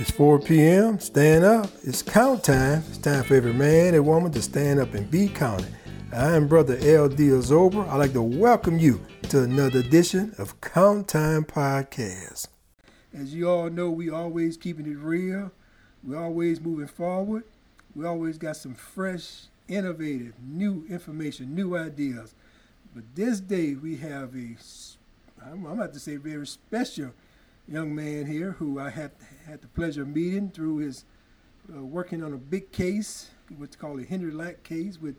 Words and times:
It's 0.00 0.12
4 0.12 0.38
p.m. 0.38 1.00
Stand 1.00 1.44
up. 1.44 1.68
It's 1.82 2.02
count 2.02 2.44
time. 2.44 2.84
It's 2.88 2.98
time 2.98 3.24
for 3.24 3.34
every 3.34 3.52
man 3.52 3.94
and 3.94 4.06
woman 4.06 4.30
to 4.30 4.40
stand 4.40 4.78
up 4.78 4.94
and 4.94 5.10
be 5.10 5.26
counted. 5.26 5.74
I 6.12 6.36
am 6.36 6.46
Brother 6.46 6.78
L.D. 6.80 7.30
Azober. 7.30 7.84
I'd 7.88 7.96
like 7.96 8.12
to 8.12 8.22
welcome 8.22 8.78
you 8.78 9.04
to 9.30 9.42
another 9.42 9.80
edition 9.80 10.36
of 10.38 10.60
Count 10.60 11.08
Time 11.08 11.44
Podcast. 11.44 12.46
As 13.12 13.34
you 13.34 13.50
all 13.50 13.70
know, 13.70 13.90
we 13.90 14.08
always 14.08 14.56
keeping 14.56 14.86
it 14.86 14.98
real. 14.98 15.50
we 16.04 16.14
always 16.14 16.60
moving 16.60 16.86
forward. 16.86 17.42
We 17.96 18.06
always 18.06 18.38
got 18.38 18.56
some 18.56 18.74
fresh, 18.74 19.46
innovative, 19.66 20.34
new 20.40 20.86
information, 20.88 21.56
new 21.56 21.76
ideas. 21.76 22.36
But 22.94 23.02
this 23.16 23.40
day 23.40 23.74
we 23.74 23.96
have 23.96 24.36
a, 24.36 24.54
I'm 25.44 25.66
about 25.66 25.92
to 25.94 25.98
say 25.98 26.14
very 26.14 26.46
special 26.46 27.10
young 27.70 27.94
man 27.94 28.26
here 28.26 28.52
who 28.52 28.80
I 28.80 28.90
had 28.90 29.10
had 29.46 29.60
the 29.60 29.68
pleasure 29.68 30.02
of 30.02 30.08
meeting 30.08 30.50
through 30.50 30.78
his 30.78 31.04
uh, 31.74 31.82
working 31.84 32.24
on 32.24 32.32
a 32.32 32.38
big 32.38 32.72
case, 32.72 33.30
what's 33.56 33.76
called 33.76 34.00
a 34.00 34.04
Henry 34.04 34.32
Lack 34.32 34.62
case 34.62 34.98
with 34.98 35.16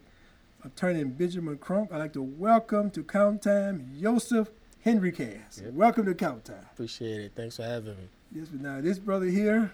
attorney 0.66 1.04
Benjamin 1.04 1.60
Crump. 1.60 1.94
I'd 1.94 2.00
like 2.00 2.14
to 2.14 2.24
welcome 2.24 2.90
to 2.92 3.04
Count 3.04 3.44
Time 3.44 3.96
Joseph 4.02 4.50
Henriques. 4.84 5.62
Yep. 5.62 5.74
Welcome 5.74 6.06
to 6.08 6.16
Count 6.16 6.46
Time. 6.46 6.66
Appreciate 6.74 7.22
it. 7.22 7.34
Thanks 7.36 7.58
for 7.58 7.64
having 7.64 7.96
me. 7.96 8.10
Yes, 8.34 8.48
but 8.48 8.62
now 8.62 8.82
this 8.82 8.98
brother 8.98 9.28
here, 9.28 9.72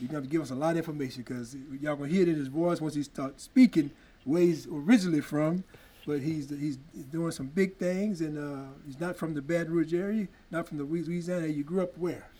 he's 0.00 0.08
going 0.08 0.22
to 0.22 0.28
give 0.30 0.40
us 0.40 0.50
a 0.50 0.54
lot 0.54 0.72
of 0.72 0.78
information 0.78 1.22
because 1.22 1.54
y'all 1.80 1.96
going 1.96 2.08
to 2.08 2.16
hear 2.16 2.22
it 2.22 2.28
in 2.28 2.36
his 2.36 2.48
voice 2.48 2.80
once 2.80 2.94
he 2.94 3.02
starts 3.02 3.44
speaking 3.44 3.90
where 4.24 4.42
he's 4.42 4.66
originally 4.66 5.20
from 5.20 5.64
but 6.08 6.22
he's 6.22 6.48
he's 6.48 6.78
doing 7.12 7.30
some 7.30 7.48
big 7.48 7.76
things, 7.76 8.22
and 8.22 8.38
uh, 8.38 8.70
he's 8.86 8.98
not 8.98 9.14
from 9.14 9.34
the 9.34 9.42
Baton 9.42 9.74
Rouge 9.74 9.92
area, 9.92 10.26
not 10.50 10.66
from 10.66 10.78
the 10.78 10.84
Louisiana. 10.84 11.46
You 11.46 11.62
grew 11.62 11.82
up 11.82 11.98
where? 11.98 12.30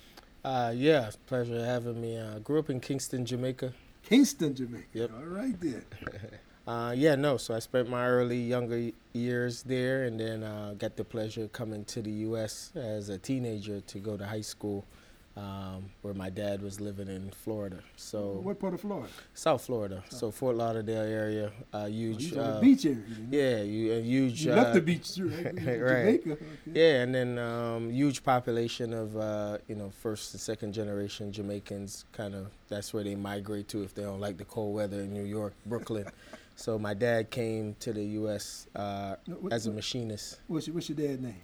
Uh, 0.43 0.73
yeah, 0.75 1.11
pleasure 1.27 1.63
having 1.63 2.01
me. 2.01 2.19
I 2.19 2.23
uh, 2.23 2.39
grew 2.39 2.59
up 2.59 2.71
in 2.71 2.81
Kingston, 2.81 3.27
Jamaica. 3.27 3.75
Kingston, 4.03 4.55
Jamaica. 4.55 4.87
Yep. 4.95 5.11
All 5.15 5.27
right 5.27 5.61
then. 5.61 5.85
uh, 6.67 6.95
yeah, 6.97 7.15
no. 7.15 7.37
So 7.37 7.55
I 7.55 7.59
spent 7.59 7.91
my 7.91 8.07
early 8.07 8.41
younger 8.41 8.91
years 9.13 9.63
there, 9.65 10.05
and 10.05 10.19
then 10.19 10.45
uh, 10.45 10.75
got 10.79 10.97
the 10.97 11.05
pleasure 11.05 11.45
of 11.45 11.53
coming 11.53 11.85
to 11.87 12.01
the 12.01 12.11
U.S. 12.29 12.73
as 12.75 13.11
a 13.11 13.19
teenager 13.19 13.83
to 13.83 13.99
go 13.99 14.17
to 14.17 14.25
high 14.25 14.41
school 14.41 14.87
um, 15.39 15.85
where 16.03 16.15
my 16.15 16.31
dad 16.31 16.63
was 16.63 16.81
living 16.81 17.09
in 17.09 17.31
Florida. 17.31 17.79
So 17.97 18.41
what 18.43 18.59
part 18.59 18.75
of 18.75 18.81
Florida? 18.81 19.09
South 19.35 19.65
Florida. 19.65 20.03
South. 20.09 20.19
So 20.19 20.31
Fort 20.31 20.57
Lauderdale 20.57 21.03
area, 21.03 21.53
uh, 21.73 21.87
huge. 21.87 22.37
Oh, 22.37 22.41
uh, 22.41 22.61
beach 22.61 22.85
area. 22.85 22.99
Yeah, 23.31 23.63
you, 23.63 23.93
a 23.93 24.01
huge. 24.01 24.45
You 24.45 24.53
left 24.53 24.75
the 24.75 24.81
beach, 24.81 25.13
right? 25.19 25.45
right. 25.55 26.23
Jamaica. 26.23 26.33
Okay. 26.33 26.45
Yeah, 26.73 27.03
and 27.03 27.15
then 27.15 27.39
um, 27.39 27.91
huge 27.91 28.23
population 28.25 28.93
of 28.93 29.17
uh, 29.17 29.59
you 29.69 29.77
know 29.77 29.91
first 30.03 30.35
and 30.35 30.41
second 30.41 30.73
generation 30.73 31.33
Jamaicans. 31.33 32.05
Kind 32.13 32.35
of 32.35 32.49
that's 32.69 32.93
where 32.93 33.05
they 33.05 33.15
migrate 33.15 33.69
to 33.69 33.83
if 33.83 33.95
they 33.95 34.03
don't 34.03 34.21
like 34.21 34.39
the 34.39 34.45
cold 34.45 34.75
weather 34.75 35.01
in 35.01 35.13
New 35.13 35.25
York, 35.25 35.55
Brooklyn. 35.67 36.07
so 36.57 36.79
my 36.79 36.95
dad 36.95 37.31
came 37.31 37.77
to 37.81 37.93
the 37.93 38.05
U.S. 38.05 38.67
Uh, 38.75 39.17
what, 39.27 39.53
as 39.53 39.67
a 39.67 39.71
machinist. 39.71 40.41
What's 40.49 40.67
your, 40.67 40.75
what's 40.75 40.89
your 40.89 40.99
dad's 40.99 41.21
name? 41.23 41.37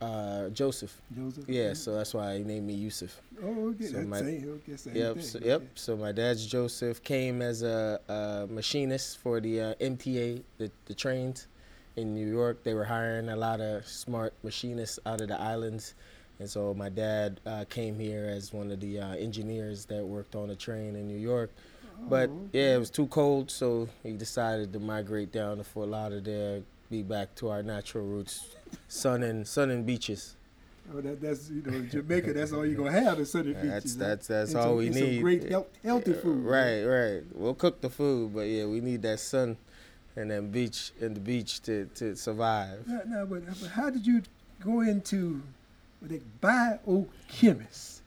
Uh, 0.00 0.48
Joseph. 0.50 1.00
Joseph. 1.14 1.44
Yeah, 1.48 1.72
so 1.72 1.94
that's 1.94 2.12
why 2.12 2.36
he 2.36 2.44
named 2.44 2.66
me 2.66 2.74
Yusuf. 2.74 3.18
Oh, 3.42 3.70
okay. 3.70 3.86
So 3.86 4.02
my, 4.02 4.20
same, 4.20 4.60
okay, 4.62 4.76
same 4.76 4.94
yep. 4.94 5.22
So, 5.22 5.38
yep. 5.42 5.62
So 5.74 5.96
my 5.96 6.12
dad's 6.12 6.46
Joseph 6.46 7.02
came 7.02 7.40
as 7.40 7.62
a, 7.62 7.98
a 8.08 8.46
machinist 8.52 9.18
for 9.18 9.40
the 9.40 9.60
uh, 9.60 9.74
MTA, 9.76 10.42
the, 10.58 10.70
the 10.84 10.94
trains 10.94 11.46
in 11.96 12.14
New 12.14 12.26
York. 12.26 12.62
They 12.62 12.74
were 12.74 12.84
hiring 12.84 13.30
a 13.30 13.36
lot 13.36 13.60
of 13.60 13.86
smart 13.86 14.34
machinists 14.42 14.98
out 15.06 15.22
of 15.22 15.28
the 15.28 15.40
islands, 15.40 15.94
and 16.38 16.48
so 16.48 16.74
my 16.74 16.90
dad 16.90 17.40
uh, 17.46 17.64
came 17.70 17.98
here 17.98 18.26
as 18.26 18.52
one 18.52 18.70
of 18.70 18.80
the 18.80 19.00
uh, 19.00 19.14
engineers 19.14 19.86
that 19.86 20.04
worked 20.04 20.34
on 20.34 20.48
the 20.48 20.56
train 20.56 20.94
in 20.94 21.08
New 21.08 21.18
York. 21.18 21.50
But 22.08 22.28
oh, 22.28 22.34
okay. 22.34 22.60
yeah, 22.60 22.74
it 22.74 22.78
was 22.78 22.90
too 22.90 23.06
cold, 23.06 23.50
so 23.50 23.88
he 24.02 24.12
decided 24.12 24.72
to 24.74 24.78
migrate 24.78 25.32
down 25.32 25.56
to 25.56 25.64
Fort 25.64 25.88
Lauderdale, 25.88 26.62
be 26.90 27.02
back 27.02 27.34
to 27.36 27.48
our 27.48 27.62
natural 27.62 28.04
roots 28.04 28.56
sun 28.88 29.22
and 29.22 29.46
sun 29.46 29.70
and 29.70 29.86
beaches. 29.86 30.36
Oh, 30.94 31.00
that, 31.00 31.20
that's 31.20 31.50
you 31.50 31.62
know 31.62 31.80
Jamaica. 31.80 32.32
That's 32.32 32.52
all 32.52 32.64
you're 32.64 32.76
gonna 32.76 32.92
have 32.92 33.18
is 33.18 33.32
sun 33.32 33.46
and 33.46 33.54
beaches. 33.54 33.96
That's 33.96 34.26
that's 34.26 34.26
that's 34.26 34.54
all 34.54 34.64
some, 34.64 34.76
we 34.76 34.88
need. 34.90 35.14
Some 35.14 35.22
great 35.22 35.50
health, 35.50 35.66
healthy 35.82 36.12
food. 36.12 36.44
Right, 36.44 36.84
right. 36.84 37.22
We'll 37.34 37.54
cook 37.54 37.80
the 37.80 37.90
food, 37.90 38.34
but 38.34 38.42
yeah, 38.42 38.66
we 38.66 38.80
need 38.80 39.02
that 39.02 39.20
sun 39.20 39.56
and 40.16 40.30
then 40.30 40.50
beach 40.50 40.92
and 41.00 41.14
the 41.14 41.20
beach 41.20 41.62
to 41.62 41.86
to 41.96 42.16
survive. 42.16 42.86
No, 42.86 43.02
no 43.06 43.26
but, 43.26 43.46
but 43.60 43.70
how 43.70 43.90
did 43.90 44.06
you 44.06 44.22
go 44.60 44.80
into 44.80 45.42
the 46.02 46.20
biochemist? 46.40 48.02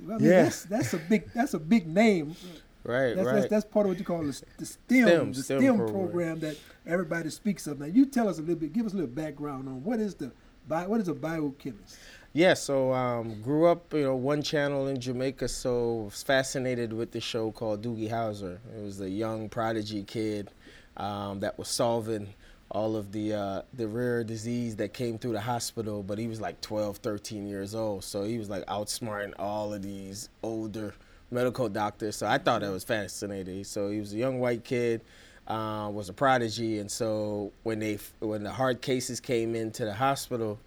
Well, 0.00 0.16
I 0.16 0.18
mean, 0.20 0.30
yeah, 0.30 0.42
that's, 0.44 0.62
that's 0.64 0.94
a 0.94 0.98
big 0.98 1.32
that's 1.32 1.54
a 1.54 1.58
big 1.58 1.86
name. 1.86 2.36
Right, 2.84 3.14
that's, 3.14 3.26
right. 3.26 3.34
That's, 3.34 3.48
that's 3.48 3.64
part 3.64 3.86
of 3.86 3.90
what 3.90 3.98
you 3.98 4.04
call 4.04 4.22
the, 4.22 4.42
the 4.56 4.66
STEM, 4.66 5.06
STEM, 5.06 5.32
the 5.32 5.42
STEM, 5.42 5.60
STEM 5.60 5.76
program. 5.76 6.00
program. 6.00 6.40
that 6.40 6.56
everybody 6.86 7.30
speaks 7.30 7.66
of. 7.66 7.80
Now, 7.80 7.86
you 7.86 8.06
tell 8.06 8.28
us 8.28 8.38
a 8.38 8.40
little 8.40 8.56
bit, 8.56 8.72
give 8.72 8.86
us 8.86 8.92
a 8.92 8.96
little 8.96 9.10
background 9.10 9.68
on 9.68 9.82
what 9.84 10.00
is 10.00 10.14
the 10.14 10.32
what 10.68 11.00
is 11.00 11.08
a 11.08 11.14
biochemist? 11.14 11.98
Yeah, 12.34 12.54
so 12.54 12.92
um, 12.92 13.40
grew 13.40 13.66
up, 13.66 13.92
you 13.94 14.02
know, 14.02 14.14
one 14.14 14.42
channel 14.42 14.86
in 14.86 15.00
Jamaica, 15.00 15.48
so 15.48 16.02
was 16.04 16.22
fascinated 16.22 16.92
with 16.92 17.10
the 17.10 17.20
show 17.20 17.50
called 17.50 17.82
Doogie 17.82 18.10
Howser. 18.10 18.58
It 18.76 18.82
was 18.82 19.00
a 19.00 19.08
young 19.08 19.48
prodigy 19.48 20.02
kid 20.02 20.50
um, 20.98 21.40
that 21.40 21.58
was 21.58 21.68
solving 21.68 22.28
all 22.70 22.96
of 22.96 23.12
the 23.12 23.32
uh, 23.32 23.62
the 23.72 23.88
rare 23.88 24.22
disease 24.22 24.76
that 24.76 24.92
came 24.92 25.16
through 25.16 25.32
the 25.32 25.40
hospital, 25.40 26.02
but 26.02 26.18
he 26.18 26.28
was 26.28 26.40
like 26.40 26.60
12, 26.60 26.98
13 26.98 27.46
years 27.46 27.74
old, 27.74 28.04
so 28.04 28.24
he 28.24 28.38
was 28.38 28.50
like 28.50 28.64
outsmarting 28.66 29.32
all 29.38 29.72
of 29.72 29.80
these 29.80 30.28
older 30.42 30.94
medical 31.30 31.68
doctor. 31.68 32.12
So 32.12 32.26
I 32.26 32.38
thought 32.38 32.60
that 32.62 32.70
was 32.70 32.84
fascinating. 32.84 33.64
So 33.64 33.90
he 33.90 34.00
was 34.00 34.12
a 34.12 34.16
young 34.16 34.40
white 34.40 34.64
kid, 34.64 35.02
uh, 35.46 35.90
was 35.92 36.08
a 36.08 36.12
prodigy, 36.12 36.78
and 36.78 36.90
so 36.90 37.52
when 37.62 37.78
they 37.78 37.98
when 38.20 38.42
the 38.42 38.52
hard 38.52 38.80
cases 38.82 39.20
came 39.20 39.54
into 39.54 39.84
the 39.84 39.94
hospital, 39.94 40.58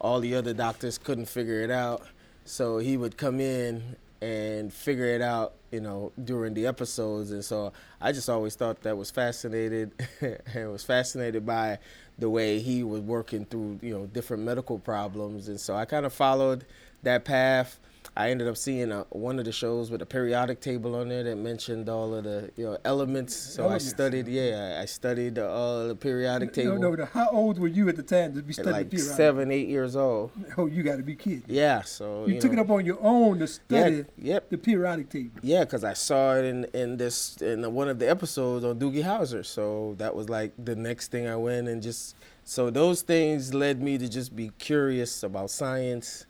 all 0.00 0.20
the 0.20 0.34
other 0.34 0.52
doctors 0.52 0.98
couldn't 0.98 1.26
figure 1.26 1.62
it 1.62 1.70
out. 1.70 2.02
So 2.44 2.78
he 2.78 2.96
would 2.96 3.16
come 3.16 3.40
in 3.40 3.96
and 4.24 4.72
figure 4.72 5.06
it 5.06 5.20
out, 5.20 5.54
you 5.70 5.80
know, 5.80 6.10
during 6.24 6.54
the 6.54 6.66
episodes. 6.66 7.30
And 7.30 7.44
so 7.44 7.72
I 8.00 8.12
just 8.12 8.30
always 8.30 8.54
thought 8.54 8.82
that 8.82 8.96
was 8.96 9.10
fascinated 9.10 9.92
and 10.54 10.72
was 10.72 10.82
fascinated 10.82 11.44
by 11.44 11.78
the 12.18 12.30
way 12.30 12.58
he 12.58 12.82
was 12.82 13.02
working 13.02 13.44
through, 13.44 13.80
you 13.82 13.92
know, 13.92 14.06
different 14.06 14.42
medical 14.42 14.78
problems. 14.78 15.48
And 15.48 15.60
so 15.60 15.74
I 15.74 15.84
kind 15.84 16.06
of 16.06 16.12
followed 16.12 16.64
that 17.02 17.24
path. 17.24 17.78
I 18.16 18.30
ended 18.30 18.48
up 18.48 18.56
seeing 18.56 18.92
a, 18.92 19.06
one 19.10 19.38
of 19.38 19.44
the 19.44 19.52
shows 19.52 19.90
with 19.90 20.02
a 20.02 20.06
periodic 20.06 20.60
table 20.60 20.94
on 20.94 21.08
there 21.08 21.22
that 21.24 21.36
mentioned 21.36 21.88
all 21.88 22.14
of 22.14 22.24
the 22.24 22.50
you 22.56 22.64
know 22.64 22.78
elements. 22.84 23.34
So 23.34 23.62
elements. 23.62 23.86
I 23.86 23.88
studied, 23.88 24.28
yeah, 24.28 24.78
I 24.80 24.84
studied 24.84 25.38
uh, 25.38 25.88
the 25.88 25.96
periodic 25.96 26.52
table. 26.52 26.78
No, 26.78 26.94
no, 26.94 27.04
how 27.06 27.28
old 27.30 27.58
were 27.58 27.68
you 27.68 27.88
at 27.88 27.96
the 27.96 28.02
time 28.02 28.34
to 28.34 28.42
be 28.42 28.52
studying 28.52 28.74
like 28.74 28.90
periodic? 28.90 29.16
seven, 29.16 29.50
eight 29.50 29.68
years 29.68 29.96
old. 29.96 30.30
Oh, 30.56 30.66
you 30.66 30.82
got 30.82 30.96
to 30.96 31.02
be 31.02 31.16
kidding. 31.16 31.42
Yeah, 31.48 31.82
so 31.82 32.26
you, 32.26 32.34
you 32.34 32.40
took 32.40 32.52
know, 32.52 32.60
it 32.60 32.64
up 32.64 32.70
on 32.70 32.86
your 32.86 32.98
own 33.00 33.40
to 33.40 33.46
study 33.46 33.96
yeah, 34.16 34.34
yep. 34.34 34.50
the 34.50 34.58
periodic 34.58 35.10
table. 35.10 35.40
Yeah, 35.42 35.64
because 35.64 35.82
I 35.82 35.94
saw 35.94 36.36
it 36.36 36.44
in 36.44 36.64
in 36.72 36.96
this 36.96 37.36
in 37.42 37.72
one 37.74 37.88
of 37.88 37.98
the 37.98 38.08
episodes 38.08 38.64
on 38.64 38.78
Doogie 38.78 39.04
Howser. 39.04 39.44
So 39.44 39.94
that 39.98 40.14
was 40.14 40.28
like 40.28 40.52
the 40.62 40.76
next 40.76 41.10
thing 41.10 41.26
I 41.26 41.36
went 41.36 41.68
and 41.68 41.82
just 41.82 42.14
so 42.44 42.70
those 42.70 43.02
things 43.02 43.54
led 43.54 43.82
me 43.82 43.98
to 43.98 44.08
just 44.08 44.36
be 44.36 44.50
curious 44.58 45.22
about 45.22 45.50
science 45.50 46.26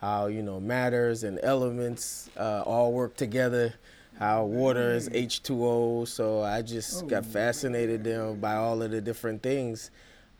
how 0.00 0.26
you 0.26 0.42
know 0.42 0.60
matters 0.60 1.24
and 1.24 1.38
elements 1.42 2.30
uh, 2.36 2.62
all 2.66 2.92
work 2.92 3.16
together 3.16 3.74
how 4.18 4.44
water 4.44 4.92
is 4.92 5.08
H2O. 5.10 6.08
So 6.08 6.42
I 6.42 6.62
just 6.62 7.04
oh. 7.04 7.06
got 7.06 7.24
fascinated 7.24 8.04
by 8.40 8.54
all 8.54 8.82
of 8.82 8.90
the 8.90 9.00
different 9.00 9.42
things. 9.42 9.90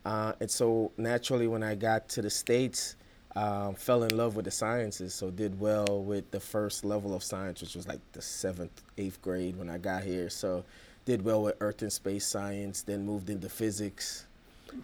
Uh, 0.05 0.33
and 0.39 0.49
so 0.49 0.91
naturally, 0.97 1.47
when 1.47 1.63
I 1.63 1.75
got 1.75 2.07
to 2.09 2.21
the 2.21 2.29
States, 2.29 2.95
um, 3.35 3.75
fell 3.75 4.03
in 4.03 4.17
love 4.17 4.35
with 4.35 4.45
the 4.45 4.51
sciences. 4.51 5.13
So 5.13 5.29
did 5.29 5.59
well 5.59 6.03
with 6.03 6.31
the 6.31 6.39
first 6.39 6.85
level 6.85 7.13
of 7.13 7.23
science, 7.23 7.61
which 7.61 7.75
was 7.75 7.87
like 7.87 7.99
the 8.13 8.21
seventh, 8.21 8.81
eighth 8.97 9.21
grade 9.21 9.57
when 9.57 9.69
I 9.69 9.77
got 9.77 10.03
here. 10.03 10.29
So 10.29 10.63
did 11.05 11.23
well 11.23 11.43
with 11.43 11.55
earth 11.59 11.81
and 11.83 11.93
space 11.93 12.25
science, 12.25 12.81
then 12.81 13.05
moved 13.05 13.29
into 13.29 13.47
physics. 13.47 14.25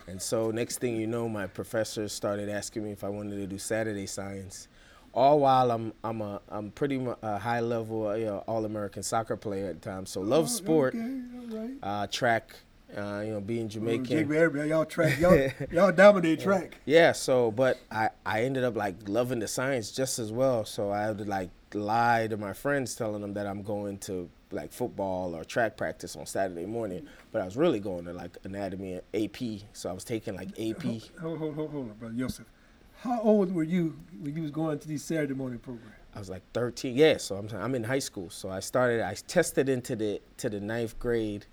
And 0.07 0.21
so 0.21 0.51
next 0.51 0.79
thing 0.79 0.95
you 0.95 1.07
know, 1.07 1.27
my 1.27 1.47
professors 1.47 2.13
started 2.13 2.47
asking 2.47 2.83
me 2.83 2.91
if 2.91 3.03
I 3.03 3.09
wanted 3.09 3.37
to 3.37 3.47
do 3.47 3.57
Saturday 3.57 4.05
science. 4.05 4.67
All 5.13 5.39
while 5.39 5.71
I'm 5.71 5.93
I'm 6.03 6.21
a 6.21 6.41
I'm 6.49 6.71
pretty 6.71 7.05
a 7.21 7.37
high 7.37 7.59
level 7.59 8.07
uh, 8.07 8.13
you 8.15 8.25
know, 8.25 8.43
all 8.47 8.65
American 8.65 9.03
soccer 9.03 9.37
player 9.37 9.67
at 9.67 9.81
the 9.81 9.89
time. 9.89 10.05
So 10.05 10.21
love 10.21 10.45
oh, 10.45 10.47
sport, 10.47 10.95
okay, 10.95 11.21
right. 11.55 11.71
uh, 11.83 12.07
track. 12.07 12.55
Uh, 12.95 13.23
you 13.25 13.31
know, 13.31 13.41
being 13.41 13.67
Jamaican, 13.67 14.29
y'all 14.67 14.85
track, 14.85 15.19
y'all, 15.19 15.49
y'all 15.71 15.91
dominate 15.91 16.39
track. 16.39 16.77
Yeah, 16.85 17.11
so 17.11 17.49
but 17.49 17.79
I 17.89 18.09
I 18.23 18.43
ended 18.43 18.63
up 18.63 18.75
like 18.75 18.95
loving 19.07 19.39
the 19.39 19.47
science 19.47 19.91
just 19.91 20.19
as 20.19 20.31
well. 20.31 20.63
So 20.63 20.91
I 20.91 21.01
had 21.01 21.17
to 21.17 21.25
like 21.25 21.49
lie 21.73 22.27
to 22.27 22.37
my 22.37 22.53
friends, 22.53 22.95
telling 22.95 23.21
them 23.21 23.33
that 23.33 23.47
I'm 23.47 23.63
going 23.63 23.97
to 23.99 24.29
like 24.51 24.71
football 24.71 25.35
or 25.35 25.43
track 25.43 25.75
practice 25.75 26.15
on 26.15 26.25
Saturday 26.25 26.65
morning, 26.65 27.07
but 27.31 27.41
I 27.41 27.45
was 27.45 27.57
really 27.57 27.79
going 27.79 28.05
to 28.05 28.13
like 28.13 28.37
anatomy 28.43 28.93
and 28.93 29.01
AP. 29.13 29.61
So 29.73 29.89
I 29.89 29.93
was 29.93 30.03
taking 30.03 30.35
like 30.35 30.49
AP. 30.59 30.83
Hold, 31.19 31.39
hold, 31.39 31.55
hold, 31.55 31.71
hold 31.71 31.89
on, 31.89 31.93
brother 31.97 32.15
Joseph. 32.15 32.47
How 33.03 33.19
old 33.19 33.53
were 33.53 33.63
you 33.63 33.99
when 34.21 34.33
you 34.33 34.43
was 34.43 34.51
going 34.51 34.79
to 34.79 34.87
these 34.87 35.03
Saturday 35.03 35.33
morning 35.33 35.59
programs? 35.59 35.91
I 36.15 36.19
was 36.19 36.29
like 36.29 36.41
13. 36.53 36.95
Yeah, 36.95 37.17
so 37.17 37.35
I'm 37.35 37.49
I'm 37.53 37.75
in 37.75 37.83
high 37.83 37.99
school. 37.99 38.29
So 38.29 38.49
I 38.49 38.61
started. 38.61 39.01
I 39.01 39.13
tested 39.27 39.67
into 39.67 39.97
the 39.97 40.21
to 40.37 40.49
the 40.49 40.61
ninth 40.61 40.97
grade 40.99 41.45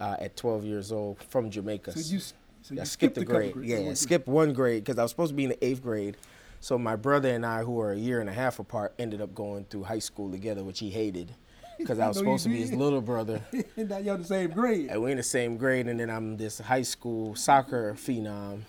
uh, 0.00 0.16
at 0.18 0.36
12 0.36 0.64
years 0.64 0.90
old 0.90 1.22
from 1.22 1.48
Jamaica. 1.48 1.92
So 1.92 2.00
you, 2.00 2.18
so 2.18 2.34
you 2.74 2.80
I 2.80 2.84
skipped, 2.84 3.14
skipped 3.14 3.18
a 3.18 3.24
grade. 3.24 3.52
grades. 3.52 3.68
Yeah, 3.68 3.90
I 3.90 3.94
skipped 3.94 4.26
one 4.26 4.52
grade 4.52 4.82
because 4.82 4.98
I 4.98 5.02
was 5.02 5.12
supposed 5.12 5.30
to 5.30 5.36
be 5.36 5.44
in 5.44 5.50
the 5.50 5.64
eighth 5.64 5.80
grade. 5.80 6.16
So 6.58 6.76
my 6.76 6.96
brother 6.96 7.28
and 7.28 7.46
I, 7.46 7.62
who 7.62 7.78
are 7.80 7.92
a 7.92 7.96
year 7.96 8.20
and 8.20 8.28
a 8.28 8.32
half 8.32 8.58
apart, 8.58 8.92
ended 8.98 9.20
up 9.20 9.32
going 9.32 9.64
through 9.66 9.84
high 9.84 10.00
school 10.00 10.32
together, 10.32 10.64
which 10.64 10.80
he 10.80 10.90
hated 10.90 11.32
because 11.78 12.00
I 12.00 12.08
was 12.08 12.16
supposed 12.16 12.42
to 12.44 12.48
be 12.48 12.56
his 12.56 12.72
little 12.72 13.00
brother. 13.00 13.40
and 13.76 13.88
now 13.90 13.98
you're 13.98 14.16
the 14.16 14.24
same 14.24 14.50
grade. 14.50 14.88
And 14.90 15.00
we're 15.00 15.10
in 15.10 15.18
the 15.18 15.22
same 15.22 15.56
grade, 15.56 15.86
and 15.86 16.00
then 16.00 16.10
I'm 16.10 16.36
this 16.36 16.58
high 16.58 16.82
school 16.82 17.36
soccer 17.36 17.94
phenom. 17.94 18.62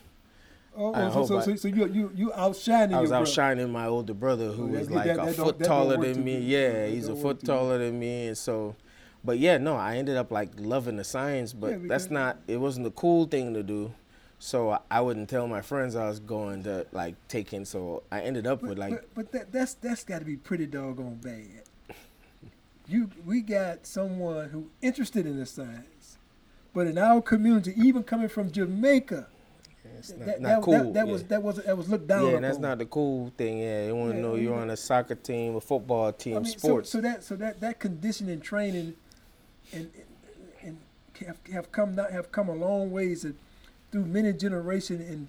Oh, 0.79 0.91
oh, 0.93 1.25
so, 1.25 1.25
so, 1.25 1.41
so, 1.41 1.55
so 1.55 1.67
you 1.67 1.87
you 1.87 2.11
you 2.15 2.33
outshining 2.33 2.95
I 2.95 3.01
was 3.01 3.11
outshining 3.11 3.71
my 3.71 3.87
older 3.87 4.13
brother, 4.13 4.51
who 4.51 4.65
Oh, 4.65 4.67
was 4.79 4.91
like 4.91 5.07
that 5.07 5.19
a 5.27 5.33
foot 5.33 5.59
taller 5.63 5.97
than 5.97 6.23
me. 6.23 6.37
Yeah, 6.37 6.71
That 6.71 6.89
he's 6.91 7.07
a 7.07 7.15
foot 7.15 7.43
taller 7.43 7.79
than 7.79 7.99
me, 7.99 8.27
and 8.27 8.37
so. 8.37 8.75
But 9.23 9.39
yeah, 9.39 9.57
no, 9.57 9.75
I 9.75 9.97
ended 9.97 10.15
up 10.15 10.31
like 10.31 10.51
loving 10.57 10.97
the 10.97 11.03
science, 11.03 11.51
but 11.51 11.71
Yeah, 11.71 11.87
that's 11.87 12.11
not. 12.11 12.37
It 12.47 12.57
wasn't 12.57 12.83
the 12.85 12.91
cool 12.91 13.25
thing 13.25 13.55
to 13.55 13.63
do, 13.63 13.91
so 14.37 14.69
I, 14.69 14.79
I 14.91 15.01
wouldn't 15.01 15.29
tell 15.29 15.47
my 15.47 15.61
friends 15.61 15.95
I 15.95 16.07
was 16.07 16.19
going 16.19 16.63
to 16.63 16.85
like 16.91 17.15
taking. 17.27 17.65
So 17.65 18.03
I 18.11 18.21
ended 18.21 18.45
up 18.45 18.61
But, 18.61 18.69
with 18.69 18.77
like 18.77 18.91
but, 18.91 19.15
but 19.15 19.31
that 19.31 19.51
that's 19.51 19.73
that's 19.73 20.03
got 20.03 20.19
to 20.19 20.25
be 20.25 20.37
pretty 20.37 20.67
doggone 20.67 21.15
bad. 21.15 21.63
You 22.87 23.09
we 23.25 23.41
got 23.41 23.85
someone 23.85 24.49
who 24.49 24.69
interested 24.81 25.25
in 25.25 25.37
the 25.37 25.45
science, 25.45 26.17
but 26.73 26.87
in 26.87 26.97
our 26.97 27.21
community, 27.21 27.73
even 27.75 28.03
coming 28.03 28.29
from 28.29 28.49
Jamaica, 28.51 29.27
it's 29.97 30.09
not, 30.11 30.25
that, 30.25 30.41
not 30.41 30.49
that, 30.49 30.61
cool. 30.63 30.73
that, 30.73 30.93
that 30.93 31.07
yeah. 31.07 31.11
was 31.11 31.23
that 31.23 31.43
was 31.43 31.55
that 31.57 31.77
was 31.77 31.89
looked 31.89 32.07
down 32.07 32.31
yeah, 32.31 32.39
that's 32.39 32.57
not 32.57 32.77
the 32.77 32.85
cool 32.85 33.31
thing. 33.37 33.59
Yeah, 33.59 33.85
they 33.87 33.91
want 33.91 34.11
to 34.11 34.17
Yeah, 34.17 34.21
know 34.21 34.35
you 34.35 34.43
you're 34.49 34.55
on 34.59 34.69
a 34.69 34.77
soccer 34.77 35.15
team, 35.15 35.55
a 35.55 35.61
football 35.61 36.11
team, 36.13 36.37
I 36.37 36.39
mean, 36.39 36.51
so, 36.51 36.57
sports. 36.57 36.89
so 36.89 37.01
that 37.01 37.23
so 37.23 37.35
that 37.35 37.59
that 37.61 37.79
conditioning 37.79 38.41
training, 38.41 38.95
and 39.73 39.91
and 40.61 40.77
have, 41.25 41.37
have 41.51 41.71
come 41.71 41.95
not 41.95 42.11
have 42.11 42.31
come 42.31 42.49
a 42.49 42.55
long 42.55 42.91
ways 42.91 43.23
and 43.23 43.35
through 43.91 44.05
many 44.05 44.33
generations 44.33 45.09
and 45.09 45.27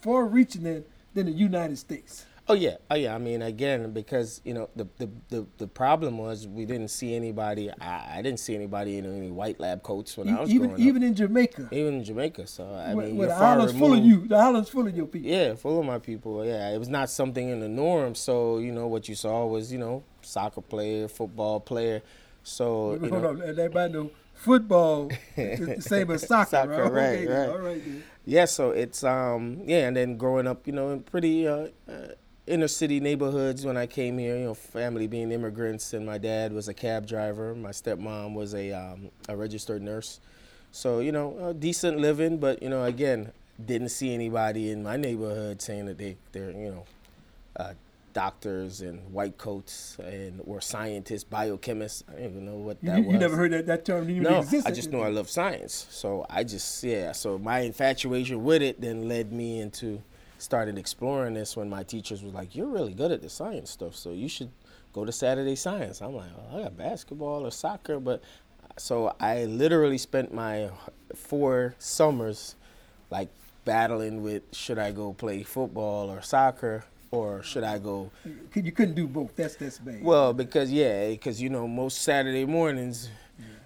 far 0.00 0.26
reaching 0.26 0.62
than 0.62 0.84
than 1.14 1.26
the 1.26 1.32
United 1.32 1.78
States. 1.78 2.24
Oh 2.48 2.54
yeah, 2.54 2.76
oh 2.90 2.96
yeah. 2.96 3.14
I 3.14 3.18
mean, 3.18 3.40
again, 3.40 3.92
because 3.92 4.40
you 4.44 4.52
know 4.52 4.68
the 4.74 4.86
the, 4.98 5.08
the, 5.28 5.46
the 5.58 5.66
problem 5.68 6.18
was 6.18 6.46
we 6.48 6.64
didn't 6.64 6.88
see 6.88 7.14
anybody. 7.14 7.70
I, 7.80 8.18
I 8.18 8.22
didn't 8.22 8.40
see 8.40 8.54
anybody 8.54 8.98
in 8.98 9.06
any 9.06 9.30
white 9.30 9.60
lab 9.60 9.82
coats 9.84 10.16
when 10.16 10.28
I 10.28 10.40
was 10.40 10.50
even 10.50 10.74
even 10.78 11.02
in 11.04 11.14
Jamaica. 11.14 11.68
Even 11.70 11.94
in 11.94 12.04
Jamaica, 12.04 12.48
so 12.48 12.64
I 12.74 12.94
mean, 12.94 13.16
the 13.16 13.32
island's 13.32 13.72
full 13.78 13.94
of 13.94 14.04
you, 14.04 14.26
the 14.26 14.36
island's 14.36 14.68
full 14.68 14.86
of 14.86 14.96
your 14.96 15.06
people. 15.06 15.30
Yeah, 15.30 15.54
full 15.54 15.78
of 15.78 15.86
my 15.86 16.00
people. 16.00 16.44
Yeah, 16.44 16.70
it 16.74 16.78
was 16.78 16.88
not 16.88 17.10
something 17.10 17.48
in 17.48 17.60
the 17.60 17.68
norm. 17.68 18.16
So 18.16 18.58
you 18.58 18.72
know 18.72 18.88
what 18.88 19.08
you 19.08 19.14
saw 19.14 19.46
was 19.46 19.72
you 19.72 19.78
know 19.78 20.02
soccer 20.22 20.60
player, 20.62 21.06
football 21.06 21.60
player. 21.60 22.02
So 22.42 22.94
you 22.94 23.08
Hold 23.08 23.12
know, 23.22 23.28
on, 23.28 23.38
let 23.38 23.48
everybody 23.50 23.92
know 23.92 24.10
football 24.34 25.10
is 25.36 25.60
the 25.60 25.80
same 25.80 26.10
as 26.10 26.26
soccer, 26.26 26.50
Soccer, 26.50 26.70
right? 26.70 26.92
right, 26.92 27.18
Okay, 27.20 27.26
right. 27.28 27.48
All 27.48 27.58
right, 27.58 27.84
then. 27.84 28.02
yeah. 28.24 28.46
So 28.46 28.70
it's 28.72 29.04
um 29.04 29.60
yeah, 29.64 29.86
and 29.86 29.96
then 29.96 30.16
growing 30.16 30.48
up, 30.48 30.66
you 30.66 30.72
know, 30.72 30.90
in 30.90 31.02
pretty 31.04 31.46
uh, 31.46 31.68
uh, 31.88 32.08
inner 32.46 32.68
city 32.68 33.00
neighborhoods 33.00 33.64
when 33.64 33.76
I 33.76 33.86
came 33.86 34.18
here. 34.18 34.36
You 34.36 34.44
know, 34.44 34.54
family 34.54 35.06
being 35.06 35.30
immigrants, 35.32 35.92
and 35.92 36.04
my 36.06 36.18
dad 36.18 36.52
was 36.52 36.68
a 36.68 36.74
cab 36.74 37.06
driver. 37.06 37.54
My 37.54 37.70
stepmom 37.70 38.34
was 38.34 38.54
a 38.54 38.72
um, 38.72 39.10
a 39.28 39.36
registered 39.36 39.82
nurse. 39.82 40.20
So 40.72 41.00
you 41.00 41.12
know, 41.12 41.54
decent 41.58 41.98
living, 41.98 42.38
but 42.38 42.62
you 42.62 42.68
know, 42.68 42.84
again, 42.84 43.32
didn't 43.64 43.90
see 43.90 44.12
anybody 44.14 44.70
in 44.70 44.82
my 44.82 44.96
neighborhood 44.96 45.60
saying 45.62 45.86
that 45.86 45.98
they 45.98 46.16
they're 46.32 46.50
you 46.50 46.70
know. 46.70 46.84
Uh, 47.54 47.74
doctors 48.14 48.82
and 48.82 49.00
white 49.10 49.38
coats 49.38 49.96
and 50.04 50.38
or 50.46 50.60
scientists, 50.60 51.24
biochemists. 51.24 52.02
I 52.08 52.12
didn't 52.12 52.30
even 52.30 52.44
know 52.44 52.56
what 52.56 52.76
You, 52.82 52.90
that 52.90 52.98
you, 52.98 53.04
was. 53.04 53.12
you 53.14 53.18
never 53.18 53.36
heard 53.36 53.52
that, 53.52 53.66
that 53.66 53.84
term 53.86 54.10
even 54.10 54.24
No, 54.24 54.40
existed. 54.40 54.70
I 54.70 54.74
just 54.74 54.90
knew 54.92 55.00
I 55.00 55.08
love 55.08 55.30
science. 55.30 55.86
So 55.90 56.26
I 56.28 56.44
just 56.44 56.84
yeah. 56.84 57.12
So 57.12 57.38
my 57.38 57.60
infatuation 57.60 58.44
with 58.44 58.60
it 58.60 58.80
then 58.82 59.08
led 59.08 59.32
me 59.32 59.60
into 59.60 60.02
started 60.42 60.76
exploring 60.76 61.34
this 61.34 61.56
when 61.56 61.70
my 61.70 61.82
teachers 61.82 62.22
was 62.22 62.34
like, 62.34 62.54
"You're 62.54 62.66
really 62.66 62.94
good 62.94 63.12
at 63.12 63.22
the 63.22 63.28
science 63.28 63.70
stuff, 63.70 63.94
so 63.94 64.10
you 64.10 64.28
should 64.28 64.50
go 64.92 65.04
to 65.04 65.12
Saturday 65.12 65.54
Science." 65.56 66.02
I'm 66.02 66.14
like, 66.14 66.30
oh, 66.36 66.58
"I 66.58 66.62
got 66.64 66.76
basketball 66.76 67.46
or 67.46 67.50
soccer," 67.50 68.00
but 68.00 68.22
so 68.76 69.14
I 69.20 69.44
literally 69.44 69.98
spent 69.98 70.32
my 70.32 70.70
four 71.14 71.74
summers 71.78 72.56
like 73.10 73.28
battling 73.64 74.22
with 74.22 74.42
should 74.52 74.78
I 74.78 74.92
go 74.92 75.12
play 75.12 75.42
football 75.42 76.10
or 76.10 76.22
soccer 76.22 76.84
or 77.10 77.42
should 77.42 77.62
I 77.62 77.78
go 77.78 78.10
You 78.54 78.72
couldn't 78.72 78.94
do 78.94 79.06
both. 79.06 79.36
That's 79.36 79.56
that's 79.56 79.78
bad. 79.78 80.02
well, 80.02 80.32
because 80.32 80.72
yeah, 80.72 81.10
because 81.10 81.40
you 81.40 81.50
know 81.50 81.68
most 81.68 82.02
Saturday 82.02 82.46
mornings, 82.46 83.10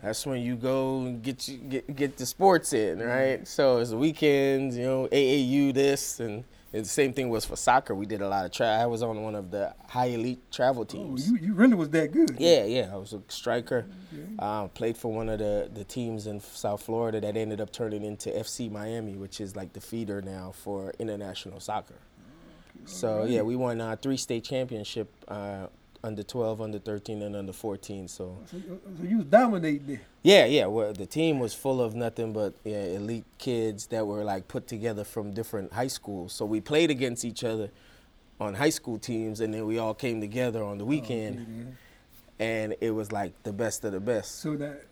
that's 0.02 0.26
when 0.26 0.42
you 0.42 0.56
go 0.56 1.00
and 1.02 1.22
get 1.22 1.48
you, 1.48 1.58
get 1.58 1.96
get 1.96 2.16
the 2.16 2.26
sports 2.26 2.72
in, 2.72 2.98
right? 2.98 3.36
Mm-hmm. 3.36 3.44
So 3.44 3.78
it's 3.78 3.90
the 3.90 3.96
weekends, 3.96 4.76
you 4.76 4.84
know, 4.84 5.08
AAU 5.12 5.72
this 5.72 6.20
and. 6.20 6.44
The 6.82 6.88
same 6.88 7.12
thing 7.12 7.28
was 7.28 7.44
for 7.44 7.56
soccer. 7.56 7.94
We 7.94 8.06
did 8.06 8.20
a 8.20 8.28
lot 8.28 8.44
of 8.44 8.52
travel. 8.52 8.82
I 8.82 8.86
was 8.86 9.02
on 9.02 9.22
one 9.22 9.34
of 9.34 9.50
the 9.50 9.74
high 9.88 10.06
elite 10.06 10.50
travel 10.50 10.82
oh, 10.82 10.84
teams. 10.84 11.30
you, 11.30 11.38
you 11.38 11.54
really 11.54 11.74
was 11.74 11.90
that 11.90 12.12
good. 12.12 12.36
Yeah, 12.38 12.64
yeah. 12.64 12.90
I 12.92 12.96
was 12.96 13.12
a 13.12 13.22
striker. 13.28 13.86
Uh, 14.38 14.68
played 14.68 14.96
for 14.96 15.12
one 15.12 15.28
of 15.28 15.38
the, 15.38 15.70
the 15.72 15.84
teams 15.84 16.26
in 16.26 16.40
South 16.40 16.82
Florida 16.82 17.20
that 17.20 17.36
ended 17.36 17.60
up 17.60 17.72
turning 17.72 18.04
into 18.04 18.30
FC 18.30 18.70
Miami, 18.70 19.16
which 19.16 19.40
is 19.40 19.56
like 19.56 19.72
the 19.72 19.80
feeder 19.80 20.20
now 20.22 20.52
for 20.52 20.92
international 20.98 21.60
soccer. 21.60 21.96
So 22.84 23.24
yeah, 23.24 23.42
we 23.42 23.56
won 23.56 23.80
uh, 23.80 23.96
three 23.96 24.16
state 24.16 24.44
championship 24.44 25.12
uh, 25.28 25.66
under 26.06 26.22
12, 26.22 26.60
under 26.60 26.78
13, 26.78 27.22
and 27.22 27.36
under 27.36 27.52
14. 27.52 28.08
So 28.08 28.38
So, 28.50 28.58
so 28.98 29.02
you 29.04 29.18
was 29.18 29.26
dominating 29.26 29.86
there. 29.86 30.00
yeah, 30.22 30.44
yeah. 30.46 30.66
Well, 30.66 30.92
the 30.92 31.06
team 31.06 31.38
was 31.40 31.52
full 31.54 31.80
of 31.82 31.94
nothing 31.94 32.32
but 32.32 32.54
yeah, 32.64 32.84
elite 32.84 33.24
kids 33.38 33.86
that 33.88 34.06
were 34.06 34.24
like 34.24 34.48
put 34.48 34.66
together 34.68 35.04
from 35.04 35.32
different 35.32 35.72
high 35.72 35.88
schools. 35.88 36.32
So 36.32 36.44
we 36.44 36.60
played 36.60 36.90
against 36.90 37.24
each 37.24 37.44
other 37.44 37.70
on 38.40 38.54
high 38.54 38.70
school 38.70 38.98
teams, 38.98 39.40
and 39.40 39.52
then 39.52 39.66
we 39.66 39.78
all 39.78 39.94
came 39.94 40.20
together 40.20 40.62
on 40.62 40.78
the 40.78 40.84
oh, 40.84 40.88
weekend, 40.88 41.40
Okay, 41.40 41.74
and 42.38 42.74
it 42.80 42.90
was 42.90 43.10
like 43.12 43.32
the 43.42 43.52
best 43.52 43.84
of 43.84 43.92
the 43.92 44.00
best. 44.00 44.40
So 44.40 44.56
that 44.56 44.84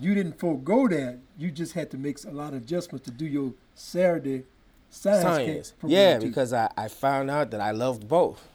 you 0.00 0.14
didn't 0.14 0.38
forego 0.38 0.88
that. 0.88 1.18
You 1.38 1.50
just 1.50 1.72
had 1.74 1.90
to 1.92 1.96
make 1.98 2.22
a 2.24 2.30
lot 2.30 2.52
of 2.54 2.62
adjustments 2.62 3.04
to 3.06 3.10
do 3.12 3.26
your 3.26 3.52
Saturday 3.74 4.44
science. 4.90 5.22
science. 5.22 5.74
Yeah, 5.86 6.18
because 6.18 6.52
I, 6.52 6.70
I 6.76 6.88
found 6.88 7.30
out 7.30 7.50
that 7.52 7.60
I 7.60 7.70
loved 7.72 8.08
both. 8.08 8.46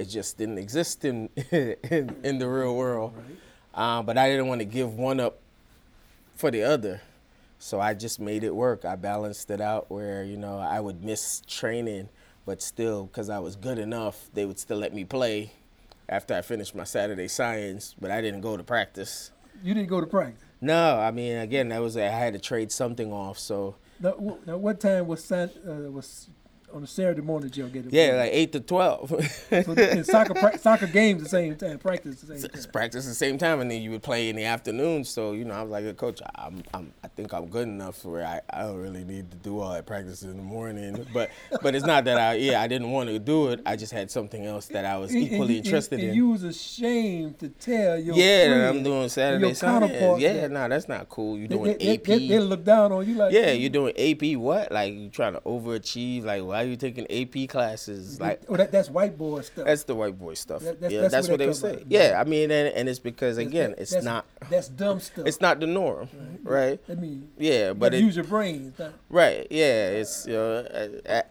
It 0.00 0.08
just 0.08 0.38
didn't 0.38 0.56
exist 0.56 1.04
in 1.04 1.28
in, 1.50 2.16
in 2.22 2.38
the 2.38 2.48
real 2.48 2.74
world. 2.74 3.12
Um, 3.74 4.06
but 4.06 4.16
I 4.16 4.30
didn't 4.30 4.48
want 4.48 4.60
to 4.60 4.64
give 4.64 4.94
one 4.94 5.20
up 5.20 5.38
for 6.34 6.50
the 6.50 6.62
other. 6.62 7.02
So 7.58 7.78
I 7.78 7.92
just 7.92 8.18
made 8.18 8.42
it 8.42 8.54
work. 8.54 8.86
I 8.86 8.96
balanced 8.96 9.50
it 9.50 9.60
out 9.60 9.90
where, 9.90 10.24
you 10.24 10.38
know, 10.38 10.58
I 10.58 10.80
would 10.80 11.04
miss 11.04 11.42
training, 11.46 12.08
but 12.46 12.62
still, 12.62 13.04
because 13.04 13.28
I 13.28 13.40
was 13.40 13.56
good 13.56 13.78
enough, 13.78 14.30
they 14.32 14.46
would 14.46 14.58
still 14.58 14.78
let 14.78 14.94
me 14.94 15.04
play 15.04 15.52
after 16.08 16.34
I 16.34 16.40
finished 16.40 16.74
my 16.74 16.84
Saturday 16.84 17.28
science, 17.28 17.94
but 18.00 18.10
I 18.10 18.22
didn't 18.22 18.40
go 18.40 18.56
to 18.56 18.64
practice. 18.64 19.30
you 19.62 19.74
didn't 19.74 19.90
go 19.90 20.00
to 20.00 20.06
practice. 20.06 20.42
No, 20.62 20.98
I 20.98 21.10
mean, 21.10 21.36
again, 21.36 21.68
that 21.68 21.82
was, 21.82 21.98
I 21.98 22.04
had 22.04 22.32
to 22.32 22.38
trade 22.38 22.72
something 22.72 23.12
off. 23.12 23.38
So, 23.38 23.76
Now, 24.00 24.38
now 24.46 24.56
what 24.56 24.80
time 24.80 25.06
was 25.06 25.30
uh, 25.30 25.48
was 25.92 26.28
on 26.72 26.82
a 26.82 26.86
Saturday 26.86 27.20
morning? 27.22 27.50
Y'all 27.54 27.68
get 27.68 27.86
it? 27.86 27.92
yeah, 27.92 28.16
like 28.16 28.30
8 28.32 28.52
to 28.52 28.60
12. 28.60 29.08
so 29.64 30.02
soccer 30.02 30.34
pra- 30.34 30.58
soccer 30.66 30.86
games 30.86 31.22
the 31.22 31.28
same 31.28 31.56
time, 31.56 31.78
practice 31.78 32.20
the 32.20 32.36
same 32.38 32.50
It's 32.52 32.64
time. 32.64 32.72
practice 32.72 33.06
the 33.06 33.14
same 33.14 33.38
time, 33.38 33.60
and 33.60 33.70
then 33.70 33.82
you 33.82 33.90
would 33.92 34.02
play 34.02 34.28
in 34.28 34.36
the 34.36 34.44
afternoon. 34.44 35.04
So 35.04 35.32
you 35.32 35.44
know, 35.44 35.54
I 35.54 35.62
was 35.62 35.70
like, 35.70 35.96
"Coach, 35.96 36.20
I'm, 36.36 36.62
I'm, 36.74 36.92
I 37.04 37.08
think 37.08 37.32
I'm 37.32 37.46
good 37.46 37.68
enough 37.68 38.04
where 38.04 38.24
I, 38.24 38.40
I 38.50 38.62
don't 38.62 38.76
really 38.80 39.04
need 39.04 39.30
to 39.30 39.36
do 39.38 39.60
all 39.60 39.72
that 39.72 39.86
practice 39.86 40.22
in 40.22 40.36
the 40.36 40.42
morning." 40.42 41.06
But, 41.12 41.30
but 41.62 41.74
it's 41.74 41.86
not 41.86 42.04
that 42.04 42.18
I, 42.18 42.34
yeah, 42.34 42.60
I 42.60 42.66
didn't 42.68 42.90
want 42.90 43.08
to 43.10 43.18
do 43.18 43.48
it. 43.48 43.60
I 43.66 43.76
just 43.76 43.92
had 43.92 44.10
something 44.10 44.46
else 44.46 44.66
that 44.66 44.84
I 44.84 44.96
was 44.98 45.12
And- 45.12 45.22
equally 45.22 45.56
and- 45.58 45.66
interested 45.66 46.00
and 46.00 46.10
in. 46.10 46.14
you 46.14 46.28
was 46.28 46.44
ashamed 46.44 47.38
to 47.40 47.48
tell 47.48 47.98
your 47.98 48.14
yeah, 48.16 48.48
that 48.48 48.68
I'm 48.70 48.82
doing 48.82 49.08
Saturday 49.08 49.46
your 49.46 49.54
counterpart 49.54 50.20
Yeah, 50.20 50.32
that- 50.34 50.50
no, 50.50 50.68
that's 50.68 50.88
not 50.88 51.08
cool. 51.08 51.36
You 51.36 51.48
They, 51.48 51.56
doing 51.56 51.78
they, 51.78 51.94
AP? 51.94 52.04
they, 52.04 52.28
they, 52.28 52.38
look 52.38 52.64
down 52.64 52.92
on 52.92 53.08
you 53.08 53.14
like 53.14 53.32
yeah, 53.32 53.50
you're 53.52 53.70
doing 53.70 53.92
AP. 53.98 54.36
What? 54.38 54.70
Like 54.72 54.94
you 54.94 55.08
trying 55.10 55.34
to 55.34 55.40
overachieve? 55.40 56.24
Like 56.24 56.42
why 56.44 56.59
are 56.60 56.66
you 56.66 56.76
taking 56.76 57.06
AP 57.10 57.48
classes? 57.48 58.20
Like 58.20 58.42
oh, 58.48 58.56
that, 58.56 58.70
that's 58.70 58.90
white 58.90 59.16
boy 59.16 59.40
stuff. 59.42 59.64
that's 59.64 59.84
the 59.84 59.94
white 59.94 60.18
boy 60.18 60.34
stuff. 60.34 60.62
That- 60.62 60.80
that's- 60.80 60.92
yeah, 60.92 61.00
that's 61.02 61.12
that's, 61.12 61.28
what 61.28 61.38
they 61.38 61.46
would 61.46 61.56
say. 61.56 61.78
from. 61.78 61.86
Yeah, 61.88 62.20
I 62.20 62.24
mean, 62.24 62.50
and, 62.50 62.74
and 62.74 62.88
it's 62.88 62.98
because 62.98 63.38
again, 63.38 63.70
that- 63.70 63.80
it's 63.80 63.92
that's, 63.92 64.04
not. 64.04 64.26
That's 64.48 64.68
dumb 64.68 65.00
stuff. 65.00 65.26
It's 65.26 65.40
not 65.40 65.60
the 65.60 65.66
norm, 65.66 66.08
right? 66.42 66.80
I 66.88 66.94
mean, 66.94 67.30
Yeah, 67.38 67.72
but 67.72 67.94
it, 67.94 68.00
use 68.02 68.16
your 68.16 68.24
brain. 68.24 68.74
Right, 69.08 69.46
yeah, 69.50 69.88
it's 69.88 70.26
you 70.26 70.34
know, 70.34 70.66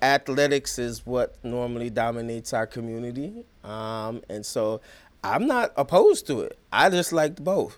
athletics 0.01 0.79
is 0.79 1.05
what 1.05 1.36
normally 1.43 1.89
dominates 1.89 2.53
our 2.53 2.67
community, 2.67 3.45
um, 3.63 4.21
and 4.29 4.45
so 4.45 4.81
I'm 5.24 5.48
not 5.48 5.71
opposed 5.75 6.27
to 6.27 6.41
it. 6.41 6.57
I 6.71 6.89
just 6.89 7.12
liked 7.12 7.43
both. 7.43 7.77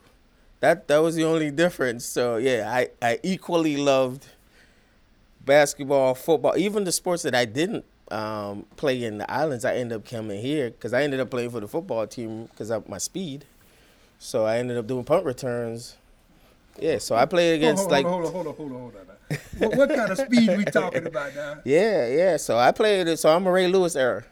That 0.59 0.87
that 0.87 0.99
was 0.99 1.15
the 1.15 1.23
only 1.23 1.49
difference. 1.51 2.05
So 2.05 2.37
yeah, 2.37 2.71
I 2.71 2.89
I 3.01 3.19
equally 3.23 3.77
loved 3.77 4.27
basketball, 5.45 6.15
football, 6.15 6.55
even 6.57 6.83
the 6.83 6.91
sports 6.91 7.23
that 7.23 7.35
I 7.35 7.45
didn't 7.45 7.85
um, 8.09 8.65
play 8.75 9.03
in 9.03 9.17
the 9.17 9.31
islands, 9.31 9.65
I 9.65 9.75
ended 9.75 9.97
up 9.97 10.05
coming 10.05 10.41
here 10.41 10.69
because 10.69 10.93
I 10.93 11.03
ended 11.03 11.19
up 11.19 11.29
playing 11.29 11.51
for 11.51 11.59
the 11.59 11.67
football 11.67 12.05
team 12.07 12.45
because 12.45 12.69
of 12.69 12.87
my 12.87 12.97
speed. 12.97 13.45
So 14.19 14.45
I 14.45 14.57
ended 14.57 14.77
up 14.77 14.87
doing 14.87 15.03
punt 15.03 15.25
returns. 15.25 15.97
Yeah, 16.79 16.99
so 16.99 17.15
I 17.15 17.25
played 17.25 17.55
against 17.55 17.81
hold, 17.81 17.91
like 17.91 18.05
hold 18.05 18.25
on, 18.25 18.31
hold 18.31 18.47
on, 18.47 18.55
hold 18.55 18.71
on, 18.71 18.79
hold 18.79 18.95
on. 18.95 19.01
hold 19.01 19.71
on. 19.71 19.77
what, 19.77 19.77
what 19.77 19.89
kind 19.89 20.11
of 20.11 20.17
speed 20.17 20.57
we 20.57 20.65
talking 20.65 21.05
about 21.05 21.35
now? 21.35 21.57
yeah, 21.65 22.07
yeah. 22.07 22.37
So 22.37 22.57
I 22.57 22.71
played 22.71 23.07
it. 23.07 23.17
So 23.17 23.35
I'm 23.35 23.45
a 23.45 23.51
Ray 23.51 23.67
Lewis 23.67 23.95
era. 23.95 24.23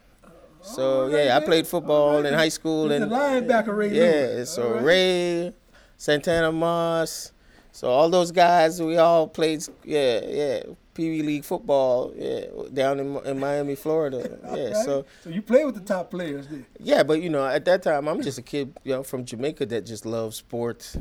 So 0.62 1.08
right, 1.10 1.26
yeah, 1.26 1.38
I 1.38 1.46
played 1.46 1.68
football 1.68 2.18
right. 2.18 2.26
in 2.26 2.34
high 2.34 2.50
school 2.50 2.90
He's 2.90 3.02
and 3.02 3.12
the 3.12 3.16
linebacker 3.16 3.76
Ray 3.76 3.90
yeah. 3.90 4.04
Lewis. 4.04 4.50
So 4.50 4.74
right. 4.74 4.84
Ray, 4.84 5.54
Santana 5.98 6.52
Moss, 6.52 7.32
so 7.72 7.90
all 7.90 8.10
those 8.10 8.32
guys, 8.32 8.82
we 8.82 8.98
all 8.98 9.28
played. 9.28 9.64
Yeah, 9.86 10.20
yeah. 10.26 10.64
Pee 10.94 11.10
Wee 11.10 11.22
League 11.22 11.46
football. 11.46 12.14
Yeah, 12.16 12.46
down 12.74 13.00
in, 13.00 13.16
in 13.26 13.40
Miami, 13.40 13.76
Florida. 13.76 14.38
Yeah. 14.56 14.74
So 14.84 15.06
so 15.24 15.30
you 15.30 15.42
play 15.42 15.64
with 15.66 15.76
the 15.76 15.82
top 15.82 16.12
players 16.12 16.48
then. 16.48 16.66
yeah, 16.80 17.04
but 17.04 17.22
you 17.22 17.30
know, 17.30 17.46
at 17.46 17.66
that 17.66 17.84
time, 17.84 18.08
I'm 18.08 18.22
just 18.22 18.38
a 18.38 18.42
kid, 18.42 18.74
you 18.84 18.94
know, 18.94 19.04
from 19.04 19.26
Jamaica 19.26 19.66
that 19.68 19.86
just 19.86 20.06
loves 20.06 20.38
sports. 20.38 20.98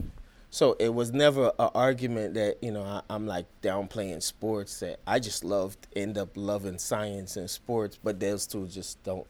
So 0.50 0.76
it 0.78 0.94
was 0.94 1.12
never 1.12 1.52
an 1.58 1.70
argument 1.74 2.34
that 2.34 2.56
you 2.62 2.70
know 2.70 2.82
I, 2.82 3.02
I'm 3.10 3.26
like 3.26 3.46
downplaying 3.62 4.22
sports. 4.22 4.80
That 4.80 5.00
I 5.06 5.18
just 5.18 5.44
loved, 5.44 5.86
end 5.94 6.16
up 6.16 6.30
loving 6.36 6.78
science 6.78 7.36
and 7.36 7.50
sports, 7.50 7.98
but 8.02 8.18
those 8.20 8.46
two 8.46 8.66
just 8.66 9.02
don't 9.02 9.26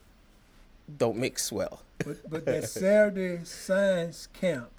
don't 0.97 1.17
mix 1.17 1.51
well. 1.53 1.83
But 1.99 2.31
but 2.31 2.45
that 2.47 2.65
Saturday 2.69 3.45
science 3.45 4.29
camp 4.33 4.71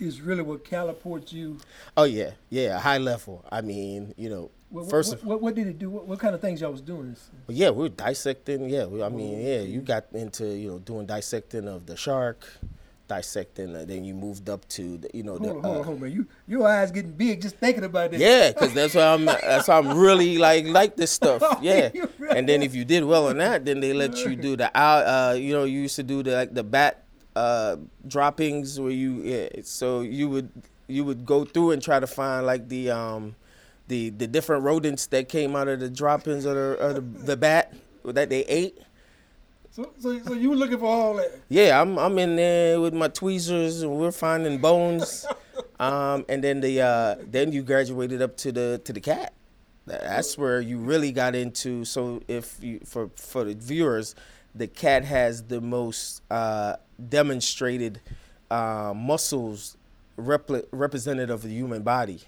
is 0.00 0.20
really 0.20 0.42
what 0.42 0.64
catapults 0.64 1.32
you. 1.32 1.58
Oh 1.96 2.04
yeah, 2.04 2.32
yeah, 2.50 2.78
high 2.78 2.98
level. 2.98 3.44
I 3.50 3.60
mean, 3.60 4.14
you 4.16 4.28
know, 4.28 4.50
What, 4.76 4.90
first 4.90 5.12
what, 5.12 5.24
what, 5.24 5.40
what 5.40 5.54
did 5.54 5.66
it 5.68 5.78
do? 5.78 5.88
What, 5.88 6.06
what 6.06 6.18
kind 6.18 6.34
of 6.34 6.40
things 6.42 6.60
y'all 6.60 6.70
was 6.70 6.82
doing? 6.82 7.16
But 7.46 7.56
yeah, 7.56 7.70
we 7.70 7.84
were 7.84 7.88
dissecting. 7.88 8.68
Yeah, 8.68 8.84
we, 8.84 9.02
I 9.02 9.08
mean, 9.08 9.40
yeah, 9.40 9.60
you 9.60 9.80
got 9.80 10.04
into 10.12 10.46
you 10.46 10.68
know 10.68 10.78
doing 10.78 11.06
dissecting 11.06 11.66
of 11.66 11.86
the 11.86 11.96
shark, 11.96 12.46
dissecting. 13.08 13.74
Uh, 13.74 13.86
then 13.86 14.04
you 14.04 14.12
moved 14.12 14.50
up 14.50 14.68
to 14.68 14.98
the, 14.98 15.10
you 15.14 15.22
know 15.22 15.38
the 15.38 15.48
Hold 15.48 15.56
on, 15.56 15.62
hold 15.64 15.64
uh, 15.64 15.78
on, 15.78 15.84
hold 15.84 15.96
on, 15.96 16.02
man. 16.02 16.12
You 16.12 16.26
your 16.46 16.68
eyes 16.68 16.90
getting 16.90 17.12
big 17.12 17.40
just 17.40 17.56
thinking 17.56 17.84
about 17.84 18.10
that. 18.10 18.20
Yeah, 18.20 18.52
because 18.52 18.74
that's 18.74 18.94
why 18.94 19.14
I'm. 19.14 19.24
That's 19.24 19.68
why 19.68 19.78
I'm 19.78 19.96
really 19.96 20.36
like 20.36 20.66
like 20.66 20.96
this 20.96 21.10
stuff. 21.10 21.42
Yeah, 21.62 21.88
and 22.28 22.46
then 22.46 22.62
if 22.62 22.74
you 22.74 22.84
did 22.84 23.02
well 23.02 23.28
on 23.28 23.38
that, 23.38 23.64
then 23.64 23.80
they 23.80 23.94
let 23.94 24.14
you 24.18 24.36
do 24.36 24.56
the 24.56 24.70
out. 24.78 25.06
Uh, 25.06 25.34
you 25.36 25.54
know, 25.54 25.64
you 25.64 25.80
used 25.80 25.96
to 25.96 26.02
do 26.02 26.22
the 26.22 26.32
like 26.32 26.52
the 26.52 26.62
bat 26.62 27.04
uh 27.34 27.76
droppings 28.06 28.78
where 28.78 28.92
you. 28.92 29.22
Yeah, 29.22 29.48
so 29.62 30.02
you 30.02 30.28
would 30.28 30.50
you 30.86 31.02
would 31.04 31.24
go 31.24 31.46
through 31.46 31.70
and 31.70 31.82
try 31.82 31.98
to 31.98 32.06
find 32.06 32.44
like 32.44 32.68
the 32.68 32.90
um 32.90 33.36
the 33.88 34.10
the 34.10 34.26
different 34.26 34.64
rodents 34.64 35.06
that 35.06 35.28
came 35.28 35.56
out 35.56 35.68
of 35.68 35.80
the 35.80 35.90
droppings 35.90 36.44
of 36.44 36.54
the 36.54 36.78
of 36.78 36.94
the, 36.94 37.24
the 37.24 37.36
bat 37.36 37.74
that 38.04 38.30
they 38.30 38.44
ate. 38.44 38.78
So, 39.70 39.92
so, 39.98 40.18
so 40.20 40.32
you 40.32 40.50
were 40.50 40.56
looking 40.56 40.78
for 40.78 40.86
all 40.86 41.14
that. 41.16 41.38
Yeah, 41.48 41.80
I'm 41.80 41.98
I'm 41.98 42.18
in 42.18 42.36
there 42.36 42.80
with 42.80 42.94
my 42.94 43.08
tweezers 43.08 43.82
and 43.82 43.96
we're 43.96 44.12
finding 44.12 44.58
bones. 44.58 45.26
um, 45.80 46.24
and 46.28 46.42
then 46.42 46.60
the 46.60 46.80
uh, 46.80 47.16
then 47.26 47.52
you 47.52 47.62
graduated 47.62 48.22
up 48.22 48.36
to 48.38 48.52
the 48.52 48.80
to 48.84 48.92
the 48.92 49.00
cat. 49.00 49.34
That's 49.86 50.36
where 50.36 50.60
you 50.60 50.78
really 50.78 51.12
got 51.12 51.34
into. 51.34 51.84
So 51.84 52.22
if 52.26 52.56
you 52.62 52.80
for 52.84 53.10
for 53.16 53.44
the 53.44 53.54
viewers, 53.54 54.14
the 54.54 54.66
cat 54.66 55.04
has 55.04 55.44
the 55.44 55.60
most 55.60 56.22
uh, 56.30 56.76
demonstrated 57.08 58.00
uh, 58.50 58.92
muscles 58.96 59.76
repli- 60.18 60.64
representative 60.72 61.30
of 61.30 61.42
the 61.42 61.54
human 61.54 61.82
body. 61.82 62.22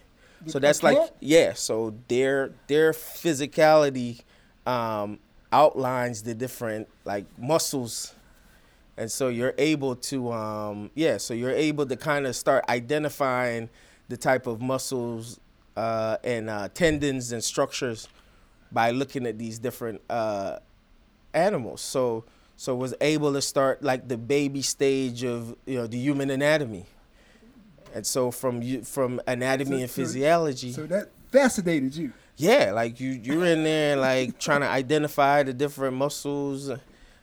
So 0.46 0.58
that's 0.58 0.82
like 0.82 0.98
yeah. 1.20 1.52
So 1.54 1.94
their 2.08 2.52
their 2.66 2.92
physicality 2.92 4.22
um, 4.66 5.18
outlines 5.52 6.22
the 6.22 6.34
different 6.34 6.88
like 7.04 7.26
muscles, 7.38 8.14
and 8.96 9.10
so 9.10 9.28
you're 9.28 9.54
able 9.58 9.96
to 9.96 10.32
um, 10.32 10.90
yeah. 10.94 11.18
So 11.18 11.34
you're 11.34 11.50
able 11.50 11.86
to 11.86 11.96
kind 11.96 12.26
of 12.26 12.36
start 12.36 12.64
identifying 12.68 13.68
the 14.08 14.16
type 14.16 14.46
of 14.46 14.60
muscles 14.60 15.40
uh, 15.76 16.18
and 16.24 16.48
uh, 16.50 16.68
tendons 16.74 17.32
and 17.32 17.42
structures 17.42 18.08
by 18.72 18.90
looking 18.90 19.26
at 19.26 19.38
these 19.38 19.58
different 19.58 20.00
uh, 20.10 20.58
animals. 21.34 21.80
So 21.80 22.24
so 22.56 22.74
was 22.74 22.94
able 23.00 23.32
to 23.34 23.42
start 23.42 23.82
like 23.82 24.08
the 24.08 24.18
baby 24.18 24.62
stage 24.62 25.24
of 25.24 25.56
you 25.66 25.76
know 25.76 25.86
the 25.86 25.98
human 25.98 26.30
anatomy. 26.30 26.86
And 27.98 28.06
so 28.06 28.30
from 28.30 28.62
you 28.62 28.82
from 28.84 29.20
anatomy 29.26 29.78
So- 29.78 29.82
and 29.82 29.90
physiology, 29.90 30.70
So 30.72 30.86
that 30.86 31.10
fascinated 31.32 31.96
you. 31.96 32.12
yeah, 32.36 32.70
like 32.72 33.00
you 33.00 33.10
you're 33.10 33.44
in 33.44 33.64
there 33.64 33.96
like 33.96 34.38
trying 34.46 34.60
to 34.60 34.68
identify 34.68 35.42
the 35.42 35.52
different 35.52 35.96
muscles 35.96 36.70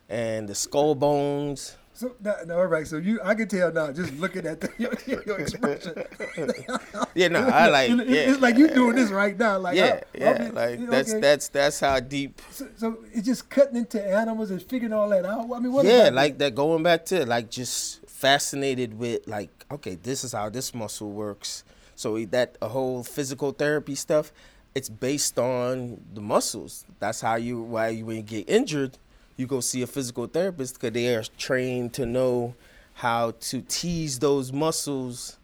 and 0.09 0.49
the 0.49 0.53
skull 0.55 0.93
bones. 0.93 1.77
So 1.93 2.13
all 2.51 2.65
right. 2.65 2.85
So 2.85 2.97
you, 2.97 3.21
I 3.23 3.35
can 3.35 3.47
tell 3.47 3.71
now, 3.71 3.89
just 3.93 4.13
looking 4.19 4.45
at 4.45 4.59
the, 4.59 4.69
your, 4.77 5.23
your 5.25 5.39
expression. 5.39 5.93
Yeah, 7.15 7.29
no, 7.29 7.39
I 7.47 7.69
like 7.69 7.89
It- 7.91 8.09
yeah. 8.09 8.29
It's 8.31 8.41
like 8.41 8.57
you 8.57 8.67
doing 8.67 8.97
this 8.97 9.11
right 9.11 9.39
now. 9.39 9.57
Like 9.59 9.77
yeah, 9.77 10.01
I- 10.13 10.17
I 10.17 10.19
yeah, 10.19 10.43
mean, 10.43 10.53
like 10.55 10.79
you 10.79 10.85
know, 10.87 10.91
that's 10.91 11.11
okay. 11.11 11.19
that's 11.21 11.47
that's 11.47 11.79
how 11.79 11.97
deep. 12.01 12.41
So, 12.51 12.67
so 12.75 12.97
it's 13.13 13.25
just 13.25 13.49
cutting 13.49 13.77
into 13.77 14.03
animals 14.05 14.51
and 14.51 14.61
figuring 14.61 14.91
all 14.91 15.07
that 15.07 15.23
out. 15.25 15.47
I 15.55 15.59
mean, 15.59 15.71
what 15.71 15.85
yeah, 15.85 16.09
like 16.11 16.37
that. 16.39 16.53
Going 16.53 16.83
back 16.83 17.05
to 17.05 17.25
like 17.25 17.49
just 17.49 18.04
fascinated 18.15 18.97
with 18.97 19.27
like 19.27 19.49
okay, 19.69 19.95
this 19.95 20.23
is 20.23 20.31
how 20.31 20.49
this 20.49 20.73
muscle 20.73 21.11
works. 21.11 21.63
So 21.95 22.23
that 22.25 22.57
whole 22.61 23.03
physical 23.03 23.51
therapy 23.51 23.95
stuff, 23.95 24.31
it's 24.73 24.89
based 24.89 25.37
on 25.37 26.01
the 26.13 26.21
muscles. 26.21 26.85
That's 26.99 27.21
how 27.21 27.35
you 27.35 27.61
why 27.61 27.89
you 27.89 28.05
when 28.05 28.17
you 28.17 28.21
get 28.23 28.49
injured, 28.49 28.97
you 29.37 29.47
go 29.47 29.59
see 29.59 29.81
a 29.81 29.87
physical 29.87 30.27
therapist 30.27 30.75
because 30.75 30.93
they 30.93 31.13
are 31.15 31.23
trained 31.37 31.93
to 31.93 32.05
know 32.05 32.55
how 32.95 33.31
to 33.41 33.61
tease 33.61 34.19
those 34.19 34.53
muscles 34.53 35.37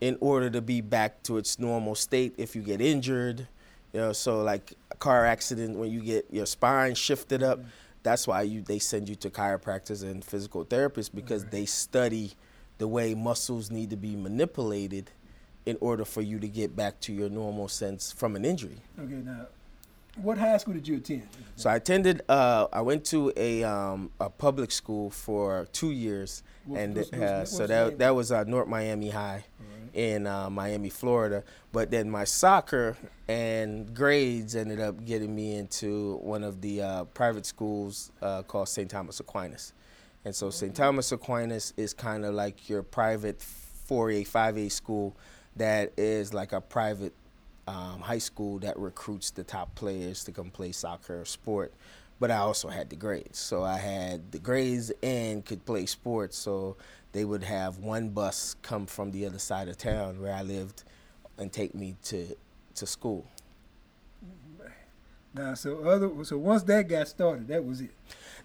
in 0.00 0.16
order 0.20 0.50
to 0.50 0.60
be 0.60 0.80
back 0.80 1.22
to 1.22 1.36
its 1.36 1.58
normal 1.58 1.94
state 1.94 2.34
if 2.38 2.56
you 2.56 2.62
get 2.62 2.80
injured. 2.80 3.46
You 3.92 4.00
know, 4.00 4.12
so 4.12 4.42
like 4.42 4.72
a 4.90 4.96
car 4.96 5.26
accident 5.26 5.78
when 5.78 5.90
you 5.90 6.00
get 6.00 6.26
your 6.30 6.46
spine 6.46 6.94
shifted 6.94 7.42
up, 7.42 7.60
mm. 7.60 7.66
That's 8.02 8.26
why 8.26 8.42
you 8.42 8.62
they 8.62 8.78
send 8.78 9.08
you 9.08 9.14
to 9.16 9.30
chiropractors 9.30 10.02
and 10.02 10.24
physical 10.24 10.64
therapists 10.64 11.10
because 11.14 11.44
they 11.46 11.66
study 11.66 12.32
the 12.78 12.88
way 12.88 13.14
muscles 13.14 13.70
need 13.70 13.90
to 13.90 13.96
be 13.96 14.16
manipulated 14.16 15.10
in 15.66 15.76
order 15.80 16.04
for 16.04 16.22
you 16.22 16.38
to 16.38 16.48
get 16.48 16.74
back 16.74 16.98
to 17.00 17.12
your 17.12 17.28
normal 17.28 17.68
sense 17.68 18.10
from 18.10 18.34
an 18.36 18.44
injury. 18.44 18.78
Okay, 18.98 19.14
now, 19.16 19.46
what 20.16 20.38
high 20.38 20.56
school 20.56 20.72
did 20.74 20.88
you 20.88 20.96
attend? 20.96 21.28
So 21.56 21.68
I 21.68 21.76
attended. 21.76 22.22
Uh, 22.28 22.66
I 22.72 22.80
went 22.80 23.04
to 23.06 23.32
a 23.36 23.62
um, 23.64 24.10
a 24.18 24.30
public 24.30 24.72
school 24.72 25.10
for 25.10 25.66
two 25.72 25.90
years, 25.90 26.42
What- 26.64 26.80
and 26.80 26.96
what's- 26.96 27.12
uh, 27.12 27.16
what's- 27.16 27.50
so 27.52 27.58
what's 27.58 27.70
name? 27.70 27.88
that 27.90 27.98
that 27.98 28.14
was 28.14 28.32
uh, 28.32 28.44
North 28.44 28.68
Miami 28.68 29.10
High 29.10 29.44
in 29.94 30.26
uh, 30.26 30.50
Miami, 30.50 30.90
Florida. 30.90 31.44
But 31.72 31.90
then 31.90 32.10
my 32.10 32.24
soccer 32.24 32.96
and 33.28 33.94
grades 33.94 34.56
ended 34.56 34.80
up 34.80 35.04
getting 35.04 35.34
me 35.34 35.56
into 35.56 36.16
one 36.22 36.44
of 36.44 36.60
the 36.60 36.82
uh, 36.82 37.04
private 37.04 37.46
schools 37.46 38.10
uh, 38.22 38.42
called 38.42 38.68
St. 38.68 38.90
Thomas 38.90 39.20
Aquinas. 39.20 39.72
And 40.24 40.34
so 40.34 40.50
St. 40.50 40.74
Thomas 40.74 41.12
Aquinas 41.12 41.72
is 41.76 41.94
kind 41.94 42.24
of 42.24 42.34
like 42.34 42.68
your 42.68 42.82
private 42.82 43.38
4A, 43.38 44.28
5A 44.28 44.70
school 44.70 45.16
that 45.56 45.92
is 45.96 46.32
like 46.34 46.52
a 46.52 46.60
private 46.60 47.14
um, 47.66 48.00
high 48.00 48.18
school 48.18 48.58
that 48.60 48.78
recruits 48.78 49.30
the 49.30 49.44
top 49.44 49.74
players 49.74 50.24
to 50.24 50.32
come 50.32 50.50
play 50.50 50.72
soccer 50.72 51.22
or 51.22 51.24
sport. 51.24 51.72
But 52.18 52.30
I 52.30 52.36
also 52.36 52.68
had 52.68 52.90
the 52.90 52.96
grades. 52.96 53.38
So 53.38 53.64
I 53.64 53.78
had 53.78 54.30
the 54.32 54.38
grades 54.38 54.92
and 55.02 55.44
could 55.44 55.64
play 55.64 55.86
sports. 55.86 56.36
So 56.36 56.76
they 57.12 57.24
would 57.24 57.42
have 57.42 57.78
one 57.78 58.10
bus 58.10 58.56
come 58.62 58.86
from 58.86 59.10
the 59.10 59.26
other 59.26 59.38
side 59.38 59.68
of 59.68 59.76
town 59.76 60.20
where 60.20 60.32
I 60.34 60.42
lived 60.42 60.84
and 61.38 61.52
take 61.52 61.74
me 61.74 61.96
to, 62.04 62.36
to 62.76 62.86
school. 62.86 63.26
Now, 65.32 65.54
so 65.54 65.84
other, 65.84 66.10
so 66.24 66.38
once 66.38 66.64
that 66.64 66.88
got 66.88 67.06
started, 67.08 67.48
that 67.48 67.64
was 67.64 67.80
it. 67.80 67.90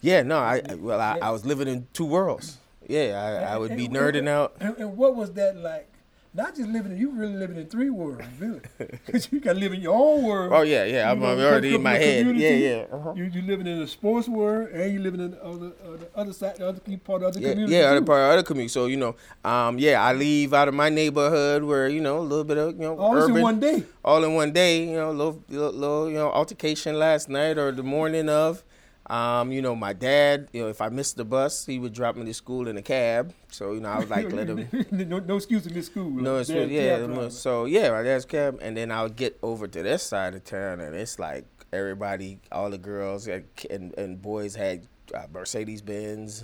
Yeah, 0.01 0.22
no, 0.22 0.38
I 0.38 0.62
well, 0.77 1.01
I, 1.01 1.17
I 1.19 1.31
was 1.31 1.45
living 1.45 1.67
in 1.67 1.88
two 1.93 2.05
worlds. 2.05 2.57
Yeah, 2.88 3.41
I, 3.50 3.55
I 3.55 3.57
would 3.57 3.75
be 3.75 3.88
nerding 3.88 4.19
and- 4.19 4.29
out. 4.29 4.55
And, 4.60 4.77
and 4.77 4.98
what 4.98 5.15
was 5.15 5.34
that 5.34 5.57
like? 5.57 5.89
Not 6.36 6.54
just 6.54 6.68
living 6.68 6.92
in, 6.92 6.98
you 6.98 7.12
really 7.12 7.36
living 7.36 7.56
in 7.56 7.65
three 7.68 7.89
worlds, 7.89 8.25
really. 8.39 8.60
Because 9.06 9.32
you 9.32 9.39
got 9.39 9.54
to 9.54 9.60
live 9.60 9.72
in 9.72 9.80
your 9.80 9.96
own 9.96 10.24
world. 10.24 10.51
Oh 10.51 10.63
yeah, 10.63 10.84
yeah, 10.84 11.10
I'm, 11.10 11.20
You 11.20 11.24
know, 11.24 11.32
I'm 11.32 11.38
the 11.38 11.48
already 11.50 11.75
in 11.75 11.82
my 11.82 11.94
head. 11.94 12.25
Yeah, 12.25 12.32
community, 12.34 12.63
yeah. 12.65 12.86
Uh-huh. 12.96 13.13
You 13.15 13.24
you 13.36 13.42
living 13.44 13.68
in 13.68 13.80
the 13.80 13.88
sports 13.88 14.27
world, 14.27 14.68
and 14.72 14.92
you 14.94 15.00
living 15.00 15.22
in 15.22 15.32
the 15.32 15.42
other 15.42 15.72
uh, 15.88 15.96
the 15.96 16.10
other 16.13 16.34
side, 16.34 16.58
the 16.58 16.68
other 16.68 16.82
part 17.08 17.24
of 17.24 17.32
the 17.34 17.39
other 17.39 17.39
Yeah, 17.39 17.50
community. 17.51 17.75
yeah, 17.77 17.92
other 17.92 18.01
part 18.04 18.20
of 18.20 18.27
the 18.27 18.34
other 18.34 18.44
community. 18.44 18.68
So 18.75 18.88
you 18.88 18.98
know, 18.98 19.15
um, 19.46 19.80
yeah, 19.80 20.04
I 20.04 20.12
leave 20.12 20.54
out 20.54 20.68
of 20.68 20.74
my 20.74 20.89
neighborhood 20.89 21.63
where 21.63 21.88
you 21.88 22.01
know 22.01 22.20
a 22.20 22.27
little 22.27 22.44
bit 22.44 22.58
of 22.58 22.74
you 22.75 22.82
know 22.84 22.98
All 23.00 23.15
urban, 23.15 23.38
in 23.38 23.42
one 23.42 23.60
day. 23.62 23.84
all 24.04 24.22
in 24.27 24.34
one 24.36 24.51
day. 24.51 24.84
You 24.92 24.98
know, 24.98 25.12
little, 25.12 25.42
little, 25.48 25.72
little 25.72 26.10
you 26.10 26.18
know 26.20 26.32
altercation 26.32 27.00
last 27.00 27.30
night 27.30 27.58
or 27.58 27.72
the 27.72 27.84
morning 27.84 28.27
of. 28.27 28.62
Um, 29.08 29.52
you 29.52 29.62
know, 29.62 29.76
my 29.76 29.94
dad, 29.94 30.50
you 30.52 30.64
know, 30.64 30.70
if 30.70 30.82
I 30.82 30.90
missed 30.90 31.16
the 31.16 31.26
bus, 31.26 31.66
he 31.66 31.78
would 31.78 31.94
drop 31.94 32.16
me 32.16 32.26
to 32.26 32.34
school 32.34 32.68
in 32.68 32.76
a 32.78 32.82
cab. 32.82 33.34
So 33.52 33.74
you 33.74 33.80
know, 33.80 33.90
I 33.90 34.00
would 34.00 34.10
like 34.10 34.32
let 34.32 34.48
him. 34.48 34.68
no, 34.92 35.20
no 35.20 35.36
excuse 35.36 35.64
to 35.64 35.74
miss 35.74 35.86
school. 35.86 36.10
No, 36.10 36.38
it's 36.38 36.50
Damn 36.50 36.72
yeah. 36.72 36.96
cab 36.96 37.02
the 37.02 37.08
mo- 37.10 37.14
driver. 37.16 37.30
So 37.30 37.66
yeah, 37.66 37.92
my 37.92 38.02
dad's 38.02 38.26
cab, 38.26 38.58
and 38.62 38.76
then 38.76 38.92
I 38.92 39.04
would 39.04 39.16
get 39.16 39.38
over 39.44 39.68
to 39.68 39.84
this 39.84 40.02
side 40.02 40.34
of 40.34 40.44
town, 40.44 40.80
and 40.80 40.96
it's 40.96 41.20
like 41.20 41.46
everybody, 41.72 42.40
all 42.52 42.72
the 42.72 42.80
girls 42.80 43.28
and 43.28 43.94
and 43.96 44.22
boys 44.22 44.56
had 44.56 44.88
uh, 45.14 45.26
Mercedes 45.32 45.84
Benz 45.84 46.44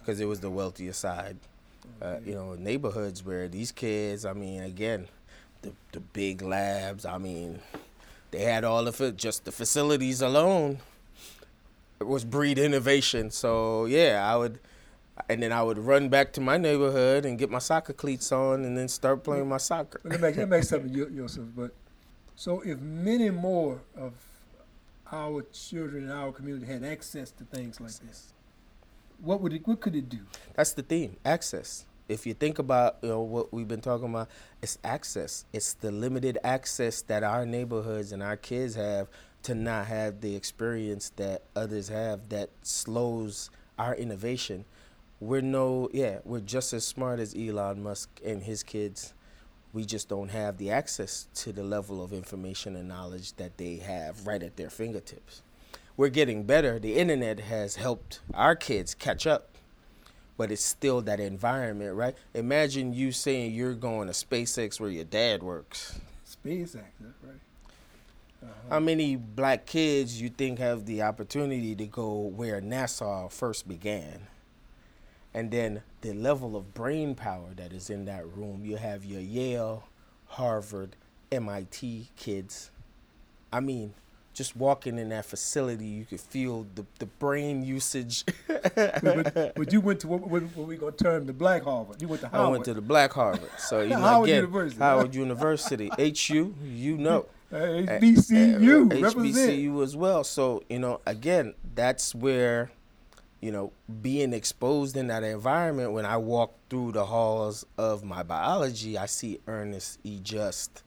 because 0.00 0.20
it 0.20 0.26
was 0.26 0.40
the 0.40 0.50
wealthier 0.50 0.94
side. 0.94 1.36
Uh, 2.00 2.16
you 2.24 2.34
know, 2.34 2.54
neighborhoods 2.54 3.22
where 3.22 3.46
these 3.46 3.72
kids, 3.72 4.24
I 4.24 4.32
mean, 4.32 4.62
again, 4.62 5.06
the 5.60 5.72
the 5.92 6.00
big 6.00 6.40
labs. 6.40 7.04
I 7.04 7.18
mean, 7.18 7.58
they 8.30 8.40
had 8.40 8.64
all 8.64 8.88
of 8.88 8.98
it. 9.02 9.18
Just 9.18 9.44
the 9.44 9.52
facilities 9.52 10.22
alone 10.22 10.78
was 12.00 12.24
breed 12.24 12.58
innovation. 12.58 13.30
So 13.30 13.86
yeah, 13.86 14.22
I 14.24 14.36
would, 14.36 14.60
and 15.28 15.42
then 15.42 15.52
I 15.52 15.62
would 15.62 15.78
run 15.78 16.08
back 16.08 16.32
to 16.34 16.40
my 16.40 16.56
neighborhood 16.56 17.24
and 17.24 17.38
get 17.38 17.50
my 17.50 17.58
soccer 17.58 17.92
cleats 17.92 18.32
on, 18.32 18.64
and 18.64 18.76
then 18.76 18.88
start 18.88 19.24
playing 19.24 19.48
my 19.48 19.58
soccer. 19.58 20.00
Let 20.04 20.20
me 20.20 20.32
let 20.32 20.48
me 20.48 20.56
ask 20.56 20.68
something, 20.70 20.94
Joseph. 20.94 21.44
But 21.56 21.72
so 22.36 22.60
if 22.60 22.80
many 22.80 23.30
more 23.30 23.80
of 23.96 24.12
our 25.12 25.42
children 25.52 26.04
in 26.04 26.10
our 26.10 26.32
community 26.32 26.66
had 26.66 26.82
access 26.82 27.30
to 27.32 27.44
things 27.44 27.80
like 27.80 27.92
this, 28.00 28.32
what 29.20 29.40
would 29.40 29.52
it? 29.52 29.66
What 29.66 29.80
could 29.80 29.94
it 29.94 30.08
do? 30.08 30.20
That's 30.54 30.72
the 30.72 30.82
theme: 30.82 31.16
access. 31.24 31.86
If 32.06 32.26
you 32.26 32.34
think 32.34 32.58
about 32.58 32.98
you 33.02 33.08
know 33.08 33.22
what 33.22 33.52
we've 33.52 33.68
been 33.68 33.80
talking 33.80 34.10
about, 34.10 34.28
it's 34.60 34.78
access. 34.84 35.46
It's 35.52 35.74
the 35.74 35.90
limited 35.90 36.38
access 36.44 37.00
that 37.02 37.22
our 37.22 37.46
neighborhoods 37.46 38.12
and 38.12 38.22
our 38.22 38.36
kids 38.36 38.74
have 38.74 39.08
to 39.44 39.54
not 39.54 39.86
have 39.86 40.20
the 40.20 40.34
experience 40.34 41.12
that 41.16 41.42
others 41.54 41.88
have 41.88 42.28
that 42.30 42.50
slows 42.62 43.50
our 43.78 43.94
innovation. 43.94 44.64
We're 45.20 45.42
no, 45.42 45.88
yeah, 45.92 46.18
we're 46.24 46.40
just 46.40 46.72
as 46.72 46.86
smart 46.86 47.20
as 47.20 47.34
Elon 47.34 47.82
Musk 47.82 48.20
and 48.24 48.42
his 48.42 48.62
kids. 48.62 49.14
We 49.72 49.84
just 49.84 50.08
don't 50.08 50.30
have 50.30 50.58
the 50.58 50.70
access 50.70 51.28
to 51.36 51.52
the 51.52 51.62
level 51.62 52.02
of 52.02 52.12
information 52.12 52.76
and 52.76 52.88
knowledge 52.88 53.34
that 53.34 53.56
they 53.58 53.76
have 53.76 54.26
right 54.26 54.42
at 54.42 54.56
their 54.56 54.70
fingertips. 54.70 55.42
We're 55.96 56.08
getting 56.08 56.44
better. 56.44 56.78
The 56.78 56.96
internet 56.96 57.40
has 57.40 57.76
helped 57.76 58.20
our 58.34 58.56
kids 58.56 58.94
catch 58.94 59.26
up, 59.26 59.50
but 60.36 60.50
it's 60.50 60.64
still 60.64 61.00
that 61.02 61.20
environment, 61.20 61.94
right? 61.94 62.16
Imagine 62.34 62.92
you 62.94 63.12
saying 63.12 63.52
you're 63.52 63.74
going 63.74 64.08
to 64.08 64.12
SpaceX 64.12 64.80
where 64.80 64.90
your 64.90 65.04
dad 65.04 65.42
works. 65.42 66.00
SpaceX, 66.26 66.82
How 68.70 68.80
many 68.80 69.16
black 69.16 69.66
kids 69.66 70.20
you 70.20 70.30
think 70.30 70.58
have 70.58 70.86
the 70.86 71.02
opportunity 71.02 71.74
to 71.74 71.86
go 71.86 72.12
where 72.12 72.60
NASA 72.60 73.30
first 73.30 73.68
began? 73.68 74.26
And 75.34 75.50
then 75.50 75.82
the 76.00 76.12
level 76.12 76.56
of 76.56 76.72
brain 76.74 77.14
power 77.14 77.48
that 77.56 77.72
is 77.72 77.90
in 77.90 78.04
that 78.06 78.26
room. 78.26 78.64
You 78.64 78.76
have 78.76 79.04
your 79.04 79.20
Yale, 79.20 79.84
Harvard, 80.26 80.96
MIT 81.30 82.08
kids. 82.16 82.70
I 83.52 83.60
mean, 83.60 83.94
just 84.32 84.56
walking 84.56 84.98
in 84.98 85.10
that 85.10 85.24
facility, 85.24 85.86
you 85.86 86.04
could 86.04 86.20
feel 86.20 86.66
the, 86.74 86.84
the 86.98 87.06
brain 87.06 87.64
usage. 87.64 88.24
but, 88.46 89.02
but, 89.02 89.54
but, 89.54 89.72
you 89.72 89.80
went 89.80 90.00
to 90.00 90.08
what, 90.08 90.22
what, 90.22 90.42
what 90.42 90.66
we 90.66 90.76
gonna 90.76 90.92
term 90.92 91.26
the 91.26 91.32
Black 91.32 91.64
Harvard. 91.64 92.02
You 92.02 92.08
went 92.08 92.22
to 92.22 92.28
Howard. 92.28 92.46
I 92.46 92.50
went 92.50 92.64
to 92.64 92.74
the 92.74 92.80
Black 92.80 93.12
Harvard. 93.12 93.50
So 93.58 93.80
you 93.80 93.88
know, 93.90 93.98
Howard 93.98 94.28
again, 94.28 94.42
University. 94.42 94.80
Howard 94.80 95.14
University, 95.14 95.90
HU. 95.98 96.54
You 96.64 96.96
know. 96.96 97.26
HBCU, 97.54 98.92
uh, 98.92 99.10
HBCU 99.10 99.82
as 99.82 99.96
well. 99.96 100.24
So 100.24 100.62
you 100.68 100.78
know, 100.78 101.00
again, 101.06 101.54
that's 101.74 102.14
where 102.14 102.70
you 103.40 103.52
know 103.52 103.72
being 104.02 104.32
exposed 104.32 104.96
in 104.96 105.08
that 105.08 105.22
environment. 105.22 105.92
When 105.92 106.06
I 106.06 106.16
walk 106.16 106.54
through 106.68 106.92
the 106.92 107.06
halls 107.06 107.64
of 107.78 108.04
my 108.04 108.22
biology, 108.22 108.98
I 108.98 109.06
see 109.06 109.40
Ernest 109.46 109.98
E. 110.04 110.20
Just. 110.22 110.82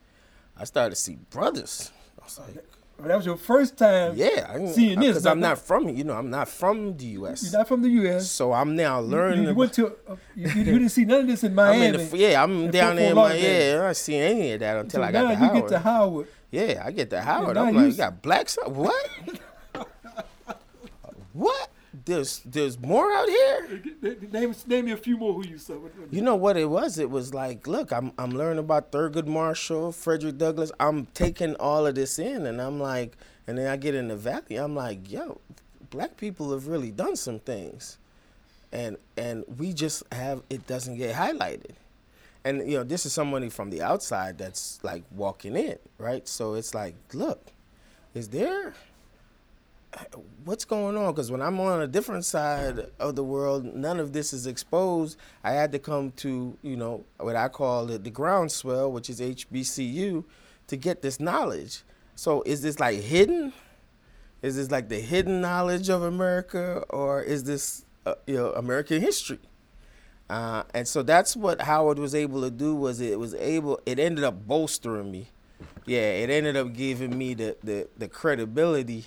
I 0.60 0.64
started 0.64 0.96
to 0.96 0.96
see 0.96 1.18
brothers. 1.30 1.92
I 2.20 2.24
was 2.24 2.40
like. 2.40 2.66
Well, 2.98 3.10
that 3.10 3.18
was 3.18 3.26
your 3.28 3.38
first 3.38 3.78
time 3.78 4.14
yeah, 4.16 4.48
I, 4.50 4.66
seeing 4.72 5.00
this. 5.00 5.10
Because 5.10 5.28
I'm 5.28 5.40
not 5.40 5.60
from, 5.60 5.88
you 5.88 6.04
know, 6.04 6.14
I'm 6.14 6.32
not 6.32 6.48
from 6.48 6.98
the 6.98 7.06
U.S. 7.06 7.44
You're 7.44 7.60
not 7.60 7.68
from 7.68 7.84
the 7.84 7.90
U.S. 7.90 8.32
So 8.32 8.54
I'm 8.54 8.76
now 8.76 9.00
learning. 9.00 9.44
You, 9.44 9.50
you 9.50 9.56
went 9.56 9.74
to, 9.74 9.88
uh, 10.08 10.16
you, 10.36 10.50
you, 10.50 10.64
didn't 10.64 10.90
see 10.90 11.06
none 11.06 11.22
of 11.22 11.28
this 11.28 11.44
in 11.44 11.54
Miami. 11.54 11.86
I'm 11.88 11.94
in 11.94 12.10
the, 12.10 12.18
yeah, 12.18 12.44
I'm 12.44 12.72
down 12.72 12.96
there 12.96 13.12
in 13.12 13.16
Miami. 13.16 13.44
Yeah, 13.44 13.78
I 13.82 13.86
don't 13.86 13.98
see 13.98 14.16
any 14.16 14.52
of 14.54 14.62
that 14.62 14.78
until 14.78 15.02
so 15.02 15.04
I 15.04 15.12
got 15.12 15.30
to 15.30 15.36
Howard. 15.36 15.56
you 15.56 15.62
get 15.62 15.70
to 15.70 15.80
Howard. 15.80 16.28
Yeah, 16.52 16.84
I 16.86 16.92
get 16.92 17.10
to 17.10 17.22
Howard. 17.22 17.58
I'm 17.58 17.76
like, 17.76 17.92
you 17.92 17.98
got 17.98 18.22
black 18.22 18.50
stuff? 18.50 18.70
What? 18.70 19.10
what? 21.34 21.70
There's 22.06 22.40
there's 22.46 22.80
more 22.80 23.12
out 23.12 23.28
here. 23.28 23.82
Name 24.32 24.56
name 24.66 24.86
me 24.86 24.92
a 24.92 24.98
few 24.98 25.18
more 25.18 25.34
who 25.34 25.46
you 25.46 25.58
saw. 25.58 25.76
You 26.10 26.22
know 26.22 26.36
what 26.36 26.56
it 26.56 26.70
was? 26.70 27.00
It 27.00 27.10
was 27.10 27.34
like, 27.34 27.68
look, 27.68 27.92
I'm 27.92 28.14
I'm 28.18 28.32
learning 28.32 28.60
about 28.60 28.92
Thurgood 28.92 29.28
Marshall, 29.28 29.92
Frederick 29.92 30.38
Douglass. 30.38 30.72
I'm 30.80 31.08
taking 31.08 31.56
all 31.56 31.86
of 31.86 31.96
this 31.96 32.18
in, 32.18 32.46
and 32.46 32.62
I'm 32.62 32.80
like, 32.80 33.18
and 33.46 33.58
then 33.58 33.68
I 33.68 33.76
get 33.76 33.94
in 33.96 34.08
the 34.08 34.16
valley. 34.16 34.56
I'm 34.56 34.76
like, 34.76 35.12
yo, 35.12 35.42
black 35.90 36.16
people 36.16 36.52
have 36.52 36.68
really 36.68 36.92
done 36.92 37.18
some 37.18 37.40
things, 37.40 37.98
and 38.72 38.98
and 39.18 39.44
we 39.58 39.74
just 39.74 40.04
have 40.14 40.44
it 40.50 40.66
doesn't 40.66 40.98
get 40.98 41.16
highlighted 41.16 41.76
and 42.48 42.70
you 42.70 42.78
know 42.78 42.84
this 42.84 43.06
is 43.06 43.14
somebody 43.14 43.50
from 43.50 43.70
the 43.70 43.82
outside 43.82 44.38
that's 44.38 44.80
like 44.84 45.04
walking 45.12 45.56
in 45.56 45.78
right? 45.98 46.28
So 46.28 46.54
it's 46.54 46.74
like 46.74 46.96
look 47.14 47.52
is 48.14 48.30
there 48.30 48.74
what's 50.46 50.66
going 50.66 50.96
on? 50.98 51.14
Because 51.14 51.32
when 51.32 51.42
i'm 51.42 51.60
on 51.60 51.82
a 51.82 51.88
different 51.88 52.24
side 52.26 52.80
of 53.00 53.16
the 53.16 53.24
world 53.24 53.66
none 53.66 54.00
of 54.00 54.14
this 54.14 54.34
is 54.34 54.48
exposed. 54.48 55.18
I 55.44 55.52
had 55.52 55.72
to 55.74 55.80
come 55.80 56.12
to 56.24 56.58
you 56.62 56.78
know 56.78 57.04
what 57.18 57.36
i 57.36 57.48
call 57.48 57.90
it 57.92 58.04
the 58.04 58.10
groundswell 58.10 58.92
which 58.92 59.10
is 59.10 59.20
hbcu 59.20 60.24
to 60.68 60.76
get 60.78 61.02
this 61.02 61.20
knowledge. 61.20 61.84
So 62.16 62.42
is 62.44 62.62
this 62.62 62.80
like 62.80 63.00
hidden? 63.00 63.54
Is 64.42 64.56
this 64.56 64.72
like 64.72 64.90
the 64.90 65.00
hidden 65.00 65.42
knowledge 65.42 65.90
of 65.90 66.02
america 66.02 66.84
or 66.90 67.22
is 67.22 67.44
this 67.44 67.84
uh, 68.06 68.16
you 68.26 68.36
know 68.36 68.52
american 68.54 69.02
history 69.02 69.40
uh, 70.30 70.64
and 70.74 70.88
so 70.88 71.04
that's 71.04 71.36
what 71.36 71.62
Howard 71.62 72.00
was 72.00 72.14
able 72.14 72.42
to 72.42 72.52
do 72.52 72.76
was 72.76 73.00
it 73.00 73.20
was 73.20 73.34
able 73.36 73.80
it 73.86 74.00
ended 74.00 74.24
up 74.24 74.48
bolstering 74.48 75.12
me. 75.12 75.30
Yeah, 75.86 76.00
it 76.02 76.30
ended 76.30 76.58
up 76.58 76.74
giving 76.74 77.18
me 77.18 77.34
the 77.34 77.58
the, 77.64 77.88
the 77.98 78.08
credibility 78.08 79.06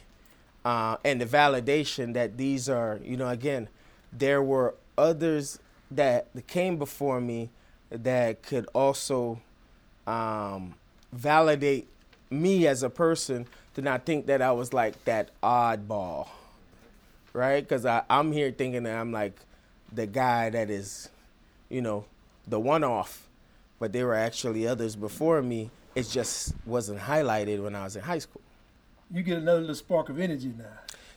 uh, 0.64 0.96
and 1.04 1.20
the 1.20 1.26
validation 1.26 2.14
that 2.14 2.36
these 2.36 2.68
are, 2.68 3.00
you 3.02 3.16
know, 3.16 3.28
again, 3.28 3.68
there 4.12 4.42
were 4.42 4.74
others 4.96 5.58
that 5.90 6.28
came 6.46 6.76
before 6.76 7.20
me 7.20 7.50
that 7.90 8.42
could 8.42 8.66
also 8.74 9.40
um, 10.06 10.74
validate 11.12 11.88
me 12.30 12.66
as 12.66 12.82
a 12.82 12.90
person 12.90 13.46
to 13.74 13.82
not 13.82 14.04
think 14.06 14.26
that 14.26 14.40
I 14.42 14.52
was 14.52 14.72
like 14.72 15.04
that 15.04 15.30
oddball, 15.42 16.28
right? 17.32 17.60
Because 17.66 17.84
I 17.86 18.02
I'm 18.08 18.32
here 18.32 18.50
thinking 18.50 18.84
that 18.84 18.96
I'm 18.96 19.12
like 19.12 19.34
the 19.92 20.06
guy 20.06 20.50
that 20.50 20.70
is, 20.70 21.08
you 21.68 21.80
know, 21.80 22.04
the 22.46 22.60
one 22.60 22.84
off, 22.84 23.28
but 23.78 23.92
there 23.92 24.06
were 24.06 24.14
actually 24.14 24.66
others 24.66 24.96
before 24.96 25.42
me. 25.42 25.70
It 25.94 26.08
just 26.08 26.54
wasn't 26.64 27.00
highlighted 27.00 27.62
when 27.62 27.74
I 27.74 27.84
was 27.84 27.96
in 27.96 28.02
high 28.02 28.18
school. 28.18 28.42
You 29.12 29.22
get 29.22 29.38
another 29.38 29.60
little 29.60 29.74
spark 29.74 30.08
of 30.08 30.20
energy 30.20 30.52
now. 30.56 30.64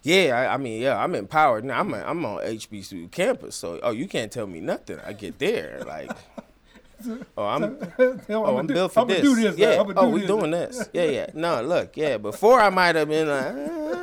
Yeah, 0.01 0.35
I, 0.35 0.55
I 0.55 0.57
mean, 0.57 0.81
yeah, 0.81 1.01
I'm 1.01 1.15
empowered 1.15 1.63
now. 1.63 1.79
I'm 1.79 1.93
a, 1.93 1.97
I'm 2.03 2.25
on 2.25 2.41
HBCU 2.41 3.09
campus, 3.11 3.55
so 3.55 3.79
oh, 3.83 3.91
you 3.91 4.07
can't 4.07 4.31
tell 4.31 4.47
me 4.47 4.59
nothing. 4.59 4.99
I 5.05 5.13
get 5.13 5.39
there, 5.39 5.81
like. 5.85 6.11
Oh, 7.37 7.45
I'm. 7.45 7.77
Oh, 8.29 8.57
I'm 8.57 8.65
built 8.65 8.93
for 8.93 9.05
this. 9.05 9.21
this. 9.21 9.57
Yeah. 9.57 9.83
Oh, 9.97 10.07
we 10.07 10.25
doing 10.25 10.51
this. 10.51 10.87
Yeah, 10.93 11.03
yeah. 11.03 11.27
No, 11.33 11.61
look. 11.61 11.97
Yeah. 11.97 12.15
Before 12.15 12.61
I 12.61 12.69
might 12.69 12.95
have 12.95 13.09
been 13.09 13.27
like. 13.27 14.02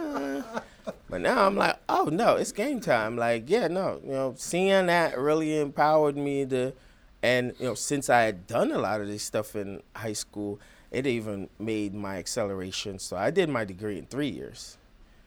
But 1.10 1.22
now 1.22 1.44
I'm 1.44 1.56
like, 1.56 1.76
oh 1.88 2.08
no, 2.10 2.36
it's 2.36 2.52
game 2.52 2.78
time. 2.78 3.16
Like, 3.16 3.50
yeah, 3.50 3.66
no, 3.66 4.00
you 4.04 4.12
know, 4.12 4.34
seeing 4.36 4.86
that 4.86 5.18
really 5.18 5.58
empowered 5.58 6.16
me 6.16 6.46
to, 6.46 6.72
and 7.20 7.52
you 7.58 7.66
know, 7.66 7.74
since 7.74 8.08
I 8.08 8.22
had 8.22 8.46
done 8.46 8.70
a 8.70 8.78
lot 8.78 9.00
of 9.00 9.08
this 9.08 9.24
stuff 9.24 9.56
in 9.56 9.82
high 9.96 10.12
school, 10.12 10.60
it 10.92 11.08
even 11.08 11.48
made 11.58 11.94
my 11.94 12.18
acceleration. 12.18 13.00
So 13.00 13.16
I 13.16 13.32
did 13.32 13.48
my 13.48 13.64
degree 13.64 13.98
in 13.98 14.06
three 14.06 14.28
years. 14.28 14.76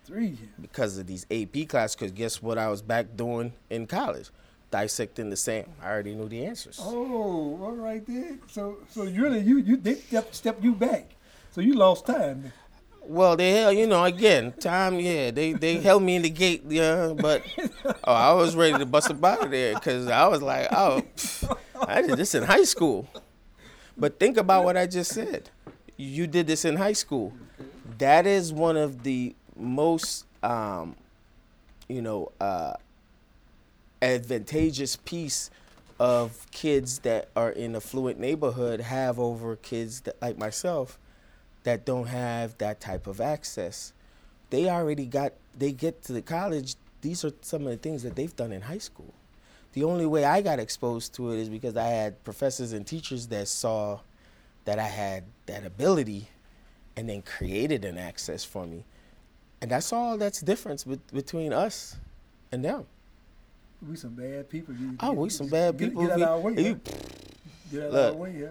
Three 0.05 0.27
years. 0.27 0.49
Because 0.61 0.97
of 0.97 1.05
these 1.05 1.25
AP 1.29 1.67
classes. 1.67 1.95
Because 1.95 2.11
guess 2.13 2.41
what 2.41 2.57
I 2.57 2.69
was 2.69 2.81
back 2.81 3.17
doing 3.17 3.51
in 3.69 3.85
college? 3.85 4.29
Dissecting 4.71 5.29
the 5.29 5.37
same. 5.37 5.65
I 5.81 5.91
already 5.91 6.15
knew 6.15 6.29
the 6.29 6.45
answers. 6.45 6.79
Oh, 6.81 7.59
all 7.61 7.73
right 7.73 8.05
then. 8.07 8.39
So, 8.47 8.77
so 8.89 9.03
really, 9.03 9.41
you 9.41 9.57
you 9.57 9.75
they 9.77 9.95
step 9.95 10.33
step 10.33 10.63
you 10.63 10.73
back. 10.73 11.11
So 11.51 11.61
you 11.61 11.73
lost 11.73 12.07
time. 12.07 12.51
Well, 13.05 13.35
they 13.35 13.51
held, 13.51 13.77
you 13.77 13.85
know, 13.85 14.05
again, 14.05 14.53
time, 14.53 14.99
yeah, 14.99 15.29
they 15.31 15.53
they 15.53 15.77
held 15.77 16.03
me 16.03 16.15
in 16.15 16.21
the 16.21 16.29
gate, 16.29 16.63
yeah, 16.67 17.13
but 17.15 17.43
oh, 18.05 18.13
I 18.13 18.33
was 18.33 18.55
ready 18.55 18.77
to 18.77 18.85
bust 18.85 19.09
a 19.09 19.25
out 19.25 19.43
of 19.43 19.51
there 19.51 19.73
because 19.73 20.07
I 20.07 20.27
was 20.27 20.41
like, 20.41 20.67
oh, 20.71 21.03
I 21.85 22.01
did 22.01 22.17
this 22.17 22.33
in 22.33 22.43
high 22.43 22.63
school. 22.63 23.07
But 23.97 24.19
think 24.19 24.37
about 24.37 24.63
what 24.63 24.77
I 24.77 24.87
just 24.87 25.11
said. 25.11 25.49
You 25.97 26.27
did 26.27 26.47
this 26.47 26.63
in 26.65 26.77
high 26.77 26.93
school. 26.93 27.33
That 27.97 28.25
is 28.25 28.53
one 28.53 28.77
of 28.77 29.03
the 29.03 29.35
most, 29.55 30.25
um, 30.41 30.95
you 31.89 32.01
know, 32.01 32.31
uh, 32.39 32.73
advantageous 34.01 34.95
piece 34.95 35.51
of 35.99 36.47
kids 36.51 36.99
that 36.99 37.29
are 37.35 37.51
in 37.51 37.75
a 37.75 37.81
fluent 37.81 38.19
neighborhood 38.19 38.81
have 38.81 39.19
over 39.19 39.55
kids 39.57 40.01
that, 40.01 40.21
like 40.21 40.37
myself 40.37 40.97
that 41.63 41.85
don't 41.85 42.07
have 42.07 42.57
that 42.57 42.79
type 42.81 43.07
of 43.07 43.21
access. 43.21 43.93
they 44.49 44.69
already 44.69 45.05
got 45.05 45.33
they 45.57 45.71
get 45.71 46.03
to 46.03 46.13
the 46.13 46.21
college. 46.21 46.75
These 47.01 47.25
are 47.25 47.31
some 47.41 47.63
of 47.63 47.69
the 47.69 47.77
things 47.77 48.03
that 48.03 48.15
they've 48.15 48.35
done 48.35 48.51
in 48.51 48.61
high 48.61 48.77
school. 48.79 49.13
The 49.73 49.83
only 49.83 50.05
way 50.05 50.25
I 50.25 50.41
got 50.41 50.59
exposed 50.59 51.13
to 51.15 51.31
it 51.31 51.39
is 51.39 51.49
because 51.49 51.75
I 51.75 51.87
had 51.87 52.23
professors 52.23 52.73
and 52.73 52.85
teachers 52.85 53.27
that 53.27 53.47
saw 53.47 53.99
that 54.65 54.79
I 54.79 54.87
had 54.87 55.23
that 55.47 55.65
ability 55.65 56.29
and 56.95 57.09
then 57.09 57.21
created 57.23 57.83
an 57.85 57.97
access 57.97 58.43
for 58.43 58.65
me. 58.65 58.85
And 59.61 59.69
that's 59.71 59.91
all 59.91 60.17
that's 60.17 60.41
difference 60.41 60.83
be- 60.83 60.99
between 61.11 61.51
us 61.53 61.95
and 62.51 62.63
them. 62.63 62.85
We 63.87 63.95
some 63.95 64.11
bad 64.15 64.49
people. 64.49 64.73
You, 64.75 64.95
Oh, 64.99 65.13
we 65.13 65.29
some 65.29 65.47
bad 65.47 65.77
get, 65.77 65.89
people. 65.89 66.03
Get 66.03 66.11
out 66.13 66.21
of 66.21 66.27
our 66.29 66.39
way. 66.39 66.53
You-? 66.63 66.81
Get 67.71 67.83
out 67.83 67.89
of 67.89 68.15
our 68.15 68.21
way. 68.21 68.35
Yeah. 68.39 68.47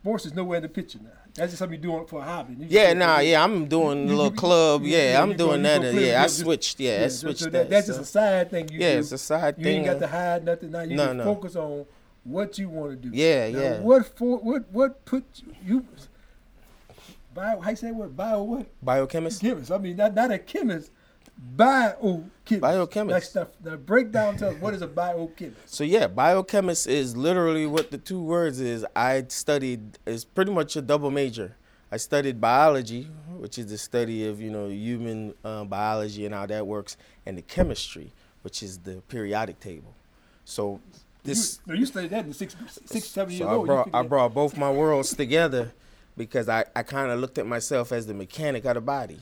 Sports 0.00 0.26
is 0.26 0.34
nowhere 0.34 0.56
in 0.56 0.62
the 0.64 0.68
picture 0.68 0.98
now. 1.02 1.10
That's 1.34 1.52
just 1.52 1.60
something 1.60 1.82
you're 1.82 1.90
doing 1.92 2.06
for 2.06 2.20
a 2.20 2.24
hobby. 2.24 2.54
You 2.58 2.66
Yeah, 2.68 2.92
nah, 2.92 3.20
yeah, 3.20 3.42
I'm 3.42 3.66
doing 3.66 4.04
a 4.04 4.06
little 4.10 4.26
you- 4.26 4.30
club. 4.32 4.82
yeah, 4.84 5.18
I'm 5.22 5.30
you 5.30 5.36
doing 5.36 5.62
that. 5.62 5.82
Yeah, 5.94 6.22
I 6.22 6.26
switched. 6.26 6.78
Yeah, 6.78 6.90
I 6.90 6.94
Yeah, 6.94 7.08
so- 7.08 7.16
switched 7.26 7.38
so 7.40 7.44
that. 7.46 7.52
that, 7.52 7.70
that's 7.70 7.86
just 7.86 8.00
a 8.00 8.04
side 8.04 8.50
thing 8.50 8.68
you 8.70 8.78
yeah, 8.80 8.92
do. 8.94 8.98
it's 8.98 9.12
a 9.12 9.18
side 9.18 9.54
you 9.56 9.64
thing. 9.64 9.84
You 9.84 9.90
ain't 9.90 10.00
got 10.00 10.06
to 10.06 10.12
hide 10.12 10.44
nothing 10.44 10.70
now. 10.72 10.82
You 10.82 10.96
No, 10.96 11.06
can 11.08 11.16
no. 11.18 11.24
focus 11.24 11.56
on 11.56 11.86
what 12.24 12.58
you 12.58 12.68
want 12.68 13.02
to 13.02 13.08
do. 13.08 13.16
Yeah, 13.16 13.48
Now, 13.50 13.58
yeah. 13.60 13.80
What 13.80 14.06
for? 14.16 14.38
What 14.38 14.64
what 14.72 15.04
put 15.06 15.24
you? 15.36 15.54
you 15.66 15.86
bio? 17.34 17.60
How 17.60 17.70
you 17.70 17.76
say 17.76 17.90
what? 17.92 18.14
Bio 18.14 18.42
what? 18.42 18.66
Biochemist. 18.84 19.40
Chemist. 19.40 19.70
I 19.72 19.78
mean, 19.78 19.96
not 19.96 20.14
not 20.14 20.30
a 20.30 20.38
chemist. 20.38 20.90
Biochemist. 21.38 22.60
Biochemist. 22.60 23.34
Now, 23.34 23.48
now 23.64 23.76
break 23.76 24.12
down 24.12 24.36
to 24.38 24.48
us 24.48 24.56
what 24.60 24.74
is 24.74 24.82
a 24.82 24.86
biochemist. 24.86 25.74
So 25.74 25.84
yeah, 25.84 26.06
biochemist 26.06 26.86
is 26.86 27.16
literally 27.16 27.66
what 27.66 27.90
the 27.90 27.98
two 27.98 28.22
words 28.22 28.60
is. 28.60 28.86
I 28.94 29.24
studied 29.28 29.98
is 30.06 30.24
pretty 30.24 30.52
much 30.52 30.76
a 30.76 30.82
double 30.82 31.10
major. 31.10 31.56
I 31.90 31.98
studied 31.98 32.40
biology, 32.40 33.02
which 33.36 33.58
is 33.58 33.66
the 33.66 33.76
study 33.76 34.26
of 34.26 34.40
you 34.40 34.50
know 34.50 34.68
human 34.68 35.34
uh, 35.44 35.64
biology 35.64 36.24
and 36.24 36.34
how 36.34 36.46
that 36.46 36.66
works, 36.66 36.96
and 37.26 37.36
the 37.36 37.42
chemistry, 37.42 38.12
which 38.42 38.62
is 38.62 38.78
the 38.78 39.02
periodic 39.08 39.60
table. 39.60 39.94
So 40.44 40.80
this 41.22 41.60
you, 41.66 41.74
you 41.74 41.86
studied 41.86 42.10
that 42.10 42.24
in 42.24 42.32
six, 42.32 42.56
six, 42.86 43.08
seven 43.08 43.32
years 43.32 43.42
so 43.42 43.48
I 43.48 43.54
old. 43.54 43.66
Brought 43.66 43.90
I 43.92 44.02
brought 44.02 44.32
both 44.32 44.56
my 44.56 44.70
worlds 44.70 45.14
together 45.14 45.72
because 46.16 46.48
I, 46.48 46.64
I 46.74 46.82
kind 46.82 47.10
of 47.10 47.20
looked 47.20 47.38
at 47.38 47.46
myself 47.46 47.92
as 47.92 48.06
the 48.06 48.14
mechanic 48.14 48.64
of 48.64 48.74
the 48.74 48.80
body. 48.80 49.18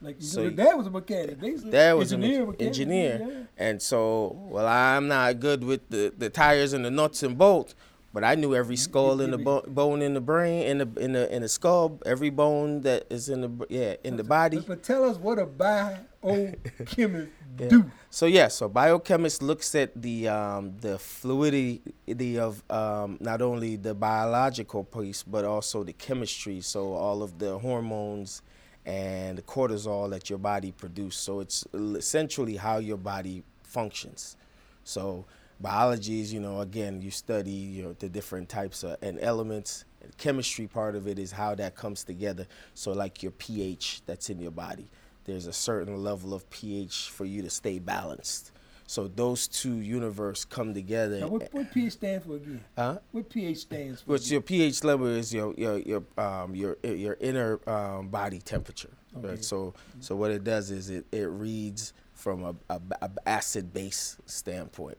Like 0.00 0.16
so 0.20 0.42
your 0.42 0.50
dad 0.50 0.74
was 0.74 0.86
a 0.86 0.90
mechanic. 0.90 1.40
basically. 1.40 1.70
Dad 1.70 1.94
was 1.94 2.12
an 2.12 2.22
engineer. 2.22 2.42
en- 2.42 2.48
mechanic, 2.48 2.66
engineer, 2.66 3.48
and 3.56 3.80
so 3.80 4.36
well 4.50 4.66
I'm 4.66 5.08
not 5.08 5.40
good 5.40 5.64
with 5.64 5.88
the, 5.88 6.12
the 6.16 6.28
tires 6.30 6.72
and 6.74 6.84
the 6.84 6.90
nuts 6.90 7.22
and 7.22 7.36
bolts, 7.38 7.74
but 8.12 8.22
I 8.22 8.34
knew 8.34 8.54
every 8.54 8.76
skull 8.76 9.20
in 9.22 9.30
the 9.30 9.38
bo- 9.38 9.64
bone 9.66 10.02
in 10.02 10.12
the 10.14 10.20
brain 10.20 10.66
in 10.66 10.78
the 10.78 10.88
in 11.00 11.12
the 11.12 11.34
in 11.34 11.42
the 11.42 11.48
skull, 11.48 11.98
every 12.04 12.28
bone 12.30 12.82
that 12.82 13.06
is 13.10 13.28
in 13.30 13.40
the 13.40 13.66
yeah 13.70 13.94
in 14.04 14.16
the 14.16 14.24
body. 14.24 14.58
But, 14.58 14.66
but 14.68 14.82
tell 14.82 15.02
us 15.04 15.16
what 15.16 15.38
a 15.38 15.46
biochemist 15.46 17.30
Yeah. 17.58 17.68
do. 17.68 17.90
So 18.10 18.26
yeah, 18.26 18.48
so 18.48 18.68
biochemist 18.68 19.42
looks 19.42 19.74
at 19.74 19.90
the 20.02 20.28
um, 20.28 20.76
the 20.78 20.98
fluidity 20.98 22.38
of 22.38 22.62
um, 22.70 23.16
not 23.18 23.40
only 23.40 23.76
the 23.76 23.94
biological 23.94 24.84
piece 24.84 25.22
but 25.22 25.46
also 25.46 25.82
the 25.82 25.94
chemistry. 25.94 26.60
So 26.60 26.92
all 26.92 27.22
of 27.22 27.38
the 27.38 27.58
hormones 27.58 28.42
and 28.86 29.36
the 29.36 29.42
cortisol 29.42 30.08
that 30.10 30.30
your 30.30 30.38
body 30.38 30.72
produces. 30.72 31.20
So 31.20 31.40
it's 31.40 31.66
essentially 31.74 32.56
how 32.56 32.78
your 32.78 32.96
body 32.96 33.42
functions. 33.62 34.36
So 34.84 35.26
biology 35.60 36.20
is, 36.20 36.32
you 36.32 36.40
know, 36.40 36.60
again, 36.60 37.02
you 37.02 37.10
study 37.10 37.50
you 37.50 37.82
know 37.82 37.94
the 37.98 38.08
different 38.08 38.48
types 38.48 38.84
of 38.84 38.96
and 39.02 39.18
elements. 39.20 39.84
And 40.02 40.16
chemistry 40.16 40.66
part 40.68 40.94
of 40.94 41.08
it 41.08 41.18
is 41.18 41.32
how 41.32 41.54
that 41.56 41.74
comes 41.74 42.04
together. 42.04 42.46
So 42.74 42.92
like 42.92 43.22
your 43.22 43.32
pH 43.32 44.02
that's 44.06 44.30
in 44.30 44.40
your 44.40 44.52
body 44.52 44.88
there's 45.26 45.46
a 45.46 45.52
certain 45.52 46.02
level 46.02 46.32
of 46.32 46.48
pH 46.50 47.10
for 47.10 47.24
you 47.24 47.42
to 47.42 47.50
stay 47.50 47.78
balanced. 47.78 48.52
So 48.86 49.08
those 49.08 49.48
two 49.48 49.80
universe 49.80 50.44
come 50.44 50.72
together. 50.72 51.20
Now, 51.20 51.28
what, 51.28 51.52
what 51.52 51.72
pH 51.72 51.92
stands 51.94 52.26
for 52.26 52.36
again? 52.36 52.64
Huh? 52.76 52.98
What 53.12 53.28
pH 53.28 53.58
stands 53.58 54.02
for? 54.02 54.12
Which 54.12 54.30
your 54.30 54.40
pH 54.40 54.84
level 54.84 55.06
is 55.06 55.34
your 55.34 55.54
your 55.54 55.78
your 55.78 56.02
um 56.16 56.54
your 56.54 56.76
your 56.84 57.16
inner 57.20 57.60
um, 57.68 58.08
body 58.08 58.38
temperature. 58.38 58.92
Okay. 59.18 59.28
Right. 59.28 59.44
So 59.44 59.74
so 60.00 60.14
what 60.14 60.30
it 60.30 60.44
does 60.44 60.70
is 60.70 60.90
it 60.90 61.06
it 61.10 61.28
reads 61.28 61.92
from 62.12 62.44
a, 62.44 62.54
a, 62.70 62.80
a 63.02 63.10
acid 63.26 63.72
base 63.72 64.16
standpoint, 64.26 64.98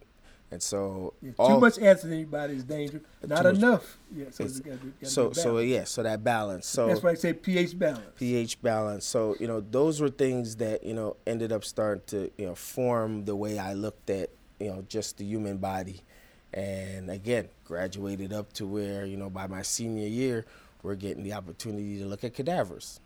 and 0.51 0.62
so 0.63 1.13
Yeah, 1.21 1.31
all- 1.38 1.55
too 1.55 1.60
much 1.60 1.77
acid 1.79 2.12
in 2.12 2.19
your 2.19 2.27
body 2.27 2.53
is 2.55 2.63
dangerous. 2.63 3.03
Not 3.25 3.45
enough. 3.45 3.97
Yeah, 4.15 4.25
so 4.31 4.43
It's- 4.45 4.57
it's 4.57 4.60
gotta 4.60 4.77
be- 4.77 4.91
gotta 5.01 5.12
so 5.13 5.31
so 5.33 5.57
yeah 5.60 5.83
so 5.83 6.03
that 6.03 6.23
balance. 6.23 6.65
So 6.67 6.88
that's 6.88 7.03
why 7.03 7.12
I 7.12 7.15
say 7.15 7.33
pH 7.33 7.77
balance. 7.77 8.05
pH 8.15 8.62
balance. 8.62 9.05
So 9.05 9.36
you 9.39 9.47
know, 9.47 9.60
those 9.62 9.99
were 9.99 10.10
things 10.10 10.55
that 10.57 10.83
you 10.83 10.93
know 10.93 11.17
ended 11.25 11.51
up 11.51 11.63
starting 11.65 12.03
to 12.07 12.31
you 12.38 12.45
know 12.47 12.55
form 12.55 13.25
the 13.25 13.36
way 13.36 13.60
I 13.60 13.73
looked 13.73 14.10
at 14.10 14.29
you 14.60 14.69
know 14.69 14.86
just 14.88 15.17
the 15.17 15.25
human 15.25 15.57
body, 15.57 16.01
and 16.53 17.10
again 17.12 17.49
graduated 17.65 18.31
up 18.31 18.53
to 18.53 18.65
where 18.65 19.05
you 19.05 19.17
know 19.17 19.29
by 19.29 19.47
my 19.47 19.62
senior 19.62 20.07
year 20.07 20.45
we're 20.83 20.95
getting 20.95 21.23
the 21.23 21.33
opportunity 21.33 21.97
to 21.99 22.05
look 22.05 22.23
at 22.23 22.33
cadavers, 22.33 22.99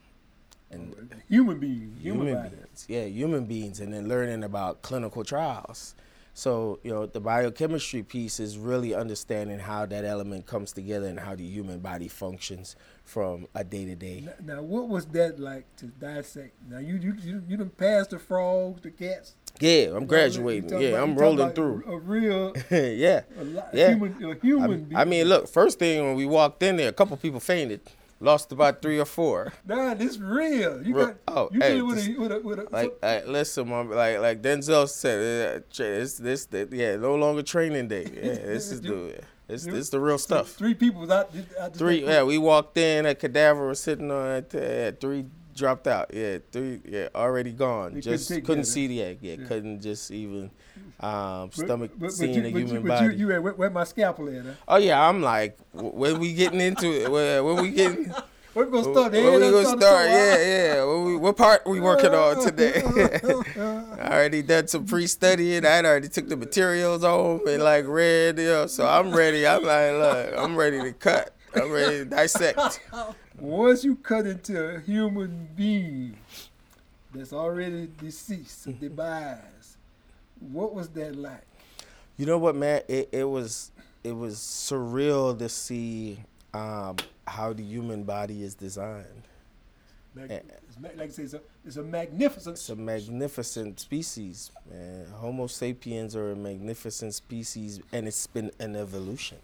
and 0.69 0.93
Human 1.27 1.57
beings, 1.57 1.99
human, 1.99 2.27
human 2.27 2.49
beings, 2.49 2.85
yeah, 2.87 3.05
human 3.05 3.45
beings, 3.45 3.79
and 3.79 3.91
then 3.93 4.07
learning 4.07 4.43
about 4.43 4.81
clinical 4.83 5.23
trials. 5.23 5.95
So 6.33 6.79
you 6.83 6.91
know, 6.91 7.05
the 7.05 7.19
biochemistry 7.19 8.03
piece 8.03 8.39
is 8.39 8.57
really 8.57 8.93
understanding 8.95 9.59
how 9.59 9.85
that 9.85 10.05
element 10.05 10.45
comes 10.45 10.71
together 10.71 11.07
and 11.07 11.19
how 11.19 11.35
the 11.35 11.43
human 11.45 11.79
body 11.79 12.07
functions 12.07 12.75
from 13.03 13.47
a 13.53 13.63
day 13.63 13.85
to 13.85 13.95
day. 13.95 14.27
Now, 14.43 14.61
what 14.61 14.87
was 14.87 15.05
that 15.07 15.39
like 15.39 15.65
to 15.77 15.87
dissect? 15.87 16.53
Now, 16.69 16.79
you 16.79 16.95
you 16.95 17.15
you, 17.21 17.43
you 17.49 17.57
done 17.57 17.69
passed 17.69 18.11
the 18.11 18.19
frogs, 18.19 18.81
the 18.81 18.91
cats. 18.91 19.35
Yeah, 19.59 19.93
I'm 19.93 20.05
graduating. 20.05 20.69
Yeah, 20.81 20.89
about- 20.89 21.03
I'm 21.03 21.15
rolling 21.17 21.51
through. 21.51 21.83
A 21.85 21.97
real, 21.99 22.53
yeah. 22.71 23.21
a 23.37 23.67
Yeah. 23.73 23.89
human, 23.89 24.23
a 24.23 24.29
I, 24.31 24.35
human. 24.41 24.83
Being. 24.85 24.95
I 24.97 25.03
mean, 25.03 25.27
look, 25.27 25.49
first 25.49 25.77
thing 25.79 26.01
when 26.05 26.15
we 26.15 26.25
walked 26.25 26.63
in 26.63 26.77
there, 26.77 26.87
a 26.89 26.93
couple 26.93 27.17
people 27.17 27.41
fainted. 27.41 27.81
Lost 28.23 28.51
about 28.51 28.83
three 28.83 28.99
or 28.99 29.05
four. 29.05 29.51
Nah, 29.65 29.95
this 29.95 30.19
real. 30.19 30.85
You 30.85 30.95
Real- 30.95 31.05
got. 31.07 31.15
oh, 31.27 31.49
you 31.51 31.59
hey, 31.59 31.69
did 31.69 31.77
it 31.79 31.81
with 31.81 32.07
a 32.07 32.13
with 32.19 32.31
a 32.31 32.39
with 32.39 32.59
a. 32.59 32.67
Like, 32.71 32.93
like 33.01 33.27
listen, 33.27 33.67
mom, 33.67 33.89
like 33.89 34.19
like 34.19 34.41
Denzel 34.43 34.87
said, 34.87 35.57
uh, 35.57 35.59
tra- 35.73 35.85
this 35.85 36.15
this 36.17 36.47
yeah, 36.71 36.97
no 36.97 37.15
longer 37.15 37.41
training 37.41 37.87
day. 37.87 38.03
Yeah, 38.13 38.33
this 38.53 38.71
is 38.71 38.81
the 38.81 39.19
this 39.47 39.63
this 39.63 39.89
the 39.89 39.99
real 39.99 40.19
stuff. 40.19 40.51
Three 40.51 40.75
people 40.75 41.01
was 41.01 41.09
out. 41.09 41.31
out 41.59 41.75
Three, 41.75 42.05
yeah, 42.05 42.21
we 42.23 42.37
walked 42.37 42.77
in, 42.77 43.05
a 43.07 43.15
cadaver 43.15 43.67
was 43.67 43.79
sitting 43.79 44.11
on 44.11 44.27
it. 44.37 44.51
Yeah, 44.53 44.91
three 44.91 45.25
dropped 45.55 45.87
out. 45.87 46.13
Yeah, 46.13 46.37
three, 46.51 46.79
yeah, 46.85 47.07
already 47.15 47.51
gone. 47.51 47.95
They 47.95 48.01
couldn't 48.01 48.17
just 48.19 48.43
couldn't 48.45 48.65
see 48.65 48.85
the 48.85 49.01
egg. 49.01 49.17
Yeah, 49.21 49.35
Yeah. 49.39 49.47
couldn't 49.47 49.81
just 49.81 50.11
even 50.11 50.51
um, 51.01 51.49
But- 51.49 51.53
stomach 51.55 51.91
but, 51.95 51.99
but 52.07 52.11
seeing 52.13 52.33
you, 52.35 52.41
a 52.41 52.51
but 52.51 52.59
human 52.59 52.75
you, 52.75 52.81
but 52.81 52.87
body. 52.87 53.05
you, 53.05 53.11
you 53.11 53.27
had, 53.29 53.43
where, 53.43 53.53
where 53.53 53.69
my 53.69 53.83
scalpel 53.83 54.29
at? 54.29 54.45
Huh? 54.45 54.51
Oh 54.67 54.77
yeah, 54.77 55.07
I'm 55.07 55.21
like, 55.21 55.57
when 55.73 56.19
we 56.19 56.33
getting 56.33 56.61
into 56.61 56.87
it? 56.91 57.11
When, 57.11 57.43
when 57.43 57.61
we 57.63 57.71
getting? 57.71 58.13
We're 58.53 58.65
gonna 58.65 58.83
start. 58.83 59.13
the 59.13 59.21
we 59.21 59.39
gonna 59.39 59.63
start? 59.65 60.09
Yeah, 60.09 60.37
yeah. 60.37 60.83
When 60.83 61.05
we, 61.05 61.15
what 61.15 61.37
part 61.37 61.65
we 61.65 61.79
working 61.79 62.13
on 62.13 62.43
today? 62.43 62.81
I 63.57 64.09
already 64.11 64.41
done 64.41 64.67
some 64.67 64.85
pre-studying. 64.85 65.65
I 65.65 65.79
already 65.79 66.09
took 66.09 66.27
the 66.27 66.35
materials 66.35 67.03
home 67.03 67.47
and 67.47 67.63
like 67.63 67.85
read, 67.87 68.37
you 68.39 68.45
know. 68.47 68.67
So 68.67 68.85
I'm 68.85 69.11
ready. 69.15 69.47
I'm 69.47 69.63
like, 69.63 69.93
look, 69.93 70.33
I'm 70.37 70.57
ready 70.57 70.81
to 70.81 70.91
cut. 70.91 71.33
I'm 71.55 71.71
ready 71.71 71.99
to 71.99 72.05
dissect. 72.05 72.81
Once 73.39 73.85
you 73.85 73.95
cut 73.95 74.25
into 74.27 74.75
a 74.75 74.79
human 74.81 75.47
being 75.55 76.17
that's 77.13 77.31
already 77.31 77.87
deceased, 78.01 78.67
devised, 78.81 79.60
what 80.41 80.73
was 80.73 80.89
that 80.89 81.15
like? 81.15 81.45
You 82.17 82.25
know 82.25 82.37
what, 82.37 82.55
man? 82.55 82.81
It, 82.87 83.09
it 83.11 83.23
was 83.23 83.71
it 84.03 84.11
was 84.13 84.35
surreal 84.35 85.37
to 85.39 85.47
see 85.49 86.19
um, 86.53 86.97
how 87.27 87.53
the 87.53 87.63
human 87.63 88.03
body 88.03 88.43
is 88.43 88.55
designed. 88.55 89.05
Mag- 90.13 90.43
like 90.97 90.99
I 90.99 91.07
say, 91.09 91.23
it's 91.23 91.33
a, 91.33 91.41
it's 91.65 91.77
a 91.77 91.83
magnificent. 91.83 92.55
It's 92.57 92.69
a 92.69 92.75
magnificent 92.75 93.79
species, 93.79 94.51
man. 94.69 95.05
Homo 95.15 95.47
sapiens 95.47 96.15
are 96.15 96.31
a 96.31 96.35
magnificent 96.35 97.13
species, 97.13 97.79
and 97.93 98.07
it's 98.07 98.27
been 98.27 98.51
an 98.59 98.75
evolution. 98.75 99.37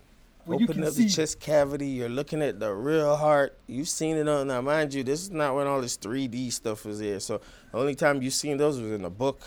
Well, 0.46 0.62
Open 0.62 0.84
up 0.84 0.94
see- 0.94 1.04
the 1.04 1.10
chest 1.10 1.40
cavity. 1.40 1.88
You're 1.88 2.10
looking 2.10 2.42
at 2.42 2.60
the 2.60 2.74
real 2.74 3.16
heart. 3.16 3.58
You've 3.68 3.88
seen 3.90 4.18
it 4.18 4.28
on 4.28 4.48
now, 4.48 4.60
mind 4.62 4.94
you. 4.94 5.04
This 5.04 5.22
is 5.22 5.32
not 5.32 5.56
when 5.56 5.68
all 5.68 5.80
this 5.82 5.98
3D 5.98 6.52
stuff 6.52 6.86
was 6.86 7.00
there. 7.00 7.20
So 7.22 7.40
the 7.72 7.78
only 7.78 7.96
time 7.96 8.22
you've 8.22 8.34
seen 8.34 8.58
those 8.58 8.80
was 8.82 8.92
in 8.92 9.06
a 9.06 9.10
book, 9.10 9.42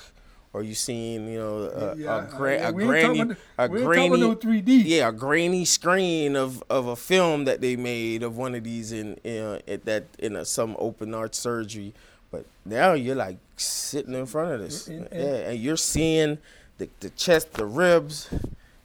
or 0.53 0.63
you 0.63 0.75
seen 0.75 1.29
you 1.29 1.39
know 1.39 1.59
a, 1.65 1.97
Yeah, 1.97 2.27
a, 2.27 2.31
gra- 2.31 2.55
yeah, 2.59 2.69
a 2.69 2.73
we 2.73 2.83
ain't 2.83 2.89
granny, 3.17 3.37
a 3.59 3.69
we 3.69 3.83
grainy, 3.83 4.21
no 4.21 4.35
3D. 4.37 4.83
yeah, 4.85 5.09
a 5.09 5.13
grainy 5.13 5.65
screen 5.65 6.37
of, 6.37 6.63
of 6.69 6.87
a 6.89 6.97
film 6.97 7.45
that 7.45 7.61
they 7.61 7.77
made 7.77 8.23
of 8.23 8.37
one 8.37 8.55
of 8.55 8.65
these 8.65 8.91
in, 8.93 9.15
in 9.25 9.61
at 9.69 9.85
that 9.85 10.05
in 10.19 10.37
a, 10.37 10.45
some 10.45 10.77
open 10.79 11.15
art 11.15 11.35
surgery. 11.35 11.95
But 12.33 12.47
now 12.65 12.93
you're 12.95 13.17
like 13.17 13.39
sitting 13.57 14.15
in 14.15 14.27
front 14.27 14.53
of 14.55 14.61
this, 14.61 14.87
And- 14.89 15.07
and- 15.13 15.21
yeah, 15.23 15.51
and 15.51 15.59
you're 15.61 15.77
seeing 15.77 16.39
the, 16.79 16.89
the 17.01 17.11
chest, 17.11 17.53
the 17.55 17.67
ribs. 17.67 18.29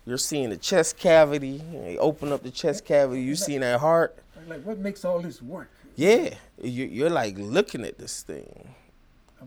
You're 0.07 0.17
seeing 0.19 0.49
the 0.51 0.57
chest 0.57 0.97
cavity. 0.97 1.63
They 1.71 1.97
open 1.97 2.31
up 2.31 2.43
the 2.43 2.51
chest 2.51 2.85
cavity. 2.85 3.21
You 3.23 3.35
seeing 3.35 3.61
that 3.61 3.79
heart. 3.79 4.15
Like, 4.47 4.61
what 4.61 4.77
makes 4.77 5.03
all 5.03 5.19
this 5.19 5.41
work? 5.41 5.67
Yeah, 5.95 6.35
you, 6.61 6.85
you're 6.85 7.09
like 7.09 7.37
looking 7.39 7.83
at 7.83 7.97
this 7.97 8.21
thing, 8.21 8.75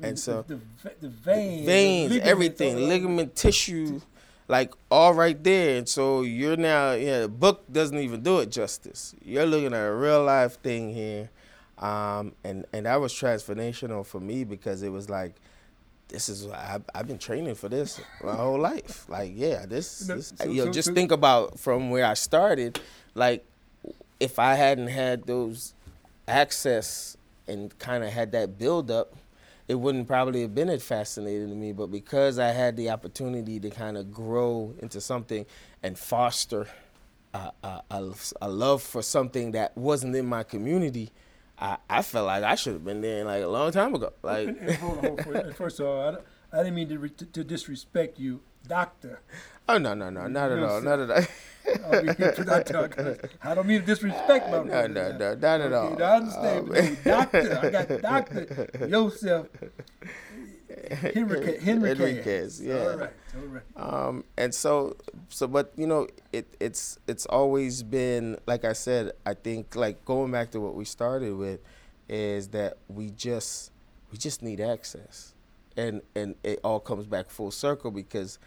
And 0.03 0.19
so 0.19 0.43
the, 0.47 0.59
the, 1.01 1.09
veins, 1.09 1.67
veins, 1.67 2.17
everything, 2.19 2.89
ligament, 2.89 3.35
tissue, 3.37 4.01
like 4.49 4.73
all 4.91 5.15
right 5.15 5.43
there. 5.43 5.79
And 5.79 5.89
so 5.89 6.23
you're 6.23 6.57
now, 6.57 6.93
yeah, 6.93 7.21
the 7.23 7.29
book 7.29 7.65
doesn't 7.71 7.99
even 7.99 8.23
do 8.23 8.39
it 8.41 8.51
justice. 8.51 9.15
You're 9.25 9.47
looking 9.47 9.73
at 9.75 9.85
a 9.87 9.93
real 9.95 10.25
life 10.25 10.61
thing 10.61 10.93
here, 10.95 11.31
um, 11.79 12.33
and 12.45 12.65
and 12.73 12.87
that 12.87 13.01
was 13.01 13.13
transformational 13.13 14.05
for 14.07 14.21
me 14.21 14.45
because 14.45 14.83
it 14.83 14.91
was 14.91 15.09
like. 15.11 15.35
This 16.11 16.31
is 16.31 16.47
I, 16.47 16.79
I've 16.95 17.07
been 17.07 17.19
training 17.19 17.55
for 17.55 17.69
this 17.69 18.01
my 18.25 18.35
whole 18.35 18.59
life. 18.59 19.05
Like, 19.11 19.33
yeah, 19.35 19.67
this. 19.67 19.99
This 19.99 20.33
so- 20.39 20.49
you 20.49 20.61
know, 20.65 20.69
so- 20.69 20.73
just 20.73 20.89
so- 20.89 20.95
think 20.95 21.13
about 21.13 21.59
from 21.61 21.91
where 21.91 22.07
I 22.07 22.15
started. 22.15 22.81
Like, 23.15 23.45
if 24.19 24.39
I 24.39 24.55
hadn't 24.55 24.87
had 24.89 25.27
those 25.27 25.75
access 26.27 27.17
and 27.47 27.77
kind 27.79 28.05
of 28.05 28.11
had 28.11 28.33
that 28.33 28.59
build 28.59 28.91
up, 28.91 29.15
it 29.69 29.75
wouldn't 29.75 30.09
probably 30.09 30.41
have 30.43 30.55
been 30.55 30.71
as 30.71 30.83
fascinating 30.83 31.49
to 31.51 31.55
me. 31.55 31.73
But 31.73 31.89
because 31.89 32.39
I 32.39 32.49
had 32.49 32.77
the 32.77 32.91
opportunity 32.91 33.61
to 33.61 33.71
kind 33.71 33.97
of 33.97 34.11
grow 34.11 34.75
into 34.81 35.01
something 35.01 35.45
and 35.83 35.99
foster 35.99 36.67
a, 37.35 37.53
a, 37.63 37.83
a, 38.41 38.49
love 38.49 38.83
for 38.83 39.03
something 39.03 39.53
that 39.53 39.77
wasn't 39.77 40.17
in 40.17 40.27
my 40.27 40.43
community, 40.43 41.13
I, 41.59 41.77
I 41.89 42.03
felt 42.03 42.27
like 42.27 42.43
I 42.43 42.55
should 42.55 42.73
have 42.73 42.85
been 42.85 43.03
there 43.03 43.25
like 43.25 43.43
a 43.45 43.49
long 43.49 43.71
time 43.71 43.95
ago. 43.95 44.13
Like, 44.23 44.49
And- 44.49 44.57
and 44.61 44.75
hold 44.77 44.99
on, 45.05 45.19
hold 45.19 45.37
on. 45.37 45.53
First- 45.53 45.81
of 45.81 45.87
all, 45.87 46.17
I, 46.53 46.59
I 46.59 46.63
didn't 46.63 46.75
mean 46.75 46.89
to, 46.89 46.99
re- 46.99 47.11
to 47.11 47.45
disrespect 47.45 48.19
you, 48.19 48.41
doctor. 48.69 49.21
oh 49.69 49.79
no 49.79 49.95
no 49.95 50.11
no 50.11 50.27
not 50.29 50.53
at 50.53 50.63
all 50.63 50.81
not 50.81 50.99
at 51.01 51.11
all. 51.11 51.25
I, 51.69 52.01
mean, 52.01 52.17
I, 53.43 53.55
don't 53.55 53.67
mean 53.67 53.81
to 53.81 53.87
disrespect 53.87 54.51
my 54.51 54.63
No, 54.63 54.87
no, 54.87 55.13
no, 55.13 55.35
not 55.35 55.61
at 55.61 55.73
all. 55.73 55.89
Okay, 55.89 56.03
I 56.03 56.17
understand. 56.17 57.05
Doctor, 57.05 57.61
I 57.63 57.71
got 57.71 57.89
doctor 58.03 58.89
Joseph. 58.89 59.49
Henriques. 60.91 61.61
Henriques, 61.61 62.63
yeah. 62.63 62.75
All 62.75 62.97
right, 62.97 63.11
all 63.37 63.47
right. 63.47 64.09
um, 64.09 64.25
and 64.37 64.55
so 64.55 64.97
so 65.29 65.47
but 65.47 65.73
you 65.77 65.87
know 65.87 66.07
it 66.33 66.47
it's 66.61 66.99
it's 67.07 67.27
always 67.27 67.83
been 67.83 68.39
like 68.47 68.65
i 68.65 68.73
said 68.73 69.13
i 69.27 69.35
think 69.35 69.75
like 69.75 70.05
going 70.05 70.31
back 70.31 70.51
to 70.53 70.61
what 70.61 70.75
we 70.75 70.85
started 70.85 71.37
with 71.37 71.61
is 72.09 72.49
that 72.49 72.79
we 72.89 73.11
just 73.11 73.73
we 74.11 74.19
just 74.19 74.43
need 74.43 74.61
access 74.61 75.35
and 75.77 76.03
and 76.15 76.35
it 76.43 76.61
all 76.65 76.81
comes 76.81 77.07
back 77.07 77.31
full 77.31 77.51
circle 77.51 77.91
because 77.91 78.39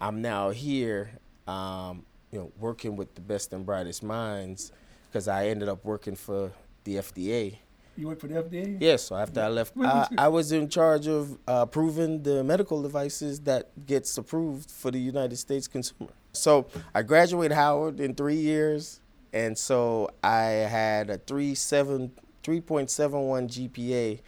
i'm 0.00 0.20
now 0.22 0.50
here 0.50 1.10
um, 1.46 2.04
you 2.30 2.38
know 2.38 2.52
working 2.58 2.96
with 2.96 3.14
the 3.14 3.20
best 3.20 3.52
and 3.52 3.64
brightest 3.66 4.02
minds 4.02 4.72
because 5.10 5.28
i 5.28 5.48
ended 5.48 5.68
up 5.68 5.84
working 5.84 6.14
for 6.16 6.52
the 6.84 6.96
fda 6.96 7.56
You 7.96 8.06
work 8.08 8.20
for 8.20 8.28
the 8.28 8.36
FDA? 8.42 8.78
Yes, 8.80 9.02
so 9.04 9.16
after 9.16 9.40
I 9.42 9.48
left, 9.48 9.72
I, 9.76 9.80
was 9.80 10.08
I 10.18 10.28
was 10.28 10.52
in 10.52 10.68
charge 10.68 11.08
of 11.08 11.32
uh, 11.48 11.66
approving 11.66 12.22
the 12.22 12.44
medical 12.44 12.80
devices 12.80 13.40
that 13.40 13.64
gets 13.86 14.16
approved 14.16 14.70
for 14.70 14.92
the 14.92 15.00
United 15.00 15.36
States 15.36 15.66
consumer. 15.66 16.12
So 16.32 16.68
I 16.94 17.02
graduated 17.02 17.56
Howard 17.56 17.98
in 17.98 18.14
three 18.14 18.36
years, 18.36 19.00
and 19.32 19.58
so 19.58 20.10
I 20.22 20.42
had 20.70 21.10
a 21.10 21.18
3.7 21.18 22.10
3.71 22.44 23.48
GPA, 23.68 24.20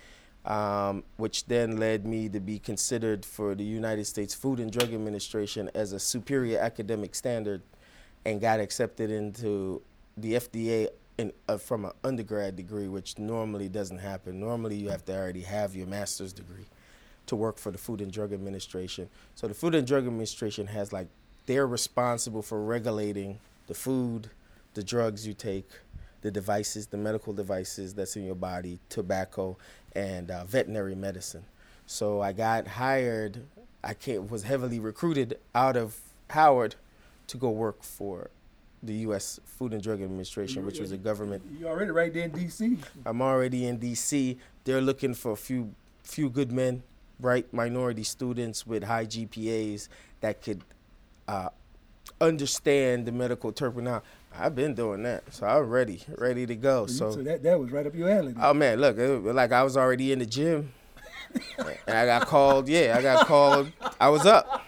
um, 0.50 1.04
which 1.16 1.46
then 1.46 1.76
led 1.76 2.04
me 2.04 2.28
to 2.28 2.40
be 2.40 2.58
considered 2.58 3.24
for 3.24 3.54
the 3.54 3.62
United 3.62 4.04
States 4.04 4.34
Food 4.34 4.58
and 4.58 4.72
Drug 4.72 4.92
Administration 4.92 5.70
as 5.76 5.92
a 5.92 6.00
superior 6.00 6.58
academic 6.58 7.14
standard, 7.14 7.62
and 8.24 8.40
got 8.40 8.58
accepted 8.58 9.12
into 9.12 9.80
the 10.16 10.34
FDA 10.34 10.88
in, 11.18 11.32
uh, 11.48 11.56
from 11.56 11.84
an 11.84 11.92
undergrad 12.02 12.56
degree, 12.56 12.88
which 12.88 13.16
normally 13.16 13.68
doesn't 13.68 13.98
happen. 13.98 14.40
Normally, 14.40 14.74
you 14.74 14.88
have 14.88 15.04
to 15.04 15.16
already 15.16 15.42
have 15.42 15.76
your 15.76 15.86
master's 15.86 16.32
degree 16.32 16.66
to 17.26 17.36
work 17.36 17.56
for 17.56 17.70
the 17.70 17.78
Food 17.78 18.00
and 18.00 18.10
Drug 18.10 18.32
Administration. 18.32 19.08
So 19.36 19.46
the 19.46 19.54
Food 19.54 19.76
and 19.76 19.86
Drug 19.86 20.04
Administration 20.04 20.66
has 20.66 20.92
like 20.92 21.06
they're 21.46 21.68
responsible 21.68 22.42
for 22.42 22.60
regulating 22.60 23.38
the 23.68 23.74
food, 23.74 24.30
the 24.74 24.82
drugs 24.82 25.24
you 25.28 25.32
take, 25.32 25.68
the 26.22 26.30
devices, 26.30 26.86
the 26.88 26.96
medical 26.96 27.32
devices 27.32 27.94
that's 27.94 28.16
in 28.16 28.24
your 28.24 28.34
body, 28.34 28.78
tobacco, 28.88 29.56
and 29.94 30.30
uh, 30.30 30.44
veterinary 30.44 30.94
medicine. 30.94 31.44
So 31.86 32.20
I 32.20 32.32
got 32.32 32.66
hired. 32.66 33.42
I 33.82 33.94
came, 33.94 34.28
was 34.28 34.44
heavily 34.44 34.78
recruited 34.78 35.38
out 35.54 35.76
of 35.76 35.98
Howard 36.30 36.76
to 37.28 37.36
go 37.36 37.50
work 37.50 37.82
for 37.82 38.30
the 38.82 38.94
U.S. 38.94 39.40
Food 39.44 39.72
and 39.72 39.82
Drug 39.82 40.00
Administration, 40.00 40.64
which 40.64 40.80
was 40.80 40.92
a 40.92 40.96
government 40.96 41.42
You're 41.58 41.68
already 41.68 41.90
right 41.90 42.12
there 42.12 42.24
in 42.24 42.30
D.C. 42.30 42.78
I'm 43.04 43.20
already 43.20 43.66
in 43.66 43.78
DC. 43.78 44.36
They're 44.64 44.80
looking 44.80 45.14
for 45.14 45.32
a 45.32 45.36
few 45.36 45.74
few 46.02 46.30
good 46.30 46.50
men, 46.50 46.82
bright 47.18 47.52
minority 47.52 48.02
students 48.02 48.66
with 48.66 48.84
high 48.84 49.06
GPAs 49.06 49.88
that 50.20 50.42
could 50.42 50.62
uh, 51.28 51.50
understand 52.20 53.06
the 53.06 53.12
medical 53.12 53.52
terminology. 53.52 54.04
I've 54.38 54.54
been 54.54 54.74
doing 54.74 55.02
that, 55.02 55.24
so 55.34 55.46
I'm 55.46 55.68
ready, 55.68 56.02
ready 56.16 56.46
to 56.46 56.54
go. 56.54 56.86
So, 56.86 57.10
So, 57.10 57.22
that, 57.22 57.42
that 57.42 57.58
was 57.58 57.72
right 57.72 57.86
up 57.86 57.94
your 57.94 58.08
alley. 58.08 58.32
then. 58.32 58.42
oh 58.44 58.54
man, 58.54 58.80
look, 58.80 58.96
it 58.96 59.08
like 59.34 59.50
I 59.52 59.62
was 59.64 59.76
already 59.76 60.12
in 60.12 60.20
the 60.20 60.26
gym, 60.26 60.72
and 61.86 61.96
I 61.98 62.06
got 62.06 62.26
called. 62.26 62.68
Yeah, 62.68 62.94
I 62.96 63.02
got 63.02 63.26
called. 63.26 63.72
I 64.00 64.08
was 64.08 64.26
up. 64.26 64.64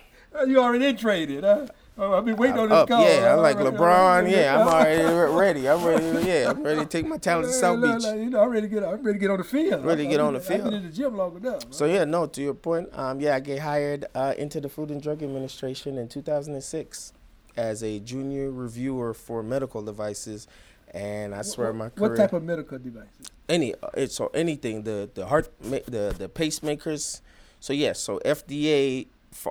You 0.46 0.58
already 0.60 0.94
traded, 0.94 1.44
huh? 1.44 1.66
Oh, 1.98 2.14
I've 2.14 2.24
been 2.24 2.36
waiting 2.36 2.56
on 2.58 2.64
I'm 2.64 2.68
this 2.70 2.78
up. 2.78 2.88
call. 2.88 3.04
Yeah, 3.04 3.34
I'm 3.34 3.40
like 3.42 3.58
LeBron. 3.58 4.30
Yeah, 4.30 4.58
I'm 4.58 4.66
already 4.66 5.02
ready. 5.36 5.68
I'm 5.68 5.84
ready. 5.84 6.26
Yeah, 6.26 6.50
I'm 6.50 6.62
ready 6.62 6.80
to 6.80 6.86
take 6.86 7.06
my 7.06 7.18
talent 7.18 7.48
to 7.48 7.52
South 7.52 7.80
Beach. 7.82 8.02
you 8.14 8.30
know, 8.30 8.40
I'm 8.42 8.48
ready 8.48 8.66
to 8.68 8.74
get. 8.74 8.82
I'm 8.82 9.02
ready 9.02 9.18
to 9.18 9.20
get 9.20 9.30
on 9.30 9.38
the 9.38 9.44
field. 9.44 9.84
Ready 9.84 10.04
to 10.04 10.08
get 10.08 10.18
on 10.18 10.32
the 10.34 10.40
field. 10.40 10.60
I've 10.62 10.70
been 10.70 10.74
in 10.74 10.86
the 10.86 10.92
gym 10.92 11.16
long 11.16 11.36
enough. 11.36 11.64
So 11.70 11.84
yeah, 11.84 12.04
no. 12.04 12.26
To 12.26 12.42
your 12.42 12.54
point, 12.54 12.88
um, 12.98 13.20
yeah, 13.20 13.36
I 13.36 13.40
get 13.40 13.58
hired 13.60 14.06
uh, 14.14 14.34
into 14.38 14.60
the 14.60 14.68
Food 14.70 14.90
and 14.90 15.00
Drug 15.02 15.22
Administration 15.22 15.98
in 15.98 16.08
2006 16.08 17.12
as 17.56 17.82
a 17.82 17.98
junior 18.00 18.50
reviewer 18.50 19.14
for 19.14 19.42
medical 19.42 19.82
devices, 19.82 20.46
and 20.92 21.34
I 21.34 21.42
swear 21.42 21.68
what, 21.72 21.76
my 21.76 22.02
what 22.08 22.16
type 22.16 22.32
of 22.32 22.42
medical 22.42 22.78
devices? 22.78 23.28
any 23.48 23.74
uh, 23.74 23.88
it's 23.94 24.14
so 24.14 24.28
anything 24.34 24.82
the 24.82 25.08
the 25.14 25.26
heart 25.26 25.50
the 25.62 26.14
the 26.16 26.28
pacemakers. 26.32 27.20
So 27.60 27.72
yes, 27.72 28.00
so 28.00 28.18
FDA 28.24 29.06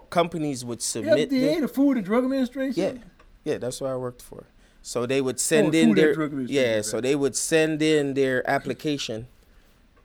companies 0.09 0.63
would 0.65 0.81
submit. 0.81 1.29
FDA, 1.29 1.41
their- 1.41 1.61
the 1.61 1.67
Food 1.67 1.97
and 1.97 2.05
Drug 2.05 2.23
Administration. 2.23 3.01
yeah, 3.45 3.53
yeah, 3.53 3.57
that's 3.57 3.81
what 3.81 3.89
I 3.91 3.95
worked 3.95 4.21
for. 4.21 4.43
So 4.83 5.05
they 5.05 5.21
would 5.21 5.39
send 5.39 5.75
Oh, 5.75 5.77
in 5.77 5.93
their 5.95 6.13
Drug 6.13 6.31
Administration, 6.31 6.63
yeah. 6.69 6.75
right. 6.75 6.85
So 6.85 6.99
they 7.01 7.15
would 7.15 7.35
send 7.35 7.81
in 7.83 8.15
their 8.15 8.47
application, 8.49 9.27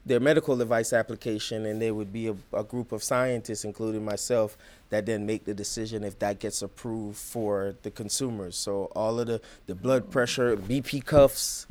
their 0.05 0.19
medical 0.19 0.55
device 0.55 0.93
application, 0.93 1.65
and 1.65 1.81
they 1.81 1.91
would 1.91 2.13
be 2.13 2.27
a, 2.27 2.35
a 2.53 2.63
group 2.63 2.91
of 2.91 3.03
scientists, 3.03 3.65
including 3.65 4.05
myself, 4.05 4.55
that 4.89 5.05
then 5.05 5.25
make 5.25 5.45
the 5.45 5.53
decision 5.53 6.03
if 6.03 6.17
that 6.19 6.39
gets 6.39 6.61
approved 6.61 7.17
for 7.17 7.75
the 7.83 7.91
consumers. 7.91 8.55
So 8.57 8.85
all 8.95 9.19
of 9.19 9.27
the 9.27 9.41
the 9.65 9.75
blood 9.75 10.09
pressure, 10.11 10.55
BP 10.55 11.05
cuffs, 11.05 11.67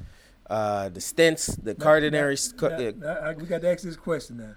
uh, 0.51 0.89
the 0.91 1.01
stents, 1.01 1.63
the 1.63 1.75
coronary. 1.75 2.37
sc- 2.37 2.61
Now, 2.63 2.69
uh, 2.69 2.93
now, 2.99 3.09
I- 3.15 3.33
we 3.35 3.45
got 3.47 3.63
to 3.63 3.71
ask 3.71 3.83
this 3.83 3.97
question 3.97 4.37
now. 4.39 4.55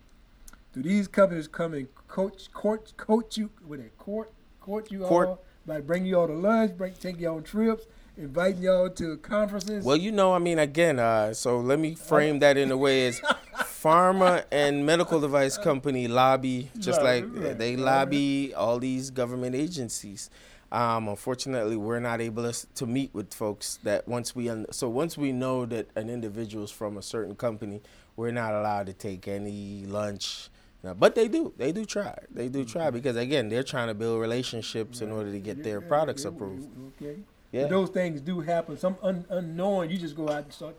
Do 0.73 0.83
these 0.83 1.07
companies 1.07 1.47
come 1.47 1.73
and 1.73 1.87
coach, 2.07 2.51
court, 2.53 2.93
coach 2.95 3.37
you 3.37 3.49
with 3.67 3.79
a 3.79 3.89
court, 3.97 4.31
court 4.61 4.91
you 4.91 4.99
Court. 4.99 5.27
all, 5.29 5.43
like 5.65 5.87
bring 5.87 6.05
you 6.05 6.19
all 6.19 6.27
to 6.27 6.33
lunch, 6.33 6.77
bring 6.77 6.93
take 6.93 7.19
you 7.19 7.27
on 7.29 7.41
trips, 7.43 7.85
inviting 8.19 8.61
y'all 8.61 8.89
to 8.89 9.17
conferences? 9.17 9.83
Well, 9.83 9.97
you 9.97 10.11
know, 10.11 10.33
I 10.33 10.39
mean, 10.39 10.59
again, 10.59 10.99
uh, 10.99 11.33
so 11.33 11.59
let 11.59 11.79
me 11.79 11.95
frame 11.95 12.39
that 12.39 12.57
in 12.57 12.71
a 12.71 12.77
way 12.77 13.07
as 13.07 13.19
pharma 13.55 14.43
and 14.51 14.85
medical 14.85 15.19
device 15.19 15.57
company 15.57 16.07
lobby, 16.07 16.69
just 16.77 17.01
Right, 17.01 17.23
like 17.25 17.43
right, 17.43 17.57
they 17.57 17.75
right. 17.75 17.83
lobby 17.85 18.53
all 18.53 18.79
these 18.79 19.09
government 19.09 19.55
agencies. 19.55 20.29
Um, 20.71 21.07
unfortunately, 21.07 21.77
we're 21.77 21.99
not 21.99 22.21
able 22.21 22.51
to, 22.51 22.67
to 22.75 22.85
meet 22.85 23.11
with 23.13 23.33
folks 23.33 23.79
that 23.83 24.07
once 24.07 24.35
we 24.35 24.49
un- 24.49 24.67
so 24.71 24.87
once 24.87 25.17
we 25.17 25.31
know 25.31 25.65
that 25.65 25.87
an 25.95 26.09
individual 26.11 26.63
is 26.63 26.69
from 26.71 26.97
a 26.97 27.01
certain 27.01 27.35
company, 27.35 27.81
we're 28.15 28.31
not 28.31 28.53
allowed 28.53 28.85
to 28.85 28.93
take 28.93 29.27
any 29.27 29.85
lunch. 29.87 30.49
But 30.97 31.15
they 31.15 31.27
do. 31.27 31.53
They 31.57 31.71
do 31.73 31.83
try. 31.85 32.17
They 32.31 32.47
do 32.47 32.63
try 32.63 32.89
because 32.89 33.17
again, 33.17 33.49
they're 33.49 33.63
trying 33.63 33.87
to 33.89 33.93
build 33.93 34.21
relationships 34.21 35.01
in 35.01 35.11
order 35.11 35.31
to 35.31 35.39
get 35.39 35.61
their 35.63 35.81
products 35.81 36.23
approved. 36.23 36.69
Okay. 37.01 37.17
Yeah. 37.51 37.63
But 37.63 37.69
those 37.71 37.89
things 37.89 38.21
do 38.21 38.39
happen. 38.41 38.77
Some 38.77 38.97
un- 39.01 39.25
unknown, 39.29 39.89
you 39.89 39.97
just 39.97 40.15
go 40.15 40.29
out 40.29 40.43
and 40.43 40.53
start. 40.53 40.75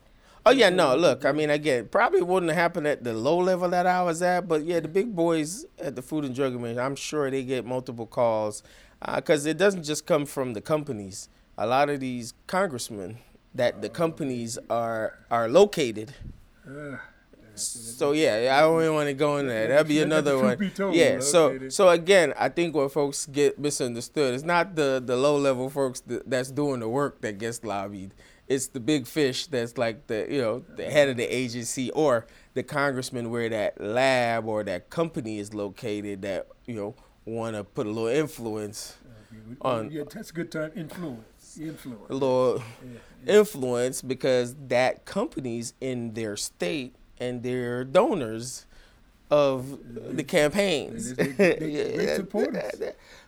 Oh 0.46 0.52
yeah, 0.52 0.70
no. 0.70 0.96
Look, 0.96 1.24
I 1.24 1.33
mean, 1.33 1.50
again, 1.50 1.88
probably 1.90 2.22
wouldn't 2.22 2.52
happen 2.52 2.87
at 2.87 3.04
the 3.04 3.12
low 3.12 3.38
level 3.38 3.68
that 3.70 3.87
I 3.87 4.02
was 4.02 4.22
at, 4.22 4.48
but 4.48 4.64
yeah, 4.64 4.80
the 4.80 4.88
big 4.88 5.14
boys 5.14 5.66
at 5.78 5.96
the 5.96 6.02
Food 6.02 6.24
and 6.24 6.35
Drug 6.35 6.54
Administration, 6.54 6.85
I'm 6.87 6.96
sure 6.96 7.30
they 7.30 7.42
get 7.42 7.66
multiple 7.66 8.06
calls 8.06 8.62
because 9.16 9.44
it 9.46 9.59
doesn't 9.59 9.83
just 9.83 10.06
come 10.06 10.24
from 10.24 10.54
the 10.54 10.61
companies. 10.62 11.28
A 11.59 11.66
lot 11.66 11.90
of 11.90 12.00
these 12.00 12.33
congressmen 12.46 13.18
that 13.54 13.83
the 13.83 13.88
companies 13.90 14.59
are 14.70 15.18
are 15.30 15.48
located, 15.48 16.14
Uh, 16.66 16.96
So 17.54 18.12
yeah, 18.12 18.56
I 18.56 18.62
don't 18.62 18.80
even 18.82 18.94
want 18.94 19.08
to 19.08 19.14
go 19.14 19.36
in 19.38 19.46
there. 19.46 19.68
That'd 19.68 19.88
be 19.88 20.00
another 20.00 20.38
one. 20.38 20.58
Yeah. 20.92 21.20
So 21.20 21.68
so 21.68 21.88
again, 21.90 22.32
I 22.38 22.48
think 22.48 22.74
what 22.74 22.92
folks 22.92 23.26
get 23.26 23.58
misunderstood 23.58 24.34
is 24.34 24.44
not 24.44 24.74
the 24.76 25.02
the 25.04 25.16
low 25.16 25.36
level 25.36 25.68
folks 25.68 26.00
that, 26.02 26.28
that's 26.28 26.50
doing 26.50 26.80
the 26.80 26.88
work 26.88 27.20
that 27.22 27.38
gets 27.38 27.62
lobbied. 27.64 28.14
It's 28.48 28.66
the 28.68 28.80
big 28.80 29.06
fish 29.06 29.46
that's 29.46 29.78
like 29.78 30.06
the 30.06 30.26
you 30.30 30.40
know 30.40 30.64
the 30.76 30.90
head 30.90 31.08
of 31.08 31.16
the 31.16 31.24
agency 31.24 31.90
or 31.92 32.26
the 32.54 32.62
congressman 32.62 33.30
where 33.30 33.48
that 33.48 33.80
lab 33.80 34.46
or 34.46 34.64
that 34.64 34.90
company 34.90 35.38
is 35.38 35.52
located 35.54 36.22
that 36.22 36.48
you 36.66 36.74
know 36.74 36.94
want 37.26 37.54
to 37.56 37.62
put 37.64 37.86
a 37.86 37.90
little 37.90 38.08
influence 38.08 38.96
on- 39.60 39.90
yeah, 39.90 40.02
that's 40.12 40.30
a 40.30 40.32
good 40.32 40.50
time. 40.50 40.72
Influence, 40.74 41.58
influence. 41.60 42.10
a 42.10 42.12
little 42.14 42.62
Yeah, 43.26 43.38
influence 43.38 44.02
because 44.02 44.56
that 44.68 45.04
company's 45.04 45.74
in 45.80 46.14
their 46.14 46.36
state 46.36 46.94
and 47.20 47.42
they're 47.42 47.85
donors 47.85 48.66
of 49.30 49.78
the 50.16 50.24
campaigns. 50.24 51.14
They- 51.14 51.26
they- 51.28 51.54
they- 51.54 51.96
they 51.98 52.16
supporters. 52.16 52.72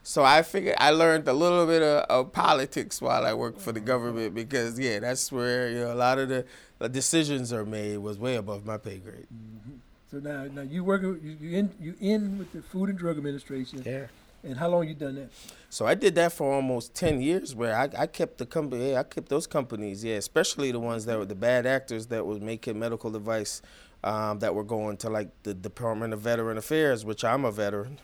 So 0.03 0.25
I 0.25 0.43
figured 0.43 0.75
I 0.79 0.91
learned 0.91 1.29
a 1.29 1.33
little 1.33 1.65
bit 1.67 1.81
of, 1.83 2.05
of 2.11 2.33
politics 2.33 3.01
while 3.01 3.25
I 3.25 3.35
worked 3.35 3.61
for 3.61 3.71
the 3.71 3.79
government 3.81 4.35
because 4.35 4.79
yeah, 4.81 4.99
that's 4.99 5.31
where 5.31 5.69
you 5.71 5.79
know 5.79 5.93
a 5.93 5.95
lot 5.95 6.19
of 6.19 6.29
the, 6.29 6.45
the 6.81 6.89
decisions 6.89 7.53
are 7.53 7.65
made 7.65 7.99
was 7.99 8.19
way 8.19 8.35
above 8.35 8.67
my 8.67 8.79
pay 8.79 8.99
grade. 8.99 9.29
Mm-hmm. 9.33 9.77
So 10.11 10.19
now, 10.19 10.45
now 10.53 10.63
you 10.63 10.83
work, 10.85 11.03
you, 11.03 11.37
you 11.41 11.57
in, 11.57 11.71
you 11.81 11.95
in 12.01 12.37
with 12.39 12.53
the 12.53 12.63
Food 12.63 12.89
and 12.91 12.99
Drug 12.99 13.17
Administration, 13.17 13.83
Yeah. 13.87 14.07
And 14.45 14.57
how 14.57 14.69
long 14.69 14.89
you 14.89 14.95
done 14.95 15.15
that? 15.17 15.31
So 15.71 15.87
I 15.87 15.95
did 15.95 16.15
that 16.17 16.33
for 16.33 16.53
almost 16.53 16.95
ten 16.95 17.21
years, 17.23 17.55
where 17.55 17.75
I, 17.77 17.89
I 17.97 18.07
kept 18.07 18.39
the 18.39 18.47
company. 18.47 18.91
Yeah, 18.91 19.01
I 19.01 19.03
kept 19.05 19.29
those 19.29 19.47
companies. 19.47 20.05
Yeah, 20.05 20.17
especially 20.17 20.73
the 20.73 20.81
ones 20.81 21.05
that 21.07 21.19
were 21.19 21.25
the 21.27 21.35
bad 21.35 21.67
actors 21.67 22.07
that 22.09 22.27
was 22.27 22.41
making 22.41 22.79
medical 22.79 23.11
device 23.11 23.63
um, 24.05 24.39
that 24.41 24.55
were 24.55 24.65
going 24.65 24.97
to 24.99 25.11
like 25.11 25.31
the 25.45 25.55
Department 25.55 26.13
of 26.13 26.21
Veteran 26.21 26.59
Affairs, 26.59 27.05
which 27.05 27.25
I'm 27.25 27.45
a 27.45 27.53
veteran. 27.53 27.99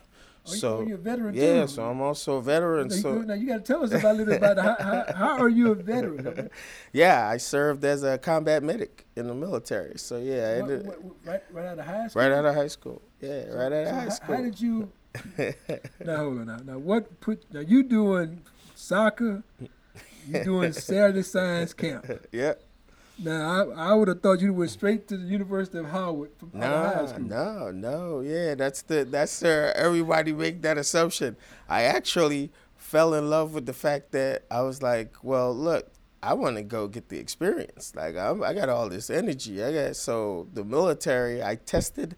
Oh, 0.47 0.51
so 0.55 0.81
you're 0.81 0.95
a 0.97 0.99
veteran 1.01 1.35
yeah, 1.35 1.63
too. 1.63 1.67
so 1.69 1.85
I'm 1.91 2.01
also 2.01 2.37
a 2.37 2.43
veteran. 2.43 2.89
Now, 2.89 2.95
you, 2.95 3.01
So 3.03 3.15
now 3.21 3.35
you 3.35 3.47
got 3.49 3.57
to 3.67 3.73
tell 3.73 3.85
us 3.85 3.91
about 3.93 4.15
a 4.15 4.19
little 4.19 4.27
bit 4.33 4.37
about 4.43 4.57
how, 4.57 4.77
how, 4.83 5.13
how 5.15 5.39
are 5.43 5.49
you 5.51 5.73
a 5.73 5.75
veteran? 5.75 6.49
yeah, 6.95 7.29
I 7.29 7.37
served 7.37 7.85
as 7.85 8.03
a 8.03 8.17
combat 8.17 8.63
medic 8.63 9.05
in 9.15 9.27
the 9.27 9.35
military. 9.35 9.99
So 9.99 10.17
yeah, 10.17 10.63
What- 10.63 10.85
what- 10.85 10.99
right, 11.27 11.43
right 11.53 11.67
out 11.67 11.79
of 11.81 11.85
high 11.85 12.07
school. 12.09 12.23
right 12.23 12.33
out 12.33 12.45
of 12.47 12.55
high 12.55 12.69
school. 12.69 13.03
Yeah, 13.21 13.43
So- 13.43 13.57
right 13.59 13.67
out 13.67 13.73
of 13.73 13.89
so 13.89 13.95
high 13.95 14.09
school. 14.09 14.37
How 14.37 14.43
did 14.43 14.61
you? 14.61 14.91
now 16.05 16.17
hold 16.17 16.39
on. 16.41 16.47
Now, 16.47 16.57
now 16.65 16.79
what 16.79 17.21
put? 17.21 17.45
Now 17.53 17.61
you 17.61 17.83
doing 17.83 18.43
soccer? 18.75 19.43
You 20.27 20.45
doing 20.45 20.73
Saturday 20.89 21.23
science 21.23 21.73
camp? 21.73 22.07
yeah. 22.33 22.55
Now 23.21 23.71
I, 23.73 23.91
I 23.91 23.95
would 23.95 24.09
have 24.09 24.21
thought 24.23 24.41
you 24.41 24.53
went 24.53 24.71
straight 24.71 25.09
to 25.09 25.17
the 25.17 25.27
University 25.27 25.79
of 25.79 25.87
Howard 25.87 26.31
from 26.39 26.51
of 26.55 26.61
high 26.63 27.01
No, 27.01 27.07
school. 27.07 27.21
no, 27.25 27.71
no. 27.73 28.21
Yeah, 28.21 28.55
that's 28.55 28.83
the 28.83 29.05
that's 29.05 29.43
uh, 29.43 29.73
everybody 29.75 30.33
make 30.33 30.63
that 30.63 30.79
assumption. 30.79 31.37
I 31.69 31.83
actually 31.83 32.53
fell 32.77 33.15
in 33.15 33.29
love 33.29 33.55
with 33.55 33.67
the 33.67 33.73
fact 33.73 34.13
that 34.13 34.45
I 34.51 34.63
was 34.63 34.83
like, 34.83 35.15
well, 35.25 35.53
look, 35.55 35.91
I 36.23 36.35
want 36.35 36.57
to 36.57 36.63
go 36.63 36.87
get 36.87 37.09
the 37.09 37.19
experience. 37.19 37.93
Like 37.97 38.17
I'm, 38.17 38.43
I 38.43 38.55
got 38.55 38.69
all 38.69 38.89
this 38.89 39.11
energy. 39.11 39.63
I 39.65 39.73
got 39.73 39.97
so 39.97 40.47
the 40.55 40.65
military. 40.65 41.43
I 41.43 41.57
tested, 41.57 42.15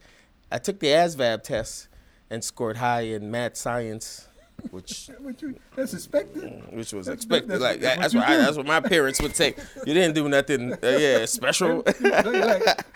I 0.53 0.59
took 0.59 0.81
the 0.81 0.89
ASVAB 0.89 1.43
test 1.43 1.89
and 2.31 2.43
scored 2.45 2.77
high 2.77 3.03
in 3.03 3.31
math 3.31 3.57
science, 3.57 4.29
which 4.71 5.09
you, 5.43 5.55
that's 5.75 5.95
expected. 5.95 6.43
which 6.73 6.93
was 6.93 7.07
That's- 7.07 7.23
expected. 7.25 7.51
that's- 7.51 7.61
like 7.63 7.81
that's 7.81 8.01
that's 8.01 8.15
what 8.15 8.21
what 8.29 8.31
I, 8.31 8.37
that's 8.37 8.57
what 8.57 8.67
my 8.67 8.81
parents 8.81 9.21
would 9.21 9.35
say. 9.35 9.55
You 9.87 9.95
didn't 9.95 10.15
do 10.15 10.29
nothing, 10.29 10.73
uh, 10.73 10.79
yeah, 10.83 11.25
special. 11.39 11.83
like, 11.87 11.97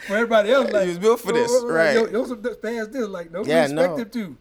for 0.01 0.15
everybody 0.15 0.51
else, 0.53 0.71
like 0.73 0.83
He 0.85 0.89
was 0.91 0.99
built 0.99 1.21
for 1.21 1.33
this, 1.33 1.51
oh, 1.53 1.67
right. 1.69 1.95
Yo, 1.95 2.07
yo, 2.07 2.25
some 2.27 2.43
fans 2.63 2.89
this, 2.89 3.09
like 3.09 3.31
no, 3.33 3.45
Yeah, 3.45 3.67
we 3.67 3.73
expect 3.73 3.97
no. 3.99 4.05
to. 4.05 4.37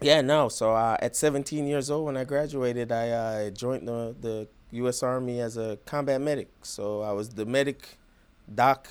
Yeah, 0.00 0.20
no. 0.22 0.48
So 0.48 0.72
uh, 0.72 0.96
at 1.00 1.14
17 1.14 1.66
years 1.66 1.90
old, 1.90 2.06
when 2.06 2.16
I 2.16 2.24
graduated, 2.24 2.90
I 2.90 3.10
uh, 3.10 3.50
joined 3.50 3.86
the, 3.86 4.16
the 4.20 4.48
U.S. 4.72 5.02
Army 5.02 5.40
as 5.40 5.58
a 5.58 5.76
combat 5.84 6.20
medic. 6.22 6.48
So 6.62 7.02
I 7.02 7.12
was 7.12 7.28
the 7.30 7.44
medic 7.44 7.98
doc, 8.52 8.88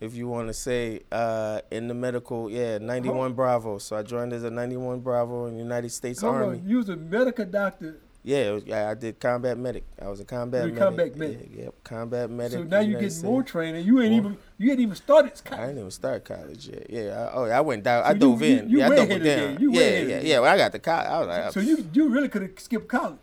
if 0.00 0.14
you 0.14 0.28
want 0.28 0.48
to 0.48 0.54
say, 0.54 1.00
uh, 1.10 1.60
in 1.70 1.88
the 1.88 1.94
medical, 1.94 2.50
yeah, 2.50 2.78
91 2.78 3.32
Bravo. 3.34 3.78
So 3.78 3.96
I 3.96 4.02
joined 4.02 4.32
as 4.32 4.44
a 4.44 4.50
91 4.50 5.00
Bravo 5.00 5.46
in 5.46 5.54
the 5.54 5.58
United 5.62 5.90
States 5.90 6.20
Hold 6.20 6.34
Army. 6.36 6.58
on, 6.58 6.68
you 6.68 6.76
was 6.78 6.88
a 6.88 6.96
medical 6.96 7.44
doctor, 7.44 7.98
Yeah, 8.22 8.50
was, 8.52 8.64
yeah, 8.64 8.90
I 8.90 8.94
did 8.94 9.18
combat 9.20 9.56
medic. 9.58 9.84
I 10.00 10.08
was 10.08 10.20
a 10.20 10.24
combat 10.24 10.66
You 10.66 10.72
medic. 10.72 10.84
combat 10.86 11.16
medic. 11.16 11.48
Yeah, 11.52 11.64
yep, 11.64 11.74
combat 11.84 12.30
medic. 12.30 12.52
so 12.52 12.62
now 12.64 12.80
you 12.80 12.98
getting 12.98 13.22
more 13.24 13.42
training. 13.42 13.86
You 13.86 14.00
ain't 14.02 14.10
More. 14.12 14.20
even 14.32 14.38
you 14.58 14.70
ain't 14.70 14.80
even 14.80 14.96
started. 14.96 15.32
College. 15.44 15.60
I 15.62 15.66
didn't 15.66 15.78
even 15.78 15.90
start 15.92 16.24
college 16.24 16.68
yet. 16.68 16.86
Yeah. 16.90 17.28
I, 17.28 17.32
oh, 17.34 17.44
I 17.44 17.60
went 17.60 17.84
down. 17.84 18.02
So 18.04 18.08
I 18.08 18.12
you- 18.12 18.18
dove 18.18 18.42
you- 18.42 18.56
in. 18.58 18.68
you 18.68 18.78
yeah, 18.78 18.86
I 18.86 18.90
way 18.90 18.96
doubled 18.96 19.10
ahead 19.10 19.20
of 19.20 19.40
the 19.40 19.46
down. 19.54 19.62
You 19.62 19.72
yeah, 19.72 19.80
yeah, 19.80 20.18
the 20.20 20.26
yeah. 20.26 20.40
When 20.40 20.50
I 20.50 20.56
got 20.56 20.72
to 20.72 20.78
college, 20.78 21.06
I 21.08 21.18
was 21.20 21.28
like, 21.28 21.52
So 21.52 21.60
you 21.60 21.88
you 21.92 22.08
really 22.08 22.28
could 22.28 22.42
have 22.42 22.50
skipped 22.58 22.88
college. 22.88 23.18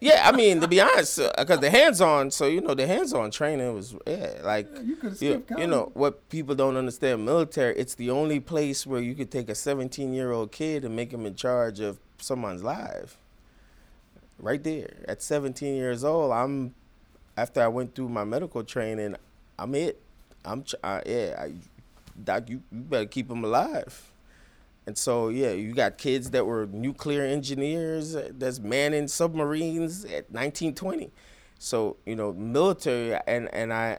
Yeah, 0.00 0.28
I 0.28 0.32
mean 0.32 0.60
to 0.60 0.68
be 0.68 0.80
honest, 0.80 1.18
uh, 1.18 1.32
because 1.38 1.60
the 1.60 1.70
hands-on, 1.70 2.30
so 2.30 2.46
you 2.46 2.60
know 2.60 2.74
the 2.74 2.86
hands-on 2.86 3.30
training 3.30 3.74
was 3.74 3.96
yeah, 4.06 4.34
like 4.42 4.68
Yeah, 4.72 4.80
you 4.80 4.96
you, 5.20 5.44
you 5.58 5.66
know 5.66 5.90
what 5.94 6.28
people 6.28 6.54
don't 6.54 6.76
understand. 6.76 7.24
Military, 7.24 7.76
it's 7.76 7.94
the 7.94 8.10
only 8.10 8.40
place 8.40 8.86
where 8.86 9.00
you 9.00 9.14
could 9.14 9.30
take 9.30 9.48
a 9.48 9.52
17-year-old 9.52 10.52
kid 10.52 10.84
and 10.84 10.94
make 10.94 11.12
him 11.12 11.26
in 11.26 11.34
charge 11.34 11.80
of 11.80 11.98
someone's 12.18 12.62
life. 12.62 13.16
Right 14.38 14.62
there, 14.62 14.90
at 15.08 15.20
17 15.20 15.74
years 15.74 16.04
old, 16.04 16.32
I'm 16.32 16.74
after 17.36 17.62
I 17.62 17.68
went 17.68 17.94
through 17.94 18.08
my 18.08 18.24
medical 18.24 18.62
training, 18.64 19.16
I'm 19.58 19.74
it. 19.74 20.00
I'm 20.44 20.62
ch- 20.64 20.74
I, 20.82 21.02
yeah, 21.06 21.34
I, 21.38 21.52
doc, 22.22 22.48
you, 22.48 22.62
you 22.70 22.80
better 22.80 23.06
keep 23.06 23.30
him 23.30 23.44
alive. 23.44 24.10
And 24.88 24.96
so, 24.96 25.28
yeah, 25.28 25.50
you 25.50 25.74
got 25.74 25.98
kids 25.98 26.30
that 26.30 26.46
were 26.46 26.66
nuclear 26.72 27.22
engineers 27.22 28.16
uh, 28.16 28.30
that's 28.32 28.58
manning 28.58 29.06
submarines 29.06 30.06
at 30.06 30.30
1920. 30.30 31.10
So, 31.58 31.98
you 32.06 32.16
know, 32.16 32.32
military, 32.32 33.20
and, 33.26 33.52
and 33.52 33.70
I, 33.70 33.98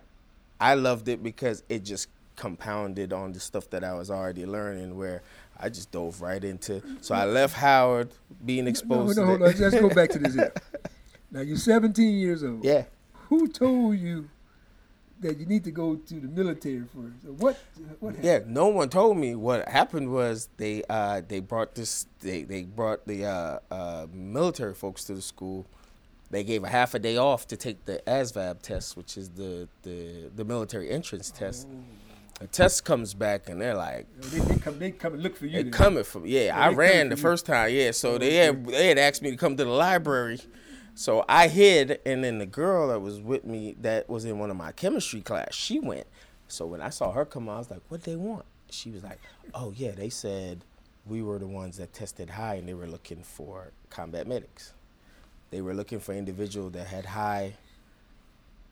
I 0.60 0.73
loved 0.73 1.08
it 1.08 1.21
because 1.21 1.62
it 1.69 1.84
just 1.84 2.08
compounded 2.36 3.13
on 3.13 3.34
the 3.34 3.39
stuff 3.39 3.69
that 3.69 3.84
I 3.84 3.93
was 3.93 4.10
already 4.10 4.47
learning 4.47 4.97
where 4.97 5.21
I 5.60 5.69
just 5.69 5.91
dove 5.91 6.23
right 6.23 6.43
into. 6.43 6.82
So 7.02 7.13
I 7.13 7.25
left 7.25 7.54
Howard 7.54 8.10
being 8.43 8.65
exposed 8.65 9.15
no, 9.15 9.21
to 9.21 9.28
hold 9.28 9.43
on. 9.43 9.60
Let's 9.60 9.80
go 9.80 9.89
back 9.93 10.10
to 10.10 10.17
this. 10.17 10.34
Here. 10.34 10.52
Now 11.30 11.41
you're 11.41 11.58
17 11.58 12.17
years 12.17 12.43
old. 12.43 12.65
Yeah. 12.65 12.86
Who 13.28 13.47
told 13.47 13.99
you 13.99 14.28
that 15.22 15.38
you 15.38 15.46
need 15.46 15.64
to 15.66 15.72
go 15.72 15.96
to 15.96 16.14
the 16.20 16.28
military 16.28 16.82
first? 16.82 17.24
So 17.24 17.30
What 17.30 17.58
what 18.00 18.16
happened? 18.16 18.24
Yeah, 18.24 18.40
no 18.46 18.68
one 18.68 18.90
told 18.90 19.18
me. 19.18 19.36
What 19.36 19.68
happened 19.70 20.12
was 20.12 20.50
they 20.58 20.84
uh, 20.90 21.22
they 21.28 21.40
brought 21.40 21.76
this 21.76 22.08
they, 22.22 22.44
they 22.44 22.64
brought 22.64 23.06
the 23.08 23.26
uh, 23.26 23.60
uh, 23.72 24.08
military 24.14 24.74
folks 24.74 25.04
to 25.06 25.14
the 25.16 25.22
school. 25.22 25.66
They 26.32 26.44
gave 26.44 26.64
a 26.64 26.70
half 26.70 26.94
a 26.94 27.00
day 27.00 27.18
off 27.18 27.48
to 27.48 27.58
take 27.58 27.86
the 27.86 28.02
ASVAB 28.06 28.62
test, 28.62 28.96
which 28.96 29.18
is 29.18 29.30
the 29.32 29.68
the, 29.84 30.30
the 30.36 30.46
military 30.46 30.90
entrance 30.92 31.32
test. 31.32 31.68
The 32.40 32.48
test 32.48 32.86
comes 32.86 33.14
back 33.14 33.50
and 33.50 33.60
they're 33.60 33.76
like, 33.76 34.08
They, 34.22 34.40
they 34.40 34.56
come 34.60 34.80
they 34.80 34.92
come 34.92 35.14
and 35.16 35.24
look 35.24 35.36
for 35.36 35.46
you. 35.46 35.62
they 35.64 35.70
coming 35.70 36.06
from 36.06 36.26
yeah. 36.26 36.46
Yeah, 36.46 36.58
I 36.60 36.70
ran 36.72 37.10
the 37.10 37.18
first 37.18 37.46
time, 37.46 37.72
yeah. 37.74 37.92
So 37.92 38.18
they 38.18 38.36
had 38.36 38.66
they 38.66 38.88
had 38.88 38.98
asked 38.98 39.22
me 39.22 39.32
to 39.32 39.38
come 39.38 39.58
to 39.58 39.66
the 39.66 39.70
library, 39.72 40.40
so 40.95 41.25
I 41.30 41.47
hid, 41.47 41.99
and 42.06 42.23
then 42.23 42.39
the 42.39 42.45
girl 42.45 42.89
that 42.89 42.99
was 42.99 43.19
with 43.19 43.45
me 43.45 43.75
that 43.82 44.10
was 44.10 44.25
in 44.25 44.39
one 44.39 44.52
of 44.52 44.58
my 44.58 44.71
chemistry 44.71 45.21
class, 45.21 45.54
she 45.54 45.80
went. 45.80 46.08
So 46.47 46.65
when 46.65 46.82
I 46.82 46.89
saw 46.89 47.12
her 47.12 47.25
come 47.25 47.47
out, 47.47 47.56
I 47.56 47.60
was 47.60 47.71
like, 47.71 47.82
"What 47.89 48.04
they 48.04 48.15
want?" 48.15 48.45
She 48.69 48.91
was 48.91 49.04
like, 49.04 49.19
"Oh 49.54 49.73
yeah, 49.75 49.91
they 49.91 50.10
said 50.10 50.65
we 51.06 51.21
were 51.21 51.39
the 51.39 51.47
ones 51.47 51.78
that 51.78 51.93
tested 51.93 52.32
high, 52.32 52.56
and 52.56 52.67
they 52.67 52.73
were 52.73 52.88
looking 52.88 53.23
for 53.23 53.71
combat 53.89 54.28
medics. 54.28 54.73
They 55.52 55.62
were 55.62 55.73
looking 55.73 55.99
for 55.99 56.13
individuals 56.13 56.73
that 56.73 56.88
had 56.88 57.06
high." 57.06 57.56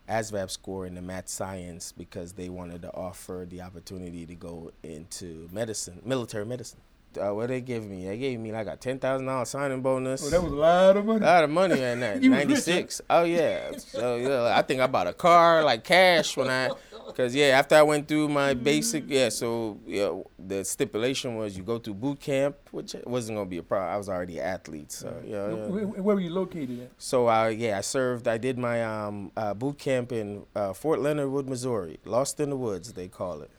ASVAB 0.10 0.50
score 0.50 0.86
in 0.86 0.96
the 0.96 1.02
math 1.02 1.28
science 1.28 1.92
because 1.92 2.34
they 2.34 2.48
wanted 2.48 2.82
to 2.82 2.94
offer 2.94 3.46
the 3.50 3.62
opportunity 3.62 4.26
to 4.26 4.36
go 4.36 4.72
into 4.82 5.50
medicine, 5.52 6.02
military 6.06 6.46
medicine. 6.46 6.80
Uh, 7.20 7.34
what 7.34 7.48
they 7.48 7.62
give 7.62 7.86
me? 7.86 8.06
They 8.06 8.18
gave 8.18 8.40
me 8.40 8.52
like 8.52 8.68
a 8.68 8.76
ten 8.76 9.00
thousand 9.00 9.26
dollars 9.26 9.50
signing 9.50 9.82
bonus. 9.82 10.26
Oh, 10.26 10.30
that 10.30 10.44
was 10.44 10.52
a 10.52 10.56
lot 10.56 10.98
of 10.98 11.06
money. 11.06 11.24
a 11.24 11.26
lot 11.26 11.44
of 11.44 11.50
money 11.50 11.82
in 11.82 12.00
that. 12.02 12.22
You 12.22 12.32
was 12.32 12.40
rich, 12.40 12.48
Ninety 12.48 12.56
six. 12.62 13.02
Oh 13.10 13.24
yeah. 13.24 13.72
So 13.78 14.16
yeah, 14.18 14.58
I 14.58 14.62
think 14.62 14.82
I 14.82 14.88
bought 14.88 15.08
a 15.08 15.14
car 15.14 15.64
like 15.64 15.84
cash 15.84 16.36
when 16.38 16.50
I, 16.50 16.70
cause 17.16 17.34
yeah, 17.34 17.58
after 17.58 17.76
I 17.76 17.82
went 17.82 18.08
through 18.08 18.30
my 18.30 18.54
basic, 18.54 19.06
yeah. 19.08 19.30
So 19.30 19.80
yeah, 19.86 20.12
the 20.38 20.64
stipulation 20.64 21.38
was 21.38 21.58
you 21.58 21.64
go 21.64 21.80
through 21.80 21.96
boot 21.96 22.20
camp, 22.20 22.56
which 22.72 22.96
wasn't 23.06 23.38
gonna 23.38 23.50
be 23.50 23.58
a 23.58 23.64
problem. 23.64 23.94
I 23.94 23.98
was 23.98 24.10
already 24.10 24.40
an 24.40 24.46
athlete, 24.46 24.92
so 24.92 25.14
yeah. 25.26 25.48
yeah. 25.48 25.54
Where, 25.68 25.86
where 25.88 26.16
were 26.16 26.22
you 26.22 26.32
located 26.32 26.82
at? 26.82 26.92
So 26.98 27.28
uh, 27.30 27.48
yeah, 27.48 27.78
I 27.78 27.82
served. 27.82 28.28
I 28.28 28.38
did 28.38 28.58
my 28.58 28.84
um, 28.84 29.32
uh, 29.36 29.54
boot 29.54 29.80
camp 29.80 30.12
in 30.12 30.46
uh, 30.56 30.74
Fort 30.74 31.00
Leonard 31.00 31.30
Wood, 31.32 31.50
Missouri. 31.50 32.00
Lost 32.06 32.40
in 32.40 32.50
the 32.52 32.58
woods, 32.58 32.94
they 32.94 33.08
call 33.08 33.42
it. 33.42 33.50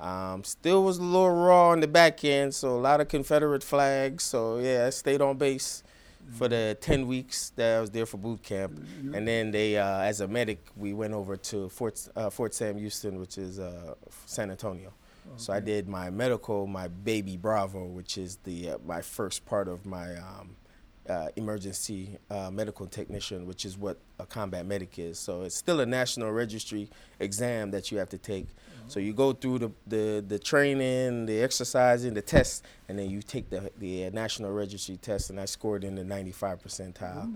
Um, 0.00 0.44
still 0.44 0.82
was 0.82 0.98
a 0.98 1.02
little 1.02 1.30
raw 1.30 1.70
on 1.70 1.80
the 1.80 1.88
back 1.88 2.24
end, 2.24 2.54
so 2.54 2.70
a 2.70 2.80
lot 2.80 3.00
of 3.00 3.08
Confederate 3.08 3.62
flags. 3.62 4.24
So 4.24 4.58
yeah, 4.58 4.86
I 4.86 4.90
stayed 4.90 5.20
on 5.20 5.36
base 5.36 5.82
for 6.32 6.48
the 6.48 6.76
ten 6.80 7.06
weeks 7.06 7.50
that 7.56 7.76
I 7.76 7.80
was 7.80 7.90
there 7.90 8.06
for 8.06 8.16
boot 8.16 8.42
camp, 8.42 8.72
and 9.14 9.26
then 9.28 9.50
they, 9.50 9.76
uh, 9.76 10.00
as 10.00 10.20
a 10.20 10.28
medic, 10.28 10.64
we 10.76 10.92
went 10.92 11.12
over 11.12 11.36
to 11.36 11.68
Fort 11.68 12.08
uh, 12.16 12.30
Fort 12.30 12.54
Sam 12.54 12.78
Houston, 12.78 13.18
which 13.20 13.36
is 13.36 13.58
uh, 13.58 13.94
San 14.26 14.50
Antonio. 14.50 14.92
So 15.36 15.52
I 15.52 15.60
did 15.60 15.88
my 15.88 16.10
medical, 16.10 16.66
my 16.66 16.88
baby 16.88 17.36
Bravo, 17.36 17.84
which 17.84 18.18
is 18.18 18.36
the 18.44 18.70
uh, 18.70 18.78
my 18.86 19.00
first 19.00 19.44
part 19.44 19.68
of 19.68 19.86
my 19.86 20.16
um, 20.16 20.56
uh, 21.10 21.28
emergency 21.34 22.16
uh, 22.30 22.50
medical 22.50 22.86
technician, 22.86 23.44
which 23.46 23.64
is 23.64 23.76
what 23.76 23.98
a 24.20 24.26
combat 24.26 24.64
medic 24.64 24.98
is. 24.98 25.18
So 25.18 25.42
it's 25.42 25.56
still 25.56 25.80
a 25.80 25.86
national 25.86 26.30
registry 26.30 26.88
exam 27.18 27.72
that 27.72 27.90
you 27.90 27.98
have 27.98 28.08
to 28.10 28.18
take. 28.18 28.46
So 28.86 28.98
you 28.98 29.12
go 29.12 29.32
through 29.32 29.58
the, 29.60 29.70
the, 29.86 30.24
the 30.26 30.38
training, 30.38 31.26
the 31.26 31.42
exercising, 31.42 32.14
the 32.14 32.22
tests, 32.22 32.62
and 32.88 32.98
then 32.98 33.08
you 33.08 33.22
take 33.22 33.48
the, 33.48 33.70
the 33.78 34.06
uh, 34.06 34.10
national 34.10 34.52
registry 34.52 34.96
test, 34.96 35.30
and 35.30 35.38
I 35.38 35.44
scored 35.44 35.84
in 35.84 35.94
the 35.94 36.04
95 36.04 36.60
percentile. 36.60 37.32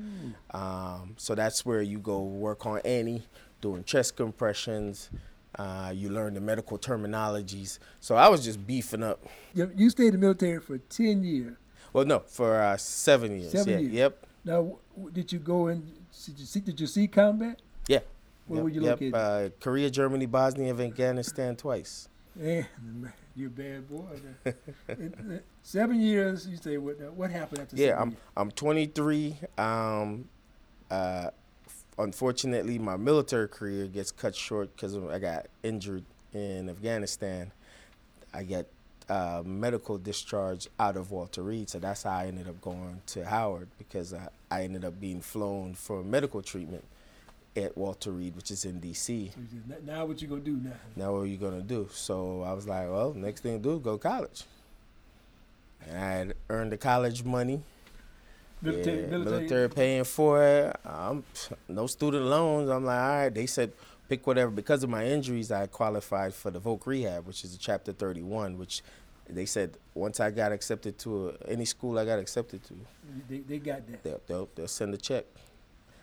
Um, 0.50 1.14
so 1.16 1.34
that's 1.34 1.64
where 1.64 1.82
you 1.82 1.98
go 1.98 2.22
work 2.22 2.66
on 2.66 2.80
Annie, 2.84 3.22
doing 3.60 3.84
chest 3.84 4.16
compressions. 4.16 5.10
Uh, 5.56 5.92
you 5.94 6.08
learn 6.10 6.34
the 6.34 6.40
medical 6.40 6.76
terminologies. 6.76 7.78
So 8.00 8.16
I 8.16 8.28
was 8.28 8.44
just 8.44 8.66
beefing 8.66 9.04
up. 9.04 9.24
You 9.54 9.90
stayed 9.90 10.08
in 10.08 10.12
the 10.14 10.18
military 10.18 10.60
for 10.60 10.78
10 10.78 11.22
years. 11.22 11.56
Well, 11.94 12.04
no, 12.04 12.18
for 12.26 12.60
uh, 12.60 12.76
seven 12.76 13.38
years. 13.40 13.52
Seven 13.52 13.72
yeah, 13.72 13.78
years. 13.78 13.92
Yep. 13.92 14.26
Now, 14.44 14.76
did 15.12 15.32
you 15.32 15.38
go 15.38 15.68
and 15.68 15.86
Did 16.26 16.38
you 16.40 16.44
see? 16.44 16.60
Did 16.60 16.80
you 16.80 16.88
see 16.88 17.06
combat? 17.06 17.62
Yeah. 17.88 18.00
Where 18.46 18.58
yep, 18.58 18.64
were 18.64 18.70
you 18.70 18.82
yep. 18.82 18.90
located? 19.00 19.14
Uh, 19.14 19.48
Korea, 19.60 19.88
Germany, 19.88 20.26
Bosnia, 20.26 20.70
and 20.70 20.80
Afghanistan 20.80 21.54
twice. 21.54 22.08
Man, 22.34 22.66
you're 23.36 23.46
a 23.46 23.50
bad 23.50 23.88
boy. 23.88 24.02
It- 24.44 25.44
Seven 25.62 26.00
years. 26.00 26.48
You 26.48 26.56
say 26.56 26.78
what? 26.78 27.00
What 27.14 27.30
happened 27.30 27.60
after? 27.60 27.76
Yeah, 27.76 27.98
I'm 27.98 28.10
years? 28.10 28.20
I'm 28.36 28.50
23. 28.50 29.36
Um, 29.56 30.28
uh, 30.90 31.30
unfortunately, 31.96 32.78
my 32.80 32.96
military 32.96 33.48
career 33.48 33.86
gets 33.86 34.10
cut 34.10 34.34
short 34.34 34.74
because 34.74 34.96
I 34.96 35.20
got 35.20 35.46
injured 35.62 36.04
in 36.32 36.68
Afghanistan. 36.68 37.52
I 38.34 38.42
get 38.42 38.66
uh, 39.08 39.42
medical 39.44 39.98
discharge 39.98 40.68
out 40.78 40.96
of 40.96 41.10
Walter 41.10 41.42
Reed, 41.42 41.68
so 41.68 41.78
that's 41.78 42.04
how 42.04 42.10
I 42.18 42.26
ended 42.26 42.48
up 42.48 42.60
going 42.60 43.00
to 43.08 43.24
Howard 43.24 43.68
because 43.78 44.14
I, 44.14 44.28
I 44.50 44.62
ended 44.62 44.84
up 44.84 44.98
being 45.00 45.20
flown 45.20 45.74
for 45.74 46.02
medical 46.02 46.40
treatment 46.42 46.84
at 47.56 47.76
Walter 47.76 48.10
Reed, 48.10 48.34
which 48.34 48.50
is 48.50 48.64
in 48.64 48.80
D.C. 48.80 49.30
So 49.34 49.40
you 49.40 49.62
said, 49.68 49.86
"Now- 49.86 50.06
what 50.06 50.20
you 50.20 50.28
gonna 50.28 50.40
do 50.40 50.56
now? 50.56 50.72
Now 50.96 51.12
what 51.12 51.18
are 51.20 51.26
you 51.26 51.36
gonna 51.36 51.60
do? 51.62 51.88
So 51.92 52.42
I 52.42 52.52
was 52.52 52.66
like, 52.66 52.88
well, 52.88 53.12
next 53.14 53.42
thing 53.42 53.62
to 53.62 53.62
do 53.62 53.78
go 53.78 53.92
to 53.96 53.98
college. 53.98 54.44
And 55.86 55.98
I 55.98 56.10
had 56.10 56.34
earned 56.48 56.72
the 56.72 56.78
college 56.78 57.24
money. 57.24 57.62
Military, 58.62 59.02
yeah, 59.02 59.06
military. 59.08 59.36
military 59.36 59.68
paying 59.68 60.04
for 60.04 60.42
it. 60.42 60.76
Um, 60.86 61.22
no 61.68 61.86
student 61.86 62.24
loans. 62.24 62.70
I'm 62.70 62.84
like, 62.84 62.98
all 62.98 63.08
right. 63.08 63.34
They 63.34 63.44
said 63.44 63.72
pick 64.14 64.26
whatever. 64.26 64.50
Because 64.50 64.82
of 64.84 64.90
my 64.90 65.04
injuries, 65.06 65.50
I 65.50 65.66
qualified 65.66 66.34
for 66.34 66.50
the 66.50 66.60
Voc 66.60 66.86
Rehab, 66.86 67.26
which 67.26 67.44
is 67.44 67.54
a 67.54 67.58
Chapter 67.58 67.92
31. 67.92 68.58
Which 68.58 68.82
they 69.28 69.46
said 69.46 69.76
once 69.94 70.20
I 70.20 70.30
got 70.30 70.52
accepted 70.52 70.98
to 71.00 71.30
a, 71.30 71.50
any 71.50 71.64
school 71.64 71.98
I 71.98 72.04
got 72.04 72.18
accepted 72.18 72.62
to, 72.64 72.74
They, 73.28 73.38
they 73.38 73.58
got 73.58 73.86
that. 73.88 74.02
they'll, 74.02 74.20
they'll, 74.26 74.48
they'll 74.54 74.68
send 74.68 74.94
a 74.94 74.96
check. 74.96 75.24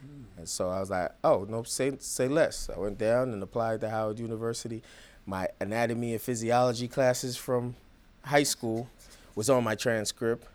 Mm. 0.04 0.24
And 0.40 0.50
so 0.50 0.70
I 0.70 0.80
was 0.80 0.90
like, 0.90 1.12
oh, 1.24 1.46
no, 1.48 1.64
say, 1.64 1.94
say 2.00 2.28
less. 2.28 2.70
I 2.76 2.80
went 2.80 2.98
down 2.98 3.32
and 3.34 3.42
applied 3.44 3.82
to 3.82 3.90
Howard 3.90 4.20
University. 4.20 4.82
My 5.26 5.48
anatomy 5.60 6.14
and 6.14 6.22
physiology 6.22 6.88
classes 6.88 7.38
from 7.38 7.76
high 8.24 8.44
school 8.44 8.90
was 9.36 9.50
on 9.50 9.64
my 9.64 9.76
transcript. 9.76 10.48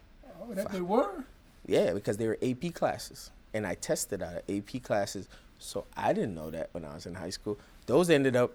Oh, 0.43 0.53
that 0.55 0.71
they 0.73 0.81
were. 0.81 1.25
Yeah, 1.67 1.93
because 1.95 2.17
they 2.17 2.27
were 2.27 2.39
AP 2.43 2.75
classes. 2.75 3.31
And 3.55 3.67
I 3.67 3.75
tested 3.75 4.23
out 4.23 4.35
of 4.35 4.43
AP 4.51 4.83
classes. 4.83 5.29
So 5.67 5.85
I 5.97 6.13
didn't 6.13 6.35
know 6.35 6.51
that 6.51 6.69
when 6.73 6.85
I 6.85 6.95
was 6.95 7.07
in 7.07 7.15
high 7.15 7.31
school. 7.31 7.59
Those 7.87 8.09
ended 8.11 8.37
up 8.37 8.53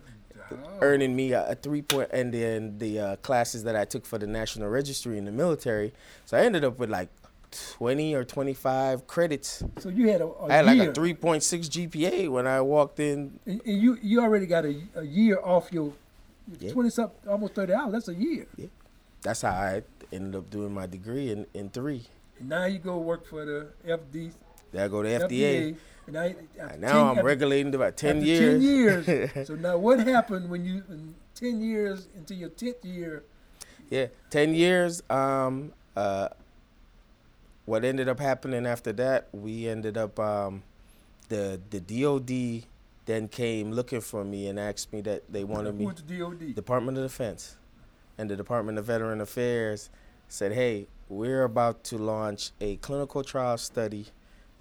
Oh. 0.49 0.57
earning 0.81 1.15
me 1.15 1.31
a, 1.33 1.51
a 1.51 1.55
three 1.55 1.81
point, 1.81 2.09
and 2.11 2.33
then 2.33 2.77
the 2.77 2.99
uh, 2.99 3.15
classes 3.17 3.63
that 3.63 3.75
I 3.75 3.85
took 3.85 4.05
for 4.05 4.17
the 4.17 4.27
National 4.27 4.67
Registry 4.69 5.17
in 5.17 5.23
the 5.25 5.31
military. 5.31 5.93
So 6.25 6.35
I 6.37 6.41
ended 6.41 6.63
up 6.65 6.77
with 6.79 6.89
like 6.89 7.07
20 7.77 8.15
or 8.15 8.23
25 8.25 9.07
credits. 9.07 9.63
So 9.79 9.87
you 9.89 10.09
had 10.09 10.19
a, 10.21 10.25
a 10.27 10.45
I 10.47 10.53
had 10.55 10.65
like 10.65 10.77
year, 10.77 10.89
a 10.89 10.93
3.6 10.93 11.89
GPA 11.89 12.29
when 12.29 12.47
I 12.47 12.59
walked 12.61 12.99
in. 12.99 13.39
and, 13.45 13.61
and 13.65 13.81
you 13.81 13.97
you 14.01 14.21
already 14.21 14.45
got 14.45 14.65
a, 14.65 14.75
a 14.95 15.03
year 15.03 15.39
off 15.41 15.71
your 15.71 15.93
Yeah. 16.59 16.71
twenty 16.71 16.89
something, 16.89 17.29
almost 17.29 17.53
thirty 17.55 17.73
hours. 17.73 17.91
That's 17.93 18.07
a 18.09 18.15
year. 18.15 18.45
Yeah. 18.57 18.67
That's 19.21 19.43
how 19.43 19.51
I 19.51 19.83
ended 20.11 20.35
up 20.35 20.49
doing 20.49 20.73
my 20.73 20.87
degree 20.87 21.29
in, 21.31 21.45
in 21.53 21.69
three. 21.69 22.07
And 22.39 22.49
now 22.49 22.65
you 22.65 22.79
go 22.79 22.97
work 22.97 23.25
for 23.25 23.45
the 23.45 23.67
FD, 23.87 24.31
Then 24.71 24.83
I 24.83 24.87
go 24.89 25.03
to 25.03 25.09
FDA. 25.27 25.75
And 26.07 26.13
now, 26.15 26.21
And 26.23 26.37
10 26.55 26.81
now 26.81 27.03
I'm 27.05 27.17
after- 27.17 27.23
regulating 27.23 27.73
about 27.75 27.97
10 27.97 28.17
after 28.17 28.27
years. 28.27 29.05
10 29.05 29.15
years. 29.15 29.47
so 29.47 29.55
now 29.55 29.77
what 29.77 29.99
happened 29.99 30.49
when 30.49 30.65
you 30.65 30.83
ten 31.35 31.61
years 31.61 32.07
into 32.15 32.35
your 32.35 32.49
tenth 32.49 32.83
year? 32.85 33.23
Yeah, 33.89 34.07
10 34.29 34.53
years. 34.53 35.01
Um, 35.09 35.73
uh, 35.95 36.29
what 37.65 37.83
ended 37.83 38.07
up 38.09 38.19
happening 38.19 38.65
after 38.65 38.91
that, 38.93 39.27
we 39.31 39.67
ended 39.67 39.97
up, 39.97 40.19
um, 40.19 40.63
the, 41.29 41.59
the 41.69 41.79
DOD 41.79 42.65
then 43.05 43.27
came 43.27 43.71
looking 43.71 44.01
for 44.01 44.23
me 44.23 44.47
and 44.47 44.59
asked 44.59 44.91
me 44.93 45.01
that 45.01 45.23
they 45.31 45.43
wanted 45.43 45.77
me. 45.77 45.85
the 46.07 46.17
DOD? 46.19 46.55
Department 46.55 46.97
of 46.97 47.03
Defense 47.03 47.55
and 48.17 48.29
the 48.29 48.35
Department 48.35 48.77
of 48.77 48.85
Veteran 48.85 49.19
Affairs 49.21 49.89
said, 50.27 50.53
"Hey, 50.53 50.87
we're 51.09 51.43
about 51.43 51.83
to 51.85 51.97
launch 51.97 52.51
a 52.61 52.75
clinical 52.77 53.23
trial 53.23 53.57
study 53.57 54.07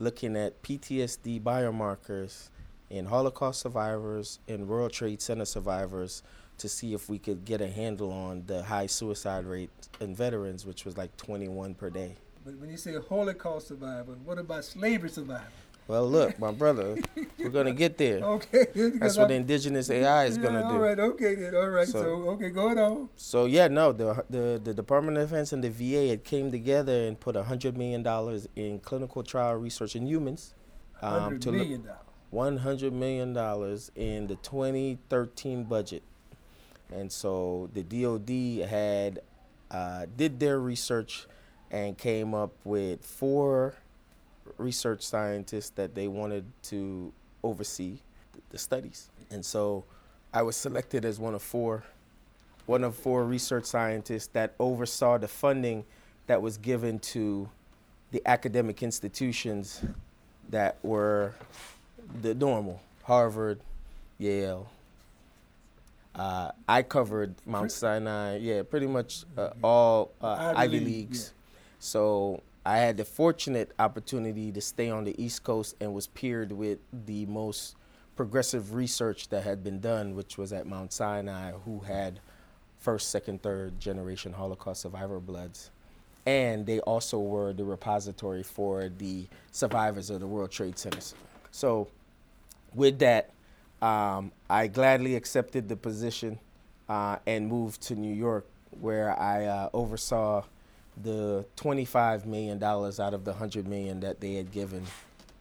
looking 0.01 0.37
at 0.37 0.61
PTSD 0.63 1.41
biomarkers 1.41 2.49
in 2.89 3.07
Holocaust 3.07 3.61
survivors 3.61 4.41
and 4.49 4.67
World 4.67 4.93
Trade 4.93 5.23
Center 5.23 5.45
survivors 5.45 6.25
to 6.59 6.69
see 6.69 6.93
if 6.93 7.09
we 7.09 7.19
could 7.19 7.45
get 7.45 7.61
a 7.61 7.69
handle 7.69 8.11
on 8.11 8.45
the 8.47 8.65
high 8.65 8.87
suicide 8.87 9.45
rate 9.45 9.71
in 10.01 10.17
veterans, 10.17 10.67
which 10.67 10.85
was 10.85 10.97
like 10.97 11.17
21 11.17 11.75
per 11.75 11.91
day." 11.91 12.17
but 12.45 12.55
when 12.59 12.71
you 12.71 12.77
say 12.77 12.95
Holocaust 13.09 13.69
survivor, 13.69 14.17
what 14.25 14.39
about 14.39 14.65
slavery 14.65 15.11
survivor? 15.11 15.45
Well, 15.91 16.09
look, 16.09 16.39
my 16.39 16.53
brother, 16.53 16.97
we're 17.37 17.49
gonna 17.51 17.73
get 17.75 17.99
there. 17.99 18.21
Okay, 18.25 18.67
That's 19.01 19.17
what 19.19 19.29
I'm- 19.33 19.45
the 19.45 19.55
IndyGeneUS 19.55 19.91
AI 19.91 20.25
is 20.27 20.37
yeah, 20.37 20.43
gonna 20.45 20.63
All 20.63 20.69
do. 20.71 20.75
All 20.77 20.83
right. 20.83 20.99
okay 21.01 21.35
then. 21.35 21.53
All 21.57 21.69
right, 21.69 21.89
so, 21.89 22.01
So- 22.01 22.29
okay, 22.31 22.51
going 22.51 22.79
on. 22.79 23.09
So 23.17 23.47
yeah, 23.47 23.67
no, 23.67 23.91
the 23.93 24.25
the 24.31 24.61
the 24.63 24.73
Department 24.73 25.19
of 25.19 25.29
Defense 25.29 25.53
and 25.53 25.65
the 25.65 25.71
VA 25.71 26.11
had 26.11 26.23
came 26.23 26.53
together 26.53 27.09
and 27.09 27.19
put 27.19 27.35
a 27.35 27.43
hundred 27.43 27.77
million 27.77 28.05
dollars 28.05 28.47
in 28.55 28.79
clinical 28.79 29.25
trial 29.25 29.57
research 29.57 29.97
in 29.97 30.07
humans. 30.07 30.55
um, 31.03 31.23
Hundred 31.23 31.43
to 31.43 31.51
look- 31.51 31.59
million 31.61 31.83
dollars. 31.83 31.99
One 32.31 32.57
hundred 32.59 32.93
million 32.93 33.33
dollars 33.33 33.91
in 33.97 34.29
the 34.29 34.37
2013 34.37 35.65
budget, 35.65 36.05
and 36.93 37.11
so 37.11 37.69
the 37.75 37.83
DoD 37.83 38.69
had 38.71 39.19
uh, 39.73 40.07
did 40.17 40.39
their 40.39 40.61
research 40.61 41.27
and 41.73 41.99
came 41.99 42.33
up 42.33 42.53
with 42.63 43.05
four 43.05 43.75
research 44.59 45.03
scientists 45.03 45.71
that 45.71 45.95
they 45.95 46.09
wanted 46.09 46.45
to 46.65 47.13
oversee 47.43 47.99
the 48.51 48.59
studies, 48.59 49.09
and 49.31 49.45
so 49.45 49.85
I 50.33 50.43
was 50.43 50.57
selected 50.57 51.05
as 51.05 51.19
one 51.19 51.35
of 51.35 51.43
four 51.43 51.85
one 52.67 52.85
of 52.85 52.95
four 52.95 53.25
research 53.25 53.65
scientists 53.65 54.29
that 54.29 54.55
oversaw 54.61 55.19
the 55.19 55.27
funding 55.27 55.85
that 56.29 56.41
was 56.41 56.57
given 56.57 57.01
to 57.01 57.49
the 58.13 58.23
academic 58.27 58.83
institutions 58.83 59.83
that 60.51 60.77
were 60.83 61.35
the 62.23 62.35
normal 62.35 62.81
Harvard, 63.05 63.59
Yale. 64.19 64.69
Uh, 66.15 66.51
I 66.69 66.83
covered 66.83 67.35
Mount 67.47 67.73
Sinai, 67.73 68.37
yeah, 68.37 68.63
pretty 68.63 68.87
much 68.87 69.25
uh, 69.37 69.51
all 69.63 70.13
uh, 70.21 70.53
Ivy 70.57 70.59
Ivy, 70.59 70.79
League, 70.79 70.87
leagues. 70.87 71.33
So 71.79 72.41
I 72.65 72.79
had 72.79 72.99
the 72.99 73.05
fortunate 73.05 73.73
opportunity 73.79 74.53
to 74.53 74.61
stay 74.61 74.91
on 74.91 75.05
the 75.05 75.23
East 75.23 75.45
Coast 75.45 75.77
and 75.81 75.95
was 75.95 76.07
peered 76.09 76.53
with 76.53 76.79
the 76.93 77.25
most 77.27 77.77
progressive 78.17 78.75
research 78.75 79.29
that 79.29 79.45
had 79.45 79.65
been 79.65 79.81
done, 79.81 80.15
which 80.15 80.37
was 80.37 80.53
at 80.53 80.67
Mount 80.67 80.93
Sinai, 80.93 81.53
who 81.65 81.81
had 81.81 82.21
first, 82.79 83.11
second, 83.11 83.43
third 83.43 83.81
generation 83.81 84.33
Holocaust 84.35 84.83
survivor 84.83 85.21
bloods. 85.21 85.71
And 86.27 86.67
they 86.67 86.81
also 86.81 87.19
were 87.19 87.55
the 87.55 87.65
repository 87.65 88.43
for 88.43 88.91
the 88.91 89.27
survivors 89.53 90.11
of 90.11 90.21
the 90.21 90.27
World 90.27 90.51
Trade 90.51 90.79
Centers. 90.79 91.15
So, 91.51 91.89
with 92.75 92.99
that, 92.99 93.31
um, 93.81 94.33
I 94.51 94.67
gladly 94.67 95.17
accepted 95.17 95.69
the 95.69 95.77
position 95.77 96.39
uh, 96.91 97.17
and 97.27 97.49
moved 97.49 97.81
to 97.83 97.95
New 97.95 98.15
York, 98.15 98.47
where 98.81 99.19
I 99.19 99.47
uh, 99.47 99.71
oversaw 99.73 100.45
the 101.03 101.45
$25 101.57 102.27
million 102.27 102.63
out 102.63 103.15
of 103.15 103.25
the 103.25 103.33
100 103.33 103.67
million 103.67 104.01
that 104.01 104.21
they 104.21 104.35
had 104.35 104.51
given 104.51 104.85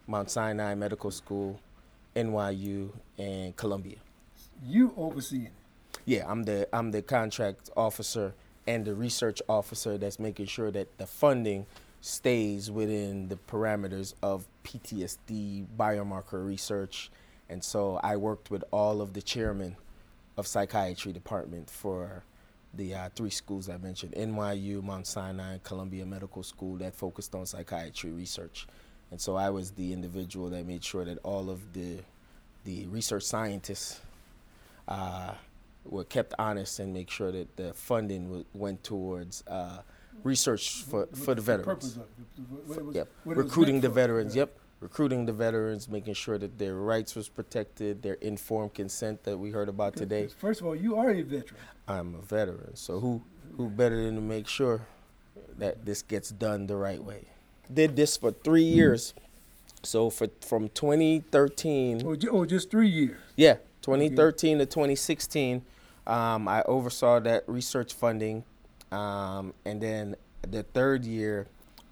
Mount 0.07 0.31
Sinai 0.31 0.75
Medical 0.75 1.11
School, 1.11 1.59
NYU, 2.15 2.91
and 3.17 3.55
Columbia. 3.55 3.97
You 4.65 4.93
overseeing 4.97 5.45
it. 5.45 5.51
Yeah, 6.05 6.25
I'm 6.27 6.43
the 6.43 6.67
I'm 6.73 6.91
the 6.91 7.01
contract 7.01 7.69
officer 7.77 8.33
and 8.67 8.85
the 8.85 8.93
research 8.93 9.41
officer 9.47 9.97
that's 9.97 10.19
making 10.19 10.47
sure 10.47 10.71
that 10.71 10.97
the 10.97 11.05
funding 11.05 11.65
stays 12.01 12.71
within 12.71 13.27
the 13.27 13.35
parameters 13.35 14.13
of 14.21 14.47
PTSD 14.63 15.65
biomarker 15.77 16.45
research. 16.45 17.11
And 17.49 17.63
so 17.63 17.99
I 18.03 18.15
worked 18.15 18.51
with 18.51 18.63
all 18.71 19.01
of 19.01 19.13
the 19.13 19.21
chairmen 19.21 19.75
of 20.37 20.47
psychiatry 20.47 21.11
department 21.11 21.69
for 21.69 22.23
the 22.73 22.93
uh, 22.93 23.09
three 23.15 23.29
schools 23.29 23.69
I 23.69 23.77
mentioned 23.77 24.13
NYU, 24.13 24.83
Mount 24.83 25.07
Sinai, 25.07 25.57
Columbia 25.63 26.05
Medical 26.05 26.43
School 26.43 26.77
that 26.77 26.95
focused 26.95 27.33
on 27.35 27.45
psychiatry 27.45 28.11
research. 28.11 28.67
And 29.11 29.19
so 29.19 29.35
I 29.35 29.49
was 29.49 29.71
the 29.71 29.91
individual 29.91 30.49
that 30.51 30.65
made 30.65 30.83
sure 30.83 31.03
that 31.03 31.17
all 31.23 31.49
of 31.49 31.73
the, 31.73 31.97
the 32.63 32.85
research 32.87 33.23
scientists 33.23 34.01
uh, 34.87 35.33
were 35.83 36.03
kept 36.03 36.33
honest 36.37 36.79
and 36.79 36.93
make 36.93 37.09
sure 37.09 37.31
that 37.31 37.55
the 37.55 37.73
funding 37.73 38.25
w- 38.25 38.45
went 38.53 38.83
towards 38.83 39.43
uh, 39.47 39.79
research 40.23 40.83
for, 40.83 41.07
for 41.07 41.33
the 41.33 41.41
veterans. 41.41 41.97
Purpose 41.97 41.99
Yep. 42.93 43.07
Recruiting 43.25 43.81
the 43.81 43.89
veterans. 43.89 44.35
Yep 44.35 44.55
recruiting 44.79 45.25
the 45.25 45.33
veterans, 45.33 45.89
making 45.89 46.13
sure 46.13 46.37
that 46.37 46.57
their 46.57 46.75
rights 46.75 47.15
was 47.15 47.27
protected, 47.27 48.01
their 48.01 48.15
informed 48.15 48.73
consent 48.73 49.23
that 49.23 49.37
we 49.37 49.51
heard 49.51 49.69
about 49.69 49.95
today. 49.95 50.27
First 50.27 50.61
of 50.61 50.67
all, 50.67 50.75
you 50.75 50.95
are 50.97 51.09
a 51.11 51.21
veteran. 51.21 51.59
I'm 51.87 52.15
a 52.15 52.21
veteran, 52.21 52.75
so 52.75 52.99
who 52.99 53.21
who 53.57 53.69
better 53.69 54.01
than 54.01 54.15
to 54.15 54.21
make 54.21 54.47
sure 54.47 54.81
that 55.57 55.85
this 55.85 56.01
gets 56.01 56.29
done 56.29 56.67
the 56.67 56.75
right 56.75 57.03
way? 57.03 57.25
Did 57.71 57.95
this 57.95 58.17
for 58.17 58.31
three 58.31 58.63
years, 58.63 59.13
so 59.83 60.09
for 60.09 60.27
from 60.41 60.69
2013. 60.69 62.03
Oh, 62.05 62.15
oh 62.31 62.45
just 62.45 62.71
three 62.71 62.89
years. 62.89 63.19
Yeah, 63.35 63.55
2013 63.81 64.59
to 64.59 64.65
2016, 64.65 65.63
um, 66.07 66.47
I 66.47 66.63
oversaw 66.63 67.19
that 67.19 67.43
research 67.47 67.93
funding, 67.93 68.43
um, 68.91 69.53
and 69.65 69.81
then 69.81 70.15
the 70.41 70.63
third 70.63 71.05
year, 71.05 71.47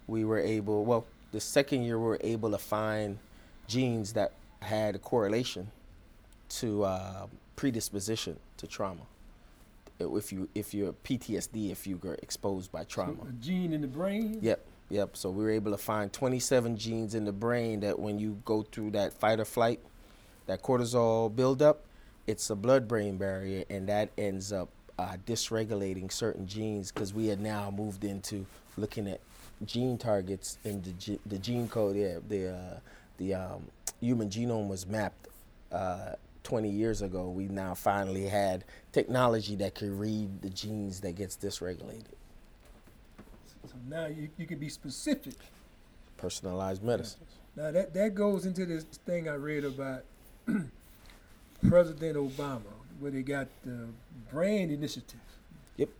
we 0.06 0.24
were 0.24 0.38
able. 0.38 0.84
Well, 0.84 1.06
the 1.32 1.40
second 1.40 1.82
year 1.82 1.98
we 1.98 2.06
were 2.06 2.20
able 2.22 2.50
to 2.50 2.58
find 2.58 3.18
genes 3.66 4.12
that 4.14 4.32
had 4.60 4.94
a 4.94 4.98
correlation 4.98 5.70
to 6.48 6.84
uh, 6.84 7.26
predisposition 7.56 8.38
to 8.56 8.66
trauma. 8.66 9.02
If 9.98 10.32
you 10.32 10.48
if 10.54 10.72
you're 10.72 10.92
PTSD, 10.92 11.70
if 11.72 11.86
you 11.86 11.98
were 12.02 12.14
exposed 12.22 12.70
by 12.70 12.84
trauma. 12.84 13.16
So 13.22 13.28
a 13.28 13.32
gene 13.32 13.72
in 13.72 13.80
the 13.80 13.88
brain. 13.88 14.38
Yep, 14.40 14.64
yep. 14.90 15.16
So 15.16 15.28
we 15.30 15.42
were 15.42 15.50
able 15.50 15.72
to 15.72 15.78
find 15.78 16.12
27 16.12 16.76
genes 16.76 17.14
in 17.14 17.24
the 17.24 17.32
brain 17.32 17.80
that 17.80 17.98
when 17.98 18.18
you 18.18 18.40
go 18.44 18.62
through 18.62 18.92
that 18.92 19.12
fight 19.12 19.40
or 19.40 19.44
flight, 19.44 19.80
that 20.46 20.62
cortisol 20.62 21.34
buildup, 21.34 21.84
it's 22.28 22.48
a 22.50 22.54
blood-brain 22.54 23.16
barrier, 23.16 23.64
and 23.70 23.88
that 23.88 24.10
ends 24.16 24.52
up 24.52 24.68
uh, 24.98 25.16
dysregulating 25.26 26.12
certain 26.12 26.46
genes 26.46 26.92
because 26.92 27.12
we 27.12 27.26
had 27.26 27.40
now 27.40 27.70
moved 27.70 28.04
into 28.04 28.46
looking 28.76 29.08
at 29.08 29.20
gene 29.64 29.98
targets 29.98 30.58
in 30.64 30.82
the, 30.82 31.18
the 31.26 31.38
gene 31.38 31.68
code. 31.68 31.96
Yeah, 31.96 32.18
the 32.26 32.54
uh, 32.54 32.78
the 33.18 33.34
um, 33.34 33.64
human 34.00 34.28
genome 34.28 34.68
was 34.68 34.86
mapped 34.86 35.28
uh, 35.72 36.12
20 36.44 36.70
years 36.70 37.02
ago. 37.02 37.28
We 37.28 37.44
now 37.44 37.74
finally 37.74 38.26
had 38.26 38.64
technology 38.92 39.56
that 39.56 39.74
can 39.74 39.98
read 39.98 40.42
the 40.42 40.50
genes 40.50 41.00
that 41.00 41.12
gets 41.12 41.36
dysregulated. 41.36 42.04
So 43.66 43.74
now 43.88 44.06
you, 44.06 44.30
you 44.38 44.46
can 44.46 44.58
be 44.58 44.68
specific. 44.68 45.34
Personalized 46.16 46.82
medicine. 46.82 47.20
Now 47.54 47.70
that 47.70 47.92
that 47.94 48.14
goes 48.14 48.46
into 48.46 48.66
this 48.66 48.84
thing 48.84 49.28
I 49.28 49.34
read 49.34 49.64
about 49.64 50.04
President 51.68 52.16
Obama, 52.16 52.62
where 52.98 53.10
they 53.10 53.22
got 53.22 53.48
the 53.64 53.86
brain 54.30 54.70
initiative. 54.70 55.20
Yep. 55.76 55.90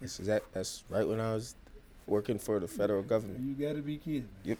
That's 0.00 0.16
that. 0.18 0.42
That's 0.52 0.84
right 0.88 1.06
when 1.06 1.20
I 1.20 1.34
was 1.34 1.54
working 2.06 2.38
for 2.38 2.60
the 2.60 2.68
federal 2.68 3.02
government. 3.02 3.40
You 3.40 3.66
got 3.66 3.76
to 3.76 3.82
be 3.82 3.98
kidding. 3.98 4.28
Yep. 4.44 4.58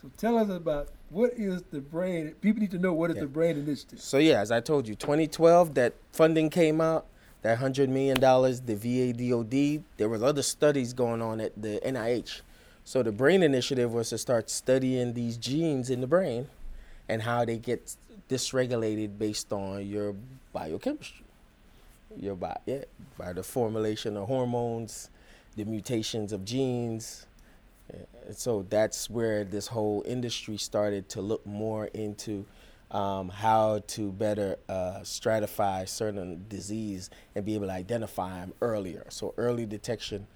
So 0.00 0.10
tell 0.16 0.38
us 0.38 0.48
about 0.48 0.88
what 1.10 1.32
is 1.36 1.62
the 1.70 1.80
brain. 1.80 2.34
People 2.40 2.60
need 2.60 2.70
to 2.70 2.78
know 2.78 2.92
what 2.92 3.10
is 3.10 3.16
yeah. 3.16 3.22
the 3.22 3.28
brain 3.28 3.58
initiative. 3.58 4.00
So 4.00 4.18
yeah, 4.18 4.40
as 4.40 4.50
I 4.50 4.60
told 4.60 4.88
you, 4.88 4.94
2012 4.94 5.74
that 5.74 5.94
funding 6.12 6.48
came 6.48 6.80
out, 6.80 7.06
that 7.42 7.58
hundred 7.58 7.90
million 7.90 8.18
dollars, 8.18 8.60
the 8.60 8.74
VA 8.74 9.82
There 9.96 10.08
was 10.08 10.22
other 10.22 10.42
studies 10.42 10.92
going 10.92 11.20
on 11.20 11.40
at 11.40 11.60
the 11.60 11.80
NIH. 11.84 12.40
So 12.84 13.02
the 13.02 13.12
brain 13.12 13.42
initiative 13.42 13.92
was 13.92 14.08
to 14.10 14.18
start 14.18 14.48
studying 14.48 15.12
these 15.12 15.36
genes 15.36 15.90
in 15.90 16.00
the 16.00 16.06
brain, 16.06 16.48
and 17.08 17.22
how 17.22 17.44
they 17.44 17.58
get 17.58 17.94
dysregulated 18.28 19.18
based 19.18 19.52
on 19.52 19.86
your 19.86 20.14
biochemistry, 20.52 21.24
your 22.16 22.38
yeah, 22.66 22.84
by 23.18 23.32
the 23.32 23.42
formulation 23.42 24.16
of 24.16 24.28
hormones 24.28 25.10
the 25.60 25.70
mutations 25.70 26.32
of 26.32 26.44
genes. 26.44 27.26
So 28.34 28.64
that's 28.68 29.10
where 29.10 29.44
this 29.44 29.66
whole 29.66 30.02
industry 30.06 30.56
started 30.56 31.08
to 31.10 31.20
look 31.20 31.44
more 31.44 31.86
into 31.86 32.46
um, 32.90 33.28
how 33.28 33.82
to 33.88 34.10
better 34.10 34.56
uh, 34.68 35.00
stratify 35.02 35.88
certain 35.88 36.44
disease 36.48 37.10
and 37.34 37.44
be 37.44 37.54
able 37.54 37.66
to 37.66 37.72
identify 37.72 38.40
them 38.40 38.52
earlier. 38.60 39.04
So 39.10 39.34
early 39.36 39.66
detection 39.66 40.26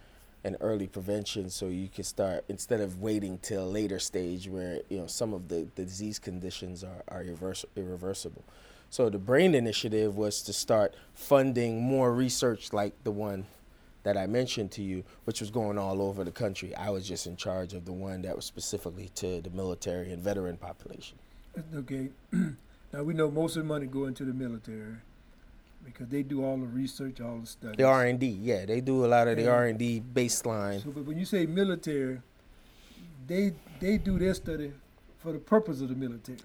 and 0.44 0.56
early 0.60 0.86
prevention, 0.86 1.48
so 1.48 1.66
you 1.66 1.88
can 1.88 2.04
start 2.04 2.44
instead 2.48 2.80
of 2.80 3.00
waiting 3.00 3.38
till 3.38 3.64
a 3.64 3.70
later 3.70 3.98
stage 3.98 4.46
where 4.46 4.80
you 4.90 4.98
know 4.98 5.06
some 5.06 5.32
of 5.32 5.48
the, 5.48 5.66
the 5.74 5.84
disease 5.84 6.18
conditions 6.18 6.84
are, 6.84 7.02
are 7.08 7.24
irreversible. 7.76 8.44
So 8.90 9.08
the 9.08 9.18
Brain 9.18 9.54
Initiative 9.54 10.16
was 10.16 10.42
to 10.42 10.52
start 10.52 10.94
funding 11.14 11.82
more 11.82 12.12
research 12.12 12.72
like 12.72 12.92
the 13.04 13.10
one 13.10 13.46
that 14.04 14.16
I 14.16 14.26
mentioned 14.26 14.70
to 14.72 14.82
you, 14.82 15.02
which 15.24 15.40
was 15.40 15.50
going 15.50 15.76
all 15.76 16.00
over 16.00 16.24
the 16.24 16.30
country. 16.30 16.74
I 16.76 16.90
was 16.90 17.06
just 17.08 17.26
in 17.26 17.36
charge 17.36 17.74
of 17.74 17.84
the 17.84 17.92
one 17.92 18.22
that 18.22 18.36
was 18.36 18.44
specifically 18.44 19.10
to 19.16 19.40
the 19.40 19.50
military 19.50 20.12
and 20.12 20.22
veteran 20.22 20.56
population. 20.56 21.18
Okay. 21.74 22.10
now 22.32 23.02
we 23.02 23.14
know 23.14 23.30
most 23.30 23.56
of 23.56 23.62
the 23.62 23.68
money 23.68 23.86
going 23.86 24.14
to 24.14 24.24
the 24.24 24.32
military 24.32 24.96
because 25.84 26.08
they 26.08 26.22
do 26.22 26.44
all 26.44 26.56
the 26.56 26.66
research, 26.66 27.20
all 27.20 27.38
the 27.38 27.46
studies. 27.46 27.76
The 27.76 27.84
R 27.84 28.04
and 28.06 28.18
D, 28.18 28.26
yeah, 28.26 28.64
they 28.64 28.80
do 28.80 29.04
a 29.04 29.08
lot 29.08 29.28
of 29.28 29.36
the 29.36 29.50
R 29.50 29.66
and 29.66 29.78
D 29.78 30.02
baseline. 30.14 30.82
So, 30.82 30.90
but 30.90 31.04
when 31.04 31.18
you 31.18 31.24
say 31.24 31.46
military, 31.46 32.20
they 33.26 33.52
they 33.80 33.98
do 33.98 34.18
their 34.18 34.34
study 34.34 34.72
for 35.18 35.32
the 35.32 35.38
purpose 35.38 35.80
of 35.80 35.88
the 35.88 35.94
military. 35.94 36.38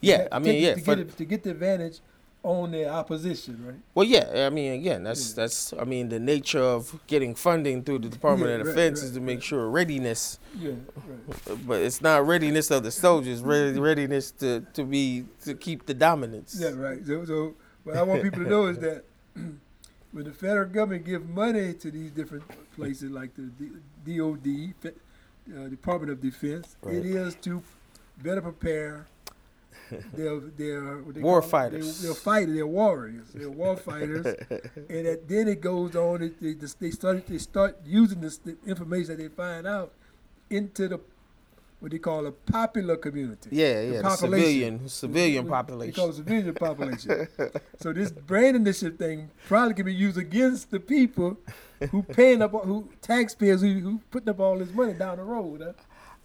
Yeah, 0.00 0.28
I 0.32 0.38
mean, 0.38 0.54
to, 0.54 0.58
yeah, 0.58 0.74
to 0.74 0.80
get, 0.80 0.98
it, 0.98 1.16
to 1.16 1.24
get 1.24 1.42
the 1.42 1.50
advantage 1.50 2.00
on 2.42 2.70
their 2.70 2.90
opposition, 2.90 3.64
right? 3.66 3.76
Well, 3.94 4.06
yeah. 4.06 4.46
I 4.46 4.50
mean, 4.50 4.72
again, 4.72 5.02
that's 5.02 5.30
yeah. 5.30 5.36
that's. 5.36 5.72
I 5.74 5.84
mean, 5.84 6.08
the 6.08 6.18
nature 6.18 6.62
of 6.62 6.98
getting 7.06 7.34
funding 7.34 7.82
through 7.82 8.00
the 8.00 8.08
Department 8.08 8.50
yeah, 8.50 8.56
of 8.58 8.66
Defense 8.66 9.00
right, 9.00 9.06
is 9.08 9.14
to 9.14 9.20
make 9.20 9.38
right. 9.38 9.44
sure 9.44 9.68
readiness. 9.68 10.38
Yeah, 10.58 10.70
right. 10.70 11.66
But 11.66 11.82
it's 11.82 12.00
not 12.00 12.26
readiness 12.26 12.70
of 12.70 12.82
the 12.82 12.90
soldiers. 12.90 13.42
readiness 13.42 14.30
to 14.32 14.60
to 14.72 14.84
be 14.84 15.26
to 15.44 15.54
keep 15.54 15.86
the 15.86 15.94
dominance. 15.94 16.56
Yeah, 16.58 16.70
right. 16.70 17.04
So, 17.06 17.24
so 17.24 17.54
what 17.84 17.96
I 17.96 18.02
want 18.02 18.22
people 18.22 18.44
to 18.44 18.50
know 18.50 18.66
is 18.66 18.78
that 18.78 19.04
when 19.34 20.24
the 20.24 20.32
federal 20.32 20.68
government 20.68 21.04
give 21.04 21.28
money 21.28 21.74
to 21.74 21.90
these 21.90 22.10
different 22.10 22.44
places 22.74 23.10
like 23.10 23.30
the 23.34 23.50
DOD, 24.06 24.74
uh, 24.86 25.68
Department 25.68 26.12
of 26.12 26.20
Defense, 26.20 26.76
it 26.86 27.04
is 27.04 27.34
to 27.36 27.62
better 28.22 28.40
prepare 28.40 29.06
they're 30.14 30.40
they're 30.40 31.02
they 31.08 31.20
war 31.20 31.42
fighters. 31.42 32.02
They, 32.02 32.08
are 32.08 32.14
fighters. 32.14 32.54
They're 32.54 32.66
warriors. 32.66 33.28
They're 33.34 33.50
war 33.50 33.76
fighters. 33.76 34.26
and 34.88 35.06
that, 35.06 35.28
then 35.28 35.48
it 35.48 35.60
goes 35.60 35.96
on. 35.96 36.34
They, 36.40 36.54
they 36.54 36.90
start 36.90 37.26
they 37.26 37.38
start 37.38 37.78
using 37.84 38.20
this 38.20 38.38
the 38.38 38.56
information 38.66 39.16
that 39.16 39.22
they 39.22 39.28
find 39.28 39.66
out 39.66 39.92
into 40.48 40.88
the 40.88 41.00
what 41.80 41.92
they 41.92 41.98
call 41.98 42.26
a 42.26 42.32
popular 42.32 42.96
community. 42.96 43.48
Yeah, 43.52 43.80
yeah, 43.80 44.02
the 44.02 44.16
civilian 44.16 44.88
civilian 44.88 45.48
population. 45.48 45.94
They 45.94 46.00
call 46.00 46.12
civilian 46.12 46.54
population. 46.68 47.28
so 47.78 47.92
this 47.92 48.10
brain 48.10 48.54
initiative 48.54 48.98
thing 48.98 49.30
probably 49.48 49.74
can 49.74 49.86
be 49.86 49.94
used 49.94 50.18
against 50.18 50.70
the 50.70 50.78
people 50.78 51.38
who 51.90 52.02
paying 52.02 52.42
up, 52.42 52.52
who 52.52 52.88
taxpayers 53.00 53.62
who, 53.62 53.80
who 53.80 54.00
putting 54.10 54.28
up 54.28 54.40
all 54.40 54.58
this 54.58 54.72
money 54.72 54.92
down 54.92 55.16
the 55.16 55.24
road. 55.24 55.62
Huh? 55.64 55.72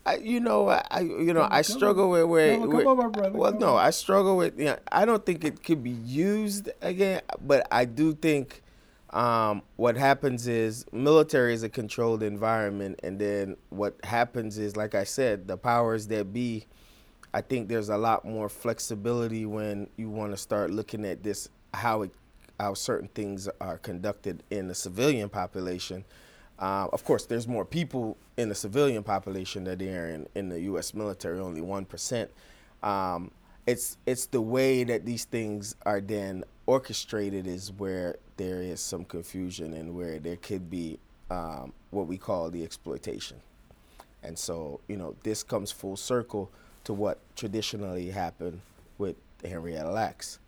I, 0.05 0.17
you 0.17 0.39
know, 0.39 0.69
I, 0.69 0.99
you 0.99 1.33
know, 1.33 1.47
I 1.49 1.63
struggle 1.63 2.11
with 2.11 2.25
where. 2.25 2.57
Come, 2.57 2.83
come 2.83 2.99
on, 2.99 3.11
brother. 3.11 3.37
Well, 3.37 3.53
no, 3.53 3.75
I 3.75 3.89
struggle 3.89 4.37
with. 4.37 4.57
You 4.59 4.65
know, 4.65 4.77
I 4.91 5.05
don't 5.05 5.25
think 5.25 5.43
it 5.43 5.63
could 5.63 5.83
be 5.83 5.91
used 5.91 6.69
again, 6.81 7.21
but 7.41 7.67
I 7.71 7.85
do 7.85 8.13
think 8.13 8.61
um, 9.09 9.63
what 9.77 9.97
happens 9.97 10.47
is 10.47 10.85
military 10.91 11.55
is 11.55 11.63
a 11.63 11.69
controlled 11.69 12.21
environment, 12.21 12.99
and 13.01 13.17
then 13.17 13.57
what 13.69 13.95
happens 14.03 14.59
is, 14.59 14.75
like 14.75 14.93
I 14.93 15.05
said, 15.05 15.47
the 15.47 15.57
powers 15.57 16.07
that 16.07 16.31
be. 16.31 16.67
I 17.33 17.41
think 17.41 17.67
there's 17.67 17.89
a 17.89 17.97
lot 17.97 18.23
more 18.23 18.47
flexibility 18.47 19.45
when 19.45 19.89
you 19.97 20.09
want 20.09 20.31
to 20.31 20.37
start 20.37 20.71
looking 20.71 21.03
at 21.03 21.21
this 21.21 21.49
how 21.73 22.03
it 22.03 22.11
how 22.57 22.73
certain 22.73 23.09
things 23.09 23.49
are 23.59 23.77
conducted 23.79 24.41
in 24.49 24.69
the 24.69 24.75
civilian 24.75 25.27
population 25.27 26.05
uh, 26.59 26.87
of 26.93 27.03
course, 27.03 27.25
there's 27.25 27.47
more 27.47 27.65
people 27.65 28.17
in 28.37 28.49
the 28.49 28.55
civilian 28.55 29.03
population 29.03 29.65
than 29.65 29.79
there 29.79 30.07
in, 30.07 30.27
in 30.35 30.49
the 30.49 30.61
U.S. 30.61 30.93
military, 30.93 31.39
only 31.39 31.61
one 31.61 31.85
percent. 31.85 32.31
Um, 32.81 33.31
it's 33.65 33.97
it's 34.05 34.27
the 34.27 34.41
way 34.41 34.83
that 34.83 35.05
these 35.05 35.25
things 35.25 35.75
are 35.85 35.99
then 35.99 36.43
orchestrated 36.65 37.47
is 37.47 37.71
where 37.73 38.15
there 38.37 38.61
is 38.61 38.79
some 38.79 39.05
confusion 39.05 39.73
and 39.73 39.95
where 39.95 40.19
there 40.19 40.37
could 40.37 40.69
be 40.69 40.99
um, 41.29 41.73
what 41.91 42.07
we 42.07 42.17
call 42.17 42.49
the 42.49 42.63
exploitation. 42.63 43.37
And 44.23 44.37
so, 44.37 44.79
you 44.87 44.97
know, 44.97 45.15
this 45.23 45.43
comes 45.43 45.71
full 45.71 45.97
circle 45.97 46.51
to 46.83 46.93
what 46.93 47.19
traditionally 47.35 48.09
happened 48.09 48.61
with 48.97 49.15
Henrietta 49.43 49.89
Lacks. 49.89 50.39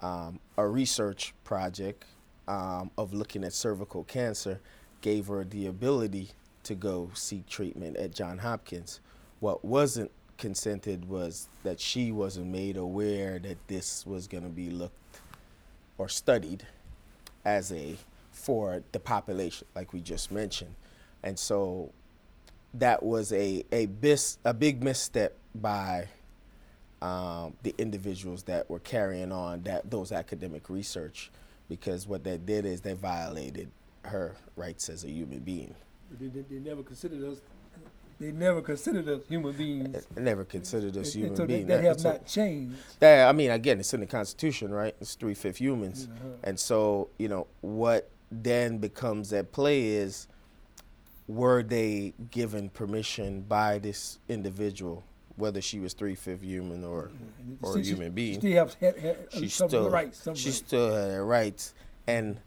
Um, 0.00 0.40
a 0.56 0.66
research 0.66 1.34
project 1.44 2.04
um, 2.46 2.90
of 2.96 3.12
looking 3.12 3.44
at 3.44 3.52
cervical 3.52 4.04
cancer 4.04 4.60
gave 5.00 5.26
her 5.28 5.44
the 5.44 5.66
ability 5.66 6.30
to 6.64 6.74
go 6.74 7.10
seek 7.14 7.46
treatment 7.48 7.96
at 7.96 8.12
John 8.12 8.38
Hopkins. 8.38 9.00
What 9.40 9.64
wasn't 9.64 10.10
consented 10.36 11.08
was 11.08 11.48
that 11.62 11.80
she 11.80 12.12
wasn't 12.12 12.46
made 12.46 12.76
aware 12.76 13.38
that 13.38 13.56
this 13.66 14.06
was 14.06 14.26
going 14.26 14.44
to 14.44 14.48
be 14.48 14.70
looked 14.70 15.20
or 15.96 16.08
studied 16.08 16.66
as 17.44 17.72
a 17.72 17.96
for 18.30 18.82
the 18.92 19.00
population, 19.00 19.66
like 19.74 19.92
we 19.92 20.00
just 20.00 20.30
mentioned, 20.30 20.74
and 21.22 21.38
so 21.38 21.90
that 22.74 23.02
was 23.02 23.32
a 23.32 23.64
a 23.72 23.86
bis, 23.86 24.38
a 24.44 24.54
big 24.54 24.82
misstep 24.82 25.36
by 25.54 26.06
um, 27.02 27.54
the 27.62 27.74
individuals 27.78 28.44
that 28.44 28.68
were 28.70 28.78
carrying 28.78 29.32
on 29.32 29.62
that 29.62 29.90
those 29.90 30.12
academic 30.12 30.70
research, 30.70 31.30
because 31.68 32.06
what 32.06 32.22
they 32.22 32.38
did 32.38 32.64
is 32.64 32.80
they 32.82 32.92
violated 32.92 33.70
her 34.08 34.36
rights 34.56 34.88
as 34.88 35.04
a 35.04 35.10
human 35.10 35.40
being. 35.40 35.74
They, 36.18 36.26
they, 36.28 36.40
they 36.42 36.58
never 36.58 36.82
considered 36.82 37.22
us. 37.24 37.38
They 38.20 38.32
never 38.32 38.60
considered 38.62 39.08
us 39.08 39.22
human 39.28 39.52
beings. 39.52 40.06
They 40.14 40.22
never 40.22 40.44
considered 40.44 40.96
us 40.96 41.12
human 41.12 41.36
so 41.36 41.46
beings. 41.46 41.68
That, 41.68 41.82
that 41.82 41.84
have 41.88 42.00
a- 42.00 42.02
not 42.18 42.26
changed. 42.26 42.76
that, 42.98 43.28
I 43.28 43.32
mean, 43.32 43.50
again, 43.52 43.78
it's 43.78 43.94
in 43.94 44.00
the 44.00 44.06
Constitution, 44.06 44.72
right? 44.72 44.96
It's 45.00 45.14
three 45.14 45.34
fifth 45.34 45.58
humans. 45.58 46.08
Uh-huh. 46.10 46.28
And 46.42 46.58
so, 46.58 47.10
you 47.18 47.28
know, 47.28 47.46
what 47.60 48.10
then 48.32 48.78
becomes 48.78 49.32
at 49.32 49.52
play 49.52 49.84
is 49.86 50.26
were 51.28 51.62
they 51.62 52.14
given 52.30 52.70
permission 52.70 53.42
by 53.42 53.78
this 53.78 54.18
individual, 54.28 55.04
whether 55.36 55.60
she 55.60 55.78
was 55.78 55.92
three 55.92 56.14
fifth 56.16 56.42
human 56.42 56.82
or 56.84 57.10
or 57.62 57.74
she- 57.76 57.80
a 57.82 57.84
human 57.84 58.12
being? 58.12 58.40
She 58.40 58.48
still 58.48 58.56
have 58.56 58.74
had, 58.74 58.98
had 58.98 59.16
she 59.32 59.48
some 59.48 59.68
still 59.68 59.90
rights. 59.90 60.22
Some 60.22 60.34
she 60.34 60.48
rights. 60.48 60.56
still 60.58 60.92
had 60.92 61.10
her 61.12 61.24
rights, 61.24 61.74
and 62.08 62.40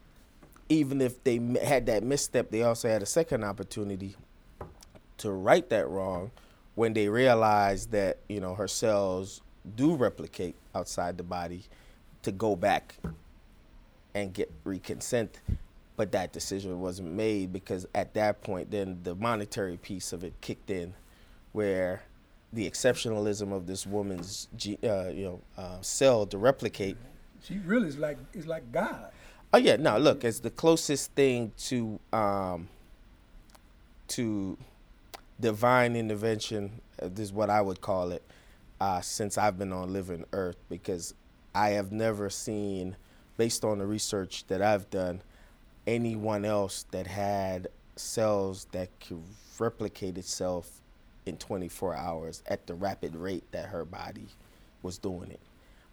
even 0.72 1.02
if 1.02 1.22
they 1.26 1.40
had 1.62 1.86
that 1.88 2.02
misstep, 2.02 2.50
they 2.50 2.64
also 2.64 2.88
had 2.88 3.02
a 3.04 3.06
second 3.06 3.44
opportunity 3.44 4.16
to 5.18 5.32
right 5.32 5.70
that 5.70 5.88
wrong 5.90 6.32
when 6.76 6.94
they 6.94 7.10
realized 7.10 7.92
that 7.92 8.20
you 8.30 8.40
know 8.40 8.56
her 8.56 8.68
cells 8.68 9.42
do 9.76 9.96
replicate 9.96 10.56
outside 10.74 11.18
the 11.18 11.24
body 11.24 11.66
to 12.24 12.32
go 12.32 12.56
back 12.56 12.96
and 14.16 14.34
get 14.34 14.52
reconsent 14.64 15.30
but 15.98 16.12
that 16.14 16.32
decision 16.32 16.80
wasn't 16.80 17.12
made 17.12 17.52
because 17.54 17.86
at 17.94 18.14
that 18.14 18.42
point 18.42 18.72
then 18.72 18.98
the 19.04 19.14
monetary 19.14 19.78
piece 19.78 20.14
of 20.14 20.24
it 20.24 20.34
kicked 20.42 20.72
in 20.72 20.94
where 21.52 22.02
the 22.54 22.68
exceptionalism 22.68 23.52
of 23.52 23.68
this 23.68 23.86
woman's 23.86 24.48
uh, 24.84 25.10
you 25.10 25.26
know 25.26 25.42
uh, 25.58 25.80
cell 25.82 26.26
to 26.26 26.38
replicate 26.38 26.98
She 27.44 27.58
really 27.60 27.90
is 27.90 27.98
like 27.98 28.18
is 28.34 28.48
like 28.48 28.72
God. 28.72 29.12
Oh 29.54 29.58
yeah, 29.58 29.76
no. 29.76 29.97
Look, 29.97 30.24
it's 30.24 30.39
the 30.39 30.49
closest 30.49 31.12
thing 31.12 31.52
to 31.66 31.99
um, 32.14 32.70
to 34.10 34.58
divine 35.39 35.95
intervention. 35.95 36.82
uh, 37.02 37.10
is 37.18 37.34
what 37.34 37.49
I 37.49 37.62
would 37.62 37.82
call 37.82 38.12
it 38.12 38.24
uh, 38.80 39.02
since 39.02 39.38
I've 39.38 39.58
been 39.60 39.74
on 39.74 39.91
living 39.91 40.26
Earth 40.32 40.58
because 40.70 41.14
I 41.54 41.70
have 41.72 41.91
never 41.91 42.30
seen, 42.30 42.95
based 43.36 43.66
on 43.66 43.80
the 43.80 43.86
research 43.86 44.45
that 44.47 44.62
I've 44.62 44.89
done, 44.89 45.22
anyone 45.86 46.45
else 46.45 46.86
that 46.91 47.08
had 47.08 47.68
cells 47.97 48.68
that 48.72 48.89
could 49.02 49.22
replicate 49.60 50.18
itself 50.18 50.82
in 51.26 51.38
24 51.38 51.95
hours 51.95 52.41
at 52.47 52.68
the 52.68 52.74
rapid 52.74 53.16
rate 53.16 53.43
that 53.52 53.68
her 53.68 53.84
body 53.84 54.28
was 54.82 54.97
doing 54.97 55.30
it. 55.30 55.41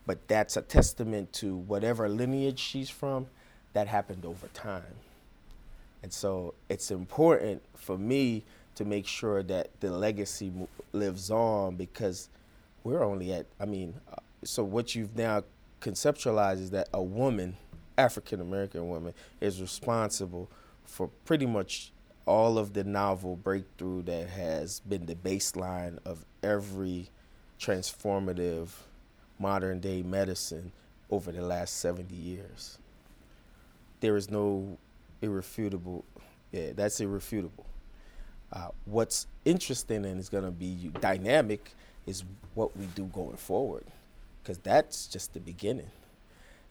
But 0.06 0.28
that's 0.28 0.56
a 0.56 0.62
testament 0.62 1.32
to 1.34 1.56
whatever 1.56 2.08
lineage 2.08 2.60
she's 2.60 2.88
from, 2.88 3.26
that 3.72 3.88
happened 3.88 4.24
over 4.24 4.48
time. 4.48 4.82
And 6.02 6.12
so 6.12 6.54
it's 6.68 6.90
important 6.90 7.62
for 7.74 7.98
me 7.98 8.44
to 8.76 8.84
make 8.84 9.06
sure 9.06 9.42
that 9.42 9.68
the 9.80 9.90
legacy 9.90 10.52
lives 10.92 11.30
on 11.30 11.76
because 11.76 12.28
we're 12.84 13.02
only 13.02 13.32
at, 13.32 13.46
I 13.58 13.64
mean, 13.64 13.94
uh, 14.12 14.16
so 14.44 14.62
what 14.62 14.94
you've 14.94 15.16
now 15.16 15.42
conceptualized 15.80 16.60
is 16.60 16.70
that 16.70 16.88
a 16.94 17.02
woman, 17.02 17.56
African 17.96 18.40
American 18.40 18.88
woman, 18.88 19.14
is 19.40 19.60
responsible 19.60 20.48
for 20.84 21.08
pretty 21.24 21.46
much 21.46 21.92
all 22.24 22.58
of 22.58 22.74
the 22.74 22.84
novel 22.84 23.36
breakthrough 23.36 24.02
that 24.02 24.28
has 24.28 24.80
been 24.80 25.06
the 25.06 25.14
baseline 25.14 25.98
of 26.04 26.24
every 26.42 27.08
transformative 27.58 28.68
modern 29.38 29.80
day 29.80 30.02
medicine 30.02 30.70
over 31.10 31.32
the 31.32 31.42
last 31.42 31.78
70 31.78 32.14
years. 32.14 32.78
There 34.00 34.16
is 34.16 34.30
no 34.30 34.78
irrefutable, 35.22 36.04
yeah, 36.52 36.72
that's 36.74 37.00
irrefutable. 37.00 37.66
Uh, 38.52 38.68
what's 38.84 39.26
interesting 39.44 40.04
and 40.06 40.18
is 40.18 40.28
going 40.28 40.44
to 40.44 40.50
be 40.50 40.90
dynamic 41.00 41.74
is 42.06 42.24
what 42.54 42.76
we 42.76 42.86
do 42.86 43.04
going 43.06 43.36
forward, 43.36 43.84
because 44.42 44.58
that's 44.58 45.06
just 45.06 45.34
the 45.34 45.40
beginning. 45.40 45.90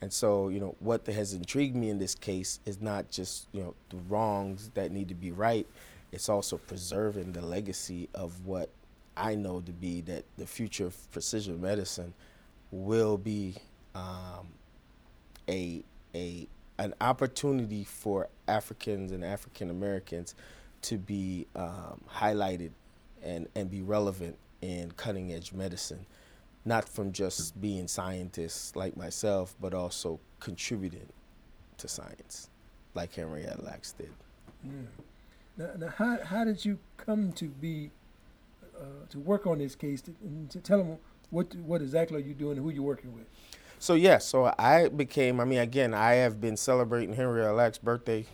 And 0.02 0.14
so, 0.14 0.50
you 0.50 0.60
know, 0.60 0.76
what 0.80 1.06
has 1.08 1.34
intrigued 1.34 1.76
me 1.76 1.90
in 1.90 2.00
this 2.00 2.16
case 2.16 2.60
is 2.66 2.82
not 2.82 3.10
just, 3.10 3.48
you 3.52 3.62
know, 3.62 3.74
the 3.90 3.98
wrongs 4.10 4.70
that 4.76 4.92
need 4.92 5.08
to 5.10 5.16
be 5.16 5.32
right, 5.32 5.68
it's 6.12 6.30
also 6.30 6.58
preserving 6.58 7.34
the 7.34 7.42
legacy 7.42 8.08
of 8.14 8.46
what 8.46 8.70
I 9.16 9.36
know 9.36 9.60
to 9.62 9.72
be 9.72 10.02
that 10.02 10.24
the 10.38 10.46
future 10.46 10.86
of 10.86 11.12
precision 11.12 11.60
medicine 11.60 12.14
will 12.72 13.18
be 13.18 13.56
um, 13.96 14.48
a 15.50 15.84
a 16.14 16.48
an 16.78 16.94
opportunity 17.02 17.84
for 17.84 18.30
Africans 18.48 19.12
and 19.12 19.24
African 19.24 19.70
Americans 19.70 20.36
to 20.84 20.98
be 20.98 21.48
um, 21.56 22.02
highlighted 22.10 22.72
and 23.24 23.48
and 23.56 23.70
be 23.70 23.82
relevant 23.82 24.38
in 24.62 24.92
cutting 24.92 25.34
edge 25.34 25.54
medicine, 25.54 26.06
not 26.66 26.88
from 26.88 27.12
just 27.12 27.60
being 27.60 27.88
scientists 27.88 28.76
like 28.76 28.96
myself, 28.96 29.56
but 29.60 29.74
also 29.74 30.20
contributing 30.40 31.08
to 31.78 31.88
science, 31.88 32.50
like 32.94 33.14
Henrietta 33.14 33.62
Lacks 33.64 33.94
did. 33.94 34.12
Yeah. 34.64 34.72
Now, 35.58 35.70
now 35.78 35.94
how, 35.98 36.18
how 36.24 36.44
did 36.44 36.64
you 36.64 36.78
come 36.98 37.32
to 37.34 37.46
be 37.46 37.92
uh, 38.80 39.06
to 39.10 39.20
work 39.20 39.48
on 39.48 39.58
this 39.60 39.76
case 39.76 40.02
to, 40.02 40.14
to 40.50 40.60
tell 40.60 40.78
them 40.78 40.98
what 41.30 41.54
what 41.56 41.82
exactly 41.82 42.18
are 42.18 42.26
you 42.26 42.34
doing 42.34 42.58
and 42.58 42.66
who 42.66 42.72
you're 42.72 42.84
working 42.84 43.14
with? 43.14 43.26
So 43.80 43.94
yeah, 43.94 44.18
so 44.18 44.54
I 44.58 44.88
became. 44.90 45.40
I 45.40 45.46
mean, 45.46 45.60
again, 45.60 45.94
I 45.94 46.14
have 46.16 46.42
been 46.42 46.58
celebrating 46.58 47.14
Henry 47.16 47.44
Lack's 47.46 47.78
birthday 47.78 48.26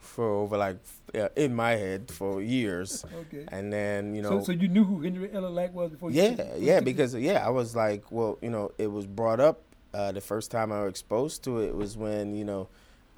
for 0.00 0.24
over 0.26 0.56
like 0.56 0.76
uh, 1.14 1.28
in 1.36 1.54
my 1.54 1.72
head 1.72 2.10
for 2.10 2.42
years, 2.42 3.04
Okay. 3.14 3.44
and 3.48 3.72
then 3.72 4.14
you 4.14 4.22
know, 4.22 4.40
so, 4.40 4.46
so 4.46 4.52
you 4.52 4.68
knew 4.68 4.84
who 4.84 5.00
Henrietta 5.02 5.48
Lacks 5.48 5.72
was 5.72 5.90
before 5.92 6.10
you 6.10 6.20
yeah, 6.22 6.34
took- 6.34 6.46
yeah, 6.58 6.80
because 6.90 7.14
yeah, 7.14 7.46
I 7.46 7.50
was 7.50 7.76
like, 7.76 8.10
well, 8.10 8.38
you 8.42 8.50
know, 8.50 8.72
it 8.78 8.88
was 8.88 9.06
brought 9.06 9.40
up. 9.40 9.62
Uh, 9.92 10.12
the 10.12 10.20
first 10.20 10.50
time 10.52 10.70
I 10.72 10.82
was 10.82 10.90
exposed 10.90 11.42
to 11.44 11.58
it 11.60 11.74
was 11.74 11.96
when 11.96 12.34
you 12.34 12.44
know, 12.44 12.68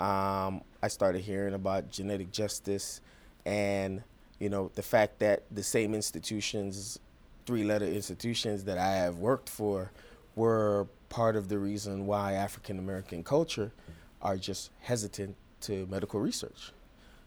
um, 0.05 0.63
I 0.83 0.89
started 0.89 1.23
hearing 1.23 1.55
about 1.55 1.91
genetic 1.91 2.31
justice, 2.31 3.01
and 3.47 4.03
you 4.39 4.51
know, 4.51 4.71
the 4.75 4.83
fact 4.83 5.19
that 5.21 5.45
the 5.51 5.63
same 5.63 5.95
institutions, 5.95 6.99
three-letter 7.47 7.87
institutions 7.87 8.65
that 8.65 8.77
I 8.77 8.93
have 8.97 9.17
worked 9.19 9.49
for, 9.49 9.91
were 10.35 10.87
part 11.13 11.37
of 11.37 11.49
the 11.49 11.59
reason 11.59 12.07
why 12.07 12.33
African 12.33 12.79
American 12.79 13.23
culture 13.23 13.71
are 14.23 14.39
just 14.39 14.71
hesitant 14.81 15.37
to 15.61 15.87
medical 15.89 16.19
research. 16.19 16.73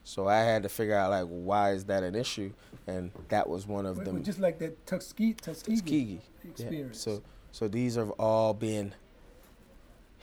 So 0.03 0.27
I 0.27 0.39
had 0.39 0.63
to 0.63 0.69
figure 0.69 0.95
out 0.95 1.11
like 1.11 1.27
why 1.27 1.73
is 1.73 1.85
that 1.85 2.01
an 2.01 2.15
issue, 2.15 2.51
and 2.87 3.11
that 3.29 3.47
was 3.47 3.67
one 3.67 3.85
of 3.85 4.03
them. 4.03 4.23
just 4.23 4.39
like 4.39 4.57
that 4.57 4.87
Tuskegee, 4.87 5.33
Tuskegee, 5.33 5.75
Tuskegee. 5.75 6.21
Yeah. 6.43 6.49
experience. 6.49 6.99
So 6.99 7.21
so 7.51 7.67
these 7.67 7.93
have 7.93 8.09
all 8.11 8.55
been 8.55 8.95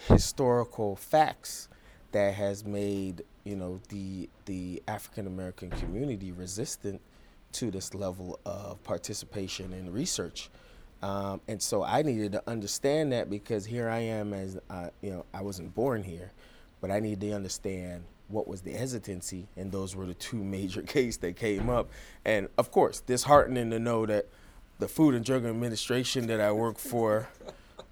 historical 0.09 0.97
facts 0.97 1.69
that 2.11 2.35
has 2.35 2.65
made 2.65 3.23
you 3.45 3.55
know 3.55 3.81
the 3.91 4.29
the 4.47 4.83
African 4.89 5.29
American 5.29 5.71
community 5.71 6.33
resistant 6.33 7.01
to 7.53 7.71
this 7.71 7.95
level 7.95 8.41
of 8.45 8.83
participation 8.83 9.73
in 9.73 9.93
research. 9.93 10.51
Um, 11.03 11.41
and 11.49 11.61
so 11.61 11.83
I 11.83 12.03
needed 12.03 12.33
to 12.33 12.49
understand 12.49 13.13
that 13.13 13.29
because 13.29 13.67
here 13.67 13.89
I 13.89 13.99
am 13.99 14.33
as 14.33 14.59
uh, 14.71 14.91
you 15.01 15.11
know 15.11 15.27
I 15.35 15.43
wasn't 15.43 15.75
born 15.75 16.03
here, 16.03 16.33
but 16.81 16.91
I 16.91 17.01
needed 17.01 17.21
to 17.23 17.33
understand 17.33 18.05
what 18.29 18.47
was 18.49 18.63
the 18.63 18.73
hesitancy, 18.73 19.49
and 19.57 19.73
those 19.73 19.97
were 19.97 20.07
the 20.07 20.15
two 20.15 20.37
major 20.45 20.83
cases 20.83 21.19
that 21.19 21.37
came 21.37 21.69
up. 21.69 21.91
And 22.25 22.49
of 22.57 22.71
course, 22.71 23.01
disheartening 23.01 23.71
to 23.71 23.79
know 23.79 24.07
that 24.07 24.27
the 24.79 24.89
Food 24.89 25.15
and 25.15 25.25
Drug 25.25 25.45
Administration 25.45 26.27
that 26.29 26.41
I 26.41 26.53
work 26.53 26.79
for 26.79 27.29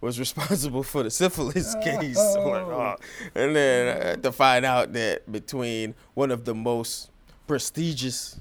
was 0.00 0.18
responsible 0.18 0.82
for 0.82 1.02
the 1.02 1.10
syphilis 1.10 1.74
case. 1.82 2.18
Oh. 2.40 2.96
And 3.34 3.54
then 3.54 3.96
uh, 3.96 4.16
to 4.16 4.32
find 4.32 4.64
out 4.64 4.92
that 4.94 5.30
between 5.30 5.94
one 6.14 6.30
of 6.30 6.44
the 6.44 6.54
most 6.54 7.10
prestigious 7.46 8.40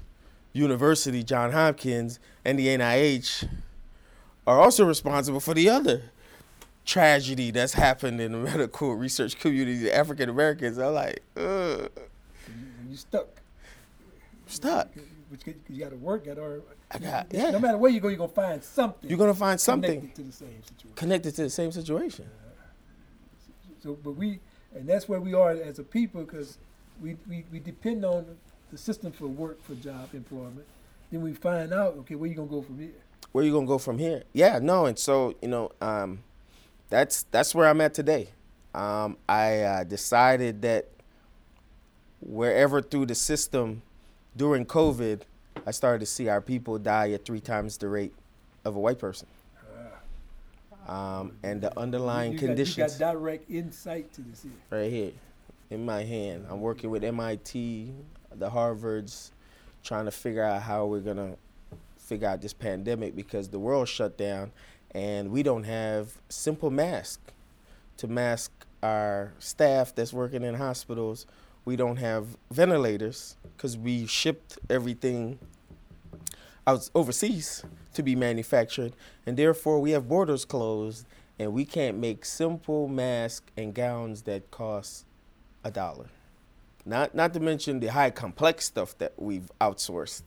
university, 0.52 1.22
John 1.22 1.52
Hopkins, 1.52 2.18
and 2.44 2.58
the 2.58 2.68
NIH 2.68 3.48
are 4.50 4.60
also 4.60 4.84
responsible 4.84 5.38
for 5.38 5.54
the 5.54 5.68
other 5.68 6.10
tragedy 6.84 7.52
that's 7.52 7.74
happened 7.74 8.20
in 8.20 8.32
the 8.32 8.38
medical 8.50 8.94
research 8.94 9.38
community, 9.38 9.90
African 9.90 10.28
Americans. 10.28 10.76
I'm 10.76 10.94
like, 10.94 11.22
Ugh. 11.36 11.90
You 12.88 12.96
stuck. 12.96 13.28
Stuck. 14.48 14.88
Which 15.28 15.42
you 15.68 15.84
got 15.84 15.90
to 15.90 15.96
work 15.96 16.26
at, 16.26 16.38
or 16.38 16.62
I 16.90 16.98
got 16.98 17.28
yeah. 17.30 17.50
No 17.50 17.60
matter 17.60 17.78
where 17.78 17.92
you 17.92 18.00
go, 18.00 18.08
you're 18.08 18.18
gonna 18.18 18.32
find 18.32 18.64
something. 18.64 19.08
You're 19.08 19.18
gonna 19.18 19.32
find 19.32 19.60
something 19.60 20.00
connected 20.00 20.16
to 20.16 20.22
the 20.24 20.32
same 20.32 20.62
situation. 20.64 20.96
Connected 20.96 21.34
to 21.36 21.42
the 21.42 21.50
same 21.50 21.70
situation. 21.70 22.28
So, 23.80 23.96
but 24.02 24.16
we, 24.16 24.40
and 24.74 24.88
that's 24.88 25.08
where 25.08 25.20
we 25.20 25.32
are 25.32 25.52
as 25.52 25.78
a 25.78 25.84
people, 25.84 26.24
because 26.24 26.58
we, 27.00 27.16
we, 27.28 27.44
we 27.52 27.60
depend 27.60 28.04
on 28.04 28.26
the 28.72 28.76
system 28.76 29.12
for 29.12 29.28
work, 29.28 29.62
for 29.62 29.74
job 29.76 30.08
employment. 30.12 30.66
Then 31.12 31.22
we 31.22 31.32
find 31.32 31.72
out, 31.72 31.94
okay, 31.98 32.16
where 32.16 32.28
you 32.28 32.34
gonna 32.34 32.48
go 32.48 32.62
from 32.62 32.80
here? 32.80 32.90
Where 33.32 33.44
you 33.44 33.52
gonna 33.52 33.66
go 33.66 33.78
from 33.78 33.98
here? 33.98 34.24
Yeah, 34.32 34.58
no, 34.60 34.86
and 34.86 34.98
so 34.98 35.34
you 35.40 35.48
know, 35.48 35.70
um, 35.80 36.20
that's 36.88 37.24
that's 37.30 37.54
where 37.54 37.68
I'm 37.68 37.80
at 37.80 37.94
today. 37.94 38.28
Um, 38.74 39.16
I 39.28 39.60
uh, 39.60 39.84
decided 39.84 40.62
that 40.62 40.88
wherever 42.20 42.82
through 42.82 43.06
the 43.06 43.14
system 43.14 43.82
during 44.36 44.66
COVID, 44.66 45.22
I 45.66 45.70
started 45.70 46.00
to 46.00 46.06
see 46.06 46.28
our 46.28 46.40
people 46.40 46.78
die 46.78 47.12
at 47.12 47.24
three 47.24 47.40
times 47.40 47.76
the 47.78 47.88
rate 47.88 48.14
of 48.64 48.76
a 48.76 48.80
white 48.80 48.98
person. 48.98 49.26
Um, 50.88 51.36
and 51.44 51.60
the 51.60 51.78
underlying 51.78 52.32
you 52.32 52.38
conditions. 52.38 52.76
Got, 52.76 52.92
you 52.92 52.98
got 52.98 53.12
direct 53.12 53.50
insight 53.50 54.12
to 54.14 54.22
this 54.22 54.42
here. 54.42 54.52
Right 54.70 54.90
here, 54.90 55.12
in 55.70 55.84
my 55.84 56.02
hand. 56.02 56.46
I'm 56.50 56.60
working 56.60 56.90
with 56.90 57.04
MIT, 57.04 57.92
the 58.34 58.50
Harvards, 58.50 59.30
trying 59.84 60.06
to 60.06 60.10
figure 60.10 60.42
out 60.42 60.62
how 60.62 60.86
we're 60.86 61.00
gonna 61.00 61.36
figure 62.10 62.28
out 62.28 62.42
this 62.42 62.52
pandemic 62.52 63.16
because 63.16 63.48
the 63.48 63.58
world 63.58 63.88
shut 63.88 64.18
down, 64.18 64.52
and 64.90 65.30
we 65.30 65.42
don't 65.42 65.64
have 65.64 66.20
simple 66.28 66.70
masks 66.70 67.32
to 67.96 68.08
mask 68.08 68.50
our 68.82 69.32
staff 69.38 69.94
that's 69.94 70.12
working 70.12 70.42
in 70.42 70.54
hospitals 70.54 71.26
we 71.64 71.76
don't 71.76 71.96
have 71.96 72.36
ventilators 72.50 73.36
because 73.56 73.76
we 73.76 74.06
shipped 74.06 74.58
everything 74.68 75.38
out 76.66 76.88
overseas 76.94 77.64
to 77.94 78.02
be 78.02 78.16
manufactured, 78.16 78.94
and 79.26 79.36
therefore 79.36 79.80
we 79.80 79.90
have 79.90 80.08
borders 80.08 80.44
closed, 80.44 81.06
and 81.38 81.52
we 81.52 81.64
can't 81.64 81.98
make 81.98 82.24
simple 82.24 82.88
masks 82.88 83.50
and 83.56 83.74
gowns 83.74 84.22
that 84.22 84.50
cost 84.50 85.04
a 85.64 85.70
dollar. 85.70 86.06
Not 86.84 87.14
not 87.14 87.34
to 87.34 87.40
mention 87.40 87.80
the 87.80 87.88
high 87.88 88.10
complex 88.10 88.64
stuff 88.64 88.96
that 88.98 89.12
we've 89.16 89.50
outsourced, 89.60 90.22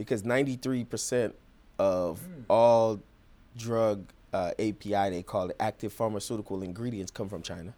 because 0.00 0.22
93% 0.22 1.34
of 1.78 2.20
mm. 2.20 2.44
all 2.48 2.98
drug 3.54 4.06
uh, 4.32 4.52
API, 4.58 5.10
they 5.10 5.22
call 5.22 5.50
it 5.50 5.56
active 5.60 5.92
pharmaceutical 5.92 6.62
ingredients, 6.62 7.10
come 7.10 7.28
from 7.28 7.42
China 7.42 7.74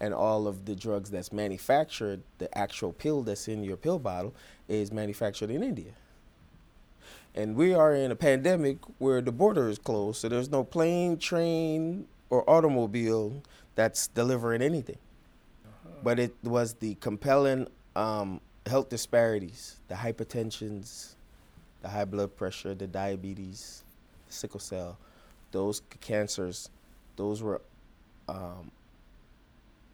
and 0.00 0.12
all 0.12 0.46
of 0.46 0.66
the 0.66 0.74
drugs 0.74 1.10
that's 1.10 1.32
manufactured, 1.32 2.22
the 2.38 2.56
actual 2.56 2.92
pill 2.92 3.22
that's 3.22 3.48
in 3.48 3.64
your 3.64 3.76
pill 3.76 3.98
bottle, 3.98 4.34
is 4.68 4.92
manufactured 4.92 5.50
in 5.50 5.62
India. 5.62 5.92
And 7.34 7.54
we 7.54 7.74
are 7.74 7.94
in 7.94 8.10
a 8.10 8.16
pandemic 8.16 8.78
where 8.98 9.20
the 9.20 9.32
border 9.32 9.68
is 9.68 9.78
closed, 9.78 10.20
so 10.20 10.28
there's 10.28 10.50
no 10.50 10.64
plane, 10.64 11.18
train, 11.18 12.06
or 12.30 12.48
automobile 12.48 13.42
that's 13.74 14.08
delivering 14.08 14.62
anything. 14.62 14.98
Uh-huh. 15.64 15.96
But 16.02 16.18
it 16.18 16.34
was 16.42 16.74
the 16.74 16.94
compelling 16.96 17.68
um, 17.94 18.40
health 18.66 18.88
disparities, 18.88 19.76
the 19.88 19.94
hypertensions, 19.94 21.14
the 21.82 21.88
high 21.88 22.04
blood 22.04 22.36
pressure, 22.36 22.74
the 22.74 22.86
diabetes, 22.86 23.82
the 24.26 24.32
sickle 24.32 24.60
cell, 24.60 24.98
those 25.52 25.82
cancers, 26.00 26.70
those 27.16 27.42
were 27.42 27.60
um, 28.28 28.70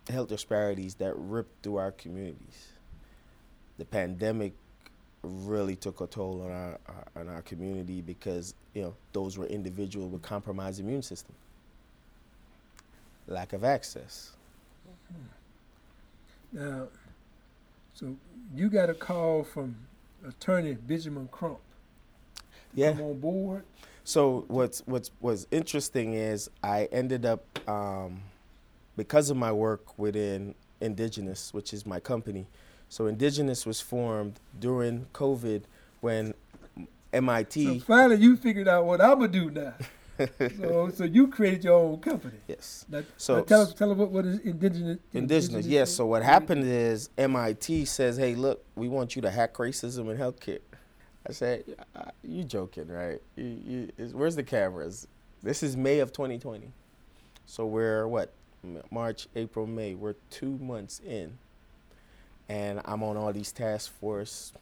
health 0.09 0.29
disparities 0.29 0.95
that 0.95 1.15
ripped 1.17 1.63
through 1.63 1.77
our 1.77 1.93
communities. 1.93 2.73
The 3.79 3.85
pandemic 3.85 4.55
really 5.23 5.77
took 5.77 6.01
a 6.01 6.07
toll 6.07 6.43
on 6.43 6.51
our, 6.51 6.79
our 6.89 7.07
on 7.15 7.29
our 7.29 7.43
community 7.43 8.01
because 8.01 8.55
you 8.75 8.83
know 8.83 8.95
those 9.13 9.39
were 9.39 9.47
individuals 9.47 10.11
with 10.11 10.23
compromised 10.23 10.81
immune 10.81 11.03
system, 11.03 11.35
lack 13.29 13.53
of 13.53 13.65
access. 13.65 14.33
Now, 16.53 16.89
so 17.95 18.17
you 18.55 18.69
got 18.69 18.91
a 18.91 18.95
call 18.95 19.45
from 19.45 19.77
Attorney 20.27 20.75
Benjamin 20.75 21.29
Crump. 21.31 21.59
Yeah. 22.75 22.93
Come 22.93 23.03
on 23.03 23.21
board. 23.21 23.65
So 24.05 24.45
what's 24.49 24.83
what's 24.87 25.11
what's 25.21 25.47
interesting 25.51 26.15
is 26.15 26.51
I 26.63 26.87
ended 26.87 27.25
up 27.25 27.45
um, 27.69 28.23
because 28.97 29.31
of 29.31 29.37
my 29.37 29.53
work 29.53 29.99
within 29.99 30.55
IndyGeneUS, 30.81 31.55
which 31.55 31.73
is 31.73 31.87
my 31.87 32.01
company. 32.01 32.47
So 32.89 33.05
IndyGeneUS 33.05 33.65
was 33.65 33.81
formed 33.81 34.41
during 34.59 35.07
COVID 35.15 35.63
when 36.01 36.35
MIT. 37.13 37.79
So 37.79 37.85
finally, 37.85 38.17
you 38.17 38.37
figured 38.37 38.69
out 38.69 38.85
what 38.85 39.01
I'm 39.01 39.21
gonna 39.21 39.29
do 39.29 39.51
now. 39.51 39.75
so, 40.59 40.91
so 40.95 41.05
you 41.05 41.29
created 41.29 41.65
your 41.65 41.75
own 41.75 41.99
company. 41.99 42.39
Yes. 42.47 42.85
Now, 42.89 43.03
so 43.17 43.37
now 43.37 43.43
tell 43.43 43.61
us, 43.63 43.75
tell 43.75 43.91
us 43.93 43.97
what, 43.97 44.11
what 44.11 44.27
is 44.27 44.39
IndyGeneUS. 44.41 44.55
Indigenous, 44.55 44.99
indigenous 45.15 45.67
yes. 45.67 45.93
So 45.93 46.07
what 46.07 46.23
happened 46.23 46.65
is 46.65 47.11
MIT 47.17 47.87
says, 47.87 48.17
"Hey, 48.17 48.35
look, 48.35 48.65
we 48.75 48.89
want 48.89 49.17
you 49.17 49.23
to 49.23 49.31
hack 49.31 49.55
racism 49.55 50.11
in 50.11 50.19
healthcare." 50.19 50.61
I 51.27 51.33
said, 51.33 51.65
"You 52.23 52.45
joking, 52.45 52.89
right? 52.89 53.21
You, 53.37 53.91
you, 53.97 54.09
where's 54.13 54.37
the 54.37 54.43
cameras? 54.43 55.07
This 55.43 55.63
is 55.63 55.77
May 55.77 55.99
of 56.01 56.13
2020. 56.13 56.71
So 57.47 57.67
we're 57.67 58.07
what 58.07 58.33
March, 58.91 59.27
April, 59.35 59.67
May. 59.67 59.95
We're 59.95 60.15
two 60.31 60.59
months 60.59 61.01
in, 61.01 61.39
and 62.49 62.81
I'm 62.85 63.03
on 63.03 63.17
all 63.17 63.33
these 63.33 63.53
task 63.53 63.93
force. 63.99 64.53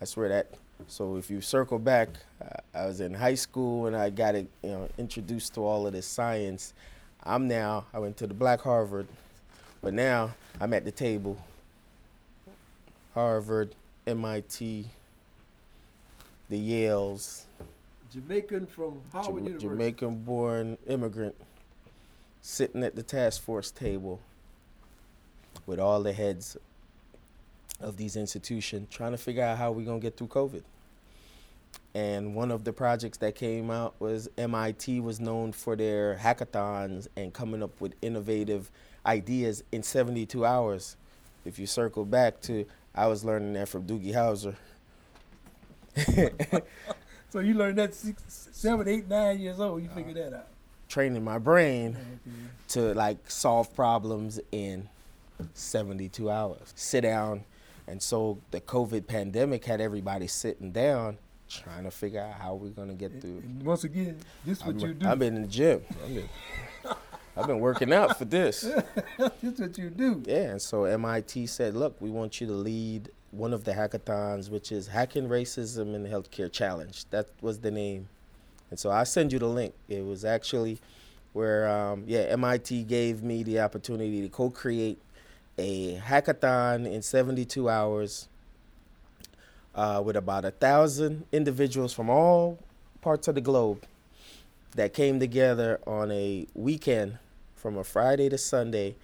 I 0.00 0.04
swear 0.04 0.28
that. 0.28 0.50
So 0.88 1.16
if 1.16 1.30
you 1.30 1.40
circle 1.40 1.78
back, 1.78 2.08
uh, 2.40 2.46
I 2.78 2.86
was 2.86 3.00
in 3.00 3.14
high 3.14 3.34
school 3.34 3.86
and 3.86 3.96
I 3.96 4.10
got 4.10 4.34
it, 4.34 4.46
you 4.62 4.70
know, 4.70 4.88
introduced 4.98 5.54
to 5.54 5.60
all 5.64 5.86
of 5.86 5.92
this 5.92 6.06
science. 6.06 6.74
I'm 7.24 7.48
now. 7.48 7.86
I 7.92 7.98
went 7.98 8.16
to 8.18 8.26
the 8.26 8.34
Black 8.34 8.60
Harvard, 8.60 9.06
but 9.82 9.94
now 9.94 10.32
I'm 10.60 10.72
at 10.74 10.84
the 10.84 10.92
table. 10.92 11.38
Harvard, 13.14 13.74
MIT, 14.06 14.86
the 16.48 16.70
Yales. 16.70 17.42
Jamaican 18.12 18.66
from 18.66 19.00
Howard 19.12 19.26
Jama- 19.26 19.40
University. 19.40 19.68
Jamaican-born 19.68 20.78
immigrant 20.86 21.34
sitting 22.42 22.84
at 22.84 22.94
the 22.94 23.02
task 23.02 23.42
force 23.42 23.70
table 23.72 24.20
with 25.66 25.80
all 25.80 26.02
the 26.02 26.12
heads 26.12 26.56
of 27.80 27.96
these 27.96 28.16
institutions 28.16 28.88
trying 28.90 29.12
to 29.12 29.18
figure 29.18 29.42
out 29.42 29.58
how 29.58 29.72
we're 29.72 29.84
going 29.84 30.00
to 30.00 30.04
get 30.04 30.16
through 30.16 30.28
COVID. 30.28 30.62
And 31.94 32.34
one 32.34 32.50
of 32.50 32.64
the 32.64 32.72
projects 32.72 33.18
that 33.18 33.34
came 33.34 33.70
out 33.70 33.94
was 33.98 34.28
MIT 34.36 35.00
was 35.00 35.18
known 35.18 35.52
for 35.52 35.76
their 35.76 36.16
hackathons 36.16 37.08
and 37.16 37.32
coming 37.32 37.62
up 37.62 37.80
with 37.80 37.94
innovative 38.02 38.70
ideas 39.04 39.64
in 39.72 39.82
72 39.82 40.44
hours. 40.44 40.96
If 41.44 41.58
you 41.58 41.66
circle 41.66 42.04
back 42.04 42.40
to, 42.42 42.66
I 42.94 43.06
was 43.06 43.24
learning 43.24 43.54
that 43.54 43.68
from 43.68 43.86
Doogie 43.86 44.14
Howser. 44.14 44.56
so 47.30 47.38
you 47.38 47.54
learned 47.54 47.78
that 47.78 47.94
six, 47.94 48.48
seven, 48.52 48.88
eight, 48.88 49.08
nine 49.08 49.38
years 49.40 49.58
old. 49.58 49.82
You 49.82 49.88
figured 49.88 50.16
that 50.16 50.34
out 50.34 50.48
training 50.88 51.24
my 51.24 51.38
brain 51.38 51.96
to 52.68 52.94
like 52.94 53.18
solve 53.30 53.74
problems 53.74 54.40
in 54.52 54.88
72 55.54 56.30
hours. 56.30 56.72
Sit 56.74 57.02
down. 57.02 57.44
And 57.88 58.02
so 58.02 58.38
the 58.50 58.60
COVID 58.60 59.06
pandemic 59.06 59.64
had 59.64 59.80
everybody 59.80 60.26
sitting 60.26 60.72
down 60.72 61.18
trying 61.48 61.84
to 61.84 61.90
figure 61.92 62.20
out 62.20 62.40
how 62.40 62.54
we're 62.54 62.70
going 62.70 62.88
to 62.88 62.94
get 62.94 63.20
through. 63.20 63.38
And 63.44 63.62
once 63.62 63.84
again, 63.84 64.18
this 64.44 64.58
is 64.58 64.64
what 64.64 64.80
you 64.80 64.94
do. 64.94 65.08
I've 65.08 65.18
been 65.18 65.36
in 65.36 65.42
the 65.42 65.48
gym. 65.48 65.82
I've 66.02 66.14
been, 66.14 66.28
I've 67.36 67.46
been 67.46 67.60
working 67.60 67.92
out 67.92 68.18
for 68.18 68.24
this. 68.24 68.62
this 69.18 69.30
is 69.42 69.60
what 69.60 69.78
you 69.78 69.90
do. 69.90 70.22
Yeah, 70.26 70.50
and 70.50 70.62
so 70.62 70.84
MIT 70.84 71.46
said, 71.46 71.76
look, 71.76 71.96
we 72.00 72.10
want 72.10 72.40
you 72.40 72.48
to 72.48 72.52
lead 72.52 73.10
one 73.30 73.52
of 73.52 73.62
the 73.62 73.72
hackathons, 73.72 74.50
which 74.50 74.72
is 74.72 74.88
Hacking 74.88 75.28
Racism 75.28 75.94
in 75.94 76.02
the 76.02 76.08
Healthcare 76.08 76.50
Challenge. 76.50 77.04
That 77.10 77.28
was 77.40 77.60
the 77.60 77.70
name 77.70 78.08
and 78.70 78.78
so 78.78 78.90
I 78.90 79.04
send 79.04 79.32
you 79.32 79.38
the 79.38 79.46
link. 79.46 79.74
It 79.88 80.04
was 80.04 80.24
actually 80.24 80.80
where, 81.32 81.68
um, 81.68 82.04
yeah, 82.06 82.20
MIT 82.20 82.84
gave 82.84 83.22
me 83.22 83.42
the 83.42 83.60
opportunity 83.60 84.22
to 84.22 84.28
co 84.28 84.50
create 84.50 84.98
a 85.58 85.96
hackathon 85.96 86.90
in 86.90 87.02
72 87.02 87.68
hours 87.68 88.28
uh, 89.74 90.02
with 90.04 90.16
about 90.16 90.44
a 90.44 90.50
thousand 90.50 91.24
individuals 91.32 91.92
from 91.92 92.10
all 92.10 92.58
parts 93.00 93.28
of 93.28 93.34
the 93.34 93.40
globe 93.40 93.84
that 94.74 94.92
came 94.92 95.20
together 95.20 95.80
on 95.86 96.10
a 96.10 96.46
weekend 96.54 97.18
from 97.54 97.76
a 97.78 97.84
Friday 97.84 98.28
to 98.28 98.38
Sunday 98.38 98.94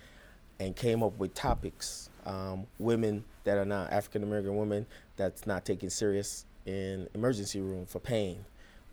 and 0.61 0.77
came 0.77 1.03
up 1.03 1.19
with 1.19 1.35
topics. 1.35 2.09
Um, 2.27 2.67
women 2.79 3.25
that 3.45 3.59
are 3.59 3.65
not 3.65 3.93
African 3.93 4.23
American 4.23 4.57
women 4.57 4.87
that's 5.17 5.47
not 5.47 5.65
taken 5.65 5.91
serious 5.91 6.45
in 6.67 7.09
emergency 7.15 7.61
room 7.61 7.85
for 7.87 7.99
pain 7.99 8.45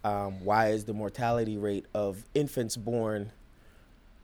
um, 0.04 0.44
why 0.44 0.70
is 0.70 0.86
the 0.86 0.94
mortality 0.94 1.58
rate 1.58 1.86
of 1.94 2.24
infants 2.34 2.78
born 2.78 3.32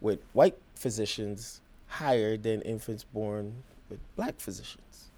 with 0.01 0.19
white 0.33 0.57
physicians 0.75 1.61
higher 1.99 2.35
than 2.37 2.61
infants 2.61 3.03
born 3.03 3.63
with 3.89 3.99
black 4.15 4.35
physicians. 4.39 5.09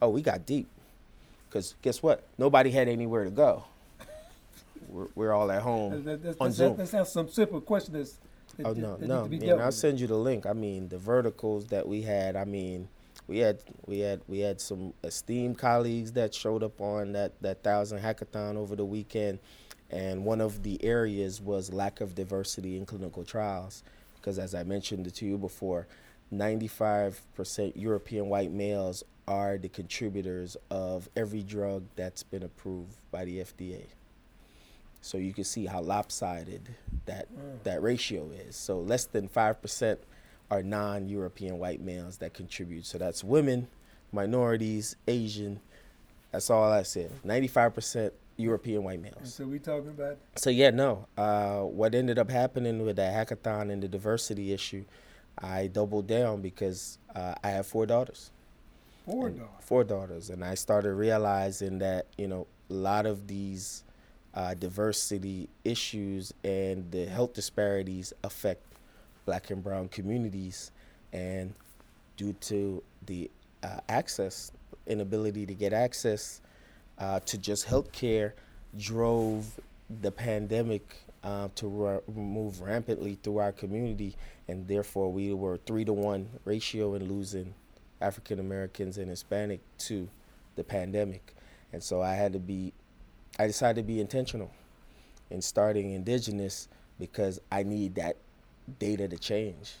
Oh, 0.00 0.08
we 0.08 0.22
got 0.22 0.46
deep. 0.46 0.66
Because 1.48 1.74
guess 1.82 2.02
what? 2.02 2.24
Nobody 2.38 2.70
had 2.70 2.88
anywhere 2.88 3.24
to 3.24 3.30
go. 3.30 3.64
We're, 4.88 5.08
we're 5.14 5.32
all 5.32 5.50
at 5.52 5.62
home 5.62 6.02
that- 6.04 6.24
on 6.40 6.46
Let's 6.46 6.56
Zoom. 6.56 6.76
let's 6.76 6.90
have 6.92 7.08
some 7.08 7.28
simple 7.28 7.60
questions. 7.60 7.94
that- 8.58 8.66
Oh 8.66 8.72
no, 8.74 8.96
no, 9.00 9.26
man! 9.28 9.58
I'll 9.60 9.66
with. 9.66 9.74
send 9.74 9.98
you 9.98 10.06
the 10.06 10.16
link. 10.16 10.44
I 10.44 10.52
mean, 10.52 10.88
the 10.90 10.98
verticals 10.98 11.68
that 11.68 11.88
we 11.88 12.02
had. 12.02 12.36
I 12.36 12.44
mean, 12.44 12.86
we 13.26 13.38
had 13.38 13.58
we 13.86 14.00
had 14.00 14.20
we 14.28 14.40
had 14.40 14.60
some 14.60 14.92
esteemed 15.04 15.56
colleagues 15.56 16.12
that 16.12 16.34
showed 16.34 16.62
up 16.62 16.78
on 16.78 17.12
that 17.12 17.32
that 17.40 17.62
thousand 17.62 18.00
hackathon 18.00 18.56
over 18.56 18.76
the 18.76 18.84
weekend, 18.84 19.38
and 19.90 20.26
one 20.26 20.42
of 20.42 20.62
the 20.64 20.82
areas 20.84 21.40
was 21.40 21.72
lack 21.72 22.02
of 22.02 22.14
diversity 22.14 22.76
in 22.76 22.84
clinical 22.84 23.24
trials, 23.24 23.82
because 24.22 24.38
as 24.38 24.54
I 24.54 24.62
mentioned 24.62 25.12
to 25.12 25.26
you 25.26 25.36
before, 25.36 25.88
ninety 26.30 26.68
five 26.68 27.20
percent 27.34 27.76
European 27.76 28.28
white 28.28 28.52
males 28.52 29.02
are 29.26 29.58
the 29.58 29.68
contributors 29.68 30.56
of 30.70 31.08
every 31.16 31.42
drug 31.42 31.84
that's 31.96 32.22
been 32.22 32.42
approved 32.42 32.96
by 33.10 33.24
the 33.24 33.38
FDA. 33.38 33.82
So 35.00 35.18
you 35.18 35.32
can 35.32 35.44
see 35.44 35.66
how 35.66 35.80
lopsided 35.80 36.68
that 37.06 37.26
mm. 37.32 37.62
that 37.64 37.82
ratio 37.82 38.30
is. 38.30 38.54
So 38.54 38.78
less 38.78 39.04
than 39.04 39.28
five 39.28 39.60
percent 39.60 40.00
are 40.50 40.62
non-European 40.62 41.58
white 41.58 41.80
males 41.80 42.18
that 42.18 42.34
contribute. 42.34 42.86
So 42.86 42.98
that's 42.98 43.24
women, 43.24 43.68
minorities, 44.12 44.96
Asian. 45.08 45.60
That's 46.30 46.50
all 46.50 46.70
I 46.70 46.82
said. 46.84 47.10
Ninety-five 47.24 47.74
percent 47.74 48.14
European 48.36 48.82
white 48.84 48.94
And 48.94 49.02
males. 49.02 49.34
so 49.34 49.46
we 49.46 49.58
talking 49.58 49.90
about 49.90 50.18
So 50.36 50.50
yeah, 50.50 50.70
no. 50.70 51.06
Uh, 51.16 51.60
what 51.60 51.94
ended 51.94 52.18
up 52.18 52.30
happening 52.30 52.82
with 52.84 52.96
that 52.96 53.12
hackathon 53.28 53.70
and 53.70 53.82
the 53.82 53.88
diversity 53.88 54.52
issue, 54.52 54.84
I 55.38 55.66
doubled 55.68 56.06
down 56.06 56.40
because 56.42 56.98
uh, 57.14 57.34
I 57.42 57.50
have 57.50 57.66
four 57.66 57.86
daughters 57.86 58.30
four 59.04 59.26
and 59.28 59.38
dollars. 59.38 59.50
four 59.60 59.84
daughters, 59.84 60.30
and 60.30 60.44
I 60.44 60.54
started 60.54 60.94
realizing 60.94 61.78
that 61.78 62.06
you 62.18 62.28
know 62.28 62.46
a 62.70 62.74
lot 62.74 63.06
of 63.06 63.26
these 63.26 63.84
uh, 64.34 64.54
diversity 64.54 65.48
issues 65.64 66.32
and 66.44 66.90
the 66.90 67.06
health 67.06 67.34
disparities 67.34 68.12
affect 68.24 68.62
Black 69.26 69.50
and 69.50 69.62
Brown 69.62 69.88
communities, 69.88 70.70
and 71.12 71.54
due 72.16 72.32
to 72.34 72.82
the 73.06 73.30
uh, 73.62 73.80
access 73.88 74.52
inability 74.86 75.46
to 75.46 75.54
get 75.54 75.72
access 75.72 76.40
uh, 76.98 77.20
to 77.20 77.38
just 77.38 77.66
healthcare 77.66 78.32
drove 78.78 79.60
the 80.00 80.10
pandemic 80.10 80.96
uh, 81.22 81.48
to 81.54 81.68
ra- 81.68 82.00
move 82.14 82.60
rampantly 82.60 83.18
through 83.22 83.38
our 83.38 83.52
community, 83.52 84.16
and 84.48 84.66
therefore 84.66 85.12
we 85.12 85.32
were 85.32 85.58
three 85.66 85.84
to 85.84 85.92
one 85.92 86.28
ratio 86.44 86.94
in 86.94 87.08
losing 87.08 87.54
African 88.00 88.40
Americans 88.40 88.98
and 88.98 89.08
Hispanic 89.08 89.60
to 89.78 90.08
the 90.56 90.64
pandemic. 90.64 91.34
And 91.72 91.82
so 91.82 92.02
I 92.02 92.14
had 92.14 92.32
to 92.32 92.38
be, 92.38 92.72
I 93.38 93.46
decided 93.46 93.82
to 93.82 93.86
be 93.86 94.00
intentional 94.00 94.50
in 95.30 95.40
starting 95.40 96.02
IndyGeneUS 96.02 96.68
because 96.98 97.40
I 97.50 97.62
need 97.62 97.94
that 97.94 98.16
data 98.78 99.08
to 99.08 99.16
change. 99.16 99.74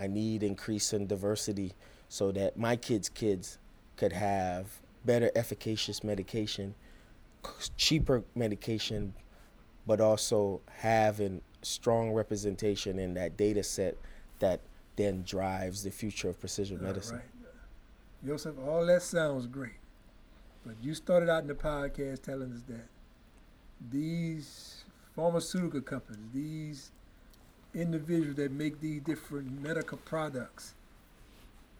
I 0.00 0.06
need 0.06 0.42
increase 0.42 0.92
in 0.92 1.06
diversity 1.06 1.72
so 2.08 2.32
that 2.32 2.56
my 2.56 2.76
kids' 2.76 3.08
kids 3.08 3.58
could 3.96 4.12
have 4.12 4.66
better 5.04 5.30
efficacious 5.34 6.02
medication, 6.04 6.74
cheaper 7.76 8.24
medication, 8.34 9.14
but 9.86 10.00
also 10.00 10.60
having 10.76 11.40
strong 11.62 12.12
representation 12.12 12.98
in 12.98 13.14
that 13.14 13.36
data 13.36 13.62
set 13.62 13.96
that 14.38 14.60
then 14.96 15.22
drives 15.22 15.82
the 15.82 15.90
future 15.90 16.28
of 16.28 16.38
precision 16.38 16.82
medicine. 16.82 17.16
Right. 17.16 17.24
Yusuf, 18.24 18.54
all 18.66 18.84
that 18.86 19.02
sounds 19.02 19.46
great. 19.46 19.78
But 20.66 20.74
you 20.82 20.94
started 20.94 21.30
out 21.30 21.42
in 21.42 21.48
the 21.48 21.54
podcast 21.54 22.22
telling 22.22 22.52
us 22.52 22.62
that 22.68 22.88
these 23.90 24.84
pharmaceutical 25.14 25.80
companies, 25.80 26.26
these 26.34 26.90
individuals 27.74 28.36
that 28.36 28.52
make 28.52 28.80
these 28.80 29.00
different 29.02 29.62
medical 29.62 29.98
products, 29.98 30.74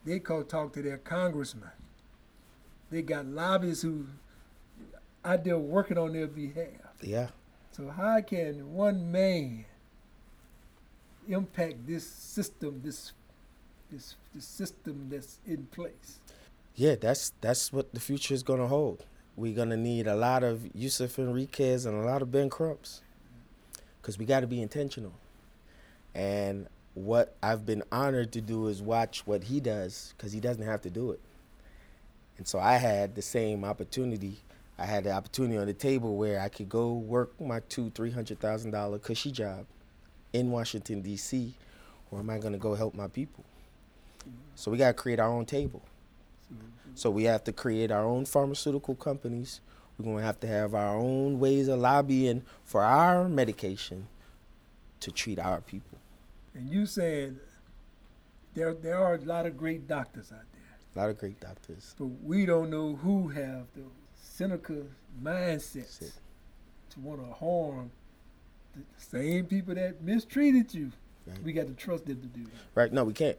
they 0.05 0.19
go 0.21 0.43
talk 0.43 0.73
to 0.75 0.83
their 0.83 0.99
congressman. 0.99 1.71
They 2.91 3.03
got 3.03 3.27
lobbyists 3.27 3.83
who 3.83 4.07
out 5.25 5.45
there 5.45 5.59
working 5.59 5.99
on 5.99 6.13
their 6.13 6.27
behalf. 6.27 6.67
Yeah. 7.03 7.29
So 7.73 7.89
how 7.89 8.21
can 8.23 8.75
one 8.75 9.13
man 9.13 9.65
impact 11.29 11.87
this 11.87 12.07
system, 12.07 12.81
this 12.83 13.13
this 13.91 14.17
this 14.35 14.45
system 14.45 15.09
that's 15.11 15.39
in 15.47 15.67
place? 15.67 16.21
Yeah, 16.75 16.95
that's 16.95 17.33
that's 17.41 17.73
what 17.73 17.93
the 17.93 18.01
future 18.01 18.35
is 18.35 18.43
gonna 18.43 18.69
hold. 18.69 19.05
We're 19.37 19.55
gonna 19.55 19.77
need 19.77 20.07
a 20.07 20.17
lot 20.17 20.43
of 20.43 20.75
Yusuf 20.75 21.17
Henriques 21.17 21.87
and 21.87 21.95
a 22.03 22.07
lot 22.07 22.23
of 22.23 22.33
Ben 22.33 22.49
Crumps, 22.51 23.03
because 24.01 24.19
we 24.19 24.25
got 24.25 24.41
to 24.41 24.47
be 24.47 24.63
intentional. 24.63 25.13
And 26.15 26.67
what 26.95 27.37
I've 27.43 27.65
been 27.65 27.85
honored 27.93 28.33
to 28.33 28.41
do 28.41 28.67
is 28.67 28.83
watch 28.83 29.27
what 29.27 29.45
he 29.45 29.61
does, 29.61 30.15
because 30.17 30.33
he 30.33 30.41
doesn't 30.41 30.65
have 30.65 30.83
to 30.83 30.91
do 30.91 31.13
it. 31.13 31.21
And 32.39 32.47
so 32.47 32.59
I 32.59 32.77
had 32.77 33.15
the 33.15 33.23
same 33.23 33.65
opportunity. 33.65 34.39
I 34.79 34.87
had 34.87 35.05
the 35.05 35.13
opportunity 35.13 35.59
on 35.59 35.67
the 35.67 35.75
table 35.75 36.17
where 36.17 36.41
I 36.41 36.49
could 36.49 36.69
go 36.69 36.95
work 36.95 37.39
my 37.41 37.61
two, 37.69 37.91
three 37.91 38.13
hundred 38.13 38.41
thousand 38.41 38.71
dollar 38.71 38.99
cushy 38.99 39.33
job 39.33 39.67
in 40.33 40.51
Washington 40.51 41.03
D.C., 41.03 41.55
or 42.11 42.21
am 42.21 42.31
I 42.31 42.39
gonna 42.39 42.59
go 42.59 42.75
help 42.75 42.95
my 42.95 43.09
people? 43.09 43.45
So 44.55 44.71
we 44.71 44.79
gotta 44.79 44.95
create 44.95 45.21
our 45.21 45.29
own 45.29 45.47
table. 45.47 45.83
So 46.95 47.11
we 47.11 47.25
have 47.25 47.45
to 47.45 47.53
create 47.53 47.93
our 47.93 48.05
own 48.05 48.25
pharmaceutical 48.25 48.97
companies. 48.97 49.61
We're 49.99 50.05
going 50.05 50.17
to 50.19 50.25
have 50.25 50.41
to 50.41 50.47
have 50.49 50.75
our 50.75 50.97
own 50.97 51.39
ways 51.39 51.69
of 51.69 51.79
lobbying 51.79 52.43
for 52.65 52.83
our 52.83 53.29
medication 53.29 54.09
to 55.01 55.13
treat 55.13 55.39
our 55.39 55.61
people. 55.61 55.99
And 56.55 56.69
you 56.69 56.87
said 56.87 57.37
there 58.55 58.75
there 58.75 58.99
are 58.99 59.15
a 59.15 59.21
lot 59.21 59.47
of 59.47 59.57
great 59.57 59.87
doctors 59.87 60.33
out 60.33 60.43
there, 60.53 60.58
A 60.95 60.99
lot 60.99 61.11
of 61.11 61.19
great 61.19 61.39
doctors. 61.41 61.95
but 61.99 62.07
we 62.25 62.45
don't 62.47 62.71
know 62.71 62.97
who 62.97 63.29
have 63.29 63.67
the 63.75 63.83
cynical 64.21 64.83
mindsets 65.23 65.99
to 66.91 67.01
want 67.01 67.21
to 67.25 67.33
harm 67.35 67.91
the 68.75 68.83
same 68.97 69.47
people 69.47 69.75
that 69.75 70.03
mistreated 70.03 70.73
you. 70.75 70.91
Right. 71.27 71.43
We 71.43 71.53
got 71.53 71.67
to 71.67 71.75
trust 71.75 72.07
them 72.07 72.21
to 72.21 72.27
do 72.27 72.45
that. 72.45 72.51
Right? 72.75 72.93
No, 72.93 73.05
we 73.05 73.13
can't. 73.13 73.37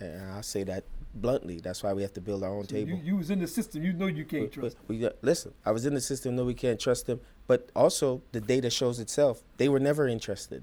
And 0.00 0.32
I 0.32 0.40
say 0.40 0.62
that 0.64 0.84
bluntly. 1.14 1.60
That's 1.60 1.82
why 1.82 1.92
we 1.92 2.02
have 2.02 2.12
to 2.14 2.20
build 2.20 2.42
our 2.42 2.50
own 2.56 2.64
So 2.68 2.74
table. 2.76 2.90
you, 2.96 3.02
you 3.04 3.16
was 3.16 3.30
in 3.30 3.40
the 3.40 3.46
system. 3.46 3.82
You 3.82 3.92
know 3.92 4.06
you 4.06 4.24
can't 4.24 4.44
But- 4.50 4.52
trust. 4.60 4.76
but 4.86 4.96
we 4.96 5.08
listen, 5.22 5.52
I 5.64 5.72
was 5.72 5.84
in 5.86 5.94
the 5.94 6.00
system, 6.00 6.36
no, 6.36 6.44
we 6.44 6.54
can't 6.54 6.78
trust 6.80 7.06
them. 7.06 7.20
But 7.46 7.68
also, 7.76 8.22
the 8.32 8.40
data 8.40 8.70
shows 8.70 8.98
itself. 9.00 9.42
They 9.58 9.68
were 9.68 9.80
never 9.80 10.08
interested 10.08 10.62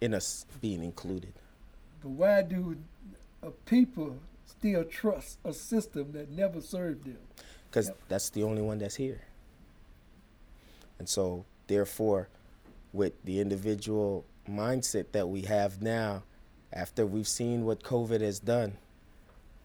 in 0.00 0.14
us 0.14 0.46
being 0.60 0.82
included. 0.84 1.32
But 2.02 2.10
why 2.10 2.42
do 2.42 2.76
uh, 3.42 3.48
people 3.66 4.16
still 4.58 4.84
trust 4.84 5.38
a 5.44 5.52
system 5.52 6.12
that 6.12 6.30
never 6.30 6.60
served 6.60 7.04
them? 7.04 7.18
because 7.70 7.86
Yep. 7.88 7.98
that's 8.08 8.30
the 8.30 8.42
only 8.42 8.62
one 8.62 8.78
that's 8.78 8.96
here. 8.96 9.22
And 10.98 11.08
so, 11.08 11.44
therefore, 11.68 12.28
with 12.92 13.12
the 13.24 13.40
individual 13.40 14.24
mindset 14.48 15.12
that 15.12 15.28
we 15.28 15.42
have 15.42 15.80
now, 15.80 16.24
after 16.72 17.06
we've 17.06 17.28
seen 17.28 17.64
what 17.64 17.82
COVID 17.82 18.20
has 18.20 18.40
done 18.40 18.76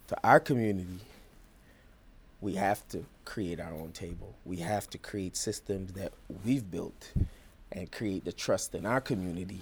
to 0.08 0.18
our 0.24 0.40
community, 0.40 1.00
we 2.42 2.54
have 2.56 2.88
to 2.90 3.06
create 3.26 3.60
our 3.60 3.74
own 3.74 3.92
table. 3.92 4.36
We 4.46 4.58
have 4.58 4.88
to 4.92 4.98
create 5.00 5.36
systems 5.36 5.94
that 5.94 6.14
we've 6.44 6.70
built 6.70 7.12
and 7.72 7.92
create 7.92 8.24
the 8.26 8.32
trust 8.34 8.76
in 8.76 8.86
our 8.86 9.02
community 9.02 9.62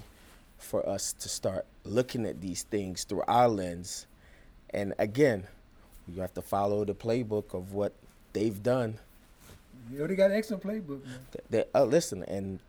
for 0.58 0.88
us 0.88 1.14
to 1.14 1.30
start 1.30 1.66
looking 1.86 2.26
at 2.26 2.42
these 2.42 2.64
things 2.64 3.04
through 3.06 3.24
our 3.28 3.48
lens. 3.48 4.06
And 4.74 4.94
again, 4.98 5.46
you 6.08 6.22
have 6.22 6.34
to 6.34 6.42
follow 6.42 6.84
the 6.86 6.96
playbook 6.96 7.54
of 7.54 7.74
what 7.74 7.94
they've 8.34 8.62
done. 8.62 9.00
You 9.92 10.00
already 10.00 10.16
got 10.16 10.32
an 10.32 10.38
excellent 10.38 10.64
playbook. 10.64 11.04
Man. 11.06 11.20
They, 11.50 11.66
uh, 11.76 11.84
listen, 11.86 12.24
and 12.24 12.60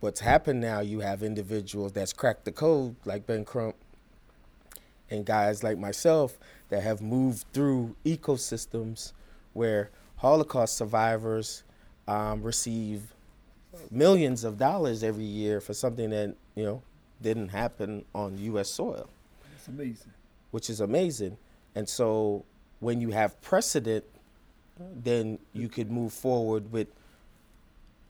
what's 0.00 0.20
happened 0.20 0.60
now, 0.60 0.80
you 0.80 1.00
have 1.00 1.22
individuals 1.22 1.92
that's 1.92 2.12
cracked 2.12 2.44
the 2.44 2.52
code, 2.52 2.96
like 3.04 3.26
Ben 3.26 3.44
Crump, 3.44 3.76
and 5.10 5.24
guys 5.26 5.62
like 5.62 5.78
myself 5.78 6.38
that 6.68 6.82
have 6.82 7.02
moved 7.02 7.44
through 7.52 7.96
ecosystems 8.04 9.12
where 9.52 9.90
Holocaust 10.16 10.76
survivors 10.76 11.64
um, 12.06 12.42
receive 12.42 13.02
millions 13.90 14.44
of 14.44 14.58
dollars 14.58 15.02
every 15.02 15.24
year 15.24 15.60
for 15.60 15.74
something 15.74 16.10
that 16.10 16.34
you 16.54 16.64
know 16.64 16.82
didn't 17.22 17.48
happen 17.48 18.04
on 18.14 18.36
U.S. 18.38 18.68
soil 18.70 19.08
It's 19.56 19.68
amazing. 19.68 20.12
which 20.50 20.70
is 20.70 20.80
amazing. 20.80 21.36
And 21.74 21.88
so 21.88 22.44
when 22.80 23.00
you 23.00 23.10
have 23.10 23.40
precedent, 23.40 24.04
then 24.78 25.38
you 25.52 25.68
could 25.68 25.90
move 25.90 26.12
forward 26.12 26.72
with 26.72 26.88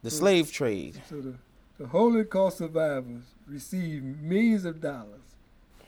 the 0.03 0.11
slave 0.11 0.53
trade. 0.53 1.01
So 1.09 1.21
the, 1.21 1.35
the 1.79 1.87
Holocaust 1.89 2.59
survivors 2.59 3.23
receive 3.47 4.03
millions 4.03 4.65
of 4.65 4.81
dollars 4.81 5.21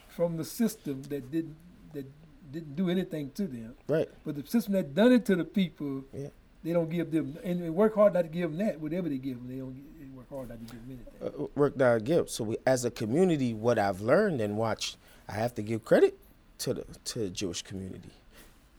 from 0.08 0.36
the 0.36 0.44
system 0.44 1.02
that 1.04 1.30
didn't 1.30 1.56
that 1.94 2.04
didn't 2.52 2.76
do 2.76 2.90
anything 2.90 3.30
to 3.32 3.46
them. 3.46 3.74
Right. 3.88 4.08
But 4.26 4.34
the 4.34 4.46
system 4.46 4.74
that 4.74 4.94
done 4.94 5.12
it 5.12 5.24
to 5.26 5.36
the 5.36 5.44
people, 5.44 6.04
Yeah. 6.12 6.28
they 6.62 6.72
don't 6.72 6.90
give 6.90 7.10
them 7.10 7.38
and 7.44 7.62
they 7.62 7.70
work 7.70 7.94
hard 7.94 8.14
not 8.14 8.22
to 8.22 8.28
give 8.28 8.50
them 8.56 8.66
that. 8.66 8.80
Whatever 8.80 9.08
they 9.08 9.18
give 9.18 9.36
them, 9.38 9.48
they 9.48 9.56
don't. 9.56 9.74
They 9.98 10.08
work 10.14 10.28
hard 10.28 10.48
not 10.50 10.58
to 10.58 10.64
give 10.74 10.86
them 10.86 10.98
anything. 11.22 11.42
uh, 11.44 11.46
work 11.54 11.78
down 11.78 12.00
guilt. 12.00 12.28
So 12.28 12.44
we, 12.44 12.56
as 12.66 12.84
a 12.84 12.90
community, 12.90 13.54
what 13.54 13.78
I've 13.78 14.00
learned 14.00 14.40
and 14.40 14.56
watched, 14.58 14.96
I 15.28 15.32
have 15.34 15.54
to 15.54 15.62
give 15.62 15.84
credit 15.84 16.18
to 16.62 16.74
the 16.74 16.84
to 17.04 17.18
the 17.20 17.28
Jewish 17.30 17.62
community. 17.62 18.10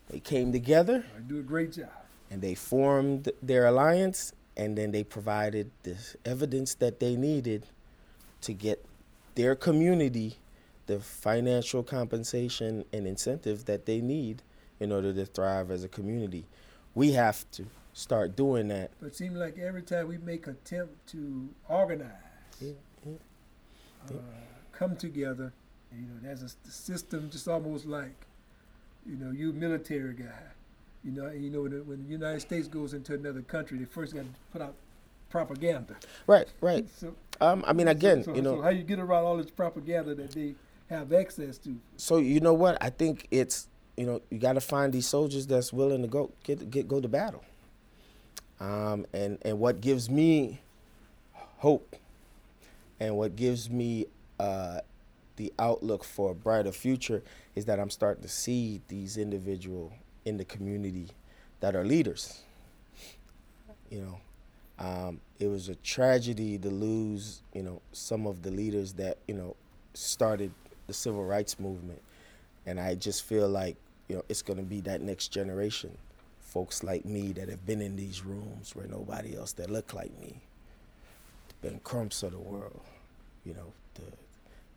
They 0.09 0.19
came 0.19 0.51
together 0.51 1.03
I 1.15 1.19
do 1.21 1.39
a 1.39 1.43
great 1.43 1.71
job. 1.73 1.89
and 2.31 2.41
they 2.41 2.55
formed 2.55 3.31
their 3.41 3.65
alliance, 3.67 4.33
and 4.57 4.77
then 4.77 4.91
they 4.91 5.03
provided 5.03 5.71
the 5.83 5.95
evidence 6.25 6.75
that 6.75 6.99
they 6.99 7.15
needed 7.15 7.65
to 8.41 8.53
get 8.53 8.83
their 9.35 9.55
community 9.55 10.37
the 10.85 10.99
financial 10.99 11.81
compensation 11.81 12.83
and 12.91 13.07
incentives 13.07 13.63
that 13.63 13.85
they 13.85 14.01
need 14.01 14.41
in 14.81 14.91
order 14.91 15.13
to 15.13 15.25
thrive 15.25 15.71
as 15.71 15.83
a 15.85 15.87
community. 15.87 16.43
We 16.93 17.13
have 17.13 17.49
to 17.51 17.65
start 17.93 18.35
doing 18.35 18.67
that. 18.67 18.91
But 18.99 19.07
it 19.07 19.15
seems 19.15 19.37
like 19.37 19.57
every 19.57 19.81
time 19.81 20.09
we 20.09 20.17
make 20.17 20.45
attempt 20.47 21.07
to 21.13 21.47
organize, 21.69 22.11
Yeah, 22.59 22.71
yeah. 23.05 23.13
uh, 24.09 24.13
come 24.73 24.97
together, 24.97 25.53
you 25.95 26.05
know, 26.07 26.19
there's 26.21 26.41
a 26.43 26.71
system 26.71 27.29
just 27.29 27.47
almost 27.47 27.85
like, 27.85 28.15
you 29.05 29.15
know, 29.15 29.31
you 29.31 29.53
military 29.53 30.13
guy, 30.13 30.43
you 31.03 31.11
know, 31.11 31.29
you 31.31 31.49
know 31.49 31.61
when 31.61 31.71
the, 31.71 31.83
when 31.83 32.03
the 32.03 32.09
United 32.09 32.39
States 32.41 32.67
goes 32.67 32.93
into 32.93 33.13
another 33.13 33.41
country, 33.41 33.77
they 33.77 33.85
first 33.85 34.13
got 34.13 34.21
to 34.21 34.29
put 34.51 34.61
out 34.61 34.75
propaganda. 35.29 35.95
Right, 36.27 36.47
right. 36.61 36.87
So, 36.97 37.15
Um, 37.41 37.63
I 37.67 37.73
mean, 37.73 37.87
again, 37.87 38.23
so, 38.23 38.35
you 38.35 38.41
know, 38.41 38.57
so 38.57 38.61
how 38.61 38.69
you 38.69 38.83
get 38.83 38.99
around 38.99 39.25
all 39.25 39.37
this 39.37 39.49
propaganda 39.49 40.15
that 40.15 40.31
they 40.31 40.55
have 40.89 41.11
access 41.11 41.57
to? 41.59 41.75
So 41.97 42.17
you 42.17 42.39
know 42.39 42.53
what? 42.53 42.77
I 42.81 42.89
think 42.89 43.27
it's 43.31 43.67
you 43.97 44.05
know 44.05 44.21
you 44.29 44.37
got 44.39 44.53
to 44.53 44.61
find 44.61 44.93
these 44.93 45.07
soldiers 45.07 45.45
that's 45.47 45.73
willing 45.73 46.01
to 46.01 46.07
go 46.07 46.31
get 46.43 46.69
get 46.69 46.87
go 46.87 47.01
to 47.01 47.07
battle. 47.07 47.43
Um, 48.59 49.05
and 49.13 49.37
and 49.41 49.59
what 49.59 49.81
gives 49.81 50.09
me 50.09 50.61
hope, 51.57 51.95
and 52.99 53.17
what 53.17 53.35
gives 53.35 53.69
me 53.69 54.05
uh, 54.39 54.79
the 55.35 55.53
outlook 55.59 56.03
for 56.03 56.31
a 56.31 56.35
brighter 56.35 56.71
future 56.71 57.23
is 57.55 57.65
that 57.65 57.79
I'm 57.79 57.89
starting 57.89 58.23
to 58.23 58.29
see 58.29 58.81
these 58.87 59.17
individual 59.17 59.93
in 60.25 60.37
the 60.37 60.45
community 60.45 61.09
that 61.59 61.75
are 61.75 61.83
leaders. 61.83 62.41
You 63.89 64.01
know, 64.01 64.85
um, 64.85 65.21
it 65.39 65.47
was 65.47 65.69
a 65.69 65.75
tragedy 65.75 66.57
to 66.57 66.69
lose 66.69 67.41
you 67.53 67.63
know 67.63 67.81
some 67.91 68.25
of 68.25 68.41
the 68.41 68.51
leaders 68.51 68.93
that 68.93 69.17
you 69.27 69.35
know 69.35 69.55
started 69.93 70.51
the 70.87 70.93
civil 70.93 71.23
rights 71.23 71.59
movement. 71.59 72.01
And 72.65 72.79
I 72.79 72.95
just 72.95 73.23
feel 73.23 73.49
like, 73.49 73.75
you 74.07 74.15
know, 74.15 74.23
it's 74.29 74.41
going 74.41 74.57
to 74.57 74.63
be 74.63 74.81
that 74.81 75.01
next 75.01 75.29
generation. 75.29 75.97
Folks 76.39 76.83
like 76.83 77.05
me 77.05 77.31
that 77.33 77.49
have 77.49 77.65
been 77.65 77.81
in 77.81 77.95
these 77.95 78.23
rooms 78.23 78.75
where 78.75 78.87
nobody 78.87 79.35
else 79.35 79.53
that 79.53 79.69
look 79.69 79.93
like 79.93 80.17
me. 80.19 80.41
Ben 81.61 81.79
Crumps 81.83 82.23
of 82.23 82.31
the 82.31 82.39
world, 82.39 82.81
you 83.45 83.53
know, 83.53 83.73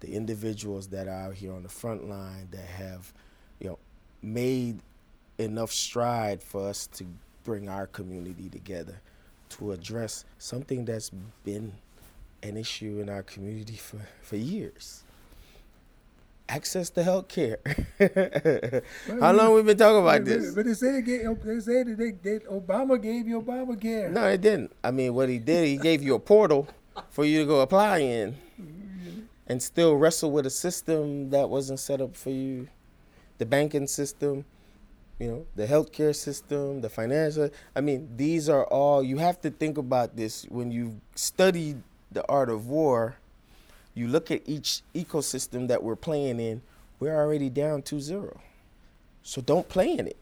the, 0.00 0.12
individuals 0.12 0.88
that 0.88 1.08
are 1.08 1.28
out 1.28 1.34
here 1.34 1.52
on 1.52 1.62
the 1.62 1.68
front 1.68 2.08
line 2.08 2.48
that 2.50 2.66
have, 2.66 3.12
you 3.60 3.68
know, 3.68 3.78
made 4.22 4.80
enough 5.38 5.72
stride 5.72 6.42
for 6.42 6.68
us 6.68 6.86
to 6.86 7.06
bring 7.44 7.68
our 7.68 7.86
community 7.86 8.48
together 8.48 9.00
to 9.48 9.72
address 9.72 10.24
something 10.38 10.84
that's 10.84 11.10
been 11.44 11.72
an 12.42 12.56
issue 12.56 13.00
in 13.00 13.08
our 13.08 13.22
community 13.22 13.76
for, 13.76 14.00
for 14.22 14.36
years 14.36 15.04
access 16.48 16.90
to 16.90 17.02
health 17.02 17.28
care. 17.28 17.58
How 19.20 19.32
long 19.32 19.54
we 19.54 19.62
been 19.62 19.76
talking 19.76 20.02
about 20.02 20.18
but, 20.18 20.24
this? 20.24 20.54
But 20.54 20.66
they 20.66 20.74
say 20.74 21.00
they, 21.00 21.60
say 21.60 21.82
that 21.82 21.96
they, 21.98 22.10
they, 22.12 22.38
Obama 22.46 23.00
gave 23.00 23.26
you 23.26 23.40
Obamacare. 23.42 24.10
No, 24.10 24.26
it 24.26 24.40
didn't. 24.40 24.72
I 24.82 24.90
mean, 24.90 25.14
what 25.14 25.28
he 25.28 25.38
did, 25.38 25.66
he 25.66 25.76
gave 25.76 26.02
you 26.02 26.14
a 26.14 26.20
portal 26.20 26.68
for 27.10 27.24
you 27.24 27.40
to 27.40 27.46
go 27.46 27.60
apply 27.60 27.98
in 27.98 28.36
mm-hmm. 28.60 28.75
And 29.46 29.62
still 29.62 29.96
wrestle 29.96 30.30
with 30.30 30.46
a 30.46 30.50
system 30.50 31.30
that 31.30 31.48
wasn't 31.48 31.78
set 31.78 32.00
up 32.00 32.16
for 32.16 32.30
you. 32.30 32.68
The 33.38 33.46
banking 33.46 33.86
system, 33.86 34.44
you 35.18 35.28
know, 35.28 35.46
the 35.54 35.66
healthcare 35.66 36.14
system, 36.14 36.80
the 36.80 36.88
financial. 36.88 37.50
I 37.74 37.80
mean, 37.80 38.08
these 38.16 38.48
are 38.48 38.64
all, 38.64 39.02
you 39.02 39.18
have 39.18 39.40
to 39.42 39.50
think 39.50 39.78
about 39.78 40.16
this 40.16 40.44
when 40.48 40.70
you 40.70 41.00
study 41.14 41.76
the 42.10 42.26
art 42.28 42.48
of 42.48 42.68
war. 42.68 43.16
You 43.94 44.08
look 44.08 44.30
at 44.30 44.42
each 44.46 44.82
ecosystem 44.94 45.68
that 45.68 45.82
we're 45.82 45.96
playing 45.96 46.40
in, 46.40 46.62
we're 46.98 47.16
already 47.16 47.50
down 47.50 47.82
to 47.82 48.00
0. 48.00 48.40
So 49.22 49.40
don't 49.40 49.68
play 49.68 49.92
in 49.92 50.06
it. 50.06 50.16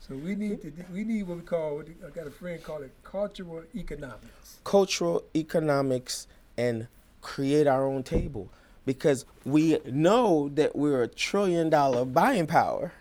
So 0.00 0.16
we 0.16 0.34
need 0.34 0.62
to 0.62 0.72
we 0.92 1.04
need 1.04 1.24
what 1.24 1.36
we 1.36 1.42
call 1.42 1.76
what 1.76 1.86
I 2.04 2.10
got 2.10 2.26
a 2.26 2.30
friend 2.30 2.60
call 2.62 2.82
it 2.82 2.90
cultural 3.04 3.62
economics. 3.76 4.58
cultural 4.64 5.22
economics 5.36 6.26
and 6.56 6.88
create 7.20 7.66
our 7.66 7.84
own 7.86 8.02
table 8.02 8.50
because 8.86 9.24
we 9.44 9.78
know 9.84 10.48
that 10.54 10.74
we're 10.74 11.02
a 11.02 11.08
trillion 11.08 11.70
dollar 11.70 12.04
buying 12.04 12.46
power. 12.46 12.92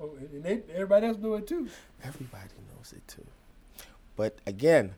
Oh, 0.00 0.10
and 0.18 0.42
they, 0.42 0.62
everybody 0.72 1.06
else 1.06 1.18
know 1.18 1.34
it 1.34 1.46
too. 1.46 1.68
Everybody 2.02 2.54
knows 2.74 2.92
it 2.92 3.06
too. 3.08 3.26
But 4.16 4.38
again, 4.46 4.94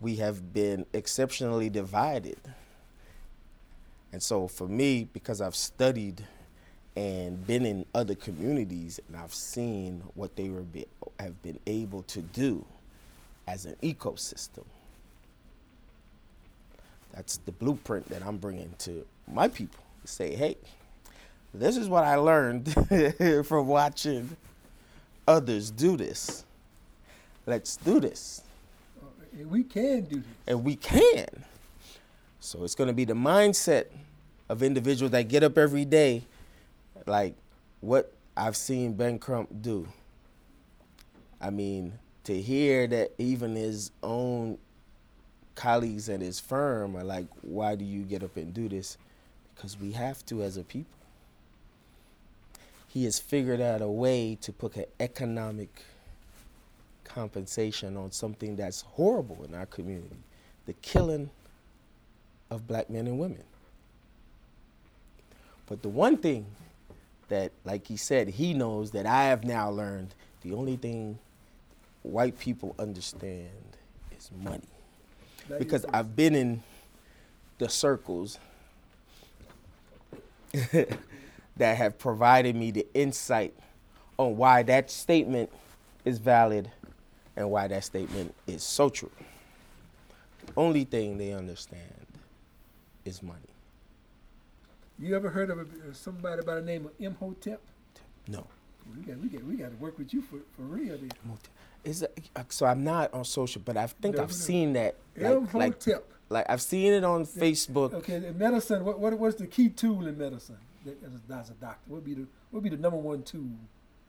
we 0.00 0.16
have 0.16 0.52
been 0.52 0.86
exceptionally 0.92 1.70
divided. 1.70 2.38
And 4.12 4.22
so 4.22 4.48
for 4.48 4.68
me, 4.68 5.08
because 5.12 5.40
I've 5.40 5.56
studied 5.56 6.24
and 6.96 7.44
been 7.46 7.66
in 7.66 7.84
other 7.94 8.14
communities 8.14 9.00
and 9.08 9.16
I've 9.16 9.34
seen 9.34 10.02
what 10.14 10.36
they 10.36 10.48
were 10.48 10.60
be, 10.62 10.86
have 11.18 11.42
been 11.42 11.58
able 11.66 12.02
to 12.04 12.20
do 12.20 12.64
as 13.46 13.66
an 13.66 13.76
ecosystem. 13.82 14.64
That's 17.14 17.36
the 17.38 17.52
blueprint 17.52 18.08
that 18.08 18.22
I'm 18.26 18.38
bringing 18.38 18.74
to 18.80 19.06
my 19.30 19.48
people. 19.48 19.80
Say, 20.04 20.34
hey, 20.34 20.56
this 21.52 21.76
is 21.76 21.88
what 21.88 22.04
I 22.04 22.16
learned 22.16 22.74
from 23.46 23.68
watching 23.68 24.36
others 25.26 25.70
do 25.70 25.96
this. 25.96 26.44
Let's 27.46 27.76
do 27.76 28.00
this. 28.00 28.42
Uh, 29.00 29.06
and 29.38 29.50
we 29.50 29.62
can 29.62 30.02
do 30.02 30.16
this. 30.16 30.24
And 30.46 30.64
we 30.64 30.76
can. 30.76 31.44
So 32.40 32.64
it's 32.64 32.74
going 32.74 32.88
to 32.88 32.94
be 32.94 33.04
the 33.04 33.14
mindset 33.14 33.86
of 34.48 34.62
individuals 34.62 35.12
that 35.12 35.28
get 35.28 35.42
up 35.42 35.56
every 35.56 35.84
day, 35.84 36.24
like 37.06 37.34
what 37.80 38.12
I've 38.36 38.56
seen 38.56 38.94
Ben 38.94 39.18
Crump 39.18 39.62
do. 39.62 39.88
I 41.40 41.50
mean, 41.50 41.98
to 42.24 42.40
hear 42.40 42.86
that 42.88 43.12
even 43.18 43.54
his 43.54 43.92
own 44.02 44.58
colleagues 45.54 46.08
at 46.08 46.20
his 46.20 46.40
firm 46.40 46.96
are 46.96 47.04
like, 47.04 47.26
why 47.42 47.74
do 47.74 47.84
you 47.84 48.02
get 48.02 48.22
up 48.22 48.36
and 48.36 48.52
do 48.52 48.68
this? 48.68 48.96
Because 49.54 49.78
we 49.78 49.92
have 49.92 50.24
to 50.26 50.42
as 50.42 50.56
a 50.56 50.64
people. 50.64 50.90
He 52.88 53.04
has 53.04 53.18
figured 53.18 53.60
out 53.60 53.82
a 53.82 53.88
way 53.88 54.38
to 54.40 54.52
put 54.52 54.76
an 54.76 54.84
economic 55.00 55.82
compensation 57.02 57.96
on 57.96 58.12
something 58.12 58.56
that's 58.56 58.82
horrible 58.82 59.44
in 59.44 59.54
our 59.54 59.66
community 59.66 60.16
the 60.66 60.72
killing 60.74 61.30
of 62.50 62.66
black 62.66 62.88
men 62.88 63.06
and 63.06 63.18
women. 63.18 63.42
But 65.66 65.82
the 65.82 65.88
one 65.88 66.16
thing 66.16 66.46
that, 67.28 67.52
like 67.64 67.86
he 67.86 67.96
said, 67.96 68.28
he 68.28 68.54
knows 68.54 68.90
that 68.92 69.06
I 69.06 69.24
have 69.24 69.44
now 69.44 69.70
learned 69.70 70.14
the 70.42 70.52
only 70.54 70.76
thing 70.76 71.18
white 72.02 72.38
people 72.38 72.74
understand 72.78 73.48
is 74.16 74.30
money. 74.42 74.62
Because. 75.58 75.84
I've 75.92 76.16
been 76.16 76.34
in 76.34 76.62
the 77.58 77.68
circles 77.68 78.38
that 81.56 81.76
have 81.76 81.98
provided 81.98 82.56
me 82.56 82.70
the 82.70 82.86
insight 82.94 83.54
on 84.18 84.36
why 84.36 84.62
that 84.64 84.90
statement 84.90 85.50
is 86.04 86.18
valid 86.18 86.70
and 87.36 87.50
why 87.50 87.66
that 87.68 87.84
statement 87.84 88.34
is 88.46 88.62
so 88.62 88.88
true. 88.88 89.10
Only 90.56 90.84
thing 90.84 91.18
they 91.18 91.32
understand 91.32 92.06
is 93.04 93.22
money. 93.22 93.40
You 94.98 95.16
ever 95.16 95.28
heard 95.28 95.50
of 95.50 95.68
somebody 95.92 96.42
by 96.42 96.56
the 96.56 96.62
name 96.62 96.86
of 96.86 96.92
Imhotep? 97.00 97.60
No. 98.28 98.46
We 98.94 99.02
got 99.02 99.18
we 99.18 99.28
got 99.28 99.44
we 99.44 99.56
got 99.56 99.70
to 99.70 99.76
work 99.76 99.98
with 99.98 100.12
you 100.14 100.22
for, 100.22 100.38
for 100.54 100.62
real. 100.62 100.96
Then. 100.96 101.10
Is 101.84 102.00
that, 102.00 102.12
so 102.52 102.66
I'm 102.66 102.82
not 102.82 103.12
on 103.12 103.24
social, 103.24 103.60
but 103.64 103.76
I 103.76 103.86
think 103.86 104.18
I've 104.18 104.32
seen 104.32 104.72
that. 104.74 104.96
Like, 105.16 105.54
like, 105.54 105.72
Imhotep. 105.86 106.04
like 106.30 106.46
I've 106.48 106.62
seen 106.62 106.92
it 106.94 107.04
on 107.04 107.26
Facebook. 107.26 107.92
Okay, 107.94 108.16
in 108.16 108.38
medicine, 108.38 108.84
what, 108.84 108.98
what 108.98 109.18
what's 109.18 109.36
the 109.36 109.46
key 109.46 109.68
tool 109.68 110.06
in 110.06 110.16
medicine? 110.16 110.56
That, 110.86 110.96
as, 111.04 111.12
a, 111.30 111.34
as 111.40 111.50
a 111.50 111.54
doctor, 111.54 111.80
what 111.86 111.96
would 111.96 112.04
be 112.04 112.14
the 112.14 112.20
what 112.50 112.62
would 112.62 112.64
be 112.64 112.70
the 112.70 112.80
number 112.80 112.96
one 112.98 113.22
tool 113.22 113.50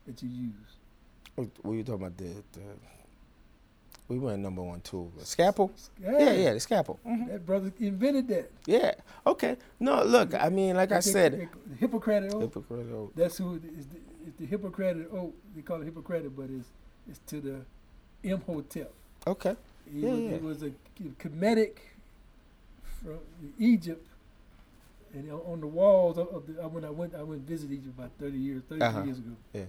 that 0.06 0.22
you 0.22 0.28
use? 0.28 0.76
What 1.34 1.48
what 1.62 1.72
are 1.72 1.76
you 1.76 1.82
talking 1.84 2.06
about? 2.06 2.16
The, 2.16 2.24
the 2.52 2.60
we 4.08 4.18
went 4.20 4.40
number 4.40 4.62
one 4.62 4.80
too. 4.80 5.10
Scalpel. 5.22 5.70
Yeah, 6.00 6.12
Yeah, 6.18 6.32
yeah, 6.32 6.52
the 6.54 6.60
scalpel. 6.60 6.98
Mhm. 7.06 7.28
That 7.28 7.44
brother 7.44 7.72
invented 7.80 8.28
that. 8.28 8.50
Yeah. 8.64 8.94
Okay. 9.26 9.56
No, 9.80 10.02
look. 10.04 10.32
I 10.34 10.48
mean, 10.48 10.76
like 10.76 10.92
I 10.92 10.96
They- 10.96 11.10
said, 11.10 11.32
the 11.68 11.76
Hippocratic 11.76 12.32
oath. 12.32 12.42
Hippocratic 12.42 12.92
oath. 12.92 13.10
That's 13.16 13.36
who 13.38 13.56
it 13.56 13.64
is. 13.64 13.86
The, 13.88 13.96
it's 14.28 14.36
the 14.38 14.46
Hippocratic 14.46 15.12
oath. 15.12 15.32
They 15.56 15.62
call 15.62 15.82
it 15.82 15.86
Hippocratic, 15.86 16.36
but 16.36 16.50
it's 16.50 16.68
it's 17.08 17.20
to 17.26 17.40
the 17.40 17.56
Imhotep. 18.22 18.92
Okay. 19.26 19.56
He 19.92 20.00
Yeah, 20.00 20.12
was, 20.12 20.22
yeah. 20.24 20.30
It 20.30 20.42
was 20.42 20.62
a 20.62 20.72
Kemetic 21.18 21.76
from 23.02 23.18
Egypt, 23.58 24.06
and 25.14 25.30
on 25.30 25.60
the 25.60 25.66
walls 25.66 26.18
of, 26.18 26.28
of 26.28 26.46
the, 26.46 26.54
when 26.68 26.84
I 26.84 26.90
went, 26.90 27.14
I 27.14 27.22
went 27.22 27.42
visit 27.42 27.70
Egypt 27.70 27.94
about 27.98 28.10
thirty 28.18 28.38
years, 28.38 28.62
thirty 28.68 28.82
Uh-huh. 28.82 29.02
years 29.02 29.18
ago. 29.18 29.36
Yeah. 29.52 29.64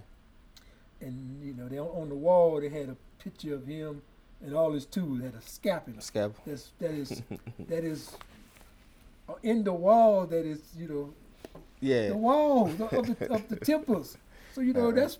And 1.00 1.40
you 1.44 1.54
know, 1.54 1.68
they 1.68 1.78
on 1.78 2.08
the 2.08 2.14
wall 2.16 2.60
they 2.60 2.68
had 2.68 2.88
a 2.88 2.96
picture 3.22 3.54
of 3.54 3.66
him 3.66 4.02
and 4.44 4.54
all 4.54 4.72
his 4.72 4.86
tools. 4.86 5.20
Had 5.20 5.34
a 5.34 5.40
scalpel. 5.42 5.92
Scalpel. 6.00 6.42
That's 6.46 6.70
that 6.80 6.90
is 6.92 7.22
that 7.68 7.84
is 7.84 8.16
uh, 9.28 9.34
in 9.42 9.62
the 9.62 9.72
wall. 9.72 10.26
That 10.26 10.44
is 10.44 10.60
you 10.76 10.88
know 10.88 11.14
Yeah. 11.80 12.08
the 12.08 12.16
walls 12.16 12.80
of 12.80 13.06
the, 13.18 13.30
of 13.32 13.48
the 13.48 13.56
temples. 13.72 14.16
So 14.54 14.60
you 14.62 14.72
know 14.72 14.88
Uh-huh. 14.88 14.96
that's 15.00 15.18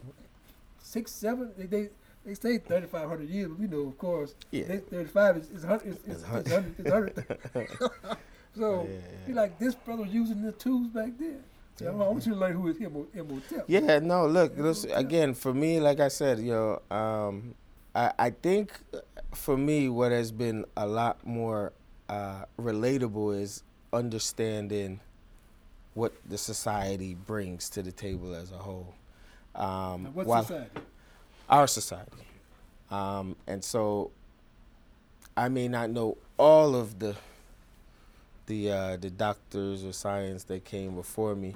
six, 0.82 1.12
seven. 1.12 1.52
They 1.56 1.66
they, 1.66 1.88
they 2.28 2.34
say 2.34 2.58
thirty 2.58 2.86
five 2.86 3.08
hundred 3.08 3.28
years, 3.30 3.48
but 3.48 3.58
we 3.58 3.66
know 3.66 3.88
of 3.88 3.96
course 3.98 4.34
Yeah. 4.50 4.64
thirty 4.90 5.08
five 5.08 5.36
is 5.38 5.48
is 5.50 5.64
hundred. 5.64 5.88
Is, 5.88 5.96
is, 6.06 6.16
is 6.18 6.22
hundred. 6.22 6.74
Is 6.78 6.92
hundred. 6.92 7.24
so 8.56 8.86
Yeah, 8.88 8.98
yeah. 9.28 9.34
like 9.34 9.58
this 9.58 9.74
brother 9.74 10.02
was 10.02 10.12
using 10.12 10.42
the 10.42 10.52
tools 10.52 10.88
back 10.88 11.10
then. 11.18 11.42
So 11.76 11.86
I 11.86 11.90
Yeah. 11.90 11.94
want 11.96 12.26
you 12.26 12.32
to 12.34 12.38
learn 12.38 12.52
who 12.52 12.68
is 12.68 12.76
Imhotep. 12.78 13.64
Yeah, 13.66 13.98
no, 14.00 14.26
look, 14.26 14.56
this, 14.56 14.84
again, 14.84 15.32
for 15.32 15.54
me, 15.54 15.78
like 15.80 16.00
I 16.00 16.08
said, 16.08 16.38
yo, 16.40 16.82
um, 16.90 17.54
I, 17.94 18.12
I 18.18 18.30
think 18.30 18.72
uh, 18.92 18.98
for 19.32 19.56
me, 19.56 19.88
what 19.88 20.10
has 20.12 20.30
been 20.32 20.64
a 20.76 20.86
lot 20.86 21.24
more 21.24 21.72
uh, 22.08 22.44
relatable 22.60 23.40
is 23.40 23.62
understanding 23.92 25.00
what 25.94 26.12
the 26.28 26.36
society 26.36 27.14
brings 27.14 27.70
to 27.70 27.82
the 27.82 27.92
table 27.92 28.34
as 28.34 28.50
a 28.52 28.56
whole. 28.58 28.94
Um, 29.54 30.02
Now, 30.04 30.10
what 30.14 30.26
while- 30.26 30.42
society? 30.42 30.80
Our 31.48 31.66
society. 31.66 32.12
Um, 32.90 33.36
and 33.46 33.62
so 33.64 34.10
I 35.36 35.48
may 35.48 35.68
not 35.68 35.90
know 35.90 36.16
all 36.38 36.74
of 36.74 36.98
the 36.98 37.16
the 38.46 38.70
uh, 38.72 38.96
the 38.96 39.10
doctors 39.10 39.84
or 39.84 39.92
science 39.92 40.44
that 40.44 40.64
came 40.64 40.94
before 40.94 41.34
me, 41.34 41.54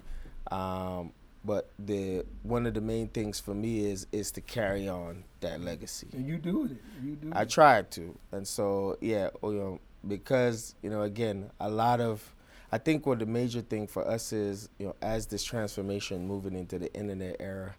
um, 0.51 1.13
but 1.45 1.71
the 1.79 2.25
one 2.43 2.67
of 2.67 2.75
the 2.75 2.81
main 2.81 3.09
things 3.09 3.41
for 3.41 3.55
me 3.55 3.87
is 3.87 4.07
is 4.13 4.31
to 4.33 4.41
carry 4.41 4.89
on 4.89 5.25
that 5.41 5.61
legacy. 5.61 6.09
And 6.13 6.27
you 6.27 6.39
do 6.39 6.67
it. 6.67 6.77
You 7.03 7.17
do. 7.17 7.33
I 7.33 7.43
it. 7.43 7.51
tried 7.51 7.91
to, 7.93 8.17
and 8.31 8.47
so 8.47 8.99
yeah, 9.01 9.31
oh, 9.43 9.51
you 9.51 9.59
know, 9.59 9.81
because 10.07 10.75
you 10.83 10.91
know, 10.91 11.03
again, 11.03 11.51
a 11.61 11.71
lot 11.71 12.01
of, 12.01 12.35
I 12.71 12.79
think 12.79 13.07
what 13.07 13.19
the 13.21 13.27
major 13.27 13.63
thing 13.63 13.87
for 13.87 14.07
us 14.07 14.33
is, 14.33 14.69
you 14.79 14.87
know, 14.87 14.95
as 15.01 15.27
this 15.27 15.43
transformation 15.43 16.27
moving 16.27 16.55
into 16.55 16.79
the 16.79 16.93
internet 16.95 17.37
era, 17.41 17.75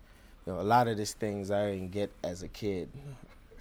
you 0.45 0.53
know, 0.53 0.59
a 0.59 0.63
lot 0.63 0.87
of 0.87 0.97
these 0.97 1.13
things 1.13 1.51
I 1.51 1.71
didn't 1.71 1.91
get 1.91 2.11
as 2.23 2.43
a 2.43 2.47
kid, 2.47 2.89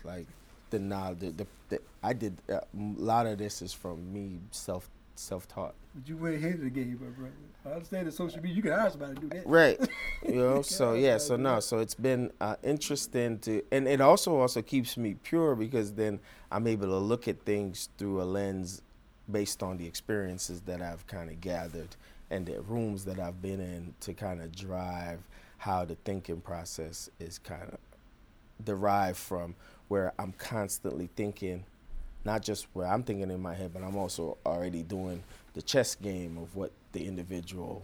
like 0.05 0.26
the 0.70 0.78
knowledge. 0.78 1.20
The, 1.20 1.30
the, 1.30 1.47
the 1.68 1.80
I 2.03 2.12
did 2.12 2.37
uh, 2.51 2.55
a 2.57 2.62
lot 2.74 3.26
of 3.26 3.39
this 3.39 3.62
is 3.62 3.72
from 3.72 4.12
me 4.12 4.41
self 4.51 4.89
self 5.14 5.47
taught. 5.49 5.74
But 5.95 6.09
you 6.09 6.16
went 6.16 6.37
ahead 6.37 6.55
of 6.55 6.61
the 6.62 6.70
game, 6.70 6.99
my 7.01 7.09
brother. 7.09 7.33
I 7.64 7.68
understand 7.70 8.07
that 8.09 8.12
social 8.12 8.41
media. 8.41 8.57
You 8.57 8.62
can 8.62 8.72
hire 8.72 8.91
somebody 8.91 9.14
to 9.14 9.20
do 9.20 9.28
that. 9.28 9.47
right 9.47 9.78
you 10.26 10.35
know 10.35 10.62
so 10.62 10.95
Yeah, 10.95 11.12
yeah 11.12 11.18
so 11.18 11.37
no 11.37 11.61
so 11.61 11.78
it's 11.78 11.95
been 11.95 12.33
uh, 12.41 12.57
interesting 12.64 13.39
to 13.41 13.62
and 13.70 13.87
it 13.87 14.01
also 14.01 14.35
also 14.37 14.62
keeps 14.62 14.97
me 14.97 15.14
pure 15.22 15.55
because 15.55 15.93
then 15.93 16.18
i'm 16.51 16.66
able 16.66 16.87
to 16.89 16.97
look 16.99 17.28
at 17.28 17.41
things 17.45 17.89
through 17.99 18.20
a 18.20 18.24
lens 18.24 18.83
based 19.30 19.62
on 19.62 19.76
the 19.78 19.87
experiences 19.87 20.61
that 20.62 20.80
i've 20.83 21.07
kind 21.07 21.30
of 21.30 21.41
gathered 21.41 21.95
and 22.30 22.47
the 22.47 22.61
rooms 22.62 23.05
that 23.05 23.18
i've 23.20 23.41
been 23.43 23.61
in 23.61 23.95
to 24.01 24.12
kind 24.14 24.41
of 24.41 24.55
drive 24.55 25.20
how 25.62 25.84
the 25.84 25.94
thinking 26.04 26.40
process 26.40 27.10
is 27.18 27.38
kind 27.38 27.70
of 27.72 27.78
derived 28.64 29.18
from 29.18 29.54
where 29.88 30.12
i'm 30.18 30.32
constantly 30.32 31.08
thinking 31.16 31.64
not 32.24 32.42
just 32.42 32.66
where 32.72 32.86
i'm 32.86 33.02
thinking 33.02 33.30
in 33.30 33.40
my 33.40 33.54
head 33.54 33.72
but 33.72 33.82
i'm 33.82 33.96
also 33.96 34.36
already 34.46 34.82
doing 34.82 35.22
the 35.54 35.62
chess 35.62 35.94
game 35.94 36.38
of 36.38 36.54
what 36.54 36.72
the 36.92 37.06
individual 37.06 37.82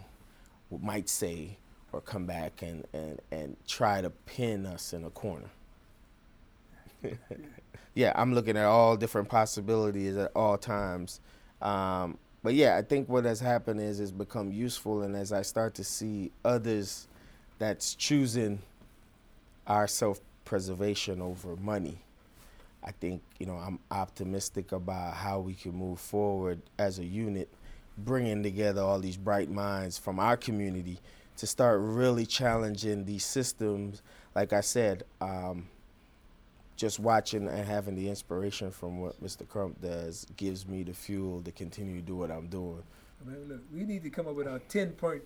might 0.70 1.09
say 1.09 1.57
or 1.93 2.01
come 2.01 2.26
back 2.26 2.62
and, 2.62 2.87
and, 2.93 3.20
and 3.31 3.57
try 3.66 4.01
to 4.01 4.11
pin 4.11 4.66
us 4.66 4.93
in 4.93 5.05
a 5.05 5.11
corner. 5.11 5.49
yeah, 7.95 8.12
I'm 8.14 8.35
looking 8.35 8.57
at 8.57 8.64
all 8.64 8.97
different 8.97 9.29
possibilities 9.29 10.16
at 10.16 10.31
all 10.35 10.59
times. 10.59 11.20
Um, 11.62 12.18
but 12.43 12.55
yeah, 12.55 12.76
I 12.76 12.83
think 12.83 13.09
what 13.09 13.24
has 13.24 13.41
happened 13.41 13.81
is 13.81 14.01
it's 14.01 14.11
become 14.11 14.53
useful, 14.53 15.03
and 15.03 15.16
as 15.16 15.33
I 15.33 15.43
start 15.43 15.74
to 15.74 15.85
see 15.85 16.31
others 16.45 17.08
that's 17.59 17.95
choosing 17.95 18.61
our 19.67 19.87
self 19.87 20.21
preservation 20.45 21.21
over 21.21 21.57
money, 21.57 21.99
I 22.83 22.93
think 22.93 23.23
you 23.39 23.47
know 23.47 23.57
I'm 23.57 23.79
optimistic 23.91 24.73
about 24.73 25.15
how 25.15 25.41
we 25.41 25.55
can 25.55 25.75
move 25.75 26.01
forward 26.01 26.61
as 26.79 26.99
a 26.99 27.05
unit, 27.05 27.49
bringing 27.97 28.43
together 28.43 28.81
all 28.81 28.99
these 28.99 29.17
bright 29.17 29.51
minds 29.51 29.99
from 29.99 30.19
our 30.19 30.37
community 30.37 30.99
to 31.37 31.47
start 31.47 31.81
really 31.81 32.27
challenging 32.27 33.05
these 33.05 33.25
systems. 33.25 34.03
Like 34.35 34.53
I 34.53 34.61
said, 34.61 35.05
um, 35.21 35.69
just 36.77 36.99
watching 36.99 37.49
and 37.49 37.67
having 37.67 37.95
the 37.95 38.09
inspiration 38.09 38.71
from 38.71 39.01
what 39.01 39.23
Mr. 39.23 39.47
Crump 39.49 39.81
does 39.81 40.27
gives 40.37 40.67
me 40.67 40.85
the 40.85 40.95
fuel 40.95 41.43
to 41.43 41.53
continue 41.53 41.97
to 41.97 42.03
do 42.03 42.17
what 42.17 42.31
I'm 42.31 42.47
doing. 42.47 42.83
I 43.21 43.31
mean, 43.31 43.49
look, 43.49 43.63
we 43.75 43.85
need 43.85 44.05
to 44.05 44.11
come 44.11 44.29
up 44.29 44.35
with 44.35 44.47
our 44.47 44.61
ten 44.61 44.91
point 44.93 45.23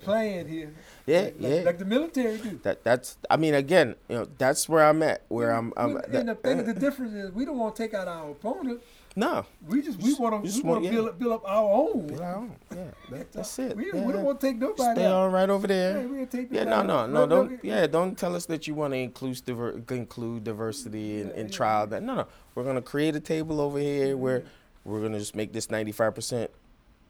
plan 0.00 0.48
here. 0.48 0.72
Yeah, 1.06 1.20
like, 1.20 1.34
yeah. 1.38 1.62
Like 1.64 1.78
the 1.78 1.84
military 1.84 2.38
do. 2.38 2.60
That 2.62 2.82
that's 2.84 3.16
I 3.30 3.36
mean 3.36 3.54
again, 3.54 3.94
you 4.08 4.16
know, 4.16 4.28
that's 4.38 4.68
where 4.68 4.84
I'm 4.84 5.02
at. 5.02 5.22
Where 5.28 5.52
I'm, 5.52 5.72
I'm 5.76 5.94
We- 5.94 6.00
that- 6.00 6.14
and 6.14 6.28
the 6.28 6.34
thing, 6.34 6.60
uh, 6.60 6.62
the 6.62 6.74
difference 6.74 7.14
is 7.14 7.32
we 7.32 7.44
don't 7.44 7.58
want 7.58 7.76
to 7.76 7.82
take 7.82 7.94
out 7.94 8.08
our 8.08 8.30
opponent. 8.30 8.80
no. 9.14 9.46
We 9.68 9.82
just 9.82 10.00
we 10.00 10.14
want 10.14 10.44
to 10.44 10.52
we 10.52 10.62
want 10.62 10.82
to 10.82 10.86
yeah. 10.86 10.92
build 10.92 11.08
up, 11.08 11.18
build 11.18 11.32
up 11.34 11.42
our 11.46 11.72
own. 11.72 12.06
Build 12.08 12.20
our 12.20 12.36
own. 12.36 12.56
Yeah, 12.74 12.84
that, 13.10 13.32
that's 13.32 13.58
it. 13.58 13.76
We, 13.76 13.86
yeah. 13.92 14.00
we 14.00 14.12
don't 14.12 14.24
want 14.24 14.40
to 14.40 14.46
take 14.46 14.58
nobody 14.58 15.00
Stay 15.00 15.06
out. 15.06 15.14
on 15.14 15.32
right 15.32 15.48
over 15.48 15.66
there. 15.66 16.00
Yeah, 16.00 16.06
we 16.06 16.26
take 16.26 16.48
Yeah, 16.50 16.64
no, 16.64 16.82
no, 16.82 17.06
no, 17.06 17.26
don't. 17.26 17.64
Yeah, 17.64 17.86
don't 17.86 18.18
tell 18.18 18.34
us 18.34 18.46
that 18.46 18.66
you 18.66 18.74
want 18.74 18.92
to 18.94 18.98
include 18.98 19.44
diver, 19.44 19.80
include 19.90 20.44
diversity 20.44 21.20
and, 21.20 21.30
Yeah, 21.30 21.40
and 21.40 21.52
trial. 21.52 21.86
That 21.86 22.02
no, 22.02 22.14
no, 22.16 22.26
we're 22.54 22.64
gonna 22.64 22.82
create 22.82 23.14
a 23.14 23.20
table 23.20 23.60
over 23.60 23.78
here 23.78 24.16
where 24.16 24.40
mm-hmm. 24.40 24.90
we're 24.90 25.02
gonna 25.02 25.18
just 25.18 25.36
make 25.36 25.52
this 25.52 25.70
ninety 25.70 25.92
five 25.92 26.14
percent 26.14 26.50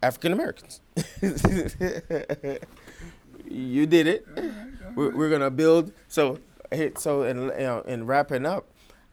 African 0.03 0.33
Americans. 0.33 0.81
you 3.49 3.87
did 3.87 4.07
it. 4.07 4.27
all 4.37 4.43
right, 4.43 4.53
all 4.53 4.93
We're, 4.95 5.09
right. 5.09 5.17
we're 5.17 5.31
gonna 5.31 5.51
build. 5.51 5.93
So, 6.09 6.39
so 6.97 7.23
in 7.23 7.37
you 7.43 7.51
know, 7.59 7.81
in 7.87 8.07
wrapping 8.07 8.47
up, 8.47 8.69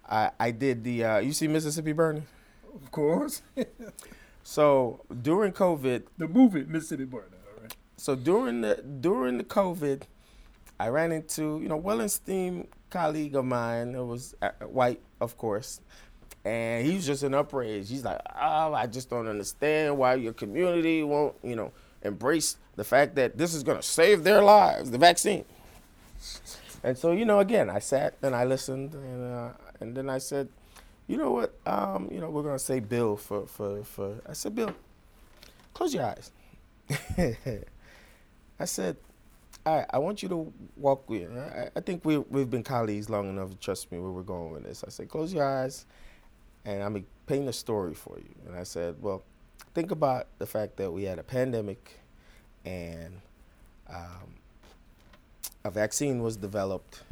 I 0.07 0.31
I 0.39 0.51
did 0.51 0.83
the. 0.83 1.03
Uh, 1.03 1.17
you 1.19 1.33
see 1.33 1.47
Mississippi 1.47 1.91
burning. 1.93 2.25
Of 2.73 2.91
course, 2.91 3.41
So 4.43 5.01
during 5.21 5.53
COVID, 5.53 6.03
the 6.17 6.27
movie 6.27 6.63
Mississippi 6.65 7.05
Burning. 7.05 7.29
All 7.55 7.61
right. 7.61 7.75
so 7.97 8.15
during 8.15 8.61
the 8.61 8.75
during 8.99 9.37
the 9.37 9.43
COVID, 9.43 10.01
I 10.79 10.87
ran 10.89 11.11
into 11.11 11.59
you 11.61 11.69
know 11.69 11.77
well 11.77 12.01
esteemed 12.01 12.67
colleague 12.89 13.35
of 13.35 13.45
mine 13.45 13.93
that 13.93 14.03
was 14.03 14.35
uh, 14.41 14.49
white, 14.67 15.01
of 15.21 15.37
course, 15.37 15.79
and 16.45 16.85
he 16.85 16.95
was 16.95 17.05
just 17.05 17.23
in 17.23 17.31
uprage. 17.31 17.89
He's 17.89 18.03
like, 18.03 18.19
oh, 18.35 18.73
I 18.73 18.87
just 18.87 19.09
don't 19.09 19.27
understand 19.27 19.97
why 19.97 20.15
your 20.15 20.33
community 20.33 21.03
won't 21.03 21.35
you 21.43 21.55
know 21.55 21.71
embrace 22.01 22.57
the 22.75 22.83
fact 22.83 23.15
that 23.15 23.37
this 23.37 23.53
is 23.53 23.63
gonna 23.63 23.81
save 23.81 24.23
their 24.23 24.41
lives, 24.41 24.91
the 24.91 24.97
vaccine. 24.97 25.45
And 26.83 26.97
so 26.97 27.11
you 27.11 27.25
know, 27.25 27.39
again, 27.39 27.69
I 27.69 27.79
sat 27.79 28.15
and 28.21 28.35
I 28.35 28.43
listened, 28.45 28.93
and 28.93 29.33
uh, 29.33 29.49
and 29.79 29.95
then 29.95 30.09
I 30.09 30.17
said, 30.17 30.49
you 31.07 31.17
know 31.17 31.31
what, 31.31 31.53
um, 31.65 32.09
you 32.11 32.19
know, 32.19 32.29
we're 32.29 32.43
gonna 32.43 32.59
say 32.59 32.79
Bill 32.79 33.15
for 33.15 33.45
for 33.47 33.83
for. 33.83 34.21
I 34.27 34.33
said, 34.33 34.55
Bill, 34.55 34.73
close 35.73 35.93
your 35.93 36.05
eyes. 36.05 36.31
I 38.59 38.65
said, 38.65 38.97
right, 39.65 39.85
I 39.89 39.97
want 39.99 40.23
you 40.23 40.29
to 40.29 40.53
walk 40.75 41.09
with. 41.09 41.31
I, 41.37 41.69
I 41.75 41.79
think 41.79 42.03
we 42.03 42.17
we've 42.17 42.49
been 42.49 42.63
colleagues 42.63 43.09
long 43.09 43.29
enough 43.29 43.51
to 43.51 43.57
trust 43.57 43.91
me 43.91 43.99
where 43.99 44.11
we're 44.11 44.21
going 44.23 44.51
with 44.51 44.63
this. 44.63 44.83
I 44.85 44.89
said, 44.89 45.09
close 45.09 45.33
your 45.33 45.47
eyes, 45.47 45.85
and 46.65 46.83
I'm 46.83 46.93
gonna 46.93 47.05
a 47.47 47.53
story 47.53 47.93
for 47.93 48.17
you. 48.17 48.35
And 48.47 48.55
I 48.55 48.63
said, 48.63 48.95
well, 49.01 49.23
think 49.73 49.91
about 49.91 50.27
the 50.37 50.45
fact 50.45 50.77
that 50.77 50.91
we 50.91 51.03
had 51.03 51.19
a 51.19 51.23
pandemic, 51.23 51.99
and 52.65 53.21
um, 53.89 54.35
a 55.63 55.71
vaccine 55.71 56.21
was 56.21 56.37
developed, 56.37 57.03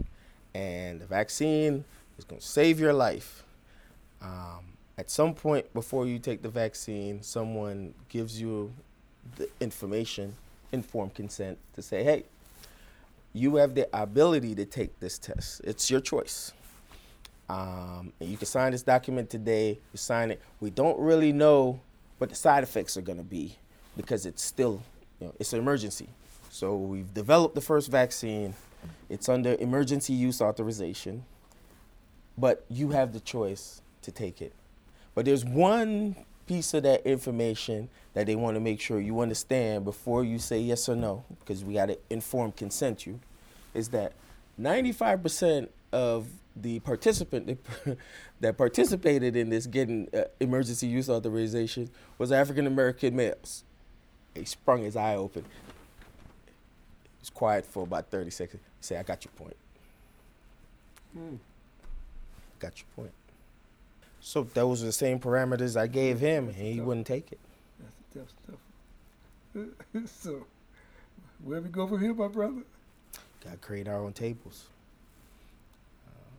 and 0.53 1.01
the 1.01 1.05
vaccine 1.05 1.83
is 2.17 2.25
gonna 2.25 2.41
save 2.41 2.79
your 2.79 2.93
life. 2.93 3.43
Um, 4.21 4.65
at 4.97 5.09
some 5.09 5.33
point 5.33 5.73
before 5.73 6.05
you 6.05 6.19
take 6.19 6.41
the 6.41 6.49
vaccine, 6.49 7.23
someone 7.23 7.93
gives 8.09 8.39
you 8.39 8.71
the 9.37 9.49
information, 9.59 10.35
informed 10.71 11.13
consent 11.15 11.57
to 11.73 11.81
say, 11.81 12.03
hey, 12.03 12.25
you 13.33 13.55
have 13.55 13.75
the 13.75 13.87
ability 13.93 14.55
to 14.55 14.65
take 14.65 14.99
this 14.99 15.17
test. 15.17 15.61
It's 15.63 15.89
your 15.89 16.01
choice. 16.01 16.51
Um, 17.51 18.13
and 18.21 18.29
you 18.29 18.37
can 18.37 18.45
sign 18.45 18.71
this 18.71 18.81
document 18.81 19.29
today. 19.29 19.77
You 19.91 19.97
sign 19.97 20.31
it. 20.31 20.41
We 20.61 20.69
don't 20.69 20.97
really 20.97 21.33
know 21.33 21.81
what 22.17 22.29
the 22.29 22.35
side 22.35 22.63
effects 22.63 22.95
are 22.95 23.01
going 23.01 23.17
to 23.17 23.25
be 23.25 23.57
because 23.97 24.25
it's 24.25 24.41
still, 24.41 24.81
you 25.19 25.27
know, 25.27 25.33
it's 25.37 25.51
an 25.51 25.59
emergency. 25.59 26.07
So 26.49 26.77
we've 26.77 27.13
developed 27.13 27.55
the 27.55 27.61
first 27.61 27.91
vaccine. 27.91 28.53
It's 29.09 29.27
under 29.27 29.55
emergency 29.59 30.13
use 30.13 30.41
authorization, 30.41 31.25
but 32.37 32.63
you 32.69 32.91
have 32.91 33.11
the 33.11 33.19
choice 33.19 33.81
to 34.03 34.13
take 34.13 34.41
it. 34.41 34.53
But 35.13 35.25
there's 35.25 35.43
one 35.43 36.15
piece 36.47 36.73
of 36.73 36.83
that 36.83 37.05
information 37.05 37.89
that 38.13 38.27
they 38.27 38.35
want 38.35 38.55
to 38.55 38.61
make 38.61 38.79
sure 38.79 38.97
you 39.01 39.19
understand 39.19 39.83
before 39.83 40.23
you 40.23 40.39
say 40.39 40.59
yes 40.59 40.87
or 40.87 40.95
no, 40.95 41.25
because 41.39 41.65
we 41.65 41.73
got 41.73 41.87
to 41.87 41.97
inform 42.09 42.53
consent 42.53 43.05
you, 43.05 43.19
is 43.73 43.89
that 43.89 44.13
95% 44.57 45.67
of 45.91 46.27
the 46.55 46.79
participant 46.79 47.59
that 48.41 48.57
participated 48.57 49.35
in 49.35 49.49
this 49.49 49.65
getting 49.67 50.09
uh, 50.13 50.23
emergency 50.39 50.87
use 50.87 51.09
authorization 51.09 51.89
was 52.17 52.31
African 52.31 52.67
American 52.67 53.15
males. 53.15 53.63
He 54.35 54.45
sprung 54.45 54.83
his 54.83 54.95
eye 54.95 55.15
open. 55.15 55.43
He 55.43 57.19
was 57.19 57.29
quiet 57.29 57.65
for 57.65 57.83
about 57.83 58.09
30 58.09 58.29
seconds. 58.31 58.61
He 58.79 58.83
said, 58.83 58.99
I 58.99 59.03
got 59.03 59.23
your 59.23 59.31
point. 59.33 59.55
Hmm. 61.13 61.35
Got 62.59 62.77
your 62.79 62.87
point. 62.95 63.11
So 64.19 64.43
those 64.43 64.81
were 64.81 64.85
the 64.87 64.91
same 64.91 65.19
parameters 65.19 65.75
I 65.79 65.87
gave 65.87 66.19
him, 66.19 66.47
and 66.47 66.55
he 66.55 66.77
Tough. 66.77 66.85
wouldn't 66.85 67.07
take 67.07 67.31
it. 67.31 67.39
That's 67.79 67.95
a 68.15 68.19
tough 68.19 68.29
stuff. 70.03 70.09
so, 70.21 70.45
where 71.43 71.59
we 71.59 71.69
go 71.69 71.87
from 71.87 71.99
here, 71.99 72.13
my 72.13 72.27
brother? 72.27 72.61
Got 73.43 73.51
to 73.53 73.57
create 73.57 73.87
our 73.87 73.97
own 73.97 74.13
tables. 74.13 74.65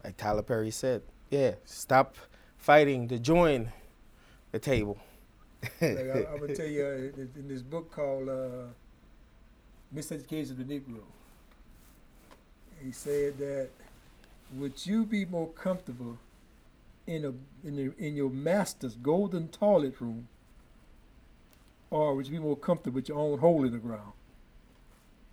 Like 0.04 0.16
Tyler 0.16 0.42
Perry 0.42 0.70
said, 0.70 1.02
yeah, 1.30 1.54
stop 1.64 2.16
fighting 2.56 3.08
to 3.08 3.18
join 3.18 3.72
the 4.50 4.58
table. 4.58 4.98
Like 5.80 5.98
I, 5.98 6.26
I'm 6.32 6.40
gonna 6.40 6.54
tell 6.54 6.66
you 6.66 6.84
uh, 6.84 7.20
in, 7.20 7.48
this 7.48 7.62
book 7.62 7.90
called 7.90 8.28
uh, 8.28 8.66
"Miseducation 9.94 10.52
of 10.52 10.58
the 10.58 10.64
Negro." 10.64 11.02
He 12.84 12.90
said 12.90 13.38
that 13.38 13.68
would 14.56 14.84
you 14.84 15.04
be 15.04 15.24
more 15.24 15.48
comfortable 15.48 16.18
in 17.06 17.24
a 17.24 17.32
in, 17.66 17.76
the, 17.76 17.92
in 17.98 18.16
your 18.16 18.30
master's 18.30 18.96
golden 18.96 19.48
toilet 19.48 20.00
room, 20.00 20.28
or 21.90 22.14
would 22.14 22.26
you 22.26 22.32
be 22.32 22.38
more 22.38 22.56
comfortable 22.56 22.96
with 22.96 23.08
your 23.08 23.18
own 23.18 23.38
hole 23.38 23.64
in 23.64 23.72
the 23.72 23.78
ground? 23.78 24.12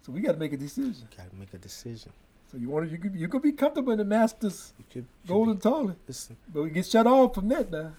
So 0.03 0.11
we 0.11 0.21
got 0.21 0.33
to 0.33 0.39
make 0.39 0.53
a 0.53 0.57
decision. 0.57 1.07
Got 1.15 1.29
to 1.29 1.35
make 1.35 1.53
a 1.53 1.57
decision. 1.57 2.11
So 2.51 2.57
you 2.57 2.69
want 2.69 2.85
to 2.87 2.91
you 2.91 2.97
could 2.97 3.15
you 3.15 3.27
could 3.27 3.41
be 3.43 3.51
comfortable 3.51 3.91
in 3.91 3.99
the 3.99 4.05
master's 4.05 4.73
You 4.79 4.85
could, 4.91 5.05
golden 5.27 5.55
be- 5.55 5.61
toilet, 5.61 5.97
listen. 6.07 6.35
but 6.51 6.63
we 6.63 6.69
get 6.71 6.85
shut 6.85 7.05
off 7.05 7.35
from 7.35 7.47
that 7.49 7.69
now. 7.71 7.91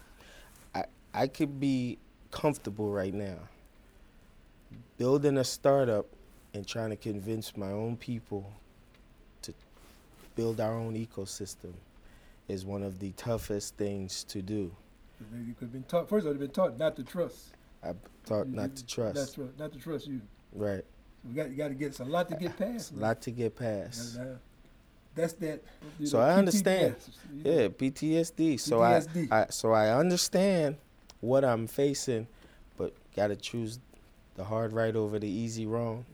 I 0.75 0.85
I 1.15 1.27
could 1.29 1.61
be 1.61 1.99
comfortable 2.31 2.91
right 2.93 3.15
now 3.15 3.37
building 4.99 5.39
a 5.39 5.45
startup 5.45 6.07
and 6.55 6.67
trying 6.67 6.91
to 6.91 6.97
convince 6.97 7.57
my 7.57 7.71
own 7.71 7.97
people 7.97 8.53
to 9.43 9.53
build 10.37 10.61
our 10.61 10.75
own 10.75 10.95
ecosystem 10.95 11.73
is 12.49 12.65
one 12.67 12.83
of 12.83 12.99
the 12.99 13.11
toughest 13.13 13.77
things 13.77 14.25
to 14.25 14.43
do. 14.43 14.71
You 15.33 15.55
could 15.55 15.67
have 15.67 15.73
been 15.73 15.85
taught 15.85 16.09
first. 16.09 16.25
of 16.27 16.29
all, 16.29 16.33
They've 16.33 16.41
been 16.41 16.51
taught 16.51 16.79
not 16.79 16.97
to 16.97 17.05
trust. 17.05 17.53
I 17.83 17.93
thought 18.25 18.47
You- 18.49 18.57
not 18.57 18.77
to 18.77 18.87
trust. 18.87 19.15
That's 19.15 19.39
right. 19.39 19.59
Not 19.59 19.73
to 19.73 19.79
trust 19.79 20.07
you. 20.07 20.21
Right. 20.53 20.85
We 21.25 21.35
got 21.35 21.51
you 21.51 21.57
got 21.57 21.69
to 21.69 21.75
get 21.75 21.89
it's 21.89 22.01
a 22.01 22.05
lot 22.05 22.29
to 22.31 22.37
get 22.37 22.57
past. 22.57 22.93
A 22.93 22.97
lot 22.97 23.21
to 23.23 23.31
get 23.31 23.57
past. 23.57 24.17
That's, 24.17 24.39
that's 25.15 25.33
that. 25.35 25.63
you 25.99 26.07
So 26.07 26.19
know, 26.19 26.25
I 26.25 26.35
understand. 26.35 26.97
PTSD, 26.97 27.45
you 27.45 27.45
know. 27.45 27.61
Yeah, 27.63 27.69
PTSD. 27.69 28.61
So 28.61 28.83
I, 28.83 28.93
PTSD. 29.01 29.33
I 29.33 29.47
so 29.51 29.73
I 29.73 29.91
understand 29.91 30.77
what 31.21 31.45
I'm 31.45 31.67
facing, 31.67 32.27
but 32.79 32.95
gotta 33.15 33.37
choose 33.37 33.79
the 34.37 34.45
hard 34.45 34.73
right 34.73 34.97
over 34.97 35.19
the 35.19 35.29
easy 35.29 35.67
wrong. 35.67 36.05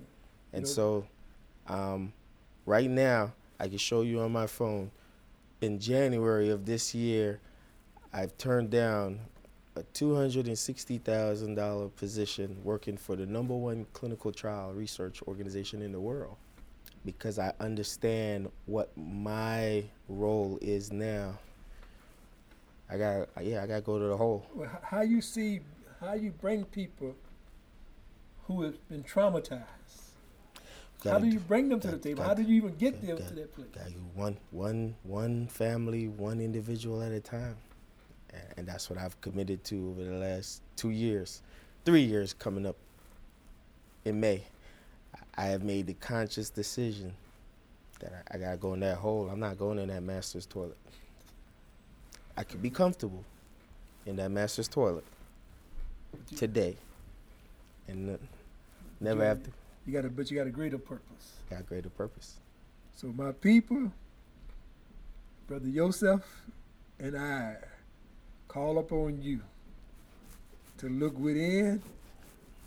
And 0.53 0.63
know- 0.63 0.69
so, 0.69 1.07
um, 1.69 2.13
right 2.65 2.91
now 2.91 3.33
I 3.61 3.69
can 3.69 3.79
show 3.79 4.03
you 4.03 4.21
on 4.21 4.33
my 4.33 4.47
phone. 4.47 4.91
In 5.63 5.79
January 5.79 6.51
of 6.51 6.67
this 6.67 6.95
year, 6.95 7.41
I've 8.13 8.37
turned 8.37 8.71
down 8.71 9.21
a 9.77 9.83
two 9.93 10.15
hundred 10.15 10.47
and 10.47 10.59
sixty 10.59 10.99
thousand 10.99 11.55
dollar 11.55 11.89
position 11.89 12.57
working 12.65 12.97
for 12.97 13.15
the 13.15 13.27
number 13.27 13.55
one 13.55 13.87
clinical 13.93 14.33
trial 14.33 14.73
research 14.73 15.23
organization 15.29 15.83
in 15.83 15.93
the 15.93 16.01
world 16.01 16.37
because 17.05 17.39
I 17.39 17.53
understand 17.61 18.51
what 18.65 18.91
my 18.97 19.85
role 20.09 20.59
is 20.61 20.93
now. 20.93 21.39
I 22.91 22.97
got 22.97 23.29
yeah, 23.43 23.63
I 23.63 23.67
got 23.67 23.77
to 23.77 23.81
go 23.83 23.99
to 23.99 24.07
the 24.07 24.17
hole. 24.17 24.47
Well, 24.55 24.71
how 24.83 25.03
you 25.03 25.21
see 25.21 25.61
how 26.01 26.15
you 26.15 26.31
bring 26.31 26.65
people 26.65 27.15
who 28.47 28.63
have 28.63 28.89
been 28.89 29.03
traumatized? 29.03 29.63
how 31.05 31.13
Gotta 31.13 31.25
do 31.27 31.31
you 31.31 31.41
bring 31.41 31.69
them 31.69 31.81
to 31.81 31.89
the 31.89 31.99
table? 31.99 32.23
got- 32.23 32.29
how 32.29 32.35
do 32.35 32.43
you 32.43 32.55
even 32.57 32.75
get 32.77 33.01
them 33.07 33.19
to 33.19 33.35
that 33.35 33.55
place? 33.55 33.69
Got 33.75 33.91
you 33.91 34.01
one 34.15 34.39
one 34.51 34.95
one 35.03 35.47
family, 35.49 36.09
one 36.09 36.41
individual 36.41 37.03
at 37.03 37.13
a 37.13 37.21
time. 37.21 37.57
And 38.57 38.67
that's 38.67 38.89
what 38.91 38.99
I've 38.99 39.19
committed 39.21 39.63
to 39.65 39.91
over 39.91 40.05
the 40.05 40.17
last 40.17 40.63
2 40.77 40.91
years. 40.91 41.43
3 41.85 42.03
years 42.03 42.33
coming 42.33 42.67
up 42.67 42.77
in 44.05 44.19
May. 44.21 44.43
I- 45.39 45.47
have 45.47 45.63
made 45.63 45.87
the 45.87 45.95
conscious 45.95 46.49
decision 46.51 47.13
that 48.01 48.25
I, 48.33 48.37
I 48.37 48.39
got 48.39 48.51
to 48.53 48.57
go 48.57 48.75
in 48.75 48.81
that 48.81 48.97
hole. 48.99 49.29
I'm 49.31 49.41
not 49.41 49.59
going 49.59 49.79
in 49.79 49.89
that 49.89 50.03
master's 50.03 50.47
toilet. 50.47 50.77
I 52.37 52.43
could 52.45 52.61
be 52.63 52.71
comfortable 52.71 53.25
in 54.07 54.17
that 54.17 54.31
master's 54.31 54.69
toilet 54.69 55.05
today 56.37 56.77
and 57.89 58.11
uh, 58.11 58.19
never 59.01 59.21
you- 59.23 59.27
have 59.29 59.43
to 59.45 59.51
You 59.87 59.93
got 59.93 60.05
a 60.05 60.09
but 60.11 60.31
you 60.31 60.37
got 60.37 60.47
a 60.47 60.51
greater 60.51 60.79
purpose. 60.79 61.33
got 61.51 61.61
a 61.61 61.63
greater 61.65 61.89
purpose. 61.91 62.35
So 62.97 63.09
my 63.09 63.33
people, 63.33 63.93
brother 65.47 65.69
Yusuf, 65.69 66.23
and 66.99 67.17
I 67.17 67.57
call 68.57 68.79
upon 68.79 69.21
you 69.21 69.39
to 70.79 70.89
look 70.89 71.19
within 71.19 71.83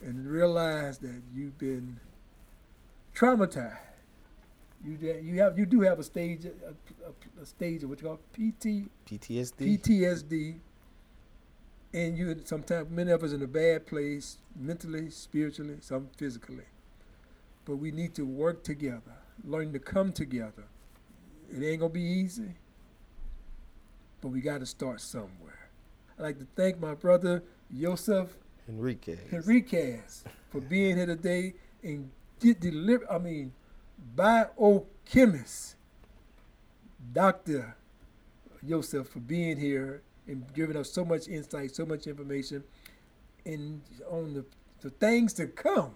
and 0.04 0.28
realize 0.28 1.00
that 1.00 1.20
you've 1.34 1.58
been 1.58 2.00
traumatized. 3.16 3.76
You 4.86 5.20
you 5.24 5.40
have 5.42 5.58
you 5.58 5.66
do 5.66 5.82
have 5.82 5.98
a 5.98 6.04
stage 6.04 6.46
a, 6.46 6.50
a, 6.50 7.42
a 7.42 7.46
stage 7.46 7.84
of 7.84 7.90
what 7.90 8.02
you 8.02 8.08
call 8.08 8.20
PT 8.34 8.88
PTSD. 9.10 9.80
PTSD, 9.80 10.56
and 11.96 12.16
you 12.16 12.40
sometimes 12.46 12.92
many 12.92 13.12
of 13.12 13.24
us 13.24 13.32
in 13.32 13.42
a 13.42 13.48
bad 13.48 13.88
place 13.88 14.38
mentally, 14.56 15.10
spiritually, 15.10 15.78
some 15.82 16.08
physically. 16.18 16.70
But 17.66 17.78
we 17.78 17.90
need 17.90 18.14
to 18.14 18.28
work 18.28 18.64
together, 18.64 19.18
learn 19.44 19.74
to 19.74 19.80
come 19.80 20.12
together. 20.12 20.66
It 21.52 21.64
ain't 21.64 21.80
gonna 21.80 21.92
be 21.92 22.02
easy, 22.02 22.54
but 24.22 24.28
we 24.28 24.40
got 24.40 24.60
to 24.60 24.68
start 24.68 25.02
somewhere. 25.02 25.59
I'd 26.20 26.24
like 26.24 26.40
to 26.40 26.48
thank 26.56 26.82
my 26.82 26.96
brother 26.96 27.44
Yusuf 27.72 28.28
Enrique. 28.68 29.18
Henriques 29.32 30.24
for 30.52 30.60
being 30.60 30.98
here 30.98 31.06
today 31.06 31.54
and 31.82 32.12
get 32.42 32.60
deliver. 32.60 33.10
I 33.10 33.20
mean, 33.20 33.54
biochemist, 34.18 35.76
Doctor 37.14 37.78
Yusuf, 38.62 39.08
for 39.08 39.20
being 39.20 39.58
here 39.58 40.02
and 40.28 40.44
giving 40.54 40.76
us 40.76 40.92
so 40.92 41.06
much 41.06 41.30
insight, 41.30 41.74
so 41.74 41.86
much 41.86 42.06
information, 42.06 42.66
and 43.46 43.82
on 44.10 44.34
the, 44.34 44.46
the 44.82 44.90
things 44.90 45.32
to 45.36 45.48
come. 45.48 45.96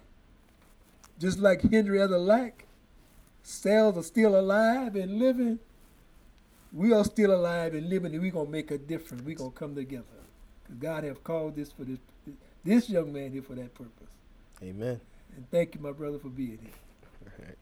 Just 1.18 1.38
like 1.38 1.60
Henrietta 1.70 2.16
Lacks, 2.16 2.64
cells 3.42 3.98
are 3.98 4.02
still 4.02 4.40
alive 4.40 4.96
and 4.96 5.18
living. 5.18 5.58
We 6.74 6.92
are 6.92 7.04
still 7.04 7.32
alive 7.32 7.74
and 7.74 7.88
living, 7.88 8.14
and 8.14 8.20
we're 8.20 8.32
gonna 8.32 8.50
make 8.50 8.72
a 8.72 8.78
difference. 8.78 9.22
We're 9.22 9.36
gonna 9.36 9.52
come 9.52 9.76
together. 9.76 10.02
God 10.80 11.04
have 11.04 11.22
called 11.22 11.54
this 11.54 11.70
for 11.70 11.84
this 11.84 11.98
this 12.64 12.90
young 12.90 13.12
man 13.12 13.30
here 13.30 13.42
for 13.42 13.54
that 13.54 13.72
purpose. 13.74 14.08
Amen. 14.60 15.00
And 15.36 15.48
thank 15.52 15.76
you, 15.76 15.80
my 15.80 15.92
brother, 15.92 16.18
for 16.18 16.30
being 16.30 16.58
here. 16.60 16.72
All 17.26 17.44
right. 17.46 17.56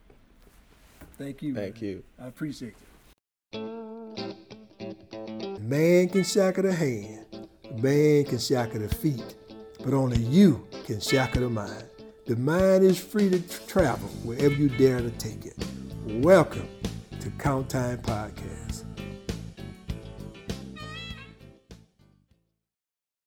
Thank 1.19 1.43
you. 1.43 1.53
Thank 1.53 1.79
man. 1.79 1.83
you. 1.83 2.03
I 2.19 2.25
appreciate 2.25 2.73
you. 3.53 3.59
Man 5.61 6.09
can 6.09 6.23
shackle 6.23 6.63
the 6.63 6.73
hand, 6.73 7.47
man 7.83 8.25
can 8.25 8.39
shackle 8.39 8.79
the 8.79 8.89
feet, 8.89 9.35
but 9.83 9.93
only 9.93 10.17
you 10.23 10.67
can 10.85 10.99
shackle 10.99 11.41
the 11.41 11.49
mind. 11.49 11.85
The 12.25 12.35
mind 12.35 12.83
is 12.83 12.97
free 12.97 13.29
to 13.29 13.39
travel 13.67 14.09
wherever 14.23 14.55
you 14.55 14.69
dare 14.69 15.01
to 15.01 15.11
take 15.11 15.45
it. 15.45 15.55
Welcome 16.03 16.67
to 17.19 17.29
Count 17.31 17.69
Time 17.69 17.99
Podcast. 17.99 18.82